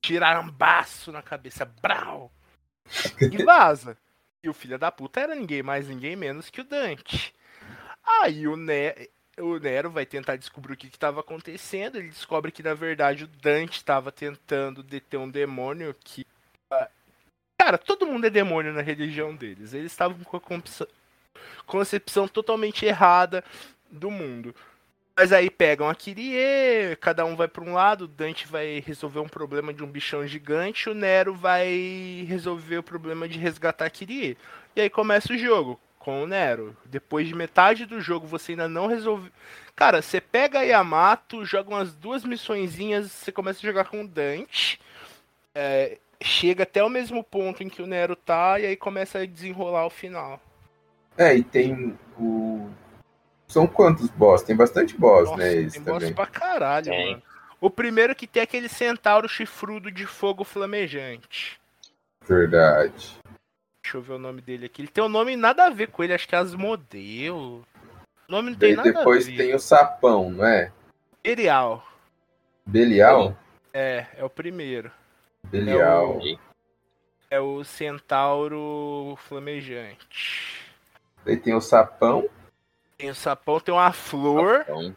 Tiraram 0.00 0.42
um 0.42 0.50
baço 0.50 1.12
na 1.12 1.22
cabeça. 1.22 1.64
Brau! 1.64 2.30
E 3.20 3.42
vaza. 3.44 3.96
E 4.42 4.48
o 4.48 4.52
filho 4.52 4.78
da 4.78 4.92
puta 4.92 5.20
era 5.20 5.34
ninguém 5.34 5.62
mais, 5.62 5.88
ninguém 5.88 6.14
menos 6.16 6.50
que 6.50 6.60
o 6.60 6.64
Dante. 6.64 7.34
Aí 8.20 8.46
o, 8.46 8.56
ne 8.56 9.08
o 9.38 9.58
Nero 9.58 9.90
vai 9.90 10.04
tentar 10.04 10.36
descobrir 10.36 10.74
o 10.74 10.76
que 10.76 10.86
estava 10.86 11.20
acontecendo. 11.20 11.96
Ele 11.96 12.08
descobre 12.08 12.52
que, 12.52 12.62
na 12.62 12.74
verdade, 12.74 13.24
o 13.24 13.26
Dante 13.26 13.78
estava 13.78 14.12
tentando 14.12 14.82
deter 14.82 15.18
um 15.18 15.30
demônio 15.30 15.94
que. 16.04 16.26
Cara, 17.64 17.78
todo 17.78 18.04
mundo 18.04 18.26
é 18.26 18.30
demônio 18.30 18.74
na 18.74 18.82
religião 18.82 19.34
deles. 19.34 19.72
Eles 19.72 19.90
estavam 19.90 20.18
com 20.18 20.36
a 20.36 20.86
concepção, 21.64 22.28
totalmente 22.28 22.84
errada 22.84 23.42
do 23.90 24.10
mundo. 24.10 24.54
Mas 25.16 25.32
aí 25.32 25.48
pegam 25.48 25.88
a 25.88 25.94
Kyrie, 25.94 26.94
cada 27.00 27.24
um 27.24 27.34
vai 27.34 27.48
para 27.48 27.64
um 27.64 27.72
lado, 27.72 28.04
o 28.04 28.06
Dante 28.06 28.46
vai 28.46 28.82
resolver 28.86 29.20
um 29.20 29.28
problema 29.28 29.72
de 29.72 29.82
um 29.82 29.86
bichão 29.86 30.26
gigante, 30.26 30.90
o 30.90 30.94
Nero 30.94 31.32
vai 31.32 32.26
resolver 32.28 32.76
o 32.76 32.82
problema 32.82 33.26
de 33.26 33.38
resgatar 33.38 33.86
a 33.86 33.90
Kyrie. 33.90 34.36
E 34.76 34.82
aí 34.82 34.90
começa 34.90 35.32
o 35.32 35.38
jogo 35.38 35.80
com 35.98 36.22
o 36.22 36.26
Nero. 36.26 36.76
Depois 36.84 37.26
de 37.26 37.34
metade 37.34 37.86
do 37.86 37.98
jogo 37.98 38.26
você 38.26 38.52
ainda 38.52 38.68
não 38.68 38.88
resolveu. 38.88 39.32
Cara, 39.74 40.02
você 40.02 40.20
pega 40.20 40.58
a 40.58 40.64
Yamato, 40.64 41.46
joga 41.46 41.70
umas 41.70 41.94
duas 41.94 42.24
missõezinhas, 42.24 43.10
você 43.10 43.32
começa 43.32 43.60
a 43.60 43.62
jogar 43.62 43.86
com 43.86 44.02
o 44.02 44.06
Dante. 44.06 44.78
é, 45.54 45.96
chega 46.24 46.62
até 46.62 46.82
o 46.82 46.88
mesmo 46.88 47.22
ponto 47.22 47.62
em 47.62 47.68
que 47.68 47.82
o 47.82 47.86
Nero 47.86 48.16
tá, 48.16 48.58
e 48.58 48.66
aí 48.66 48.76
começa 48.76 49.18
a 49.18 49.26
desenrolar 49.26 49.86
o 49.86 49.90
final. 49.90 50.40
É, 51.16 51.36
e 51.36 51.44
tem 51.44 51.96
o. 52.18 52.68
São 53.46 53.66
quantos 53.66 54.08
boss? 54.10 54.42
Tem 54.42 54.56
bastante 54.56 54.96
boss, 54.96 55.28
Nossa, 55.30 55.36
né? 55.42 55.54
Esse 55.54 55.74
tem 55.76 55.82
boss 55.84 55.98
também. 55.98 56.14
pra 56.14 56.26
caralho, 56.26 56.86
Tem. 56.86 57.10
mano. 57.10 57.22
O 57.60 57.70
primeiro 57.70 58.14
que 58.14 58.26
tem 58.26 58.42
aquele 58.42 58.68
centauro 58.68 59.28
chifrudo 59.28 59.90
de 59.90 60.06
fogo 60.06 60.44
flamejante. 60.44 61.60
Verdade. 62.26 63.16
Deixa 63.82 63.98
eu 63.98 64.02
ver 64.02 64.14
o 64.14 64.18
nome 64.18 64.40
dele 64.40 64.66
aqui. 64.66 64.82
Ele 64.82 64.88
tem 64.88 65.04
um 65.04 65.08
nome 65.08 65.36
nada 65.36 65.66
a 65.66 65.70
ver 65.70 65.88
com 65.88 66.02
ele, 66.02 66.14
acho 66.14 66.26
que 66.26 66.34
é 66.34 66.38
Asmodeu. 66.38 67.62
O 68.28 68.32
nome 68.32 68.50
não 68.50 68.58
tem 68.58 68.74
Daí 68.74 68.84
nada 68.84 68.98
depois 68.98 69.26
a 69.28 69.30
ver. 69.30 69.36
tem 69.36 69.54
o 69.54 69.58
sapão, 69.58 70.30
não 70.30 70.44
é? 70.44 70.72
Belial. 71.22 71.86
Belial? 72.66 73.36
É, 73.72 74.06
é 74.16 74.24
o 74.24 74.30
primeiro. 74.30 74.90
Belial. 75.58 76.20
E 76.22 76.38
É 77.30 77.38
o 77.40 77.62
centauro 77.64 79.16
flamejante. 79.28 80.60
Daí 81.24 81.36
tem 81.36 81.54
o 81.54 81.60
sapão, 81.60 82.28
Tem 82.98 83.10
o 83.10 83.14
sapão, 83.14 83.58
tem 83.60 83.74
uma 83.74 83.92
flor. 83.92 84.60
Então, 84.62 84.96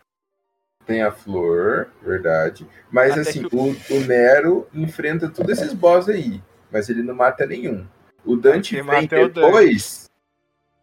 tem 0.86 1.02
a 1.02 1.12
flor, 1.12 1.90
verdade. 2.02 2.68
Mas 2.92 3.12
Até 3.12 3.22
assim, 3.22 3.46
o- 3.46 3.50
o, 3.72 3.98
o 3.98 4.00
Nero 4.06 4.68
enfrenta 4.74 5.30
todos 5.30 5.58
esses 5.58 5.74
boss 5.74 6.08
aí, 6.10 6.42
mas 6.72 6.90
ele 6.90 7.02
não 7.04 7.16
mata 7.16 7.46
nenhum. 7.46 7.88
O 8.26 8.36
Dante 8.36 8.76
Quem 8.76 8.84
vem 8.84 8.94
é 9.12 9.24
o 9.24 9.30
Dante. 9.30 9.34
depois 9.34 10.10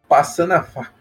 passando 0.07 0.53
a 0.53 0.63
faca. 0.63 0.93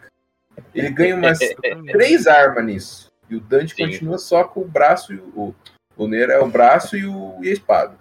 Ele 0.75 0.91
ganha 0.91 1.17
umas 1.17 1.39
três 1.91 2.27
armas 2.27 2.65
nisso. 2.65 3.13
E 3.29 3.37
o 3.37 3.41
Dante 3.41 3.75
Sim. 3.75 3.87
continua 3.87 4.19
só 4.19 4.45
com 4.45 4.61
o 4.61 4.69
braço 4.69 5.13
e 5.13 5.17
o. 5.19 5.55
O, 5.97 6.05
o 6.05 6.09
Nero 6.09 6.33
é 6.33 6.39
o 6.41 6.49
braço 6.49 6.97
e, 6.97 7.07
o, 7.07 7.39
e 7.43 7.49
a 7.49 7.53
espada. 7.53 7.97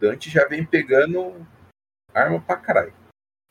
Dante 0.00 0.30
já 0.30 0.46
vem 0.46 0.64
pegando 0.64 1.46
arma 2.14 2.40
pra 2.40 2.56
caralho. 2.56 2.92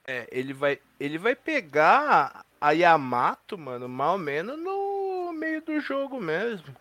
É, 0.08 0.28
ele 0.32 0.54
vai, 0.54 0.80
ele 1.00 1.18
vai 1.18 1.36
pegar 1.36 2.46
a 2.60 2.72
Yamato, 2.72 3.58
mano, 3.58 3.90
mal 3.90 4.14
ou 4.14 4.18
menos 4.18 4.58
no 4.58 5.34
meio 5.34 5.62
do 5.62 5.80
jogo 5.80 6.20
mesmo. 6.20 6.74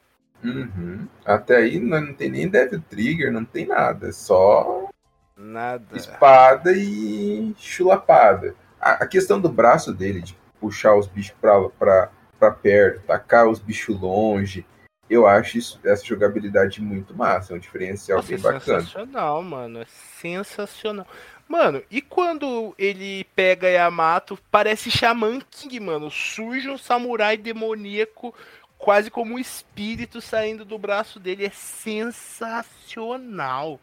Uhum. 0.44 1.08
Até 1.24 1.56
aí 1.56 1.80
não, 1.80 2.00
não 2.00 2.14
tem 2.14 2.30
nem 2.30 2.48
Devil 2.48 2.80
Trigger, 2.88 3.32
não 3.32 3.44
tem 3.44 3.66
nada. 3.66 4.08
É 4.08 4.12
só 4.12 4.88
Nada. 5.36 5.96
espada 5.96 6.72
e 6.72 7.54
chulapada. 7.58 8.54
A, 8.80 8.92
a 8.92 9.06
questão 9.06 9.40
do 9.40 9.48
braço 9.48 9.92
dele, 9.92 10.22
de 10.22 10.36
puxar 10.60 10.94
os 10.94 11.06
bichos 11.06 11.34
pra, 11.40 11.68
pra, 11.70 12.10
pra 12.38 12.50
perto, 12.50 13.04
tacar 13.06 13.48
os 13.48 13.58
bichos 13.58 13.98
longe, 14.00 14.64
eu 15.08 15.26
acho 15.26 15.56
isso, 15.58 15.80
essa 15.84 16.04
jogabilidade 16.04 16.80
muito 16.82 17.14
massa. 17.14 17.52
É 17.52 17.56
um 17.56 17.58
diferencial 17.58 18.18
Nossa, 18.18 18.28
bem 18.28 18.38
é 18.38 18.42
bacana. 18.42 18.80
sensacional, 18.80 19.42
mano. 19.42 19.80
É 19.80 19.86
sensacional. 20.20 21.06
Mano, 21.48 21.80
e 21.90 22.02
quando 22.02 22.74
ele 22.76 23.24
pega 23.36 23.68
Yamato, 23.68 24.36
parece 24.50 24.90
Shaman 24.90 25.40
King, 25.50 25.78
mano. 25.80 26.10
Surge 26.10 26.68
um 26.68 26.76
samurai 26.76 27.36
demoníaco, 27.36 28.34
quase 28.76 29.08
como 29.10 29.34
um 29.34 29.38
espírito 29.38 30.20
saindo 30.20 30.64
do 30.64 30.76
braço 30.76 31.20
dele. 31.20 31.46
É 31.46 31.50
sensacional. 31.50 33.78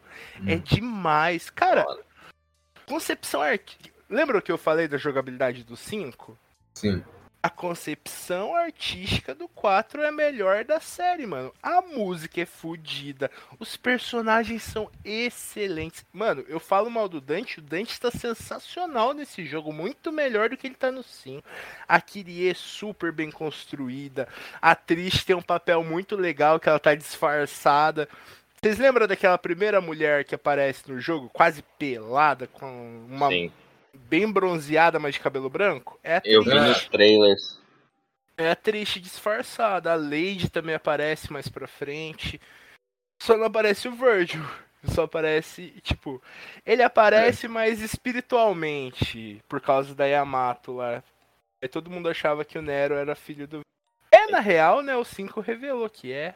É 0.46 0.56
Hum. 0.56 0.60
demais. 0.60 1.48
Cara, 1.48 1.86
concepção 2.86 3.40
artística. 3.40 3.94
Lembra 4.10 4.36
o 4.38 4.42
que 4.42 4.52
eu 4.52 4.58
falei 4.58 4.86
da 4.86 4.98
jogabilidade 4.98 5.64
do 5.64 5.74
5? 5.76 6.38
Sim. 6.74 7.02
A 7.44 7.50
concepção 7.50 8.56
artística 8.56 9.34
do 9.34 9.46
4 9.48 10.00
é 10.00 10.10
melhor 10.10 10.64
da 10.64 10.80
série, 10.80 11.26
mano. 11.26 11.52
A 11.62 11.82
música 11.82 12.40
é 12.40 12.46
fodida. 12.46 13.30
Os 13.60 13.76
personagens 13.76 14.62
são 14.62 14.90
excelentes. 15.04 16.06
Mano, 16.10 16.42
eu 16.48 16.58
falo 16.58 16.88
mal 16.88 17.06
do 17.06 17.20
Dante. 17.20 17.58
O 17.58 17.62
Dante 17.62 18.00
tá 18.00 18.10
sensacional 18.10 19.12
nesse 19.12 19.44
jogo. 19.44 19.74
Muito 19.74 20.10
melhor 20.10 20.48
do 20.48 20.56
que 20.56 20.68
ele 20.68 20.74
tá 20.74 20.90
no 20.90 21.02
5. 21.02 21.46
A 21.86 22.00
Kyrie 22.00 22.48
é 22.48 22.54
super 22.54 23.12
bem 23.12 23.30
construída. 23.30 24.26
A 24.62 24.74
Trish 24.74 25.22
tem 25.22 25.36
um 25.36 25.42
papel 25.42 25.84
muito 25.84 26.16
legal 26.16 26.58
que 26.58 26.70
ela 26.70 26.80
tá 26.80 26.94
disfarçada. 26.94 28.08
Vocês 28.58 28.78
lembram 28.78 29.06
daquela 29.06 29.36
primeira 29.36 29.82
mulher 29.82 30.24
que 30.24 30.34
aparece 30.34 30.90
no 30.90 30.98
jogo, 30.98 31.28
quase 31.28 31.62
pelada, 31.78 32.46
com 32.46 33.04
uma 33.06 33.28
sim. 33.28 33.52
Bem 34.08 34.30
bronzeada, 34.30 34.98
mas 34.98 35.14
de 35.14 35.20
cabelo 35.20 35.48
branco? 35.50 35.98
É 36.02 36.16
a 36.16 36.22
Eu 36.24 36.42
vi 36.42 36.50
Trish. 36.50 36.68
nos 36.68 36.88
trailers. 36.88 37.60
É 38.36 38.50
a 38.50 38.56
Trish 38.56 39.00
disfarçada. 39.00 39.92
A 39.92 39.96
Lady 39.96 40.50
também 40.50 40.74
aparece 40.74 41.32
mais 41.32 41.48
pra 41.48 41.66
frente. 41.66 42.40
Só 43.22 43.36
não 43.36 43.46
aparece 43.46 43.88
o 43.88 43.92
Virgil. 43.92 44.44
Só 44.84 45.04
aparece, 45.04 45.70
tipo. 45.82 46.22
Ele 46.66 46.82
aparece 46.82 47.48
mais 47.48 47.80
espiritualmente. 47.80 49.42
Por 49.48 49.60
causa 49.60 49.94
da 49.94 50.04
Yamato 50.04 50.72
lá. 50.72 51.02
Aí 51.62 51.68
todo 51.68 51.90
mundo 51.90 52.08
achava 52.08 52.44
que 52.44 52.58
o 52.58 52.62
Nero 52.62 52.94
era 52.94 53.14
filho 53.14 53.48
do. 53.48 53.60
É, 54.10 54.26
na 54.30 54.40
real, 54.40 54.82
né? 54.82 54.94
O 54.96 55.04
5 55.04 55.40
revelou 55.40 55.88
que 55.88 56.12
é. 56.12 56.34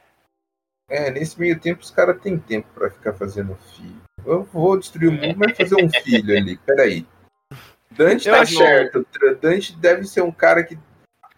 É, 0.89 1.11
nesse 1.11 1.39
meio 1.39 1.61
tempo 1.61 1.83
os 1.83 1.91
caras 1.91 2.21
têm 2.23 2.39
tempo 2.39 2.67
pra 2.73 2.91
ficar 2.91 3.13
fazendo 3.13 3.55
filho. 3.57 4.01
Eu 4.25 4.45
vou 4.45 4.79
destruir 4.79 5.09
o 5.09 5.13
mundo, 5.13 5.37
mas 5.37 5.57
fazer 5.57 5.77
um 5.85 5.91
filho 5.91 6.35
ali. 6.37 6.57
Peraí. 6.59 7.07
Dante 7.91 8.29
Eu 8.29 8.35
tá 8.35 8.47
certo. 8.47 9.07
Dante 9.41 9.77
deve 9.77 10.05
ser 10.05 10.23
um 10.23 10.33
cara 10.33 10.63
que. 10.63 10.79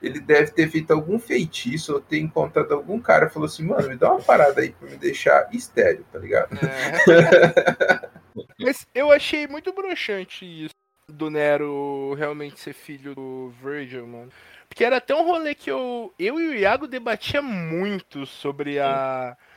Ele 0.02 0.18
deve 0.18 0.50
ter 0.52 0.70
feito 0.70 0.92
algum 0.92 1.18
feitiço 1.18 1.92
ou 1.92 2.00
ter 2.00 2.18
encontrado 2.20 2.72
algum 2.72 2.98
cara 2.98 3.26
e 3.26 3.28
falou 3.28 3.46
assim, 3.46 3.64
mano, 3.64 3.86
me 3.86 3.96
dá 3.96 4.10
uma 4.10 4.22
parada 4.22 4.62
aí 4.62 4.70
pra 4.72 4.88
me 4.88 4.96
deixar 4.96 5.46
estéreo, 5.52 6.06
tá 6.10 6.18
ligado? 6.18 6.56
É. 6.56 8.08
Mas 8.58 8.86
eu 8.94 9.12
achei 9.12 9.46
muito 9.46 9.74
broxante 9.74 10.46
isso 10.46 10.74
do 11.06 11.28
Nero 11.28 12.14
realmente 12.14 12.60
ser 12.60 12.72
filho 12.72 13.14
do 13.14 13.52
Virgil, 13.62 14.06
mano. 14.06 14.32
Porque 14.70 14.84
era 14.84 14.96
até 14.96 15.14
um 15.14 15.24
rolê 15.24 15.54
que 15.54 15.70
eu, 15.70 16.14
eu 16.18 16.40
e 16.40 16.48
o 16.48 16.54
Iago 16.54 16.86
debatia 16.86 17.42
muito 17.42 18.24
sobre 18.24 18.78
a 18.78 19.36
o 19.36 19.49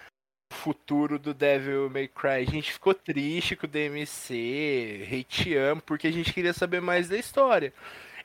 futuro 0.54 1.20
do 1.20 1.34
Devil 1.34 1.90
May 1.90 2.08
Cry. 2.08 2.46
A 2.48 2.52
gente 2.52 2.72
ficou 2.74 2.94
triste 2.94 3.56
com 3.56 3.66
o 3.68 3.70
DMC, 3.70 5.08
hateamos, 5.12 5.84
porque 5.86 6.08
a 6.08 6.12
gente 6.14 6.34
queria 6.34 6.54
saber 6.54 6.82
mais 6.82 7.10
da 7.10 7.18
história. 7.18 7.74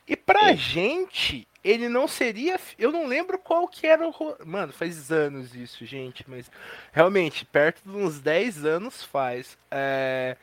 E 0.07 0.15
pra 0.15 0.55
Sim. 0.55 0.57
gente, 0.57 1.47
ele 1.63 1.89
não 1.89 2.07
seria. 2.07 2.59
Eu 2.77 2.91
não 2.91 3.05
lembro 3.07 3.37
qual 3.39 3.67
que 3.67 3.85
era 3.87 4.07
o. 4.07 4.13
Mano, 4.45 4.73
faz 4.73 5.11
anos 5.11 5.55
isso, 5.55 5.85
gente, 5.85 6.25
mas 6.27 6.49
realmente, 6.91 7.45
perto 7.45 7.81
de 7.83 7.95
uns 7.95 8.19
10 8.19 8.65
anos 8.65 9.03
faz. 9.03 9.57
É, 9.71 10.37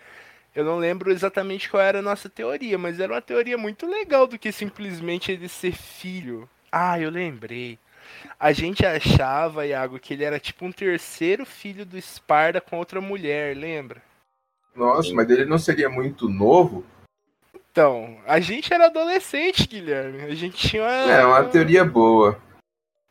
Eu 0.55 0.65
não 0.65 0.79
lembro 0.79 1.13
exatamente 1.13 1.69
qual 1.71 1.83
era 1.83 2.01
a 2.01 2.03
nossa 2.03 2.29
teoria, 2.29 2.79
mas 2.79 3.01
era 3.01 3.13
uma 3.15 3.23
teoria 3.23 3.59
muito 3.59 3.87
legal 3.87 4.27
do 4.27 4.39
que 4.39 4.53
simplesmente 4.53 5.33
ele 5.33 5.49
ser 5.49 5.73
filho. 5.73 6.49
Ah, 6.71 6.99
eu 7.01 7.11
lembrei. 7.11 7.79
A 8.39 8.53
gente 8.53 8.85
achava, 8.85 9.67
Iago, 9.67 9.99
que 9.99 10.15
ele 10.15 10.25
era 10.25 10.39
tipo 10.39 10.65
um 10.65 10.73
terceiro 10.73 11.45
filho 11.47 11.85
do 11.87 11.97
Esparda 11.99 12.61
com 12.61 12.79
outra 12.79 13.01
mulher, 13.01 13.57
lembra? 13.57 14.03
Nossa, 14.75 15.13
mas 15.15 15.29
ele 15.31 15.45
não 15.47 15.59
seria 15.59 15.89
muito 15.89 16.29
novo? 16.29 16.85
Então, 17.73 18.19
a 18.27 18.41
gente 18.41 18.73
era 18.73 18.87
adolescente, 18.87 19.67
Guilherme. 19.67 20.23
A 20.23 20.35
gente 20.35 20.57
tinha. 20.57 20.83
É, 20.83 21.25
uma 21.25 21.45
teoria 21.45 21.85
boa. 21.85 22.41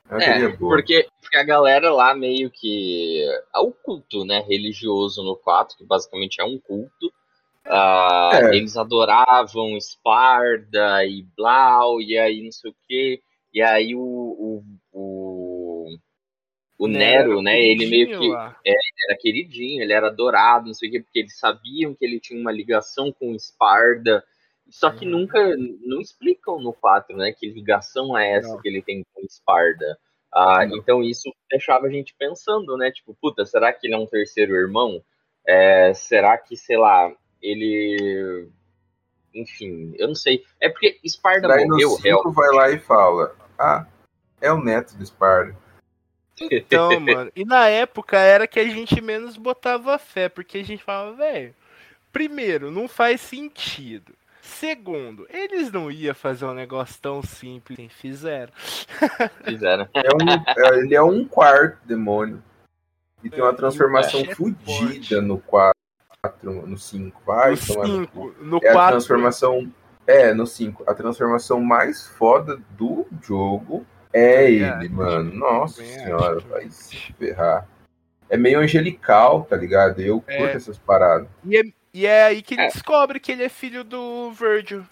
É 0.09 0.13
uma 0.13 0.23
É, 0.23 0.25
teoria 0.39 0.57
boa. 0.57 0.75
porque, 0.75 1.07
porque 1.21 1.37
a 1.37 1.43
galera 1.43 1.91
lá 1.93 2.13
meio 2.15 2.49
que. 2.51 3.23
É 3.55 3.59
o 3.59 3.71
culto, 3.71 4.25
né? 4.25 4.43
Religioso 4.47 5.23
no 5.23 5.35
4, 5.35 5.77
que 5.77 5.83
basicamente 5.85 6.39
é 6.41 6.43
um 6.43 6.59
culto. 6.59 7.11
Ah, 7.67 8.31
É. 8.33 8.55
Eles 8.55 8.77
adoravam 8.77 9.75
Esparda 9.77 11.03
e 11.05 11.23
Blau, 11.35 11.99
e 12.01 12.17
aí 12.17 12.43
não 12.43 12.51
sei 12.51 12.71
o 12.71 12.75
quê. 12.87 13.21
E 13.53 13.61
aí 13.61 13.95
o, 13.95 13.99
o, 14.01 14.63
o, 14.97 15.97
o 16.79 16.87
Nero, 16.87 17.41
né? 17.41 17.59
Ele 17.59 17.85
meio 17.87 18.17
que 18.17 18.29
lá. 18.29 18.57
era 18.65 19.17
queridinho, 19.19 19.81
ele 19.83 19.91
era 19.93 20.07
adorado, 20.07 20.67
não 20.67 20.73
sei 20.73 20.89
o 20.89 20.91
quê, 20.93 20.99
porque 21.01 21.19
eles 21.19 21.37
sabiam 21.37 21.93
que 21.93 22.05
ele 22.05 22.19
tinha 22.19 22.39
uma 22.39 22.51
ligação 22.51 23.11
com 23.11 23.35
Esparda. 23.35 24.23
Só 24.69 24.89
que 24.89 25.05
Uhum. 25.05 25.11
nunca, 25.11 25.55
não 25.83 26.01
explicam 26.01 26.59
no 26.59 26.73
4, 26.73 27.15
né? 27.15 27.31
Que 27.31 27.47
ligação 27.47 28.17
é 28.17 28.31
essa 28.37 28.53
Não. 28.53 28.61
que 28.61 28.67
ele 28.67 28.81
tem 28.81 29.03
com 29.13 29.21
Esparda. 29.21 29.97
Ah, 30.33 30.65
Não. 30.65 30.77
então 30.77 31.03
isso 31.03 31.31
deixava 31.51 31.85
a 31.87 31.89
gente 31.89 32.15
pensando, 32.17 32.75
né? 32.77 32.91
Tipo, 32.91 33.15
puta, 33.21 33.45
será 33.45 33.71
que 33.71 33.85
ele 33.85 33.93
é 33.93 33.97
um 33.97 34.07
terceiro 34.07 34.55
irmão? 34.55 35.03
É, 35.47 35.93
será 35.93 36.37
que, 36.37 36.57
sei 36.57 36.77
lá, 36.77 37.13
ele. 37.41 38.49
Enfim, 39.33 39.93
eu 39.97 40.07
não 40.07 40.15
sei. 40.15 40.43
É 40.59 40.67
porque 40.69 40.99
Esparda 41.03 41.47
Daí 41.47 41.63
no 41.65 41.73
morreu, 41.75 41.89
5 41.91 42.01
real. 42.03 42.31
vai 42.33 42.49
lá 42.55 42.69
e 42.71 42.79
fala: 42.79 43.35
Ah, 43.59 43.85
é 44.45 44.51
o 44.51 44.63
neto 44.63 44.95
do 44.95 45.05
Sparda. 45.05 45.55
Então, 46.51 46.99
mano. 46.99 47.31
E 47.35 47.45
na 47.45 47.67
época 47.67 48.17
era 48.17 48.47
que 48.47 48.59
a 48.59 48.65
gente 48.67 49.01
menos 49.01 49.37
botava 49.37 49.97
fé, 49.97 50.29
porque 50.29 50.59
a 50.59 50.63
gente 50.63 50.83
falava, 50.83 51.15
velho, 51.15 51.55
primeiro, 52.11 52.71
não 52.71 52.87
faz 52.87 53.21
sentido. 53.21 54.13
Segundo, 54.41 55.25
eles 55.29 55.71
não 55.71 55.89
iam 55.89 56.13
fazer 56.13 56.45
um 56.45 56.53
negócio 56.53 57.01
tão 57.01 57.23
simples 57.23 57.79
e 57.79 57.89
fizeram. 57.89 58.53
Fizeram. 59.43 59.87
É 59.91 60.09
um, 60.13 60.29
é- 60.29 60.77
ele 60.77 60.93
é 60.95 61.01
um 61.01 61.25
quarto 61.25 61.79
demônio. 61.83 62.43
E 63.23 63.29
tem 63.29 63.41
uma 63.41 63.49
É, 63.49 63.55
transformação 63.55 64.19
é 64.19 64.35
fodida 64.35 65.19
no 65.19 65.39
4, 65.39 65.73
no 66.43 66.77
5. 66.77 67.21
Vai 67.25 67.51
no 67.51 67.57
tomar 67.57 67.87
no 67.87 68.07
cu. 68.07 68.33
5, 68.33 68.43
no 68.43 68.59
É 68.61 68.69
a 68.69 68.73
4. 68.73 68.91
transformação. 68.91 69.73
É, 70.05 70.31
no 70.31 70.45
5. 70.45 70.83
A 70.85 70.93
transformação 70.93 71.59
mais 71.59 72.05
foda 72.05 72.61
do 72.77 73.07
jogo 73.23 73.83
é 74.17 74.59
Também 74.59 74.85
ele, 74.85 74.89
mano. 74.89 75.33
Nossa 75.33 75.81
Também 75.83 75.99
senhora, 75.99 76.39
vai 76.39 76.69
se 76.69 76.95
ferrar. 77.13 77.67
É 78.29 78.37
meio 78.37 78.59
angelical, 78.59 79.43
tá 79.43 79.55
ligado? 79.55 79.99
Eu 80.01 80.19
curto 80.21 80.31
É. 80.43 80.53
essas 80.53 80.77
paradas. 80.77 81.27
E 81.43 81.57
é, 81.57 81.61
e 81.93 82.05
é 82.05 82.23
aí 82.23 82.41
que 82.41 82.55
ele 82.55 82.61
É. 82.63 82.67
descobre 82.67 83.19
que 83.19 83.31
ele 83.31 83.43
é 83.43 83.49
filho 83.49 83.83
do 83.83 84.31
Virgil. 84.31 84.83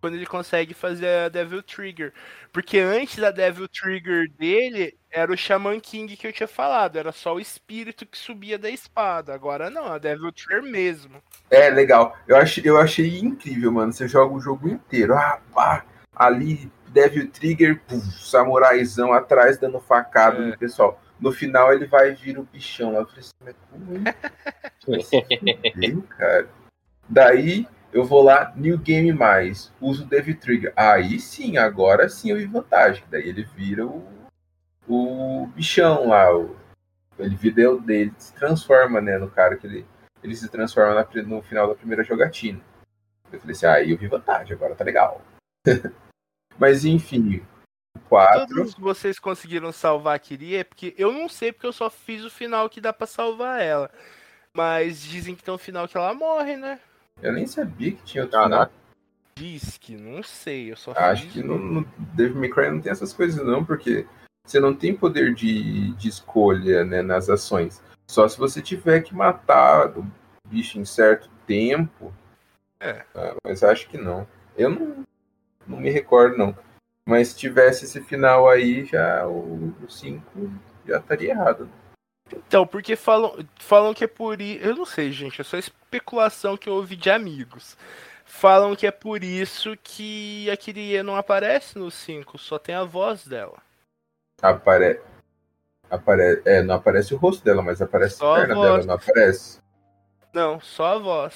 Quando 0.00 0.14
ele 0.14 0.26
consegue 0.26 0.74
fazer 0.74 1.08
a 1.08 1.28
Devil 1.28 1.60
Trigger. 1.60 2.12
Porque 2.52 2.78
antes 2.78 3.16
da 3.16 3.32
Devil 3.32 3.66
Trigger 3.66 4.30
dele, 4.38 4.96
era 5.10 5.32
o 5.32 5.36
Shaman 5.36 5.80
King 5.80 6.16
que 6.16 6.24
eu 6.24 6.32
tinha 6.32 6.46
falado. 6.46 6.96
Era 6.96 7.10
só 7.10 7.34
o 7.34 7.40
espírito 7.40 8.06
que 8.06 8.16
subia 8.16 8.56
da 8.56 8.70
espada. 8.70 9.34
Agora 9.34 9.68
não, 9.68 9.86
a 9.86 9.98
Devil 9.98 10.30
Trigger 10.32 10.62
mesmo. 10.62 11.20
É, 11.50 11.68
legal. 11.68 12.16
Eu 12.28 12.36
achei, 12.36 12.62
eu 12.64 12.78
achei 12.78 13.18
incrível, 13.18 13.72
mano. 13.72 13.92
Você 13.92 14.06
joga 14.06 14.32
o 14.32 14.40
jogo 14.40 14.68
inteiro. 14.68 15.14
Ah, 15.14 15.40
pá. 15.52 15.84
Ali, 16.14 16.70
Devil 16.90 17.30
Trigger, 17.30 17.80
puf, 17.86 18.04
samuraizão 18.22 19.12
atrás 19.12 19.58
dando 19.58 19.80
facada 19.80 20.38
É. 20.38 20.46
no 20.46 20.58
pessoal. 20.58 21.00
No 21.20 21.32
final 21.32 21.72
ele 21.72 21.86
vai 21.86 22.14
vir 22.14 22.38
o 22.38 22.44
bichão 22.44 22.92
lá. 22.92 23.00
Eu 23.00 23.06
falei 23.06 23.20
assim, 23.20 23.32
mas 23.44 23.54
como 23.70 24.08
é? 24.08 24.14
Fudeu, 25.74 26.02
cara. 26.16 26.48
Daí 27.08 27.66
eu 27.92 28.04
vou 28.04 28.22
lá, 28.22 28.52
New 28.54 28.78
Game 28.78 29.12
Mais, 29.12 29.72
uso 29.80 30.04
o 30.04 30.06
Devil 30.06 30.38
Trigger. 30.38 30.72
Aí 30.76 31.18
sim, 31.18 31.56
agora 31.56 32.08
sim 32.08 32.30
eu 32.30 32.36
vi 32.36 32.44
vantagem. 32.46 33.02
Daí 33.10 33.28
ele 33.28 33.44
vira 33.56 33.86
o, 33.86 34.06
o 34.86 35.46
bichão 35.54 36.08
lá. 36.08 36.36
O, 36.36 36.56
ele 37.18 37.34
vira 37.34 37.62
ele 37.88 38.12
se 38.18 38.32
transforma, 38.34 39.00
né, 39.00 39.18
no 39.18 39.28
cara 39.28 39.56
que 39.56 39.66
ele, 39.66 39.86
ele 40.22 40.36
se 40.36 40.48
transforma 40.48 40.94
na 40.94 41.22
no 41.24 41.42
final 41.42 41.66
da 41.66 41.74
primeira 41.74 42.04
jogatina. 42.04 42.60
Eu 43.32 43.40
falei 43.40 43.54
assim, 43.54 43.66
aí 43.66 43.90
eu 43.90 43.98
vi 43.98 44.06
vantagem, 44.06 44.54
agora 44.54 44.74
tá 44.74 44.84
legal. 44.84 45.20
Mas 46.58 46.84
enfim, 46.84 47.42
o 47.96 48.00
4. 48.00 48.46
Todos 48.48 48.74
vocês 48.74 49.18
conseguiram 49.18 49.70
salvar 49.72 50.16
a 50.16 50.18
Kiria, 50.18 50.64
porque 50.64 50.94
eu 50.98 51.12
não 51.12 51.28
sei 51.28 51.52
porque 51.52 51.66
eu 51.66 51.72
só 51.72 51.88
fiz 51.88 52.24
o 52.24 52.30
final 52.30 52.68
que 52.68 52.80
dá 52.80 52.92
pra 52.92 53.06
salvar 53.06 53.60
ela. 53.62 53.90
Mas 54.52 55.02
dizem 55.02 55.34
que 55.34 55.42
tem 55.42 55.52
um 55.54 55.58
final 55.58 55.86
que 55.86 55.96
ela 55.96 56.12
morre, 56.14 56.56
né? 56.56 56.80
Eu 57.22 57.32
nem 57.32 57.46
sabia 57.46 57.92
que 57.92 58.02
tinha 58.02 58.24
outro 58.24 58.38
Caraca. 58.38 58.70
final. 58.72 58.78
Diz 59.36 59.78
que, 59.78 59.96
não 59.96 60.22
sei, 60.22 60.72
eu 60.72 60.76
só 60.76 60.92
Acho 60.96 61.22
fiz 61.24 61.32
que 61.34 61.40
o- 61.40 61.44
no, 61.46 61.58
no 61.58 61.84
Devil 62.14 62.40
May 62.40 62.48
Cry 62.50 62.70
não 62.70 62.80
tem 62.80 62.90
essas 62.90 63.12
coisas 63.12 63.44
não, 63.46 63.64
porque 63.64 64.04
você 64.44 64.58
não 64.58 64.74
tem 64.74 64.96
poder 64.96 65.32
de, 65.34 65.92
de 65.94 66.08
escolha 66.08 66.84
né, 66.84 67.02
nas 67.02 67.28
ações. 67.28 67.80
Só 68.10 68.26
se 68.26 68.36
você 68.38 68.60
tiver 68.60 69.02
que 69.02 69.14
matar 69.14 69.96
o 69.96 70.04
bicho 70.48 70.78
em 70.80 70.84
certo 70.84 71.30
tempo. 71.46 72.12
É. 72.80 73.04
Ah, 73.14 73.34
mas 73.44 73.62
acho 73.62 73.88
que 73.88 73.98
não. 73.98 74.26
Eu 74.56 74.70
não, 74.70 75.04
não 75.68 75.78
me 75.78 75.90
recordo, 75.90 76.36
não. 76.36 76.56
Mas 77.06 77.28
se 77.28 77.36
tivesse 77.36 77.84
esse 77.84 78.00
final 78.02 78.48
aí, 78.48 78.84
já 78.84 79.26
o 79.26 79.72
5 79.88 80.50
já 80.86 80.98
estaria 80.98 81.30
errado. 81.30 81.68
Então, 82.30 82.66
porque 82.66 82.96
falam, 82.96 83.38
falam 83.58 83.94
que 83.94 84.04
é 84.04 84.06
por 84.06 84.40
isso. 84.40 84.62
Eu 84.64 84.76
não 84.76 84.84
sei, 84.84 85.10
gente, 85.12 85.40
é 85.40 85.44
só 85.44 85.56
especulação 85.56 86.56
que 86.56 86.68
eu 86.68 86.74
ouvi 86.74 86.96
de 86.96 87.10
amigos. 87.10 87.76
Falam 88.24 88.76
que 88.76 88.86
é 88.86 88.90
por 88.90 89.24
isso 89.24 89.74
que 89.82 90.50
a 90.50 90.56
Kirie 90.56 91.02
não 91.02 91.16
aparece 91.16 91.78
no 91.78 91.90
5, 91.90 92.36
só 92.36 92.58
tem 92.58 92.74
a 92.74 92.84
voz 92.84 93.26
dela. 93.26 93.56
Apare... 94.42 95.00
Apare... 95.90 96.42
É, 96.44 96.62
não 96.62 96.74
aparece 96.74 97.14
o 97.14 97.16
rosto 97.16 97.42
dela, 97.42 97.62
mas 97.62 97.80
aparece 97.80 98.16
Só 98.16 98.34
a 98.34 98.36
a 98.36 98.40
perna 98.40 98.54
voz. 98.54 98.66
dela, 98.66 98.86
não 98.86 98.94
aparece. 98.94 99.58
Não, 100.34 100.60
só 100.60 100.96
a 100.96 100.98
voz. 100.98 101.34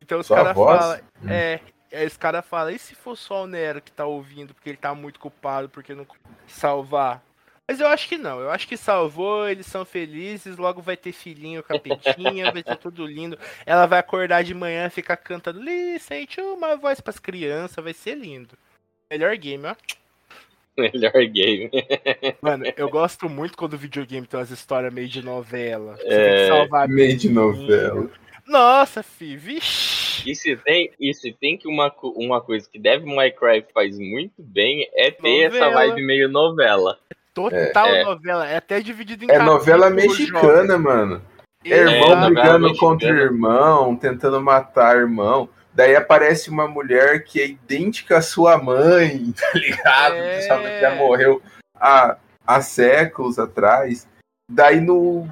Então 0.00 0.20
os 0.20 0.30
a 0.30 0.36
caras 0.36 0.54
falam. 0.54 1.00
Hum. 1.22 1.28
É, 1.28 1.60
aí 1.92 2.06
os 2.06 2.16
caras 2.16 2.44
falam, 2.46 2.70
e 2.74 2.78
se 2.78 2.94
for 2.94 3.16
só 3.16 3.44
o 3.44 3.46
Nero 3.46 3.80
que 3.82 3.92
tá 3.92 4.04
ouvindo, 4.06 4.54
porque 4.54 4.70
ele 4.70 4.76
tá 4.76 4.94
muito 4.94 5.20
culpado, 5.20 5.68
porque 5.68 5.94
não 5.94 6.06
salvar? 6.46 7.22
Mas 7.68 7.80
eu 7.80 7.86
acho 7.86 8.08
que 8.08 8.18
não, 8.18 8.40
eu 8.40 8.50
acho 8.50 8.66
que 8.66 8.76
salvou, 8.76 9.48
eles 9.48 9.66
são 9.66 9.84
felizes, 9.84 10.56
logo 10.56 10.82
vai 10.82 10.96
ter 10.96 11.12
filhinho, 11.12 11.62
capetinha, 11.62 12.50
vai 12.52 12.62
ter 12.62 12.76
tudo 12.76 13.06
lindo. 13.06 13.38
Ela 13.64 13.86
vai 13.86 13.98
acordar 14.00 14.42
de 14.42 14.52
manhã, 14.52 14.90
ficar 14.90 15.16
cantando, 15.16 15.60
listen 15.62 16.26
to 16.26 16.40
uma 16.54 16.76
voz 16.76 17.00
pras 17.00 17.18
crianças, 17.18 17.82
vai 17.82 17.94
ser 17.94 18.16
lindo. 18.16 18.58
Melhor 19.10 19.36
game, 19.36 19.64
ó. 19.66 19.74
Melhor 20.76 21.12
game. 21.26 21.70
Mano, 22.42 22.64
eu 22.76 22.88
gosto 22.88 23.28
muito 23.28 23.56
quando 23.56 23.74
o 23.74 23.78
videogame 23.78 24.26
tem 24.26 24.40
umas 24.40 24.50
histórias 24.50 24.92
meio 24.92 25.08
de 25.08 25.22
novela. 25.22 25.96
Você 25.96 26.06
É, 26.08 26.34
tem 26.34 26.42
que 26.42 26.48
salvar 26.48 26.88
Meio 26.88 27.16
de 27.16 27.28
novela. 27.28 28.10
Nossa, 28.46 29.02
fi, 29.02 29.36
vixi. 29.36 30.01
E 30.26 30.34
se 30.34 30.56
tem, 30.56 30.90
e 31.00 31.12
se 31.14 31.32
tem 31.32 31.56
que 31.56 31.66
uma, 31.68 31.90
co- 31.90 32.10
uma 32.16 32.40
coisa 32.40 32.68
que 32.70 32.78
Devil 32.78 33.14
May 33.14 33.30
Cry 33.32 33.64
faz 33.72 33.98
muito 33.98 34.34
bem 34.42 34.88
é 34.94 35.10
ter 35.10 35.44
essa 35.46 35.58
Novela. 35.66 35.74
vibe 35.86 36.02
meio 36.06 36.28
novela. 36.28 36.98
Total 37.34 37.86
É. 37.88 38.04
novela, 38.04 38.46
é 38.48 38.56
até 38.56 38.80
dividido 38.80 39.24
em 39.24 39.30
É 39.30 39.38
novela 39.38 39.88
mexicana, 39.90 40.76
mano. 40.78 41.22
jovem. 41.64 41.72
É 41.72 41.76
irmão 41.78 42.08
novela 42.10 42.26
brigando 42.30 42.66
mexicana. 42.66 42.90
contra 42.92 43.08
irmão, 43.08 43.96
tentando 43.96 44.40
matar 44.40 44.96
irmão. 44.96 45.48
Daí 45.74 45.96
aparece 45.96 46.50
uma 46.50 46.68
mulher 46.68 47.24
que 47.24 47.40
é 47.40 47.46
idêntica 47.46 48.18
à 48.18 48.22
sua 48.22 48.58
mãe, 48.58 49.32
tá 49.40 49.50
ligado? 49.58 50.14
É. 50.16 50.38
Que 50.40 50.80
já 50.80 50.94
morreu 50.96 51.40
há, 51.74 52.18
há 52.46 52.60
séculos 52.60 53.38
atrás. 53.38 54.06
Daí 54.50 54.80
no. 54.80 55.26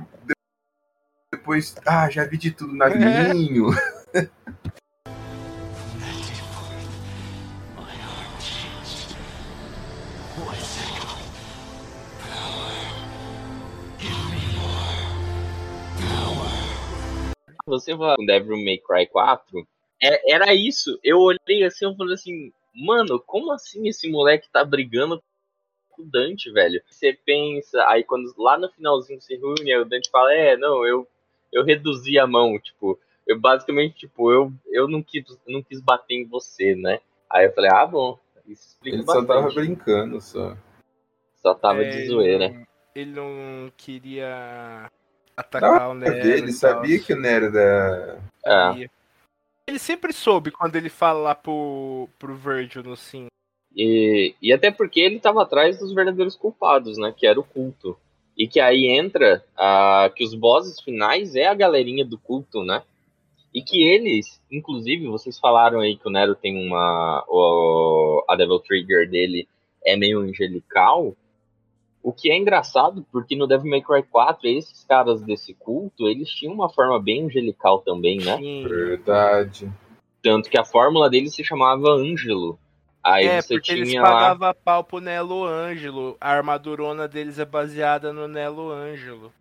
Depois. 1.33 1.77
Ah, 1.87 2.09
já 2.09 2.25
vi 2.25 2.39
de 2.39 2.51
tudo, 2.51 2.75
Naglinho. 2.75 3.67
Você 17.67 17.95
vai 17.95 18.17
com 18.17 18.27
Devil 18.27 18.57
May 18.57 18.79
Cry 18.79 19.07
4, 19.07 19.67
é- 20.03 20.33
era 20.33 20.53
isso. 20.53 20.99
Eu 21.05 21.21
olhei 21.21 21.63
assim 21.65 21.89
e 21.89 21.97
falei 21.97 22.15
assim, 22.15 22.53
mano, 22.75 23.21
como 23.21 23.53
assim 23.53 23.87
esse 23.87 24.11
moleque 24.11 24.49
tá 24.51 24.65
brigando 24.65 25.23
com 25.91 26.03
o 26.03 26.05
Dante, 26.05 26.51
velho? 26.51 26.83
Você 26.91 27.13
pensa, 27.13 27.87
aí 27.89 28.03
quando 28.03 28.33
lá 28.37 28.59
no 28.59 28.69
finalzinho 28.71 29.21
se 29.21 29.37
aí 29.37 29.79
o 29.79 29.85
Dante 29.85 30.11
fala, 30.11 30.35
é, 30.35 30.57
não, 30.57 30.85
eu, 30.85 31.07
eu 31.53 31.63
reduzi 31.63 32.19
a 32.19 32.27
mão, 32.27 32.59
tipo, 32.59 32.99
eu 33.31 33.39
basicamente, 33.39 33.95
tipo, 33.95 34.33
eu, 34.33 34.53
eu 34.67 34.89
não, 34.89 35.01
quis, 35.01 35.25
não 35.47 35.63
quis 35.63 35.81
bater 35.81 36.15
em 36.15 36.27
você, 36.27 36.75
né? 36.75 36.99
Aí 37.31 37.47
eu 37.47 37.53
falei, 37.53 37.71
ah, 37.73 37.87
bom, 37.87 38.19
isso 38.45 38.71
explica 38.71 38.97
Ele 38.97 39.05
só 39.05 39.21
bastante. 39.23 39.29
tava 39.29 39.55
brincando 39.55 40.21
só. 40.21 40.57
Só 41.37 41.55
tava 41.55 41.85
É, 41.85 41.91
de 41.91 42.07
zoeira. 42.09 42.47
Ele 42.47 42.55
não, 42.55 42.67
ele 42.97 43.11
não 43.13 43.73
queria 43.77 44.91
atacar 45.37 45.91
o 45.91 45.95
Nero. 45.95 46.27
ele 46.27 46.51
e 46.51 46.53
sabia 46.53 46.99
que 46.99 47.13
o 47.15 47.21
Nero 47.21 47.57
era. 47.57 48.19
É. 48.45 48.91
Ele 49.65 49.79
sempre 49.79 50.13
soube 50.13 50.51
quando 50.51 50.75
ele 50.75 50.89
fala 50.89 51.21
lá 51.21 51.35
pro, 51.37 52.09
pro 52.19 52.35
Virgil 52.35 52.83
no 52.83 52.97
sim. 52.97 53.29
E, 53.77 54.35
e 54.43 54.53
até 54.53 54.73
porque 54.73 54.99
ele 54.99 55.21
tava 55.21 55.45
atrás 55.45 55.79
dos 55.79 55.95
verdadeiros 55.95 56.35
culpados, 56.35 56.99
né? 56.99 57.15
Que 57.17 57.29
era 57.29 57.39
o 57.39 57.45
culto. 57.45 57.97
E 58.37 58.49
que 58.49 58.59
aí 58.59 58.89
entra 58.89 59.45
ah, 59.57 60.11
que 60.17 60.25
os 60.25 60.35
bosses 60.35 60.81
finais 60.81 61.37
é 61.37 61.47
a 61.47 61.55
galerinha 61.55 62.05
do 62.05 62.19
culto, 62.19 62.65
né? 62.65 62.83
E 63.53 63.63
que 63.63 63.83
eles, 63.83 64.41
inclusive, 64.51 65.09
vocês 65.09 65.39
falaram 65.39 65.81
aí 65.81 65.97
que 65.97 66.07
o 66.07 66.11
Nero 66.11 66.35
tem 66.35 66.67
uma. 66.67 67.25
O, 67.29 68.25
a 68.29 68.37
Devil 68.37 68.61
Trigger 68.61 69.11
dele 69.11 69.49
é 69.85 69.97
meio 69.97 70.21
angelical. 70.21 71.17
O 72.03 72.13
que 72.13 72.31
é 72.31 72.37
engraçado, 72.37 73.05
porque 73.13 73.37
no 73.37 73.47
Devil 73.47 73.71
May 73.71 73.83
Cry 73.83 74.03
4, 74.03 74.49
esses 74.49 74.85
caras 74.85 75.21
desse 75.23 75.53
culto, 75.53 76.09
eles 76.09 76.31
tinham 76.31 76.55
uma 76.55 76.71
forma 76.71 76.99
bem 76.99 77.27
angelical 77.27 77.81
também, 77.81 78.19
né? 78.19 78.37
Tinha. 78.37 78.69
Verdade. 78.69 79.71
Tanto 80.23 80.49
que 80.49 80.59
a 80.59 80.65
fórmula 80.65 81.11
deles 81.11 81.35
se 81.35 81.45
chamava 81.45 81.91
Ângelo. 81.91 82.59
Aí 83.03 83.27
é, 83.27 83.41
você 83.41 83.55
porque 83.55 83.73
eles 83.73 83.89
tinha 83.89 84.03
lá. 84.03 84.11
pagavam 84.11 84.55
pau 84.63 84.85
pro 84.85 85.01
Nelo 85.01 85.45
Ângelo. 85.45 86.17
A 86.21 86.31
armadurona 86.31 87.09
deles 87.09 87.39
é 87.39 87.45
baseada 87.45 88.13
no 88.13 88.29
Nelo 88.29 88.71
Ângelo. 88.71 89.33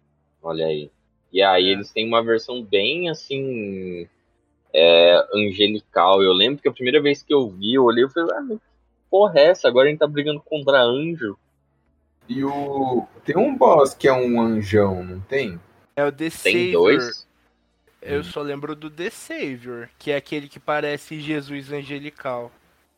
Olha 0.41 0.65
aí. 0.65 0.89
E 1.31 1.41
aí 1.41 1.67
É. 1.67 1.71
eles 1.71 1.91
têm 1.91 2.07
uma 2.07 2.23
versão 2.23 2.63
bem 2.63 3.09
assim. 3.09 4.07
é, 4.71 5.25
angelical. 5.33 6.21
Eu 6.21 6.31
lembro 6.31 6.61
que 6.61 6.67
a 6.69 6.71
primeira 6.71 7.01
vez 7.01 7.23
que 7.23 7.33
eu 7.33 7.49
vi, 7.49 7.73
eu 7.73 7.83
olhei 7.85 8.05
e 8.05 8.09
falei, 8.09 8.29
ah, 8.37 8.43
que 8.47 8.59
porra 9.09 9.39
é 9.39 9.45
essa? 9.45 9.67
Agora 9.67 9.87
a 9.87 9.89
gente 9.89 9.99
tá 9.99 10.05
brigando 10.05 10.39
contra 10.41 10.79
anjo. 10.83 11.35
E 12.27 12.43
o. 12.43 13.07
Tem 13.25 13.35
um 13.35 13.55
boss 13.57 13.95
que 13.95 14.07
é 14.07 14.13
um 14.13 14.39
anjão, 14.39 15.03
não 15.03 15.19
tem? 15.21 15.59
É 15.95 16.05
o 16.05 16.11
The 16.11 16.29
Tem 16.29 16.29
Savior. 16.29 16.71
dois? 16.83 17.27
Eu 17.99 18.23
só 18.23 18.41
lembro 18.43 18.75
do 18.75 18.89
The 18.91 19.09
Savior, 19.09 19.89
que 19.97 20.11
é 20.11 20.15
aquele 20.17 20.47
que 20.47 20.59
parece 20.59 21.19
Jesus 21.19 21.71
angelical. 21.73 22.51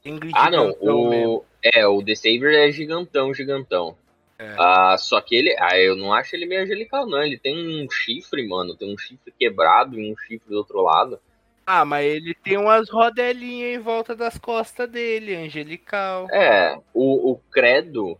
Ingrid 0.03 0.33
Ah, 0.35 0.51
não. 0.51 0.67
Mesmo. 0.67 1.37
O, 1.37 1.45
é, 1.63 1.87
o 1.87 2.03
The 2.03 2.15
Savior 2.15 2.51
é 2.51 2.69
gigantão, 2.71 3.33
gigantão. 3.33 3.95
É. 4.41 4.55
Ah, 4.57 4.95
só 4.97 5.21
que 5.21 5.35
ele. 5.35 5.55
Ah, 5.59 5.77
eu 5.77 5.95
não 5.95 6.11
acho 6.11 6.35
ele 6.35 6.47
meio 6.47 6.63
angelical, 6.63 7.05
não. 7.05 7.21
Ele 7.21 7.37
tem 7.37 7.55
um 7.55 7.87
chifre, 7.89 8.47
mano. 8.47 8.75
Tem 8.75 8.91
um 8.91 8.97
chifre 8.97 9.31
quebrado 9.37 9.99
e 9.99 10.11
um 10.11 10.17
chifre 10.17 10.49
do 10.49 10.57
outro 10.57 10.81
lado. 10.81 11.19
Ah, 11.65 11.85
mas 11.85 12.05
ele 12.05 12.33
tem 12.33 12.57
umas 12.57 12.89
rodelinhas 12.89 13.75
em 13.75 13.79
volta 13.79 14.15
das 14.15 14.39
costas 14.39 14.89
dele, 14.89 15.35
angelical. 15.35 16.27
É, 16.31 16.75
o, 16.91 17.31
o 17.31 17.37
Credo, 17.51 18.17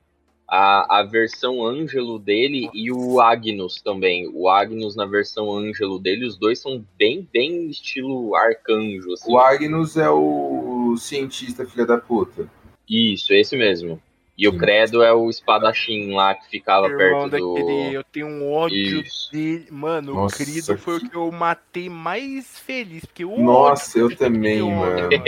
a, 0.48 1.00
a 1.00 1.04
versão 1.04 1.66
Ângelo 1.66 2.20
dele 2.20 2.70
e 2.72 2.92
o 2.92 3.20
Agnus 3.20 3.82
também. 3.82 4.30
O 4.32 4.48
Agnus 4.48 4.96
na 4.96 5.08
versão 5.08 5.52
Ângelo 5.52 5.98
dele, 5.98 6.28
os 6.28 6.38
dois 6.38 6.60
são 6.60 6.86
bem, 6.98 7.28
bem 7.34 7.68
estilo 7.68 8.36
arcanjo, 8.36 9.12
assim. 9.14 9.32
O 9.32 9.40
Agnus 9.40 9.98
é 9.98 10.10
o 10.10 10.96
cientista 10.98 11.66
filha 11.66 11.86
da 11.86 11.98
puta. 11.98 12.48
Isso, 12.88 13.34
esse 13.34 13.58
mesmo. 13.58 14.00
E 14.38 14.48
o. 14.48 14.58
Credo 14.58 15.04
é 15.04 15.14
o 15.14 15.30
espadachim 15.30 16.14
lá 16.14 16.34
que 16.34 16.50
ficava 16.50 16.88
Irmão 16.88 17.30
perto 17.30 17.38
do. 17.40 17.54
daquele, 17.54 17.94
eu 17.96 18.04
tenho 18.04 18.28
um 18.28 18.52
ódio 18.52 19.02
Isso. 19.02 19.32
dele. 19.32 19.68
Mano, 19.70 20.14
Nossa, 20.16 20.36
o 20.36 20.38
Crido 20.46 20.78
foi 20.78 20.98
o 20.98 21.10
que 21.10 21.16
eu 21.16 21.32
matei 21.32 21.90
mais 21.90 22.58
feliz. 22.58 23.06
Porque 23.06 23.26
o 23.26 23.38
Nossa, 23.40 24.00
eu 24.00 24.16
também, 24.16 24.62
mano. 24.62 25.10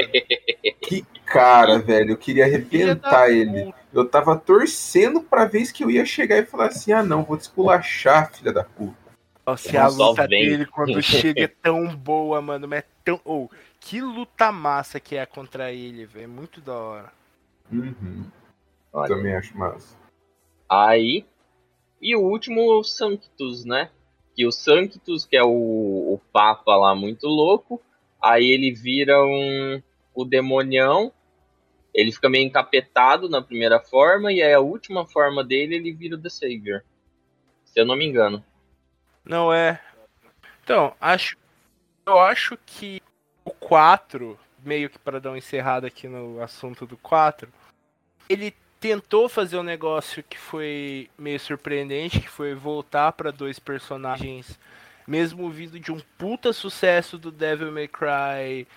Que 0.82 1.06
cara, 1.26 1.80
velho. 1.80 2.12
Eu 2.12 2.18
queria 2.18 2.45
arrebentar 2.45 3.30
ele. 3.30 3.66
puta. 3.66 3.78
Eu 3.93 4.06
tava 4.10 4.36
torcendo 4.36 5.22
pra 5.22 5.45
vez 5.45 5.72
que 5.72 5.84
eu 5.84 5.91
ia 5.91 6.06
chegar 6.06 6.38
e 6.38 6.45
falar 6.45 6.68
assim: 6.68 6.91
ah, 6.91 7.04
não, 7.04 7.24
vou 7.24 7.38
te 7.38 7.41
esculachar, 7.41 8.34
filha 8.34 8.51
da 8.51 8.64
puta. 8.64 8.95
Nossa, 9.45 9.72
e 9.74 9.78
a 9.78 9.89
Só 9.89 10.10
luta 10.10 10.28
vem. 10.28 10.49
dele 10.49 10.66
quando 10.66 10.99
chega 11.04 11.43
é 11.43 11.47
tão 11.47 11.93
boa, 11.95 12.41
mano. 12.41 12.68
Mas 12.68 12.80
é 12.80 12.86
tão. 13.04 13.20
Oh, 13.26 13.47
que 13.80 14.01
luta 14.01 14.51
massa 14.51 14.99
que 14.99 15.16
é 15.16 15.26
contra 15.26 15.72
ele, 15.72 16.06
velho. 16.06 16.24
É 16.24 16.28
muito 16.28 16.60
da 16.62 16.74
hora. 16.74 17.12
Uhum, 17.72 18.26
Olha. 18.94 19.08
também 19.08 19.36
acho 19.36 19.58
massa. 19.58 19.98
Aí. 20.70 21.26
E 22.00 22.16
o 22.16 22.22
último, 22.22 22.80
o 22.80 22.84
Sanctus, 22.84 23.66
né? 23.66 23.89
Que 24.36 24.46
o 24.46 24.52
Sanctus, 24.52 25.26
que 25.26 25.36
é 25.36 25.44
o, 25.44 25.50
o 25.50 26.22
Papa 26.32 26.76
lá 26.76 26.94
muito 26.94 27.28
louco. 27.28 27.82
Aí 28.22 28.52
ele 28.52 28.72
vira 28.72 29.24
um. 29.24 29.82
O 30.14 30.24
demonião. 30.24 31.12
Ele 31.94 32.12
fica 32.12 32.30
meio 32.30 32.46
encapetado 32.46 33.30
na 33.30 33.41
primeira 33.41 33.80
forma. 33.80 34.32
E 34.32 34.41
aí 34.41 34.54
a 34.54 34.60
última 34.60 35.06
forma 35.08 35.44
dele, 35.44 35.76
ele 35.76 35.91
vira 35.91 36.16
o 36.16 36.22
The 36.22 36.30
Savior. 36.30 36.84
Se 37.66 37.80
eu 37.80 37.86
não 37.86 37.96
me 37.96 38.06
engano. 38.06 38.44
Não 39.26 39.54
é. 39.54 39.82
Então, 40.64 40.94
acho. 41.00 41.38
Eu 42.06 42.20
acho 42.20 42.58
que 42.66 43.02
o 43.46 43.52
4, 43.52 44.38
meio 44.60 44.89
que 44.89 45.00
para 45.00 45.20
dar 45.20 45.32
uma 45.32 45.38
encerrada 45.38 45.88
aqui 45.88 46.08
no 46.08 46.41
assunto 46.41 46.86
do 46.86 46.98
4, 46.98 47.48
ele 48.28 48.54
tentou 48.84 49.29
fazer 49.29 49.55
um 49.57 49.63
negócio 49.63 50.21
que 50.21 50.38
foi 50.38 51.09
meio 51.17 51.39
surpreendente, 51.39 52.19
que 52.19 52.27
foi 52.27 52.53
voltar 52.53 53.13
para 53.13 53.31
dois 53.31 53.57
personagens, 53.57 54.59
mesmo 55.07 55.49
vindo 55.49 55.79
de 55.79 55.89
um 55.89 56.01
puta 56.17 56.51
sucesso 56.51 57.17
do 57.17 57.31
Devil 57.31 57.71
May 57.71 57.88
Cry 57.88 58.67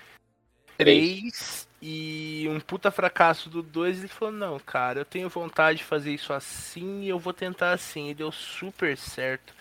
3 0.78 1.66
e 1.82 2.46
um 2.48 2.60
puta 2.60 2.92
fracasso 2.92 3.50
do 3.50 3.64
2, 3.64 3.98
ele 3.98 4.06
falou, 4.06 4.32
não, 4.32 4.60
cara, 4.60 5.00
eu 5.00 5.04
tenho 5.04 5.28
vontade 5.28 5.78
de 5.78 5.84
fazer 5.84 6.14
isso 6.14 6.32
assim 6.32 7.02
e 7.02 7.08
eu 7.08 7.18
vou 7.18 7.32
tentar 7.32 7.72
assim. 7.72 8.08
E 8.08 8.14
deu 8.14 8.30
super 8.30 8.96
certo. 8.96 9.52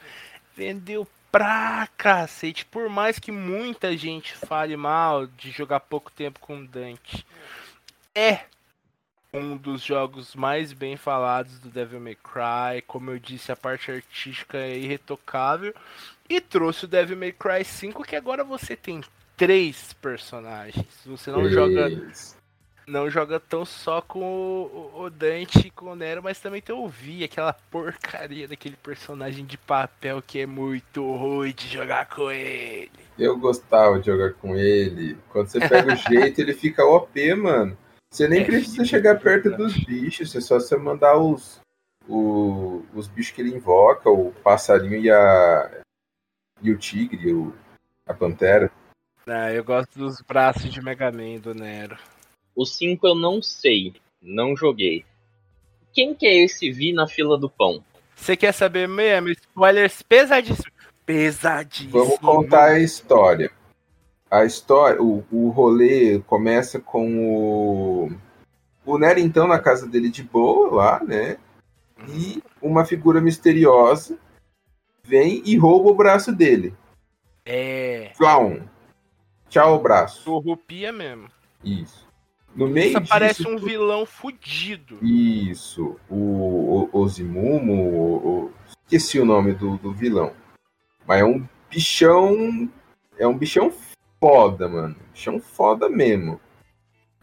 Vendeu 0.55 1.07
pra 1.31 1.89
cacete. 1.97 2.67
Por 2.67 2.87
mais 2.87 3.17
que 3.17 3.31
muita 3.31 3.97
gente 3.97 4.35
fale 4.35 4.77
mal 4.77 5.25
de 5.25 5.49
jogar 5.49 5.79
pouco 5.79 6.11
tempo 6.11 6.39
com 6.39 6.63
Dante. 6.63 7.25
É 8.13 8.41
um 9.35 9.57
dos 9.57 9.81
jogos 9.81 10.35
mais 10.35 10.73
bem 10.73 10.97
falados 10.97 11.59
do 11.59 11.69
Devil 11.69 11.99
May 11.99 12.15
Cry. 12.15 12.81
Como 12.87 13.11
eu 13.11 13.19
disse, 13.19 13.51
a 13.51 13.55
parte 13.55 13.91
artística 13.91 14.57
é 14.57 14.77
irretocável. 14.77 15.73
E 16.29 16.41
trouxe 16.41 16.85
o 16.85 16.87
Devil 16.87 17.17
May 17.17 17.31
Cry 17.31 17.63
5, 17.63 18.03
que 18.03 18.15
agora 18.15 18.43
você 18.43 18.75
tem 18.75 19.01
três 19.37 19.93
personagens. 19.93 20.85
Você 21.05 21.29
não 21.31 21.47
joga 21.49 21.89
Isso. 21.89 22.35
não 22.87 23.09
joga 23.09 23.39
tão 23.39 23.65
só 23.65 24.01
com 24.01 24.91
o 24.93 25.09
Dante 25.09 25.67
e 25.67 25.69
com 25.69 25.91
o 25.91 25.95
Nero, 25.95 26.23
mas 26.23 26.39
também 26.39 26.61
tem 26.61 26.75
o 26.75 26.87
Vi, 26.87 27.23
aquela 27.23 27.53
porcaria 27.53 28.47
daquele 28.47 28.75
personagem 28.77 29.45
de 29.45 29.57
papel 29.57 30.21
que 30.21 30.39
é 30.39 30.45
muito 30.45 31.01
ruim 31.15 31.53
de 31.53 31.67
jogar 31.67 32.07
com 32.07 32.31
ele. 32.31 32.91
Eu 33.17 33.37
gostava 33.37 33.99
de 33.99 34.07
jogar 34.07 34.33
com 34.33 34.55
ele. 34.55 35.17
Quando 35.29 35.47
você 35.47 35.59
pega 35.59 35.93
o 35.93 35.95
jeito, 36.09 36.39
ele 36.39 36.53
fica 36.53 36.85
OP, 36.85 37.35
mano. 37.35 37.77
Você 38.15 38.29
nem 38.29 38.43
É, 38.43 38.45
precisa 38.45 38.75
filho 38.75 38.85
chegar 38.85 39.19
perto 39.19 39.49
dos 39.57 39.75
bichos, 39.77 40.33
é 40.33 40.39
só 40.39 40.57
você 40.57 40.77
mandar 40.77 41.17
os, 41.17 41.59
o- 42.07 42.81
os 42.93 43.09
bichos 43.09 43.33
que 43.35 43.41
ele 43.41 43.53
invoca, 43.53 44.09
o 44.09 44.31
passarinho 44.41 44.95
e 44.95 45.11
a. 45.11 45.81
e 46.61 46.71
o 46.71 46.77
tigre, 46.77 47.33
o, 47.33 47.53
a 48.07 48.13
pantera. 48.13 48.71
Ah, 49.27 49.51
eu 49.51 49.65
gosto 49.65 49.99
dos 49.99 50.21
braços 50.21 50.71
de 50.73 50.81
Mega 50.81 51.11
Man 51.11 51.39
do 51.41 51.53
Nero. 51.53 51.97
O 52.55 52.65
5 52.65 53.05
eu 53.05 53.15
não 53.15 53.41
sei. 53.41 53.93
Não 54.21 54.55
joguei. 54.55 55.05
Quem 55.91 56.15
que 56.15 56.25
é 56.25 56.35
esse 56.45 56.71
Vi 56.71 56.93
na 56.93 57.07
fila 57.07 57.37
do 57.37 57.49
pão? 57.49 57.83
Você 58.15 58.37
quer 58.37 58.53
saber 58.53 58.87
mesmo? 58.87 59.27
Spoilers 59.27 60.01
pesadíssimos. 60.03 60.71
Pesadíssimos. 61.05 61.91
Vamos 61.91 62.17
contar 62.19 62.71
a 62.75 62.79
história. 62.79 63.51
A 64.29 64.43
história, 64.45 65.01
o, 65.01 65.23
o 65.31 65.49
rolê 65.49 66.19
começa 66.27 66.79
com 66.79 67.19
o. 67.19 68.11
O 68.85 68.97
Nero, 68.97 69.19
então, 69.19 69.47
na 69.47 69.59
casa 69.59 69.87
dele 69.87 70.09
de 70.09 70.23
boa, 70.23 70.71
lá, 70.75 71.03
né? 71.03 71.37
E 72.09 72.41
uma 72.61 72.85
figura 72.85 73.19
misteriosa 73.21 74.17
vem 75.03 75.41
e 75.45 75.57
rouba 75.57 75.89
o 75.89 75.95
braço 75.95 76.31
dele. 76.31 76.73
É. 77.45 78.11
Tchau. 78.15 78.57
Tchau, 79.49 79.79
braço. 79.81 80.23
Corrupia 80.25 80.91
mesmo. 80.91 81.29
Isso. 81.63 82.05
No 82.55 82.67
meio 82.67 82.89
Isso 82.91 82.99
disso. 83.01 83.09
parece 83.09 83.41
um 83.47 83.55
tudo- 83.55 83.65
vilão 83.67 84.05
fudido. 84.05 84.97
Isso. 85.03 85.97
O, 86.09 86.89
o 86.91 86.99
Ozimumo. 86.99 87.73
O, 87.73 88.15
o- 88.45 88.51
esqueci 88.83 89.19
o 89.19 89.25
nome 89.25 89.53
do, 89.53 89.77
do 89.77 89.91
vilão. 89.93 90.31
Mas 91.07 91.21
é 91.21 91.25
um 91.25 91.47
bichão. 91.69 92.69
É 93.17 93.27
um 93.27 93.37
bichão 93.37 93.71
foda, 94.25 94.67
mano. 94.67 94.95
Bichão 95.13 95.39
foda 95.39 95.87
mesmo. 95.87 96.39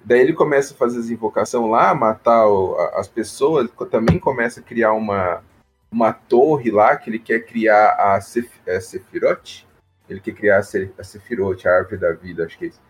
Daí 0.04 0.20
ele 0.20 0.32
começa 0.32 0.72
a 0.72 0.76
fazer 0.76 1.00
as 1.00 1.10
invocações 1.10 1.68
lá, 1.68 1.92
matar 1.94 2.46
o- 2.46 2.76
a- 2.76 3.00
as 3.00 3.08
pessoas. 3.08 3.68
Também 3.90 4.18
começa 4.20 4.60
a 4.60 4.62
criar 4.62 4.92
uma, 4.92 5.42
uma 5.90 6.12
torre 6.12 6.70
lá, 6.70 6.96
que 6.96 7.10
ele 7.10 7.18
quer 7.18 7.40
criar 7.44 7.94
a 7.94 8.20
Sef, 8.20 8.48
é 8.66 8.78
Sephiroth. 8.78 9.64
Ele 10.08 10.20
quer 10.20 10.32
criar 10.34 10.58
a, 10.58 10.62
Se, 10.62 10.92
a 10.98 11.02
Sephiroth, 11.02 11.66
a 11.66 11.70
árvore 11.70 11.96
da 11.98 12.12
vida, 12.12 12.44
acho 12.44 12.56
que 12.58 12.66
é 12.66 12.68
isso. 12.68 12.80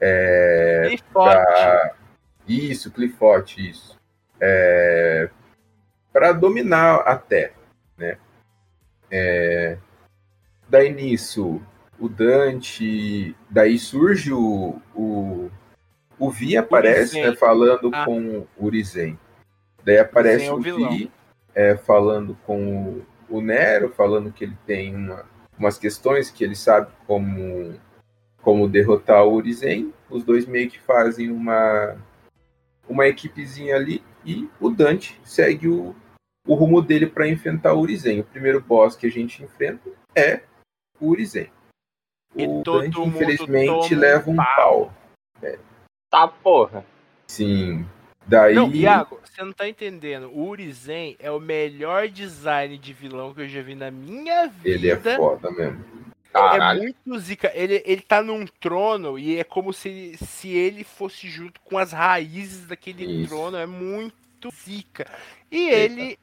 É, 0.00 0.96
pra- 1.12 1.94
Isso, 2.46 2.90
Clifote, 2.90 3.70
isso. 3.70 3.98
É... 4.38 5.30
Para 6.12 6.32
dominar 6.32 6.96
a 7.00 7.16
Terra, 7.16 7.54
né? 7.96 8.18
É... 9.10 9.78
Daí 10.68 10.92
nisso, 10.92 11.60
o 11.98 12.08
Dante. 12.08 13.34
Daí 13.50 13.78
surge 13.78 14.32
o. 14.32 14.80
O, 14.94 15.50
o 16.18 16.30
Vi 16.30 16.56
aparece, 16.56 17.16
Urizen. 17.16 17.30
né? 17.30 17.36
Falando 17.36 17.90
Ah. 17.92 18.04
com 18.04 18.46
o 18.56 18.64
Urizen. 18.66 19.18
Daí 19.84 19.98
aparece 19.98 20.50
Urizen 20.50 20.72
é 20.72 20.74
o 20.74 20.86
o. 20.86 20.90
Vi 20.90 21.10
é, 21.54 21.76
falando 21.76 22.36
com 22.46 23.02
o, 23.30 23.36
o 23.36 23.40
Nero, 23.40 23.88
falando 23.90 24.30
que 24.32 24.44
ele 24.44 24.56
tem 24.66 24.94
uma- 24.94 25.24
umas 25.58 25.78
questões 25.78 26.30
que 26.30 26.44
ele 26.44 26.54
sabe 26.56 26.90
como 27.06 27.74
como 28.42 28.68
derrotar 28.68 29.24
o 29.24 29.34
Urizen. 29.34 29.92
Os 30.08 30.22
dois 30.22 30.46
meio 30.46 30.70
que 30.70 30.78
fazem 30.78 31.32
uma, 31.32 31.96
uma 32.88 33.06
equipezinha 33.08 33.74
ali 33.74 34.04
e 34.24 34.48
o 34.60 34.70
Dante 34.70 35.20
segue 35.24 35.66
o, 35.68 35.96
o 36.46 36.54
rumo 36.54 36.80
dele 36.80 37.06
para 37.08 37.26
enfrentar 37.26 37.72
o 37.74 37.80
Urizen. 37.80 38.20
O 38.20 38.24
primeiro 38.24 38.60
boss 38.60 38.94
que 38.94 39.06
a 39.06 39.10
gente 39.10 39.42
enfrenta 39.42 39.90
é 40.14 40.42
o 41.00 41.08
Urizen. 41.08 41.48
E 42.36 42.46
o 42.46 42.62
todo 42.62 42.82
Dante, 42.82 42.98
mundo 42.98 43.16
infelizmente, 43.16 43.94
leva 43.94 44.30
um 44.30 44.36
pau. 44.36 44.92
pau. 45.40 45.56
Tá, 46.10 46.28
porra. 46.28 46.84
Sim. 47.26 47.86
Daí. 48.26 48.54
Não, 48.54 48.70
Iago, 48.72 49.20
você 49.22 49.42
não 49.42 49.52
tá 49.52 49.68
entendendo. 49.68 50.30
O 50.32 50.48
Urizen 50.48 51.16
é 51.18 51.30
o 51.30 51.38
melhor 51.38 52.08
design 52.08 52.76
de 52.76 52.92
vilão 52.92 53.32
que 53.32 53.42
eu 53.42 53.48
já 53.48 53.62
vi 53.62 53.74
na 53.74 53.90
minha 53.90 54.48
vida. 54.48 54.68
ele 54.68 54.90
é 54.90 54.96
foda 55.16 55.50
mesmo. 55.50 55.84
É 56.30 56.32
Caralho. 56.32 56.82
muito 56.82 57.18
zica. 57.18 57.50
Ele, 57.54 57.82
ele 57.86 58.02
tá 58.02 58.22
num 58.22 58.44
trono 58.46 59.18
e 59.18 59.38
é 59.38 59.44
como 59.44 59.72
se, 59.72 60.16
se 60.18 60.48
ele 60.50 60.84
fosse 60.84 61.28
junto 61.28 61.60
com 61.60 61.78
as 61.78 61.92
raízes 61.92 62.66
daquele 62.66 63.22
Isso. 63.22 63.28
trono. 63.28 63.56
É 63.56 63.64
muito 63.66 64.50
zica. 64.52 65.06
E 65.50 65.68
Eita. 65.68 65.76
ele 65.76 66.18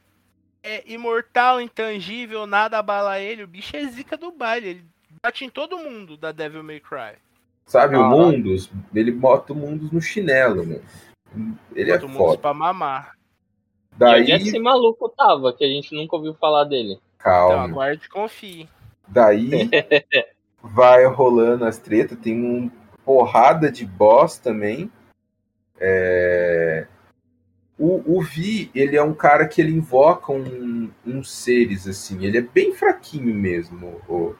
é 0.61 0.83
imortal, 0.85 1.59
intangível, 1.59 2.45
nada 2.45 2.77
abala 2.77 3.19
ele. 3.19 3.43
O 3.43 3.47
bicho 3.47 3.75
é 3.75 3.85
zica 3.85 4.17
do 4.17 4.31
baile. 4.31 4.67
Ele 4.67 4.85
bate 5.23 5.45
em 5.45 5.49
todo 5.49 5.77
mundo 5.77 6.17
da 6.17 6.33
Devil 6.33 6.61
May 6.63 6.81
Cry. 6.81 7.15
Sabe, 7.65 7.95
o 7.95 7.99
Caralho. 7.99 8.17
Mundus, 8.17 8.69
ele 8.93 9.11
bota 9.11 9.53
o 9.53 9.55
Mundus 9.55 9.89
no 9.89 10.01
chinelo, 10.01 10.65
mano. 10.67 10.81
Ele 11.73 11.91
é 11.91 11.97
Todo 11.97 12.09
mundo 12.09 12.17
foda. 12.17 12.37
pra 12.39 12.53
mamar. 12.53 13.13
E 13.93 13.95
Daí, 13.97 14.21
onde 14.21 14.31
é 14.33 14.37
que 14.39 14.47
esse 14.49 14.59
maluco 14.59 15.07
tava, 15.09 15.53
que 15.53 15.63
a 15.63 15.67
gente 15.67 15.95
nunca 15.95 16.17
ouviu 16.17 16.33
falar 16.33 16.65
dele? 16.65 16.99
Então, 17.15 17.23
calma. 17.49 17.63
aguarde 17.63 18.05
e 18.05 18.09
confie. 18.09 18.67
Daí 19.07 19.69
vai 20.61 21.05
rolando 21.05 21.63
as 21.63 21.77
tretas, 21.77 22.17
tem 22.19 22.37
uma 22.43 22.71
porrada 23.05 23.71
de 23.71 23.85
boss 23.85 24.37
também. 24.37 24.91
É, 25.79 26.85
O, 27.79 28.17
o 28.17 28.21
Vi, 28.21 28.69
ele 28.75 28.95
é 28.97 29.01
um 29.03 29.13
cara 29.13 29.47
que 29.47 29.59
ele 29.61 29.71
invoca 29.71 30.31
um- 30.31 30.91
uns 31.05 31.31
seres, 31.31 31.87
assim. 31.87 32.23
Ele 32.25 32.37
é 32.37 32.41
bem 32.41 32.73
fraquinho 32.73 33.33
mesmo, 33.33 33.99
o, 34.07 34.35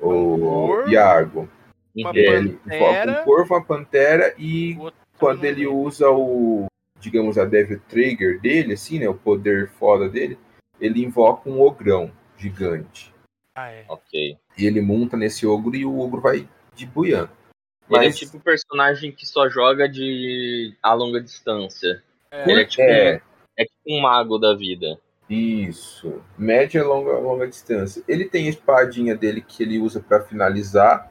o 0.00 0.88
Iago. 0.88 1.48
Uma 1.96 2.10
É, 2.14 2.18
ele 2.18 2.48
invoca 2.66 2.78
pantera. 2.78 3.20
um 3.20 3.24
corvo, 3.24 3.54
uma 3.54 3.64
pantera 3.64 4.34
e 4.38 4.76
quando 5.18 5.44
ele 5.44 5.66
usa 5.66 6.08
o, 6.10 6.66
digamos, 7.00 7.36
a 7.38 7.44
Devil 7.44 7.80
Trigger 7.88 8.40
dele, 8.40 8.74
assim, 8.74 8.98
né, 9.00 9.08
o 9.08 9.14
poder 9.14 9.68
foda 9.70 10.08
dele, 10.08 10.38
ele 10.80 11.02
invoca 11.04 11.48
um 11.50 11.60
ogrão 11.60 12.12
gigante. 12.36 13.12
Ah, 13.56 13.70
é. 13.70 13.84
Ok. 13.88 14.36
E 14.56 14.66
ele 14.66 14.80
monta 14.80 15.16
nesse 15.16 15.44
ogro 15.46 15.74
e 15.74 15.84
o 15.84 15.98
ogro 15.98 16.20
vai 16.20 16.48
de 16.74 16.86
buiando. 16.86 17.30
Ele 17.90 18.04
é 18.04 18.06
Mas- 18.06 18.18
tipo 18.18 18.36
um 18.36 18.40
personagem 18.40 19.10
que 19.10 19.26
só 19.26 19.48
joga 19.48 19.88
de 19.88 20.76
a 20.82 20.92
longa 20.94 21.20
distância. 21.20 22.02
É. 22.30 22.48
Ele 22.48 22.60
é 22.62 22.64
tipo, 22.64 22.82
É. 22.82 23.16
Um, 23.16 23.20
é 23.58 23.64
tipo 23.64 23.80
um 23.88 24.00
mago 24.00 24.38
da 24.38 24.54
vida. 24.54 25.00
Isso. 25.28 26.22
Média 26.36 26.78
e 26.78 26.82
longa, 26.82 27.12
longa 27.18 27.46
distância. 27.46 28.02
Ele 28.08 28.24
tem 28.24 28.46
a 28.46 28.50
espadinha 28.50 29.14
dele 29.14 29.42
que 29.42 29.62
ele 29.62 29.78
usa 29.78 30.00
pra 30.00 30.20
finalizar 30.20 31.10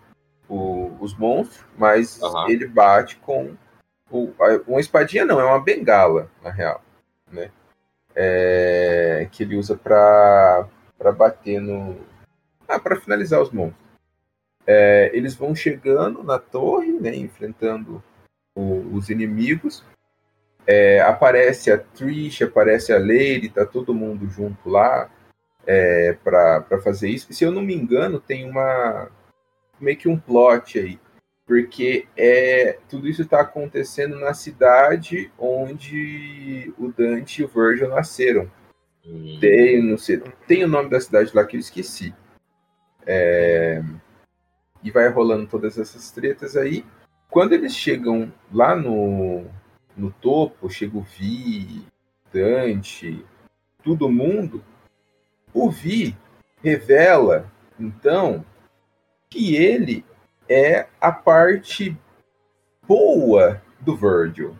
o- 0.49 0.91
os 0.99 1.15
monstros, 1.15 1.63
mas 1.77 2.21
Aham. 2.21 2.49
ele 2.49 2.67
bate 2.67 3.17
com. 3.17 3.55
o- 4.09 4.33
uma 4.65 4.79
espadinha 4.79 5.25
não, 5.25 5.37
é 5.37 5.43
uma 5.43 5.59
bengala, 5.61 6.31
na 6.41 6.49
real. 6.49 6.81
Né? 7.29 7.51
É, 8.15 9.27
que 9.31 9.43
ele 9.43 9.57
usa 9.57 9.75
pra 9.75 10.65
bater 11.15 11.59
no. 11.59 11.97
Ah, 12.67 12.79
pra 12.79 12.95
finalizar 12.99 13.41
os 13.41 13.51
monstros. 13.51 13.85
É, 14.65 15.11
eles 15.13 15.35
vão 15.35 15.53
chegando 15.53 16.23
na 16.23 16.39
torre, 16.39 16.91
né, 16.93 17.15
enfrentando 17.15 18.01
o- 18.55 18.93
os 18.95 19.09
inimigos. 19.09 19.83
É, 20.67 20.99
aparece 20.99 21.71
a 21.71 21.77
Trish, 21.77 22.41
aparece 22.41 22.91
a 22.91 22.99
Lady, 22.99 23.47
tá 23.47 23.65
todo 23.65 23.93
mundo 23.93 24.27
junto 24.27 24.69
lá 24.69 25.09
é, 25.65 26.13
pra, 26.23 26.59
pra 26.59 26.81
fazer 26.81 27.09
isso. 27.09 27.27
E 27.29 27.33
se 27.33 27.45
eu 27.45 27.51
não 27.51 27.61
me 27.61 27.73
engano, 27.73 28.19
tem 28.19 28.49
uma. 28.49 29.09
meio 29.79 29.97
que 29.97 30.09
um 30.09 30.19
plot 30.19 30.77
aí. 30.77 30.99
Porque 31.45 32.05
é, 32.17 32.77
tudo 32.89 33.07
isso 33.07 33.25
tá 33.25 33.39
acontecendo 33.39 34.19
na 34.19 34.33
cidade 34.33 35.31
onde 35.39 36.73
o 36.77 36.91
Dante 36.91 37.41
e 37.41 37.45
o 37.45 37.47
Virgil 37.47 37.87
nasceram. 37.87 38.51
Hum, 39.05 39.37
Tem, 39.39 39.81
não 39.81 39.97
sei, 39.97 40.21
tem 40.45 40.65
o 40.65 40.67
nome 40.67 40.89
da 40.89 40.99
cidade 40.99 41.31
lá 41.33 41.45
que 41.45 41.55
eu 41.55 41.61
esqueci. 41.61 42.13
É, 43.05 43.81
e 44.83 44.91
vai 44.91 45.07
rolando 45.07 45.47
todas 45.47 45.77
essas 45.77 46.11
tretas 46.11 46.57
aí. 46.57 46.85
Quando 47.29 47.53
eles 47.53 47.73
chegam 47.73 48.31
lá 48.51 48.75
no, 48.75 49.45
no 49.97 50.11
topo, 50.11 50.69
chega 50.69 50.97
o 50.97 51.01
Vi, 51.01 51.85
Dante, 52.31 53.25
todo 53.83 54.09
mundo, 54.09 54.63
o 55.53 55.69
Vi 55.71 56.15
revela, 56.63 57.51
então, 57.79 58.45
que 59.29 59.55
ele 59.55 60.05
é 60.47 60.87
a 61.01 61.11
parte 61.11 61.97
boa 62.87 63.61
do 63.81 63.95
Virgil. 63.95 64.55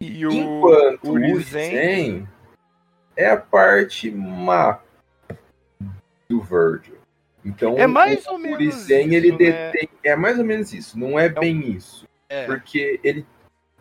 E 0.00 0.26
o, 0.26 0.32
Enquanto 0.32 1.04
o 1.04 1.10
o 1.10 1.12
Urizen- 1.14 1.34
Urizen 1.74 2.28
é 3.16 3.28
a 3.30 3.36
parte 3.36 4.10
má 4.10 4.80
do 6.28 6.40
Virgil. 6.40 6.96
Então, 7.44 7.76
É 7.78 7.86
mais 7.86 8.26
o 8.26 8.32
ou 8.32 8.38
menos 8.38 8.88
ele 8.88 9.28
isso, 9.28 9.38
né? 9.38 9.70
detém... 9.72 9.88
É 10.04 10.14
mais 10.16 10.38
ou 10.38 10.44
menos 10.44 10.72
isso, 10.72 10.98
não 10.98 11.18
é 11.18 11.28
bem 11.28 11.70
isso. 11.70 12.06
É. 12.28 12.46
Porque 12.46 13.00
ele, 13.02 13.26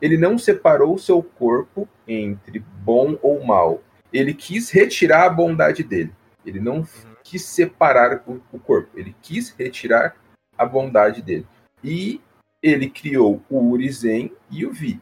ele 0.01 0.17
não 0.17 0.37
separou 0.37 0.95
o 0.95 0.99
seu 0.99 1.21
corpo 1.21 1.87
entre 2.07 2.59
bom 2.59 3.17
ou 3.21 3.43
mal. 3.43 3.83
Ele 4.11 4.33
quis 4.33 4.69
retirar 4.69 5.25
a 5.25 5.29
bondade 5.29 5.83
dele. 5.83 6.13
Ele 6.45 6.59
não 6.59 6.77
Uhum. 6.77 6.85
quis 7.23 7.43
separar 7.45 8.23
o, 8.27 8.41
o 8.51 8.59
corpo. 8.59 8.89
Ele 8.97 9.15
quis 9.21 9.51
retirar 9.51 10.15
a 10.57 10.65
bondade 10.65 11.21
dele. 11.21 11.47
E 11.83 12.19
ele 12.61 12.89
criou 12.89 13.41
o 13.49 13.71
Urizen 13.71 14.31
e 14.49 14.65
o 14.65 14.71
Vi. 14.71 14.99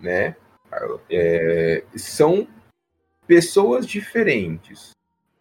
Né? 0.00 0.36
É, 1.10 1.84
são 1.96 2.48
pessoas 3.26 3.86
diferentes. 3.86 4.90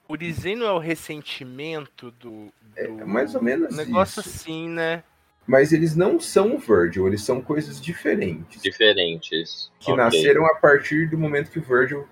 Urizen 0.09 0.55
não 0.57 0.67
é 0.67 0.71
o 0.71 0.79
ressentimento 0.79 2.11
do. 2.11 2.45
do... 2.47 2.53
É 2.75 2.87
mais 3.05 3.33
ou 3.33 3.41
menos 3.41 3.73
Um 3.73 3.77
negócio 3.77 4.19
isso. 4.19 4.29
assim, 4.29 4.69
né? 4.69 5.03
Mas 5.45 5.73
eles 5.73 5.95
não 5.95 6.19
são 6.19 6.55
o 6.55 6.57
Virgil, 6.57 7.07
eles 7.07 7.21
são 7.23 7.41
coisas 7.41 7.81
diferentes. 7.81 8.61
Diferentes. 8.61 9.71
que 9.79 9.91
Ok. 9.91 10.03
nasceram 10.03 10.45
a 10.45 10.55
partir 10.55 11.09
do 11.09 11.17
momento 11.17 11.51
que 11.51 11.59
o 11.59 11.63
Virgil 11.63 12.07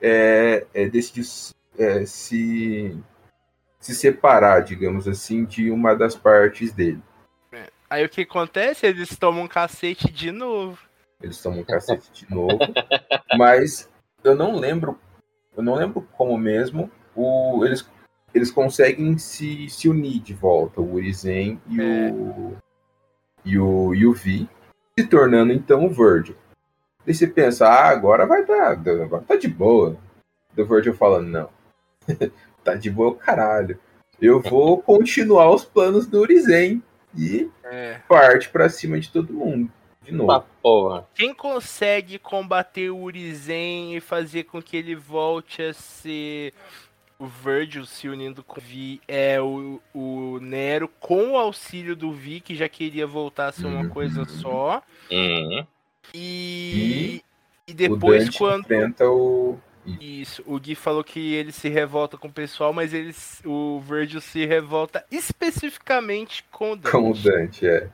é, 0.00 0.66
é, 0.74 0.86
decidiu 0.86 1.24
é, 1.78 2.04
se, 2.04 2.96
se 3.80 3.94
separar, 3.94 4.60
digamos 4.60 5.08
assim, 5.08 5.44
de 5.44 5.70
uma 5.70 5.94
das 5.94 6.14
partes 6.14 6.72
dele. 6.72 7.02
Aí 7.88 8.04
o 8.04 8.08
que 8.08 8.22
acontece? 8.22 8.86
Eles 8.86 9.16
tomam 9.16 9.44
um 9.44 9.48
cacete 9.48 10.10
de 10.10 10.32
novo. 10.32 10.78
Eles 11.22 11.40
tomam 11.40 11.60
um 11.60 11.64
cacete 11.64 12.10
de 12.12 12.34
novo. 12.34 12.58
Mas 13.38 13.88
eu 14.24 14.34
não 14.34 14.56
lembro. 14.56 14.98
Eu 15.56 15.62
não 15.62 15.74
lembro 15.74 16.06
como 16.12 16.36
mesmo. 16.36 16.90
O, 17.14 17.64
eles, 17.64 17.88
eles 18.34 18.50
conseguem 18.50 19.16
se, 19.16 19.68
se 19.70 19.88
unir 19.88 20.20
de 20.20 20.34
volta, 20.34 20.80
o 20.80 20.94
Urizen 20.94 21.60
e 21.68 21.80
o. 21.80 22.56
E 23.46 23.58
o, 23.58 23.94
e 23.94 24.04
o 24.04 24.12
Vi, 24.12 24.46
se 24.98 25.06
tornando 25.06 25.52
então 25.52 25.86
o 25.86 25.88
Virgil. 25.88 26.36
Daí 27.06 27.14
você 27.14 27.26
pensa, 27.26 27.66
ah, 27.68 27.88
agora 27.88 28.26
vai 28.26 28.44
dar, 28.44 28.72
agora 28.72 29.22
tá 29.22 29.36
de 29.36 29.46
boa. 29.48 29.96
O 30.58 30.64
Virgil 30.64 30.92
fala, 30.94 31.22
não. 31.22 31.48
tá 32.64 32.74
de 32.74 32.90
boa, 32.90 33.14
caralho. 33.14 33.78
Eu 34.20 34.40
vou 34.40 34.82
continuar 34.82 35.50
os 35.54 35.64
planos 35.64 36.06
do 36.06 36.20
Urizen. 36.20 36.82
E 37.16 37.48
É. 37.64 38.00
parte 38.06 38.50
pra 38.50 38.68
cima 38.68 39.00
de 39.00 39.10
todo 39.10 39.32
mundo. 39.32 39.72
De 40.02 40.12
novo. 40.12 40.44
Porra. 40.62 41.06
Quem 41.14 41.32
consegue 41.32 42.18
combater 42.18 42.90
o 42.90 42.98
Urizen 43.00 43.96
e 43.96 44.00
fazer 44.00 44.44
com 44.44 44.60
que 44.60 44.76
ele 44.76 44.94
volte 44.94 45.62
a 45.62 45.72
ser 45.72 46.52
o 47.18 47.26
Virgil 47.26 47.86
se 47.86 48.08
unindo 48.08 48.42
com 48.44 48.60
o 48.60 48.62
Vi 48.62 49.00
é 49.08 49.40
o, 49.40 49.80
o 49.94 50.38
Nero 50.40 50.88
com 51.00 51.32
o 51.32 51.36
auxílio 51.36 51.96
do 51.96 52.12
Vi, 52.12 52.40
que 52.40 52.54
já 52.54 52.68
queria 52.68 53.06
voltar 53.06 53.46
a 53.48 53.52
ser 53.52 53.66
uma 53.66 53.82
Uhum. 53.82 53.88
coisa 53.88 54.24
só. 54.26 54.82
Uhum. 55.10 55.66
E, 56.14 57.22
e 57.66 57.72
o 57.72 57.74
depois 57.74 58.28
quando. 58.36 58.60
enfrenta 58.62 59.08
o. 59.08 59.58
Isso, 60.00 60.42
o 60.46 60.58
Gui 60.58 60.74
falou 60.74 61.04
que 61.04 61.34
ele 61.34 61.52
se 61.52 61.68
revolta 61.68 62.16
com 62.16 62.26
o 62.26 62.32
pessoal, 62.32 62.72
mas 62.72 62.92
ele, 62.92 63.14
o 63.44 63.80
Virgil 63.80 64.20
se 64.20 64.44
revolta 64.44 65.04
especificamente 65.12 66.44
com 66.50 66.72
o 66.72 66.76
Dante. 66.76 66.90
Com 66.90 67.10
o 67.10 67.14
Dante, 67.14 67.66
é. 67.68 67.88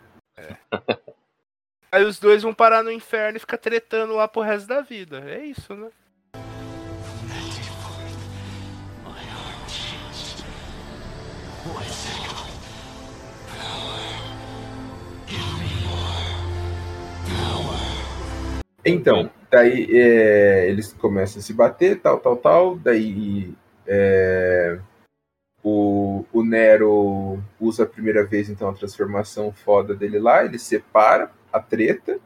Aí 1.93 2.03
os 2.05 2.19
dois 2.19 2.43
vão 2.43 2.55
parar 2.55 2.83
no 2.83 2.91
inferno 2.91 3.37
e 3.37 3.41
ficar 3.41 3.59
tretando 3.59 4.15
lá 4.15 4.27
pro 4.27 4.41
resto 4.41 4.67
da 4.67 4.81
vida. 4.81 5.23
É 5.31 5.45
isso, 5.45 5.75
né? 5.75 5.91
Então, 18.85 19.31
daí 19.51 19.87
é, 19.91 20.69
eles 20.69 20.93
começam 20.93 21.41
a 21.41 21.43
se 21.43 21.53
bater, 21.53 22.01
tal, 22.01 22.19
tal, 22.19 22.37
tal. 22.37 22.77
Daí 22.77 23.55
é, 23.87 24.79
o, 25.63 26.25
o 26.33 26.45
Nero 26.45 27.41
usa 27.61 27.85
a 27.85 27.87
primeira 27.87 28.25
vez 28.25 28.51
então 28.51 28.69
a 28.69 28.75
transformação 28.75 29.53
foda 29.53 29.95
dele 29.95 30.19
lá, 30.19 30.45
ele 30.45 30.59
separa 30.59 31.31
a 31.53 31.61
treta. 31.61 32.19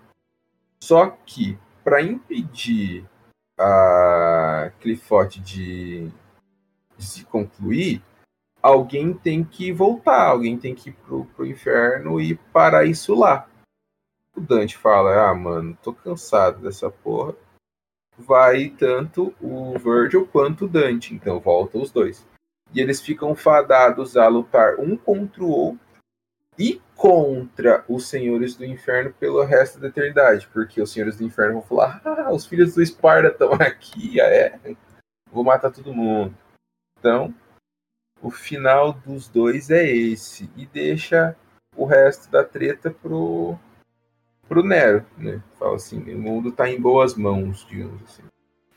Só 0.81 1.17
que 1.27 1.59
para 1.85 2.03
impedir 2.03 3.05
a 3.59 4.71
Clifote 4.81 5.41
de, 5.41 6.09
de 6.97 7.05
se 7.05 7.25
concluir, 7.25 8.03
alguém 8.63 9.13
tem 9.13 9.45
que 9.45 9.73
voltar, 9.73 10.29
alguém 10.29 10.59
tem 10.59 10.75
que 10.75 10.91
ir 10.91 10.93
pro, 10.93 11.25
pro 11.27 11.47
inferno 11.47 12.21
e 12.21 12.35
parar 12.35 12.85
isso 12.85 13.15
lá. 13.15 13.49
O 14.37 14.41
Dante 14.41 14.77
fala: 14.77 15.31
Ah, 15.31 15.35
mano, 15.35 15.77
tô 15.83 15.95
cansado 15.95 16.61
dessa 16.61 16.91
porra. 16.91 17.35
Vai 18.19 18.69
tanto 18.69 19.35
o 19.41 19.79
Virgil 19.79 20.27
quanto 20.27 20.67
o 20.67 20.69
Dante, 20.69 21.15
então 21.15 21.41
volta 21.41 21.79
os 21.79 21.91
dois. 21.91 22.27
E 22.75 22.81
eles 22.81 23.01
ficam 23.01 23.35
fadados 23.35 24.17
a 24.17 24.29
lutar 24.29 24.79
um 24.79 24.97
contra 24.97 25.43
o 25.43 25.51
outro 25.51 25.87
e 26.59 26.81
contra 26.95 27.85
os 27.89 28.09
senhores 28.09 28.57
do 28.57 28.65
inferno 28.65 29.13
pelo 29.13 29.43
resto 29.45 29.79
da 29.79 29.89
eternidade, 29.89 30.49
porque 30.49 30.81
os 30.81 30.91
senhores 30.91 31.17
do 31.17 31.25
inferno 31.25 31.55
vão 31.55 31.63
falar: 31.63 32.03
Ah, 32.05 32.33
os 32.33 32.47
filhos 32.47 32.75
do 32.75 32.83
Esparta 32.83 33.29
estão 33.29 33.53
aqui, 33.55 34.21
ah, 34.21 34.27
é, 34.27 34.59
vou 35.31 35.45
matar 35.45 35.71
todo 35.71 35.95
mundo. 35.95 36.37
Então, 36.99 37.35
o 38.23 38.31
final 38.31 38.93
dos 38.93 39.29
dois 39.29 39.71
é 39.71 39.87
esse 39.87 40.51
e 40.57 40.67
deixa 40.67 41.37
o 41.77 41.85
resto 41.85 42.31
da 42.31 42.43
treta 42.43 42.91
pro 42.91 43.59
pro 44.49 44.63
Nero, 44.65 45.05
né? 45.17 45.41
Fala 45.59 45.77
assim, 45.77 45.99
o 46.15 46.19
mundo 46.19 46.53
tá 46.53 46.69
em 46.69 46.81
boas 46.81 47.15
mãos, 47.15 47.67
digamos 47.69 48.03
assim. 48.05 48.23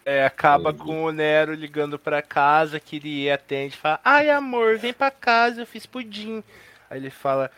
É, 0.05 0.25
acaba 0.25 0.71
Entendi. 0.71 0.83
com 0.83 1.03
o 1.03 1.11
Nero 1.11 1.53
ligando 1.53 1.99
pra 1.99 2.21
casa, 2.21 2.79
que 2.79 2.95
ele 2.95 3.29
atende 3.29 3.75
e 3.75 3.77
fala: 3.77 3.99
Ai, 4.03 4.29
amor, 4.29 4.77
vem 4.77 4.93
pra 4.93 5.11
casa, 5.11 5.61
eu 5.61 5.67
fiz 5.67 5.85
pudim. 5.85 6.43
Aí 6.89 6.99
ele 6.99 7.11
fala: 7.11 7.51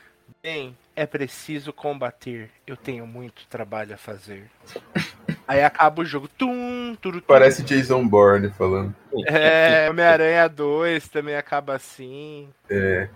Bem, 0.43 0.75
é 0.95 1.05
preciso 1.05 1.71
combater, 1.71 2.49
eu 2.67 2.75
tenho 2.75 3.07
muito 3.07 3.47
trabalho 3.47 3.93
a 3.93 3.97
fazer. 3.97 4.51
Aí 5.47 5.63
acaba 5.63 6.01
o 6.01 6.05
jogo. 6.05 6.27
Tum, 6.27 6.95
turu, 7.01 7.21
tum. 7.21 7.27
Parece 7.27 7.63
Jason 7.63 8.07
Bourne 8.07 8.49
falando. 8.51 8.95
É, 9.25 9.89
Homem-Aranha 9.89 10.47
2 10.47 11.09
também 11.09 11.35
acaba 11.35 11.75
assim. 11.75 12.49
É, 12.69 13.09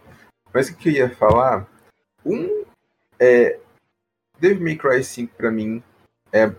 mas 0.53 0.69
o 0.69 0.75
que 0.75 0.89
eu 0.89 0.93
ia 0.93 1.09
falar? 1.09 1.67
Um 2.25 2.63
é 3.19 3.59
Devil 4.45 4.63
May 4.63 4.75
Cry 4.75 5.03
5 5.03 5.33
pra 5.35 5.49
mim 5.49 5.81
é 6.31 6.53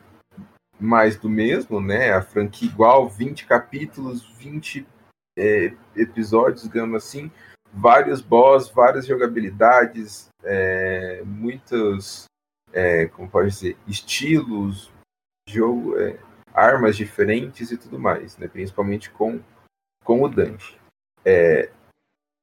mais 0.80 1.16
do 1.16 1.28
mesmo, 1.28 1.80
né? 1.80 2.12
A 2.12 2.20
franquia 2.20 2.68
igual, 2.68 3.08
20 3.08 3.46
capítulos, 3.46 4.28
20 4.36 4.84
é, 5.38 5.72
episódios, 5.94 6.64
digamos 6.64 6.96
assim, 6.96 7.30
vários 7.72 8.20
boss, 8.20 8.68
várias 8.70 9.06
jogabilidades, 9.06 10.28
é, 10.42 11.22
muitos, 11.24 12.24
é, 12.72 13.06
como 13.06 13.30
pode 13.30 13.50
dizer, 13.50 13.76
estilos, 13.86 14.90
jogo, 15.48 15.96
é, 15.96 16.18
armas 16.52 16.96
diferentes 16.96 17.70
e 17.70 17.76
tudo 17.76 18.00
mais, 18.00 18.36
né? 18.36 18.48
Principalmente 18.48 19.10
com, 19.10 19.40
com 20.02 20.22
o 20.22 20.28
Dante. 20.28 20.76
É, 21.24 21.70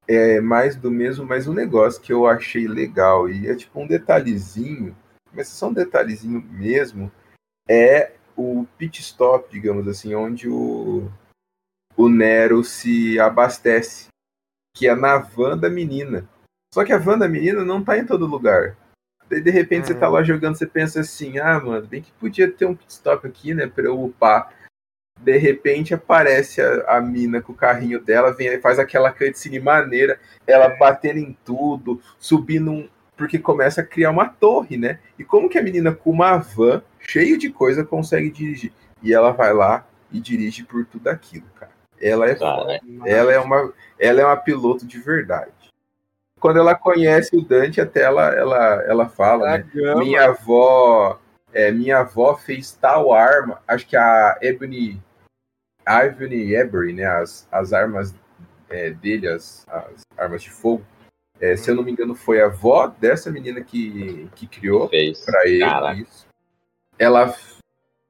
é 0.07 0.40
mais 0.40 0.78
do 0.78 0.90
mesmo, 0.90 1.26
mas 1.26 1.49
um 1.49 1.53
negócio 1.53 2.02
que 2.02 2.14
eu 2.14 2.26
achei 2.28 2.65
legal, 2.65 3.30
e 3.30 3.49
é 3.49 3.56
tipo 3.56 3.82
um 3.82 3.88
detalhezinho, 3.88 4.95
mas 5.34 5.47
só 5.47 5.69
um 5.69 5.73
detalhezinho 5.73 6.41
mesmo, 6.41 7.11
é 7.68 8.14
o 8.35 8.65
pit 8.77 9.01
stop, 9.01 9.51
digamos 9.51 9.88
assim, 9.88 10.15
onde 10.15 10.49
o, 10.49 11.10
o 11.95 12.10
Nero 12.10 12.64
se 12.64 13.19
abastece, 13.19 14.07
que 14.76 14.88
é 14.88 14.95
na 14.95 15.18
van 15.18 15.57
da 15.57 15.69
menina. 15.69 16.27
Só 16.73 16.84
que 16.84 16.91
a 16.91 16.97
van 16.97 17.18
da 17.18 17.27
menina 17.27 17.64
não 17.64 17.84
tá 17.84 17.97
em 17.97 18.05
todo 18.05 18.26
lugar. 18.26 18.76
Daí, 19.30 19.41
de 19.41 19.51
repente, 19.51 19.88
você 19.88 19.95
tá 19.95 20.10
lá 20.10 20.23
jogando, 20.23 20.57
você 20.57 20.65
pensa 20.65 20.99
assim, 20.99 21.38
ah, 21.38 21.60
mano, 21.60 21.88
bem 21.88 22.01
que 22.01 22.11
podia 22.14 22.51
ter 22.51 22.65
um 22.65 22.76
pit 22.76 22.91
stop 22.91 23.26
aqui, 23.27 23.53
né, 23.53 23.68
pra 23.68 23.85
eu 23.85 24.03
upar. 24.03 24.53
De 25.19 25.38
repente 25.38 25.93
aparece 25.93 26.61
a, 26.61 26.97
a 26.97 27.01
mina 27.01 27.41
com 27.41 27.53
o 27.53 27.55
carrinho 27.55 28.01
dela, 28.01 28.34
vem 28.34 28.60
faz 28.60 28.80
aquela 28.80 29.11
cutscene 29.11 29.60
maneira, 29.60 30.19
ela 30.45 30.69
batendo 30.69 31.19
em 31.19 31.38
tudo, 31.45 32.01
subindo 32.18 32.72
um. 32.72 32.89
Porque 33.15 33.38
começa 33.38 33.81
a 33.81 33.85
criar 33.85 34.11
uma 34.11 34.27
torre, 34.27 34.77
né? 34.77 34.99
E 35.18 35.23
como 35.23 35.49
que 35.49 35.57
a 35.57 35.64
menina 35.64 35.94
com 35.94 36.10
uma 36.10 36.38
van 36.38 36.81
cheio 36.99 37.38
de 37.38 37.49
coisa 37.49 37.84
consegue 37.84 38.30
dirigir? 38.30 38.73
E 39.02 39.14
ela 39.14 39.31
vai 39.31 39.53
lá 39.53 39.85
e 40.11 40.19
dirige 40.19 40.64
por 40.64 40.85
tudo 40.85 41.07
aquilo, 41.07 41.45
cara. 41.56 41.72
Ela 41.99 42.30
é 42.30 42.35
Cara, 42.35 42.80
ela 43.06 43.31
é 43.31 43.40
uma, 43.40 43.73
ela 43.98 44.22
é 44.22 44.26
uma 44.26 44.38
piloto 44.38 44.85
de 44.85 44.99
verdade. 44.99 45.52
Quando 46.40 46.60
ela 46.60 46.76
conhece 46.76 47.35
o 47.38 47.41
Dante, 47.41 47.80
até 47.80 48.02
ela, 48.02 48.34
ela, 48.35 48.84
ela 48.84 49.10
fala, 49.10 49.57
né? 49.57 49.65
Gama. 49.73 50.02
Minha 50.02 50.26
avó, 50.26 51.18
é, 51.53 51.72
minha 51.72 51.99
avó 51.99 52.35
fez 52.35 52.73
tal 52.73 53.14
arma. 53.14 53.61
Acho 53.65 53.88
que 53.88 53.95
a 53.95 54.38
Ebony, 54.41 55.02
Ivory 55.88 56.53
Ebery, 56.53 56.94
né? 56.94 57.06
As, 57.06 57.48
as 57.49 57.72
armas 57.72 58.14
é, 58.69 58.90
dele, 58.90 59.30
as, 59.30 59.65
as 59.69 60.02
armas 60.18 60.44
de 60.44 60.52
fogo. 60.52 60.85
É, 61.44 61.57
se 61.57 61.70
eu 61.70 61.76
não 61.76 61.84
me 61.84 61.91
engano, 61.91 62.15
foi 62.15 62.41
a 62.41 62.45
avó 62.45 62.88
dessa 62.88 63.30
menina 63.30 63.60
que, 63.60 64.30
que 64.34 64.48
criou 64.48 64.88
pra 64.88 65.45
ele 65.45 65.60
Caraca. 65.60 65.99
isso. 65.99 66.26
Ela 66.98 67.36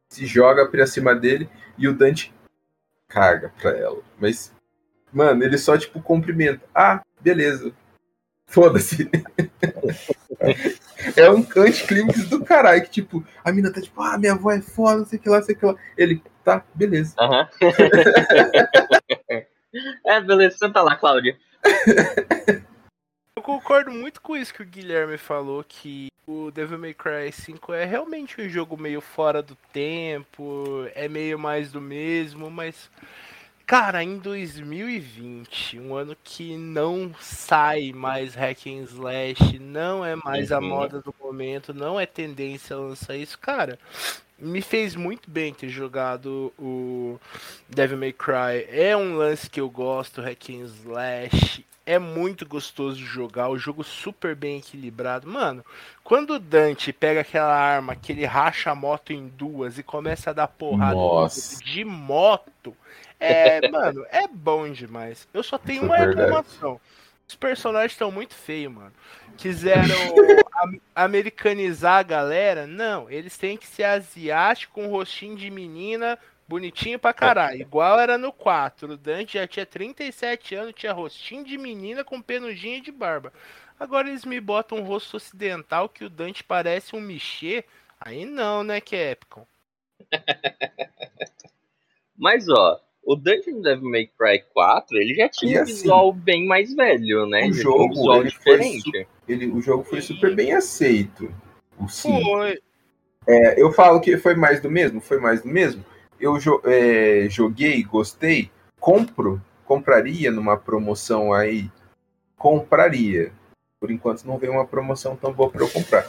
se 0.08 0.28
joga 0.28 0.68
pra 0.68 0.86
cima 0.86 1.16
dele 1.16 1.50
e 1.76 1.88
o 1.88 1.96
Dante 1.96 2.32
caga 3.08 3.52
pra 3.60 3.72
ela. 3.72 4.04
Mas, 4.20 4.54
mano, 5.12 5.44
ele 5.44 5.58
só, 5.58 5.76
tipo, 5.76 6.00
cumprimenta. 6.00 6.62
Ah, 6.76 7.02
beleza. 7.20 7.74
Foda-se. 8.46 9.10
é 11.18 11.32
um 11.32 11.44
anticlímax 11.58 12.30
do 12.30 12.46
caralho, 12.46 12.84
que, 12.84 12.92
tipo, 12.92 13.26
a 13.44 13.52
mina 13.52 13.74
tá 13.74 13.82
tipo, 13.82 14.00
ah, 14.00 14.16
minha 14.16 14.34
avó 14.34 14.52
é 14.52 14.62
foda, 14.62 15.00
não 15.00 15.08
sei 15.08 15.18
o 15.18 15.22
que 15.24 15.30
lá, 15.30 15.40
não 15.40 15.46
sei 15.46 15.56
o 15.56 15.58
que 15.58 15.66
lá. 15.66 15.76
Ele, 15.98 16.22
tá, 16.44 16.64
beleza. 16.76 17.16
Aham. 17.18 17.50
é, 20.06 20.22
beleza, 20.22 20.56
senta 20.56 20.84
lá, 20.84 20.96
Cláudia. 20.96 21.36
Eu 23.44 23.60
concordo 23.60 23.92
muito 23.92 24.22
com 24.22 24.38
isso 24.38 24.54
que 24.54 24.62
o 24.62 24.66
Guilherme 24.66 25.18
falou, 25.18 25.66
que 25.68 26.08
o 26.26 26.50
Devil 26.50 26.80
May 26.80 26.94
Cry 26.94 27.30
5 27.30 27.74
é 27.74 27.84
realmente 27.84 28.40
um 28.42 28.48
jogo 28.48 28.78
meio 28.80 29.02
fora 29.02 29.42
do 29.44 29.54
tempo, 29.74 30.64
é 30.96 31.10
meio 31.10 31.38
mais 31.38 31.70
do 31.72 31.82
mesmo, 31.82 32.50
mas. 32.50 32.90
Cara, 33.66 34.02
em 34.04 34.18
2020, 34.18 35.80
um 35.80 35.94
ano 35.96 36.16
que 36.24 36.56
não 36.58 37.14
sai 37.20 37.92
mais 37.94 38.34
hack 38.36 38.66
and 38.68 38.84
slash, 38.84 39.58
não 39.60 40.06
é 40.06 40.16
mais 40.16 40.52
a 40.52 40.60
Uhum. 40.60 40.68
moda 40.68 41.02
do 41.02 41.14
momento, 41.22 41.74
não 41.74 42.00
é 42.00 42.06
tendência 42.06 42.76
a 42.76 42.80
lançar 42.80 43.16
isso, 43.18 43.38
cara. 43.40 43.78
Me 44.40 44.62
fez 44.62 44.96
muito 44.96 45.30
bem 45.30 45.54
ter 45.54 45.70
jogado 45.70 46.52
o 46.60 47.18
Devil 47.70 47.98
May 47.98 48.14
Cry. 48.14 48.66
É 48.70 48.96
um 48.98 49.16
lance 49.16 49.50
que 49.50 49.60
eu 49.62 49.70
gosto, 49.70 50.22
hack 50.22 50.50
and 50.50 50.66
slash. 50.66 51.66
É 51.86 52.00
muito 52.00 52.46
gostoso 52.46 52.98
de 52.98 53.06
jogar, 53.06 53.50
o 53.50 53.58
jogo 53.58 53.84
super 53.84 54.36
bem 54.36 54.60
equilibrado. 54.60 55.28
Mano, 55.30 55.66
quando 56.02 56.36
o 56.36 56.40
Dante 56.40 56.94
pega 56.94 57.22
aquela 57.22 57.54
arma 57.54 57.94
que 57.96 58.14
ele 58.14 58.26
racha 58.26 58.72
a 58.72 58.76
moto 58.76 59.12
em 59.12 59.28
duas 59.28 59.78
e 59.78 59.84
começa 59.84 60.30
a 60.30 60.34
dar 60.34 60.48
porrada 60.48 60.96
de 61.62 61.84
moto, 61.84 62.76
é, 63.20 63.68
mano, 63.70 64.06
é 64.10 64.26
bom 64.28 64.70
demais. 64.70 65.28
Eu 65.34 65.44
só 65.44 65.58
tenho 65.58 65.84
Isso 65.84 65.94
é 65.94 65.98
uma 65.98 66.06
reclamação. 66.06 66.80
Os 67.28 67.36
personagens 67.36 67.92
estão 67.94 68.12
muito 68.12 68.34
feios, 68.34 68.72
mano. 68.72 68.94
Quiseram 69.38 69.84
am- 70.64 70.80
americanizar 70.96 72.00
a 72.00 72.04
galera? 72.04 72.66
Não, 72.68 73.10
eles 73.10 73.38
têm 73.38 73.58
que 73.58 73.68
ser 73.68 73.84
asiático 73.84 74.74
com 74.76 74.88
rostinho 74.88 75.36
de 75.36 75.50
menina, 75.50 76.18
bonitinho 76.48 77.00
pra 77.00 77.14
caralho. 77.14 77.62
Igual 77.62 78.00
era 78.00 78.18
no 78.18 78.32
4. 78.32 78.94
O 78.94 78.98
Dante 78.98 79.34
já 79.38 79.48
tinha 79.48 79.66
37 79.66 80.56
anos, 80.56 80.74
tinha 80.76 80.94
rostinho 80.94 81.44
de 81.44 81.58
menina 81.58 82.04
com 82.04 82.22
penugem 82.22 82.82
de 82.82 82.92
barba. 82.92 83.34
Agora 83.80 84.08
eles 84.08 84.26
me 84.26 84.40
botam 84.40 84.78
um 84.78 84.84
rosto 84.84 85.18
ocidental 85.18 85.90
que 85.90 86.06
o 86.06 86.10
Dante 86.10 86.44
parece 86.44 86.96
um 86.96 87.02
Michê. 87.02 87.66
Aí 88.00 88.26
não, 88.26 88.64
né, 88.64 88.80
Capcom? 88.80 89.46
Mas, 92.18 92.48
ó, 92.48 92.80
o 93.04 93.16
Dungeon 93.16 93.62
Devil 93.62 93.90
May 93.90 94.08
Cry 94.08 94.44
4, 94.54 94.98
ele 94.98 95.16
já 95.16 95.28
tinha 95.28 95.56
E 95.56 95.60
um 95.60 95.64
assim, 95.64 95.74
visual 95.74 96.14
bem 96.14 96.46
mais 96.46 96.74
velho, 96.74 97.26
né? 97.26 97.48
o 97.48 97.54
jogo, 97.54 97.86
um 97.86 97.90
visual 97.90 98.22
ele 98.22 98.32
foi 98.32 98.60
diferente. 98.60 99.08
Ele, 99.28 99.48
o 99.48 99.62
jogo 99.62 99.84
foi 99.84 100.02
super 100.02 100.36
bem 100.36 100.54
aceito. 100.54 101.34
O 101.78 101.88
5. 101.88 102.22
Foi. 102.22 102.60
É, 103.28 103.62
eu 103.62 103.72
falo 103.72 104.00
que 104.00 104.18
foi 104.18 104.36
mais 104.36 104.62
do 104.62 104.70
mesmo, 104.70 105.02
foi 105.02 105.20
mais 105.20 105.42
do 105.42 105.48
mesmo. 105.48 105.84
Eu 106.24 106.38
é, 106.64 107.28
joguei, 107.30 107.84
gostei, 107.84 108.50
compro, 108.80 109.42
compraria 109.66 110.32
numa 110.32 110.56
promoção 110.56 111.34
aí, 111.34 111.70
compraria. 112.38 113.34
Por 113.78 113.92
enquanto 113.92 114.24
não 114.24 114.38
veio 114.38 114.54
uma 114.54 114.66
promoção 114.66 115.18
tão 115.18 115.34
boa 115.34 115.50
para 115.50 115.64
eu 115.64 115.70
comprar. 115.70 116.08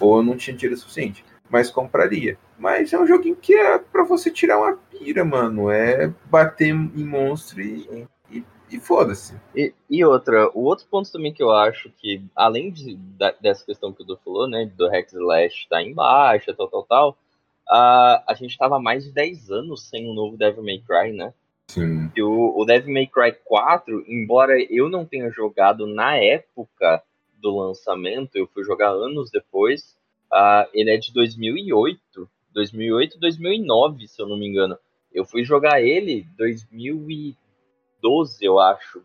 Ou 0.00 0.18
eu 0.18 0.22
não 0.22 0.36
tinha 0.36 0.56
dinheiro 0.56 0.78
suficiente. 0.78 1.24
mas 1.50 1.70
compraria. 1.70 2.38
Mas 2.56 2.92
é 2.92 2.98
um 3.00 3.06
joguinho 3.06 3.34
que 3.34 3.52
é 3.54 3.78
pra 3.78 4.04
você 4.04 4.30
tirar 4.30 4.58
uma 4.58 4.76
pira, 4.76 5.24
mano. 5.24 5.70
É 5.70 6.12
bater 6.26 6.68
em 6.68 7.04
monstro 7.04 7.60
e, 7.60 8.06
e, 8.30 8.44
e 8.70 8.78
foda-se. 8.78 9.34
E, 9.56 9.72
e 9.90 10.04
outra, 10.04 10.50
o 10.54 10.62
outro 10.62 10.86
ponto 10.88 11.10
também 11.10 11.32
que 11.32 11.42
eu 11.42 11.50
acho 11.50 11.90
que, 11.96 12.22
além 12.36 12.70
de, 12.70 12.94
da- 12.96 13.34
dessa 13.40 13.64
questão 13.64 13.92
que 13.92 14.02
o 14.02 14.06
Du 14.06 14.16
falou, 14.24 14.48
né, 14.48 14.70
do 14.76 14.88
Hack 14.88 15.08
Slash 15.12 15.62
estar 15.62 15.82
em 15.82 15.94
baixa, 15.94 16.54
tal, 16.54 16.68
tal, 16.68 16.82
tal, 16.84 17.18
a, 17.70 18.24
a 18.26 18.34
gente 18.34 18.56
tava 18.56 18.76
há 18.76 18.80
mais 18.80 19.04
de 19.04 19.12
10 19.12 19.50
anos 19.50 19.88
sem 19.88 20.08
um 20.08 20.14
novo 20.14 20.36
Devil 20.36 20.62
May 20.62 20.80
Cry, 20.80 21.12
né? 21.12 21.32
Sim. 21.68 22.10
E 22.16 22.22
o, 22.22 22.54
o 22.56 22.64
Devil 22.64 22.92
May 22.92 23.06
Cry 23.06 23.36
4, 23.44 24.04
embora 24.08 24.54
eu 24.70 24.88
não 24.88 25.04
tenha 25.04 25.30
jogado 25.30 25.86
na 25.86 26.16
época 26.16 27.02
do 27.36 27.56
lançamento, 27.56 28.36
eu 28.36 28.46
fui 28.46 28.64
jogar 28.64 28.90
anos 28.90 29.30
depois, 29.30 29.96
ah, 30.32 30.66
ele 30.72 30.90
é 30.90 30.96
de 30.96 31.12
2008, 31.12 32.28
2008, 32.52 33.18
2009, 33.18 34.08
se 34.08 34.20
eu 34.20 34.26
não 34.26 34.38
me 34.38 34.46
engano. 34.46 34.78
Eu 35.12 35.24
fui 35.24 35.44
jogar 35.44 35.82
ele 35.82 36.26
2012, 36.36 38.44
eu 38.44 38.58
acho. 38.58 39.02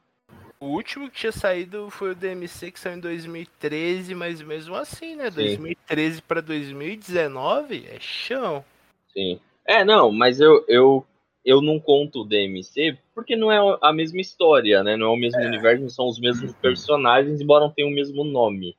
O 0.63 0.67
último 0.67 1.09
que 1.11 1.17
tinha 1.19 1.31
saído 1.33 1.89
foi 1.89 2.11
o 2.11 2.15
DMC, 2.15 2.71
que 2.71 2.79
saiu 2.79 2.95
em 2.95 2.99
2013, 3.01 4.15
mas 4.15 4.41
mesmo 4.41 4.75
assim, 4.75 5.13
né? 5.13 5.29
Sim. 5.29 5.35
2013 5.35 6.21
pra 6.21 6.39
2019 6.39 7.85
é 7.85 7.99
chão. 7.99 8.63
Sim. 9.11 9.41
É, 9.65 9.83
não, 9.83 10.09
mas 10.09 10.39
eu, 10.39 10.63
eu, 10.69 11.05
eu 11.43 11.61
não 11.61 11.81
conto 11.81 12.21
o 12.21 12.25
DMC 12.25 12.97
porque 13.13 13.35
não 13.35 13.51
é 13.51 13.77
a 13.81 13.91
mesma 13.91 14.21
história, 14.21 14.81
né? 14.83 14.95
Não 14.95 15.07
é 15.07 15.09
o 15.09 15.17
mesmo 15.17 15.41
universo, 15.41 15.81
não 15.81 15.89
são 15.89 16.07
os 16.07 16.17
mesmos 16.17 16.53
personagens, 16.55 17.41
embora 17.41 17.65
não 17.65 17.71
tenham 17.71 17.89
o 17.91 17.93
mesmo 17.93 18.23
nome. 18.23 18.77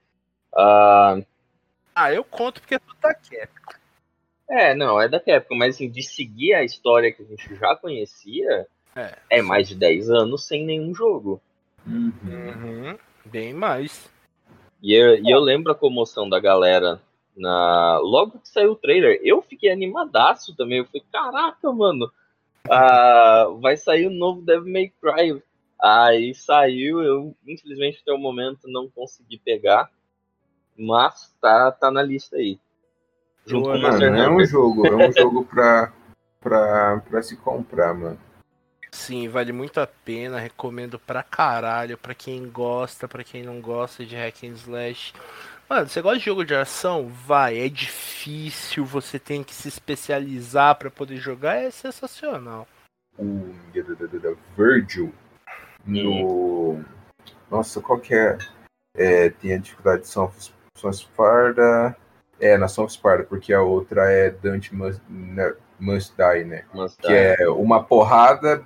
Ah, 0.57 1.19
Ah, 1.95 2.11
eu 2.15 2.25
conto 2.25 2.63
porque 2.63 2.79
tu 2.79 2.97
tá 2.99 3.13
quieto. 3.13 3.53
é, 4.49 4.75
não, 4.75 4.99
é 4.99 5.07
da 5.07 5.21
época, 5.27 5.55
mas 5.55 5.75
assim, 5.75 5.91
de 5.91 6.03
seguir 6.03 6.55
a 6.55 6.65
história 6.65 7.13
que 7.13 7.23
a 7.23 7.27
gente 7.27 7.55
já 7.57 7.77
conhecia, 7.77 8.67
É. 8.97 9.19
é 9.29 9.43
mais 9.43 9.69
de 9.69 9.75
10 9.75 10.09
anos 10.09 10.47
sem 10.47 10.65
nenhum 10.65 10.95
jogo. 10.95 11.43
Uhum. 11.87 12.13
Uhum, 12.25 12.99
bem 13.27 13.53
mais. 13.53 14.11
E 14.83 14.93
eu, 14.93 15.17
e 15.17 15.31
eu 15.31 15.41
lembro 15.41 15.73
a 15.73 15.75
comoção 15.75 16.29
da 16.29 16.39
galera 16.39 17.01
na 17.37 17.99
logo 17.99 18.39
que 18.39 18.49
saiu 18.49 18.73
o 18.73 18.77
trailer. 18.77 19.21
Eu 19.23 19.43
fiquei 19.43 19.71
animadaço 19.71 20.55
também. 20.55 20.79
Eu 20.79 20.87
falei, 20.87 21.03
caraca, 21.13 21.73
mano, 21.73 22.11
ah, 22.71 23.47
vai 23.61 23.77
sair 23.77 24.07
o 24.07 24.11
novo 24.11 24.43
Devil 24.43 24.73
May 24.73 24.93
Cry. 25.01 25.43
Aí 25.81 26.35
saiu, 26.35 27.03
eu 27.03 27.35
infelizmente 27.47 28.01
até 28.01 28.13
o 28.13 28.19
momento 28.19 28.69
não 28.69 28.89
consegui 28.89 29.39
pegar, 29.39 29.91
mas 30.79 31.35
tá, 31.41 31.71
tá 31.73 31.91
na 31.91 32.03
lista 32.03 32.37
aí. 32.37 32.59
Junto 33.47 33.71
com 33.71 33.77
o 33.77 33.87
é 33.87 34.31
um 34.31 34.45
jogo, 34.47 34.87
é 34.87 34.97
um 34.97 35.13
jogo 35.13 35.45
pra, 35.45 35.93
pra, 36.41 37.03
pra 37.09 37.23
se 37.23 37.37
comprar, 37.37 37.93
mano. 37.93 38.19
Sim, 38.95 39.29
vale 39.29 39.53
muito 39.53 39.81
a 39.81 39.89
pena, 39.89 40.39
recomendo 40.39 41.01
pra 41.01 41.21
caralho, 41.21 41.99
pra 41.99 42.15
quem 42.15 42.49
gosta, 42.49 43.09
pra 43.09 43.25
quem 43.25 43.43
não 43.43 43.61
gosta 43.61 44.07
de 44.07 44.15
hack 44.15 44.45
and 44.45 44.55
slash. 44.55 45.13
Mano, 45.69 45.89
você 45.89 46.01
gosta 46.01 46.19
de 46.21 46.25
jogo 46.25 46.45
de 46.45 46.55
ação? 46.55 47.09
Vai, 47.09 47.59
é 47.59 47.69
difícil, 47.69 48.85
você 48.85 49.19
tem 49.19 49.43
que 49.43 49.53
se 49.53 49.67
especializar 49.67 50.77
pra 50.77 50.93
poder 50.93 51.17
jogar, 51.17 51.57
é 51.57 51.73
sensacional. 51.73 52.69
O 53.19 53.53
Virgil 54.57 55.13
no. 55.85 56.81
Nossa, 57.51 57.81
qual 57.81 57.99
que 57.99 58.15
é? 58.15 58.39
é 58.97 59.29
tem 59.29 59.55
a 59.55 59.59
dificuldade 59.59 60.03
de 60.03 60.09
São 60.09 60.33
São 60.77 60.93
Sparda. 60.93 61.97
É, 62.41 62.57
na 62.57 62.69
São 62.69 62.89
Sparda, 62.89 63.25
porque 63.25 63.53
a 63.53 63.61
outra 63.61 64.11
é 64.11 64.31
Dante 64.31 64.73
Must, 64.75 65.03
né, 65.09 65.53
Must 65.81 66.15
Die, 66.17 66.45
né? 66.45 66.65
Mas 66.73 66.95
Que 66.95 67.09
tá. 67.09 67.13
é 67.13 67.49
uma 67.49 67.83
porrada, 67.83 68.63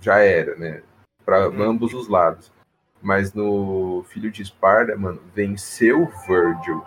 já 0.00 0.18
era, 0.18 0.54
né? 0.56 0.82
Pra 1.24 1.48
Uhum. 1.48 1.62
ambos 1.62 1.92
os 1.92 2.08
lados. 2.08 2.52
Mas 3.00 3.32
no 3.32 4.04
Filho 4.08 4.30
de 4.30 4.42
Esparda, 4.42 4.96
mano, 4.96 5.20
venceu 5.34 6.02
o 6.02 6.06
Virgil 6.26 6.82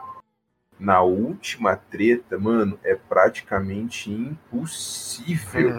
na 0.79 1.01
última 1.01 1.75
treta, 1.75 2.38
mano, 2.38 2.79
é 2.83 2.95
praticamente 2.95 4.11
impossível. 4.11 5.71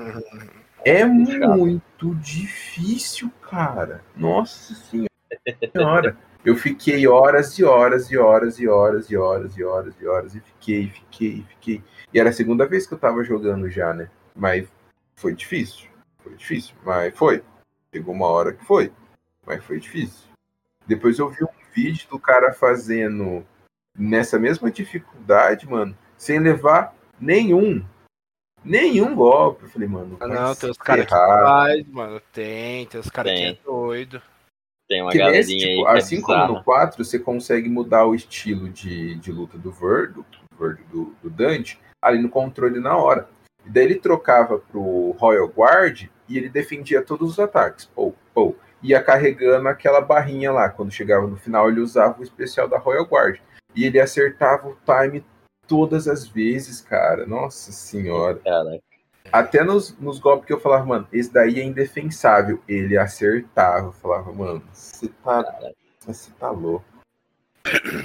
É 0.84 1.04
Puxado. 1.06 1.48
muito 1.58 2.14
difícil, 2.16 3.30
cara. 3.42 4.02
Nossa 4.16 4.74
senhora. 4.74 6.16
Eu 6.44 6.56
fiquei 6.56 7.06
horas 7.06 7.56
e 7.56 7.64
horas 7.64 8.10
e 8.10 8.18
horas 8.18 8.58
e 8.58 8.66
horas 8.66 9.08
e 9.08 9.16
horas 9.16 9.56
e 9.56 9.62
horas 9.64 9.94
e 10.00 10.06
horas 10.06 10.34
e 10.34 10.40
fiquei, 10.40 10.88
fiquei, 10.88 11.44
fiquei. 11.50 11.84
E 12.12 12.18
era 12.18 12.30
a 12.30 12.32
segunda 12.32 12.66
vez 12.66 12.84
que 12.84 12.94
eu 12.94 12.98
tava 12.98 13.22
jogando 13.22 13.70
já, 13.70 13.94
né? 13.94 14.10
Mas 14.34 14.68
foi 15.14 15.36
difícil. 15.36 15.88
Foi 16.22 16.34
difícil, 16.34 16.74
mas 16.84 17.16
foi. 17.16 17.42
Chegou 17.94 18.14
uma 18.14 18.26
hora 18.26 18.52
que 18.52 18.64
foi, 18.64 18.92
mas 19.46 19.62
foi 19.64 19.78
difícil. 19.80 20.24
Depois 20.86 21.18
eu 21.18 21.28
vi 21.28 21.44
um 21.44 21.48
vídeo 21.74 22.08
do 22.08 22.18
cara 22.18 22.52
fazendo 22.52 23.44
nessa 23.96 24.38
mesma 24.38 24.70
dificuldade, 24.70 25.68
mano, 25.68 25.96
sem 26.16 26.38
levar 26.38 26.94
nenhum. 27.20 27.84
Nenhum 28.64 29.14
golpe. 29.14 29.64
Eu 29.64 29.70
falei, 29.70 29.88
mano, 29.88 30.16
Ah, 30.20 30.26
não, 30.28 30.54
tem 30.54 30.70
os 30.70 30.78
caras 30.78 31.04
que 31.04 31.10
faz, 31.10 31.86
mano, 31.88 32.20
tem, 32.32 32.86
tem 32.86 33.00
os 33.00 33.10
caras 33.10 33.32
que 33.32 33.44
é 33.44 33.54
doido. 33.64 34.22
Tem 34.88 35.02
uma 35.02 35.10
Que 35.10 35.18
galerinha 35.18 35.38
nesse, 35.40 35.52
aí 35.54 35.76
tipo, 35.76 35.88
é 35.88 35.98
assim 35.98 36.20
como 36.20 36.36
bizarra. 36.38 36.52
no 36.58 36.64
4, 36.64 37.04
você 37.04 37.18
consegue 37.18 37.68
mudar 37.68 38.06
o 38.06 38.14
estilo 38.14 38.68
de, 38.68 39.16
de 39.16 39.32
luta 39.32 39.58
do 39.58 39.72
Verd, 39.72 40.12
do, 40.14 40.26
Verd, 40.58 40.82
do, 40.84 41.14
do 41.22 41.30
Dante, 41.30 41.78
ali 42.00 42.20
no 42.20 42.28
controle 42.28 42.78
na 42.78 42.96
hora. 42.96 43.28
E 43.64 43.70
daí 43.70 43.84
ele 43.84 43.94
trocava 43.96 44.58
pro 44.58 45.12
Royal 45.18 45.48
Guard 45.48 46.08
e 46.28 46.36
ele 46.36 46.48
defendia 46.48 47.02
todos 47.02 47.32
os 47.32 47.38
ataques. 47.38 47.90
Ou, 47.94 48.14
ou. 48.34 48.56
Ia 48.82 49.02
carregando 49.02 49.68
aquela 49.68 50.00
barrinha 50.00 50.50
lá. 50.50 50.68
Quando 50.68 50.90
chegava 50.90 51.26
no 51.26 51.36
final, 51.36 51.68
ele 51.68 51.80
usava 51.80 52.20
o 52.20 52.22
especial 52.22 52.68
da 52.68 52.78
Royal 52.78 53.04
Guard. 53.04 53.38
E 53.74 53.84
ele 53.84 54.00
acertava 54.00 54.68
o 54.68 54.76
time 54.84 55.24
todas 55.68 56.08
as 56.08 56.26
vezes, 56.26 56.80
cara. 56.80 57.24
Nossa 57.26 57.70
senhora. 57.70 58.40
Cara, 58.44 58.80
Até 59.32 59.62
nos, 59.62 59.96
nos 59.98 60.18
golpes 60.18 60.46
que 60.46 60.52
eu 60.52 60.60
falava, 60.60 60.84
mano, 60.84 61.08
esse 61.12 61.32
daí 61.32 61.60
é 61.60 61.64
indefensável. 61.64 62.60
Ele 62.68 62.98
acertava. 62.98 63.86
Eu 63.86 63.92
falava, 63.92 64.32
mano, 64.32 64.62
você 64.72 65.08
tá, 65.24 65.44
você 66.04 66.30
tá 66.38 66.50
louco. 66.50 66.84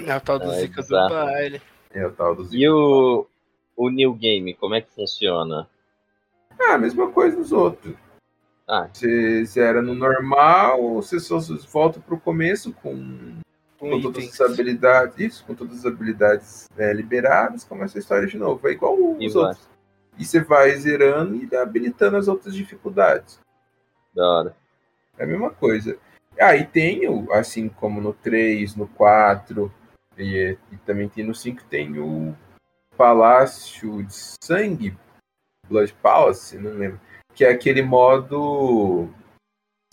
É 0.05 0.15
o 0.15 0.21
tal 0.21 0.37
do 0.37 0.51
É 0.51 0.59
Zica 0.59 0.83
do 0.83 0.89
baile. 0.89 1.61
É 1.91 2.05
o 2.05 2.11
tal 2.11 2.35
dos. 2.35 2.53
E 2.53 2.69
o, 2.69 3.25
o 3.75 3.89
New 3.89 4.13
Game, 4.13 4.53
como 4.53 4.75
é 4.75 4.81
que 4.81 4.93
funciona? 4.93 5.67
Ah, 6.59 6.73
a 6.73 6.77
mesma 6.77 7.11
coisa 7.11 7.37
dos 7.37 7.51
outros. 7.51 7.95
Ah. 8.67 8.89
Você 8.91 9.45
zera 9.45 9.81
no 9.81 9.95
normal, 9.95 10.95
você 10.95 11.19
só 11.19 11.39
volta 11.71 11.99
pro 12.01 12.19
começo 12.19 12.73
com, 12.73 13.39
Com 13.79 13.91
com 13.91 14.01
todas 14.01 14.25
as 14.27 14.41
habilidades. 14.41 15.17
Isso, 15.19 15.45
com 15.45 15.55
todas 15.55 15.79
as 15.79 15.85
habilidades 15.85 16.67
é, 16.77 16.91
liberadas, 16.91 17.63
começa 17.63 17.97
a 17.97 18.01
história 18.01 18.27
de 18.27 18.37
novo. 18.37 18.67
É 18.67 18.71
igual 18.71 18.97
E 19.19 19.27
os 19.27 19.33
vai. 19.33 19.43
outros. 19.45 19.69
E 20.19 20.25
você 20.25 20.41
vai 20.41 20.75
zerando 20.75 21.35
e 21.35 21.55
habilitando 21.55 22.17
as 22.17 22.27
outras 22.27 22.53
dificuldades. 22.53 23.39
Da 24.13 24.27
hora. 24.27 24.55
É 25.17 25.23
a 25.23 25.27
mesma 25.27 25.51
coisa. 25.51 25.97
Ah, 26.39 26.55
e 26.55 26.65
tem, 26.65 27.07
o, 27.07 27.31
assim 27.31 27.69
como 27.69 28.01
no 28.01 28.13
3, 28.13 28.75
no 28.75 28.87
4, 28.87 29.71
e, 30.17 30.57
e 30.71 30.77
também 30.77 31.07
tem 31.07 31.23
no 31.25 31.33
5, 31.33 31.63
tem 31.65 31.97
o 31.99 32.35
Palácio 32.95 34.03
de 34.03 34.13
Sangue, 34.43 34.97
Blood 35.67 35.93
Palace, 36.01 36.57
não 36.57 36.71
lembro, 36.71 36.99
que 37.37 37.45
é 37.45 37.51
aquele 37.51 37.83
modo 37.83 39.07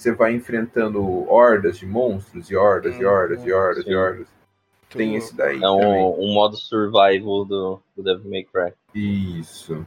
você 0.01 0.13
vai 0.13 0.33
enfrentando 0.33 1.31
hordas 1.31 1.77
de 1.77 1.85
monstros, 1.87 2.51
e 2.51 2.57
hordas, 2.57 2.99
e 2.99 3.05
hordas, 3.05 3.45
e 3.45 3.53
hordas, 3.53 3.85
Sim. 3.85 3.91
e 3.91 3.95
hordas. 3.95 4.27
Tem 4.89 5.15
esse 5.17 5.37
daí 5.37 5.63
É 5.63 5.69
um, 5.69 6.21
um 6.25 6.33
modo 6.33 6.57
survival 6.57 7.45
do, 7.45 7.83
do 7.95 8.03
Devil 8.03 8.31
May 8.31 8.45
Cry. 8.45 8.73
Isso. 8.95 9.87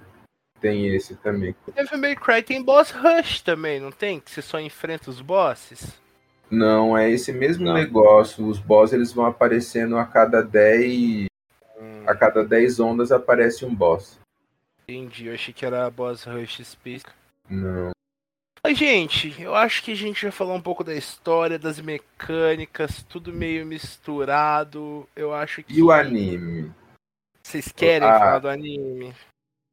Tem 0.62 0.88
esse 0.88 1.16
também. 1.16 1.56
Devil 1.74 1.98
May 1.98 2.16
Cry 2.16 2.44
tem 2.44 2.62
boss 2.62 2.92
rush 2.92 3.42
também, 3.42 3.80
não 3.80 3.92
tem? 3.92 4.20
Que 4.20 4.30
você 4.30 4.42
só 4.42 4.60
enfrenta 4.60 5.10
os 5.10 5.20
bosses? 5.20 6.00
Não, 6.52 6.96
é 6.96 7.10
esse 7.10 7.34
mesmo 7.34 7.66
Não. 7.66 7.74
negócio. 7.74 8.46
Os 8.46 8.60
boss 8.60 8.94
eles 8.94 9.12
vão 9.12 9.26
aparecendo 9.26 9.98
a 9.98 10.06
cada 10.06 10.44
10 10.44 11.26
a 12.06 12.16
cada 12.16 12.46
10 12.46 12.80
ondas 12.80 13.12
aparece 13.12 13.66
um 13.66 13.74
boss. 13.74 14.20
Entendi, 14.84 15.28
eu 15.28 15.34
achei 15.34 15.54
que 15.54 15.66
era 15.66 15.90
boss 15.90 16.24
rush 16.24 16.60
específico. 16.60 17.17
Não. 17.50 17.92
Mas, 18.64 18.78
gente, 18.78 19.40
eu 19.42 19.56
acho 19.56 19.82
que 19.84 19.92
a 19.92 19.96
gente 19.96 20.22
já 20.22 20.32
falou 20.32 20.56
um 20.56 20.62
pouco 20.62 20.84
da 20.84 20.94
história, 20.96 21.58
das 21.58 21.80
mecânicas, 21.80 23.04
tudo 23.04 23.32
meio 23.32 23.66
misturado. 23.66 25.08
Eu 25.16 25.34
acho 25.34 25.64
que. 25.64 25.74
E 25.78 25.82
o 25.82 25.92
anime? 25.92 26.72
Vocês 27.42 27.72
querem 27.72 28.08
Ah. 28.08 28.20
falar 28.20 28.40
do 28.40 28.50
anime? 28.50 29.14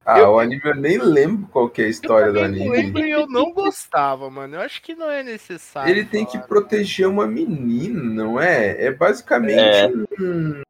Ah, 0.07 0.19
Eu- 0.19 0.33
o 0.33 0.39
anime 0.39 0.61
eu 0.65 0.75
nem 0.75 0.99
lembro 0.99 1.49
qual 1.49 1.69
que 1.69 1.81
é 1.81 1.87
a 1.87 1.89
história 1.89 2.31
do 2.31 2.39
eu 2.39 2.45
anime. 2.45 2.69
lembro 2.69 3.01
e 3.05 3.11
eu 3.11 3.27
não 3.27 3.53
gostava, 3.53 4.29
mano. 4.31 4.57
Eu 4.57 4.61
acho 4.61 4.83
que 4.83 4.95
não 4.95 5.11
é 5.11 5.23
necessário. 5.23 5.91
Ele 5.91 6.05
tem 6.05 6.27
que 6.27 6.39
proteger 6.39 7.09
uma 7.09 7.27
menina, 7.27 8.01
não 8.03 8.39
é? 8.39 8.85
É 8.85 8.93
basicamente 8.93 9.59
É. 9.59 9.89
um 10.21 10.63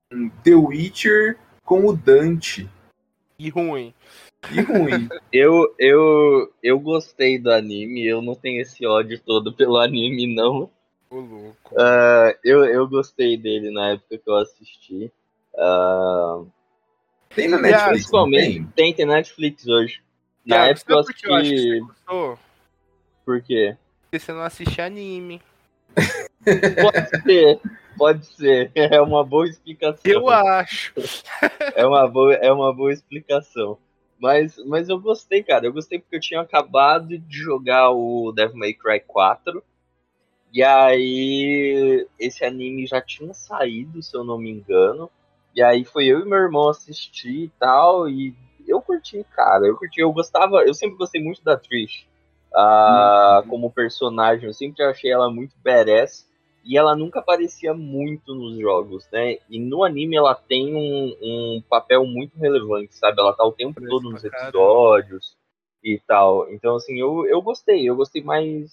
The 0.44 0.54
Witcher 0.54 1.36
com 1.64 1.84
o 1.84 1.92
Dante. 1.94 2.70
E 3.36 3.50
ruim. 3.50 3.92
E 4.50 4.60
ruim. 4.62 5.08
Eu, 5.32 5.74
eu, 5.78 6.52
eu 6.62 6.78
gostei 6.78 7.38
do 7.38 7.50
anime, 7.50 8.04
eu 8.06 8.20
não 8.22 8.34
tenho 8.34 8.60
esse 8.60 8.86
ódio 8.86 9.18
todo 9.20 9.52
pelo 9.52 9.76
anime, 9.78 10.26
não. 10.34 10.70
Ô 11.10 11.20
louco. 11.20 11.74
Ah, 11.78 12.34
eu, 12.44 12.64
eu 12.64 12.86
gostei 12.88 13.36
dele 13.36 13.70
na 13.70 13.90
época 13.90 14.18
que 14.18 14.28
eu 14.30 14.36
assisti. 14.36 15.10
Ah, 15.56 16.42
Tem 17.34 17.48
na 17.48 17.56
a- 17.56 17.60
Netflix, 17.60 17.88
principalmente 17.90 18.52
tem? 18.54 18.66
tem, 18.74 18.94
tem 18.94 19.06
Netflix 19.06 19.66
hoje. 19.66 20.02
Na 20.44 20.56
Thiago, 20.56 20.70
época 20.72 20.92
eu 20.92 21.04
que 21.14 21.26
eu 21.26 21.34
acho 21.34 21.48
que 21.50 21.54
assisti. 21.54 21.70
você 21.70 21.80
gostou? 21.80 22.38
Por 23.24 23.42
quê? 23.42 23.76
Porque 24.02 24.18
você 24.18 24.32
não 24.32 24.42
assiste 24.42 24.80
anime. 24.80 25.40
Pode 26.80 27.22
ser, 27.22 27.60
pode 27.96 28.26
ser. 28.26 28.70
É 28.74 29.00
uma 29.00 29.24
boa 29.24 29.48
explicação. 29.48 30.00
Eu 30.04 30.28
acho. 30.28 30.92
É 31.74 31.86
uma 31.86 32.06
boa, 32.06 32.34
é 32.34 32.52
uma 32.52 32.72
boa 32.74 32.92
explicação. 32.92 33.78
Mas, 34.18 34.56
mas 34.64 34.88
eu 34.88 34.98
gostei, 34.98 35.42
cara. 35.42 35.66
Eu 35.66 35.72
gostei 35.72 35.98
porque 35.98 36.16
eu 36.16 36.20
tinha 36.20 36.40
acabado 36.40 37.18
de 37.18 37.36
jogar 37.36 37.90
o 37.90 38.32
Devil 38.32 38.56
May 38.56 38.72
Cry 38.74 39.00
4. 39.00 39.62
E 40.52 40.62
aí 40.62 42.06
esse 42.18 42.44
anime 42.44 42.86
já 42.86 43.00
tinha 43.00 43.34
saído, 43.34 44.02
se 44.02 44.16
eu 44.16 44.24
não 44.24 44.38
me 44.38 44.50
engano. 44.50 45.10
E 45.54 45.62
aí 45.62 45.84
foi 45.84 46.06
eu 46.06 46.20
e 46.20 46.24
meu 46.24 46.38
irmão 46.38 46.68
assistir 46.68 47.44
e 47.44 47.52
tal. 47.58 48.08
E 48.08 48.34
eu 48.66 48.80
curti, 48.80 49.24
cara. 49.34 49.66
Eu 49.66 49.76
curti. 49.76 50.00
Eu 50.00 50.12
gostava. 50.12 50.62
Eu 50.64 50.74
sempre 50.74 50.96
gostei 50.96 51.22
muito 51.22 51.42
da 51.42 51.56
Trish. 51.56 52.06
ah, 52.54 53.42
como 53.48 53.70
personagem. 53.70 54.46
Eu 54.46 54.52
sempre 54.54 54.82
achei 54.84 55.10
ela 55.10 55.30
muito 55.30 55.54
badass. 55.62 56.28
E 56.64 56.78
ela 56.78 56.96
nunca 56.96 57.20
aparecia 57.20 57.74
muito 57.74 58.34
nos 58.34 58.58
jogos, 58.58 59.06
né? 59.12 59.36
E 59.50 59.60
no 59.60 59.84
anime 59.84 60.16
ela 60.16 60.34
tem 60.34 60.74
um, 60.74 61.16
um 61.20 61.62
papel 61.68 62.06
muito 62.06 62.38
relevante, 62.38 62.96
sabe? 62.96 63.20
Ela 63.20 63.34
tá 63.34 63.44
o 63.44 63.52
tempo 63.52 63.74
Parece 63.74 63.90
todo 63.90 64.10
nos 64.10 64.24
episódios 64.24 65.36
e 65.82 66.00
tal. 66.06 66.50
Então, 66.50 66.76
assim, 66.76 66.98
eu, 66.98 67.26
eu 67.26 67.42
gostei. 67.42 67.86
Eu 67.86 67.94
gostei 67.94 68.22
mais. 68.22 68.72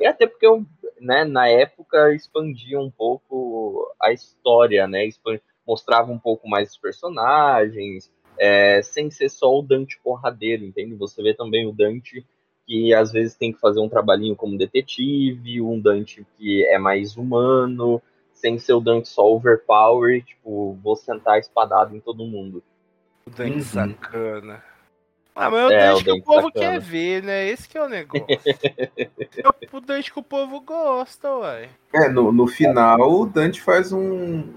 E 0.00 0.06
até 0.06 0.26
porque 0.26 0.46
eu, 0.46 0.64
né, 0.98 1.24
na 1.24 1.46
época 1.48 2.14
expandia 2.14 2.80
um 2.80 2.90
pouco 2.90 3.94
a 4.00 4.10
história, 4.10 4.88
né? 4.88 5.06
Mostrava 5.66 6.10
um 6.10 6.18
pouco 6.18 6.48
mais 6.48 6.70
os 6.70 6.78
personagens, 6.78 8.10
é, 8.38 8.82
sem 8.82 9.10
ser 9.10 9.28
só 9.28 9.54
o 9.54 9.62
Dante 9.62 10.00
porradeiro, 10.02 10.64
entende? 10.64 10.94
Você 10.94 11.22
vê 11.22 11.34
também 11.34 11.66
o 11.66 11.72
Dante 11.72 12.26
que 12.66 12.94
às 12.94 13.12
vezes 13.12 13.34
tem 13.34 13.52
que 13.52 13.60
fazer 13.60 13.80
um 13.80 13.88
trabalhinho 13.88 14.36
como 14.36 14.56
detetive, 14.58 15.60
um 15.60 15.78
Dante 15.80 16.26
que 16.38 16.64
é 16.66 16.78
mais 16.78 17.16
humano, 17.16 18.00
sem 18.32 18.58
ser 18.58 18.72
o 18.74 18.80
Dante 18.80 19.08
só 19.08 19.30
overpower, 19.32 20.22
tipo, 20.24 20.78
vou 20.82 20.96
sentar 20.96 21.38
espadado 21.38 21.94
em 21.96 22.00
todo 22.00 22.24
mundo. 22.26 22.62
O 23.26 23.30
Dante 23.30 23.56
Uhum. 23.56 23.62
sacana. 23.62 24.62
Ah, 25.34 25.48
mas 25.50 25.60
é 25.60 25.66
o 25.66 25.70
É, 25.70 25.88
Dante 25.88 26.00
o 26.00 26.04
que 26.04 26.10
o 26.10 26.14
Dante 26.14 26.24
povo 26.26 26.46
sacana. 26.48 26.70
quer 26.72 26.80
ver, 26.80 27.22
né? 27.22 27.46
Esse 27.48 27.68
que 27.68 27.78
é 27.78 27.82
o 27.82 27.88
negócio. 27.88 28.26
é 29.38 29.48
o 29.76 29.80
Dante 29.80 30.12
que 30.12 30.18
o 30.18 30.22
povo 30.22 30.60
gosta, 30.60 31.34
uai. 31.36 31.70
É, 31.94 32.08
no, 32.08 32.32
no 32.32 32.46
final 32.46 33.00
o 33.12 33.26
Dante 33.26 33.60
faz 33.60 33.92
um, 33.92 34.00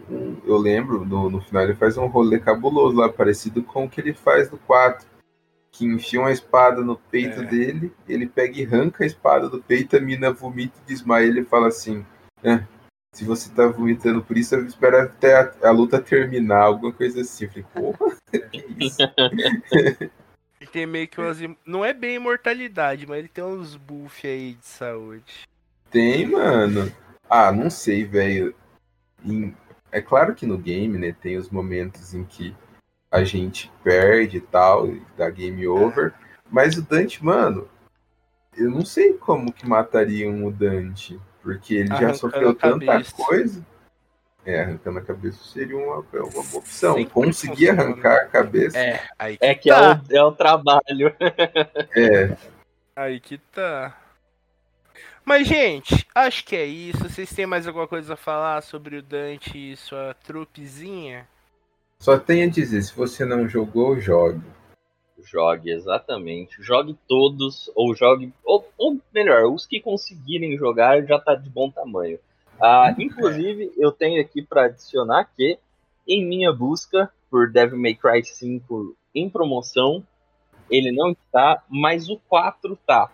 um- 0.10 0.38
Eu 0.46 0.58
lembro, 0.58 1.06
no, 1.06 1.30
no 1.30 1.42
final 1.42 1.64
ele 1.64 1.76
faz 1.76 1.98
um 1.98 2.08
rolê 2.08 2.40
cabuloso 2.40 2.96
lá, 2.98 3.08
parecido 3.10 3.62
com 3.64 3.86
o 3.86 3.90
que 3.90 4.00
ele 4.02 4.14
faz 4.14 4.50
no 4.52 4.58
4. 4.58 5.08
Que 5.78 5.86
enfia 5.86 6.22
uma 6.22 6.32
espada 6.32 6.82
no 6.82 6.96
peito 6.96 7.42
É. 7.42 7.46
dele, 7.46 7.92
ele 8.08 8.28
pega 8.28 8.58
e 8.60 8.66
arranca 8.66 9.04
a 9.04 9.08
espada 9.08 9.50
do 9.50 9.62
peito, 9.62 9.98
a 9.98 10.00
mina 10.00 10.32
vomita 10.32 10.74
e 10.84 10.88
desmaia. 10.88 11.26
Ele 11.26 11.44
fala 11.44 11.68
assim: 11.68 12.06
"É, 12.42 12.64
se 13.14 13.26
você 13.26 13.50
tá 13.54 13.68
vomitando 13.68 14.24
por 14.24 14.38
isso, 14.38 14.56
eu 14.56 14.66
espero 14.66 14.98
até 15.02 15.36
a, 15.38 15.54
a 15.64 15.72
luta 15.72 16.00
terminar, 16.02 16.62
alguma 16.62 16.94
coisa 16.94 17.20
assim. 17.22 17.46
Eu 17.46 17.50
falei, 17.52 17.66
porra, 17.74 18.16
que 18.52 18.66
isso? 18.86 18.98
Ele 20.62 20.70
tem 20.72 20.86
meio 20.86 21.08
que 21.08 21.20
umas. 21.20 21.38
Não 21.66 21.84
é 21.84 21.94
bem 21.94 22.16
imortalidade, 22.16 23.06
mas 23.06 23.20
ele 23.20 23.28
tem 23.28 23.44
uns 23.44 23.76
buff 23.76 24.26
aí 24.26 24.54
de 24.54 24.66
saúde. 24.66 25.42
Tem, 25.92 26.26
mano. 26.26 26.90
Ah, 27.30 27.52
não 27.52 27.70
sei, 27.70 28.06
velho. 28.06 28.56
Em- 29.24 29.54
É 29.92 30.02
claro 30.02 30.34
que 30.34 30.46
no 30.46 30.58
game, 30.58 30.98
né, 30.98 31.14
tem 31.22 31.38
os 31.38 31.50
momentos 31.50 32.14
em 32.14 32.24
que 32.24 32.56
a 33.16 33.24
gente 33.24 33.72
perde 33.84 34.38
e 34.38 34.42
tal, 34.42 34.88
e 34.88 35.02
dá 35.18 35.30
game 35.30 35.68
over. 35.68 36.14
Mas 36.50 36.78
o 36.78 36.82
Dante, 36.82 37.24
mano, 37.24 37.68
eu 38.56 38.70
não 38.70 38.86
sei 38.86 39.14
como 39.14 39.52
que 39.52 39.68
matariam 39.68 40.46
o 40.46 40.52
Dante. 40.52 41.20
Porque 41.42 41.76
ele 41.76 41.96
já 41.96 42.14
sofreu 42.14 42.56
tanta 42.56 42.86
cabeça. 42.86 43.16
coisa. 43.16 43.66
É, 44.44 44.62
arrancando 44.62 45.00
a 45.00 45.02
cabeça 45.02 45.44
seria 45.44 45.78
uma, 45.78 45.98
uma 45.98 46.04
boa 46.04 46.58
opção. 46.58 46.96
Sempre 46.96 47.14
Conseguir 47.14 47.68
funciona. 47.68 47.84
arrancar 47.84 48.16
a 48.16 48.26
cabeça. 48.26 48.78
É, 48.80 49.02
aí 49.18 49.38
que 49.38 49.46
É 49.46 49.56
que 49.56 49.70
tá. 49.70 50.02
é, 50.10 50.14
o, 50.14 50.18
é 50.18 50.24
o 50.24 50.32
trabalho. 50.32 51.16
É, 51.96 52.36
Aí 52.96 53.20
que 53.20 53.38
tá. 53.38 53.96
Mas, 55.26 55.48
gente, 55.48 56.08
acho 56.16 56.46
que 56.46 56.56
é 56.56 56.66
isso. 56.66 57.00
Vocês 57.00 57.30
têm 57.34 57.46
mais 57.46 57.68
alguma 57.68 57.88
coisa 57.88 58.14
a 58.14 58.18
falar 58.18 58.62
sobre 58.62 58.98
o 58.98 59.02
Dante 59.04 59.58
e 59.58 59.76
sua 59.76 60.16
trupezinha? 60.24 61.28
Só 62.06 62.20
tem 62.20 62.44
a 62.44 62.48
dizer, 62.48 62.84
se 62.84 62.96
você 62.96 63.26
não 63.26 63.50
jogou, 63.50 64.00
jogue. 64.00 64.40
Jogue, 65.24 65.72
exatamente. 65.72 66.62
Jogue 66.62 66.96
todos, 67.08 67.72
ou 67.74 67.96
jogue. 67.96 68.32
Ou, 68.44 68.64
ou 68.78 69.02
melhor, 69.12 69.52
os 69.52 69.66
que 69.66 69.82
conseguirem 69.82 70.56
jogar 70.56 71.04
já 71.04 71.20
tá 71.20 71.34
de 71.34 71.50
bom 71.50 71.72
tamanho. 71.72 72.20
Ah, 72.62 72.94
inclusive, 73.00 73.74
eu 73.76 73.92
tenho 73.92 74.22
aqui 74.22 74.44
para 74.44 74.66
adicionar 74.66 75.32
que, 75.36 75.58
em 76.08 76.24
minha 76.24 76.54
busca 76.54 77.12
por 77.28 77.52
Devil 77.52 77.80
May 77.80 77.96
Cry 77.96 78.24
5 78.24 78.96
em 79.16 79.28
promoção, 79.28 80.06
ele 80.70 80.92
não 80.92 81.10
está, 81.10 81.64
mas 81.68 82.08
o 82.08 82.20
4 82.30 82.78
tá. 82.86 83.10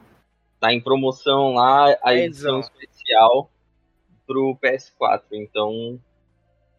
Tá 0.60 0.74
em 0.74 0.82
promoção 0.82 1.54
lá, 1.54 1.98
a 2.04 2.14
edição 2.14 2.60
especial 2.60 3.50
pro 4.28 4.58
PS4. 4.62 5.22
Então, 5.32 5.98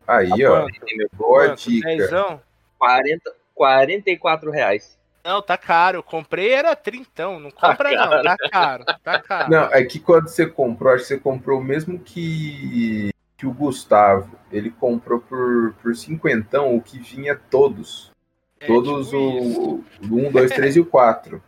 Aí, 0.07 0.45
ó, 0.45 0.66
boa 1.15 1.49
Quanto? 1.49 1.70
dica. 1.70 1.89
Dezão? 1.89 2.41
40, 2.79 3.33
44 3.55 4.51
reais. 4.51 4.99
Não, 5.24 5.41
tá 5.41 5.57
caro. 5.57 5.99
Eu 5.99 6.03
comprei, 6.03 6.53
era 6.53 6.74
trintão. 6.74 7.39
Não 7.39 7.51
compra 7.51 7.93
não, 7.93 8.23
tá 8.23 8.37
caro. 8.51 8.85
Tá 9.05 9.19
caro. 9.20 9.51
Não, 9.51 9.65
é 9.73 9.85
que 9.85 10.01
quando 10.01 10.29
você 10.29 10.47
comprou, 10.47 10.93
acho 10.93 11.03
que 11.03 11.09
você 11.09 11.19
comprou 11.19 11.61
o 11.61 11.65
mesmo 11.65 11.99
que, 11.99 13.11
que 13.37 13.47
o 13.47 13.53
Gustavo. 13.53 14.37
Ele 14.51 14.70
comprou 14.70 15.20
por, 15.20 15.74
por 15.81 15.95
cinquentão 15.95 16.74
o 16.77 16.83
que 16.83 16.99
vinha 16.99 17.41
todos. 17.51 18.11
É 18.59 18.66
todos 18.66 19.07
tipo 19.11 19.16
o, 19.19 19.85
o 20.11 20.29
1, 20.29 20.33
2, 20.33 20.51
3 20.51 20.77
e 20.77 20.81
o 20.81 20.87
4. 20.87 21.43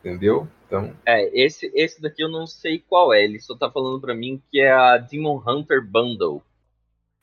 Entendeu? 0.00 0.48
Então, 0.66 0.92
É, 1.06 1.30
esse, 1.38 1.70
esse 1.74 2.02
daqui 2.02 2.24
eu 2.24 2.28
não 2.28 2.46
sei 2.46 2.80
qual 2.80 3.12
é. 3.12 3.22
Ele 3.22 3.38
só 3.38 3.56
tá 3.56 3.70
falando 3.70 4.00
pra 4.00 4.14
mim 4.14 4.42
que 4.50 4.60
é 4.60 4.72
a 4.72 4.98
Demon 4.98 5.40
Hunter 5.46 5.84
Bundle. 5.86 6.42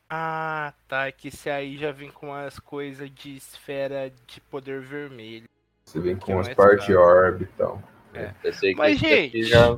Ah, 0.10 0.73
tá. 0.88 1.07
É 1.07 1.11
que 1.11 1.27
esse 1.27 1.49
aí 1.49 1.77
já 1.77 1.91
vem 1.91 2.10
com 2.10 2.34
as 2.34 2.57
coisas 2.60 3.10
de 3.14 3.36
esfera 3.36 4.11
de 4.27 4.41
poder 4.41 4.81
vermelho. 4.81 5.48
você 5.86 5.99
vem 5.99 6.15
Que 6.18 6.31
é 6.31 6.34
com 6.34 6.40
as 6.40 6.49
partes 6.49 6.90
orb 6.95 7.44
e 7.44 7.48
tal. 7.48 7.81
Eu 8.14 8.52
que 8.53 8.76
Mas, 8.76 8.98
gente, 8.98 9.44
já. 9.44 9.77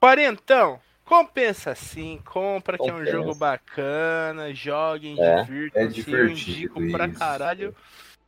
Quarentão, 0.00 0.80
compensa 1.04 1.74
sim, 1.74 2.20
compra 2.24 2.78
que 2.78 2.88
é 2.88 2.92
um 2.92 2.98
Compensa. 2.98 3.12
jogo 3.12 3.34
bacana, 3.34 4.54
joguem, 4.54 5.20
É, 5.20 5.42
divirtam-se, 5.42 5.78
é 5.80 5.84
eu 5.84 5.90
divertido 5.92 6.30
indico 6.30 6.90
pra 6.92 7.06
isso. 7.06 7.18
caralho. 7.18 7.76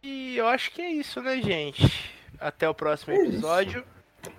E 0.02 0.36
eu 0.36 0.46
acho 0.48 0.70
que 0.72 0.82
é 0.82 0.90
isso, 0.90 1.22
né, 1.22 1.40
gente? 1.40 2.10
Até 2.38 2.68
o 2.68 2.74
próximo 2.74 3.14
É 3.14 3.18
isso. 3.18 3.28
episódio. 3.32 3.84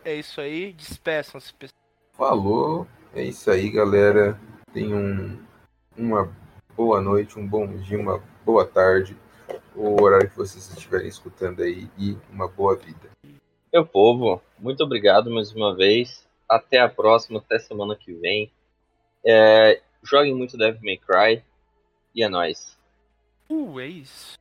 É 0.06 0.14
isso 0.14 0.40
aí, 0.42 0.74
despeçam-se, 0.74 1.54
pessoal. 1.54 1.82
Falou. 2.14 2.88
É 3.16 3.24
isso 3.24 3.50
aí, 3.50 3.70
galera. 3.70 4.40
Tenham 4.74 5.00
um, 5.00 5.40
uma 5.98 6.32
boa 6.76 7.02
noite, 7.02 7.38
um 7.38 7.48
bom 7.48 7.68
dia, 7.68 8.00
uma 8.00 8.22
boa 8.46 8.66
tarde. 8.66 9.16
O 9.76 10.02
horário 10.02 10.30
que 10.30 10.38
vocês 10.38 10.70
estiverem 10.70 11.08
escutando 11.08 11.62
aí 11.62 11.90
e 11.98 12.18
uma 12.32 12.48
boa 12.48 12.76
vida. 12.76 13.10
Meu 13.72 13.86
povo, 13.86 14.42
muito 14.60 14.84
obrigado 14.84 15.30
mais 15.30 15.54
uma 15.54 15.76
vez. 15.76 16.28
Até 16.50 16.80
a 16.80 16.90
próxima, 16.90 17.40
até 17.40 17.60
semana 17.60 17.96
que 17.96 18.14
vem. 18.14 18.52
É, 19.26 19.82
joguem 20.04 20.36
muito 20.36 20.58
Devil 20.58 20.82
May 20.84 20.98
Cry. 20.98 21.44
E 22.14 22.24
é 22.24 22.30
nóis. 22.30 22.78
Uh, 23.50 23.80
é 23.80 23.88
isso. 23.88 24.41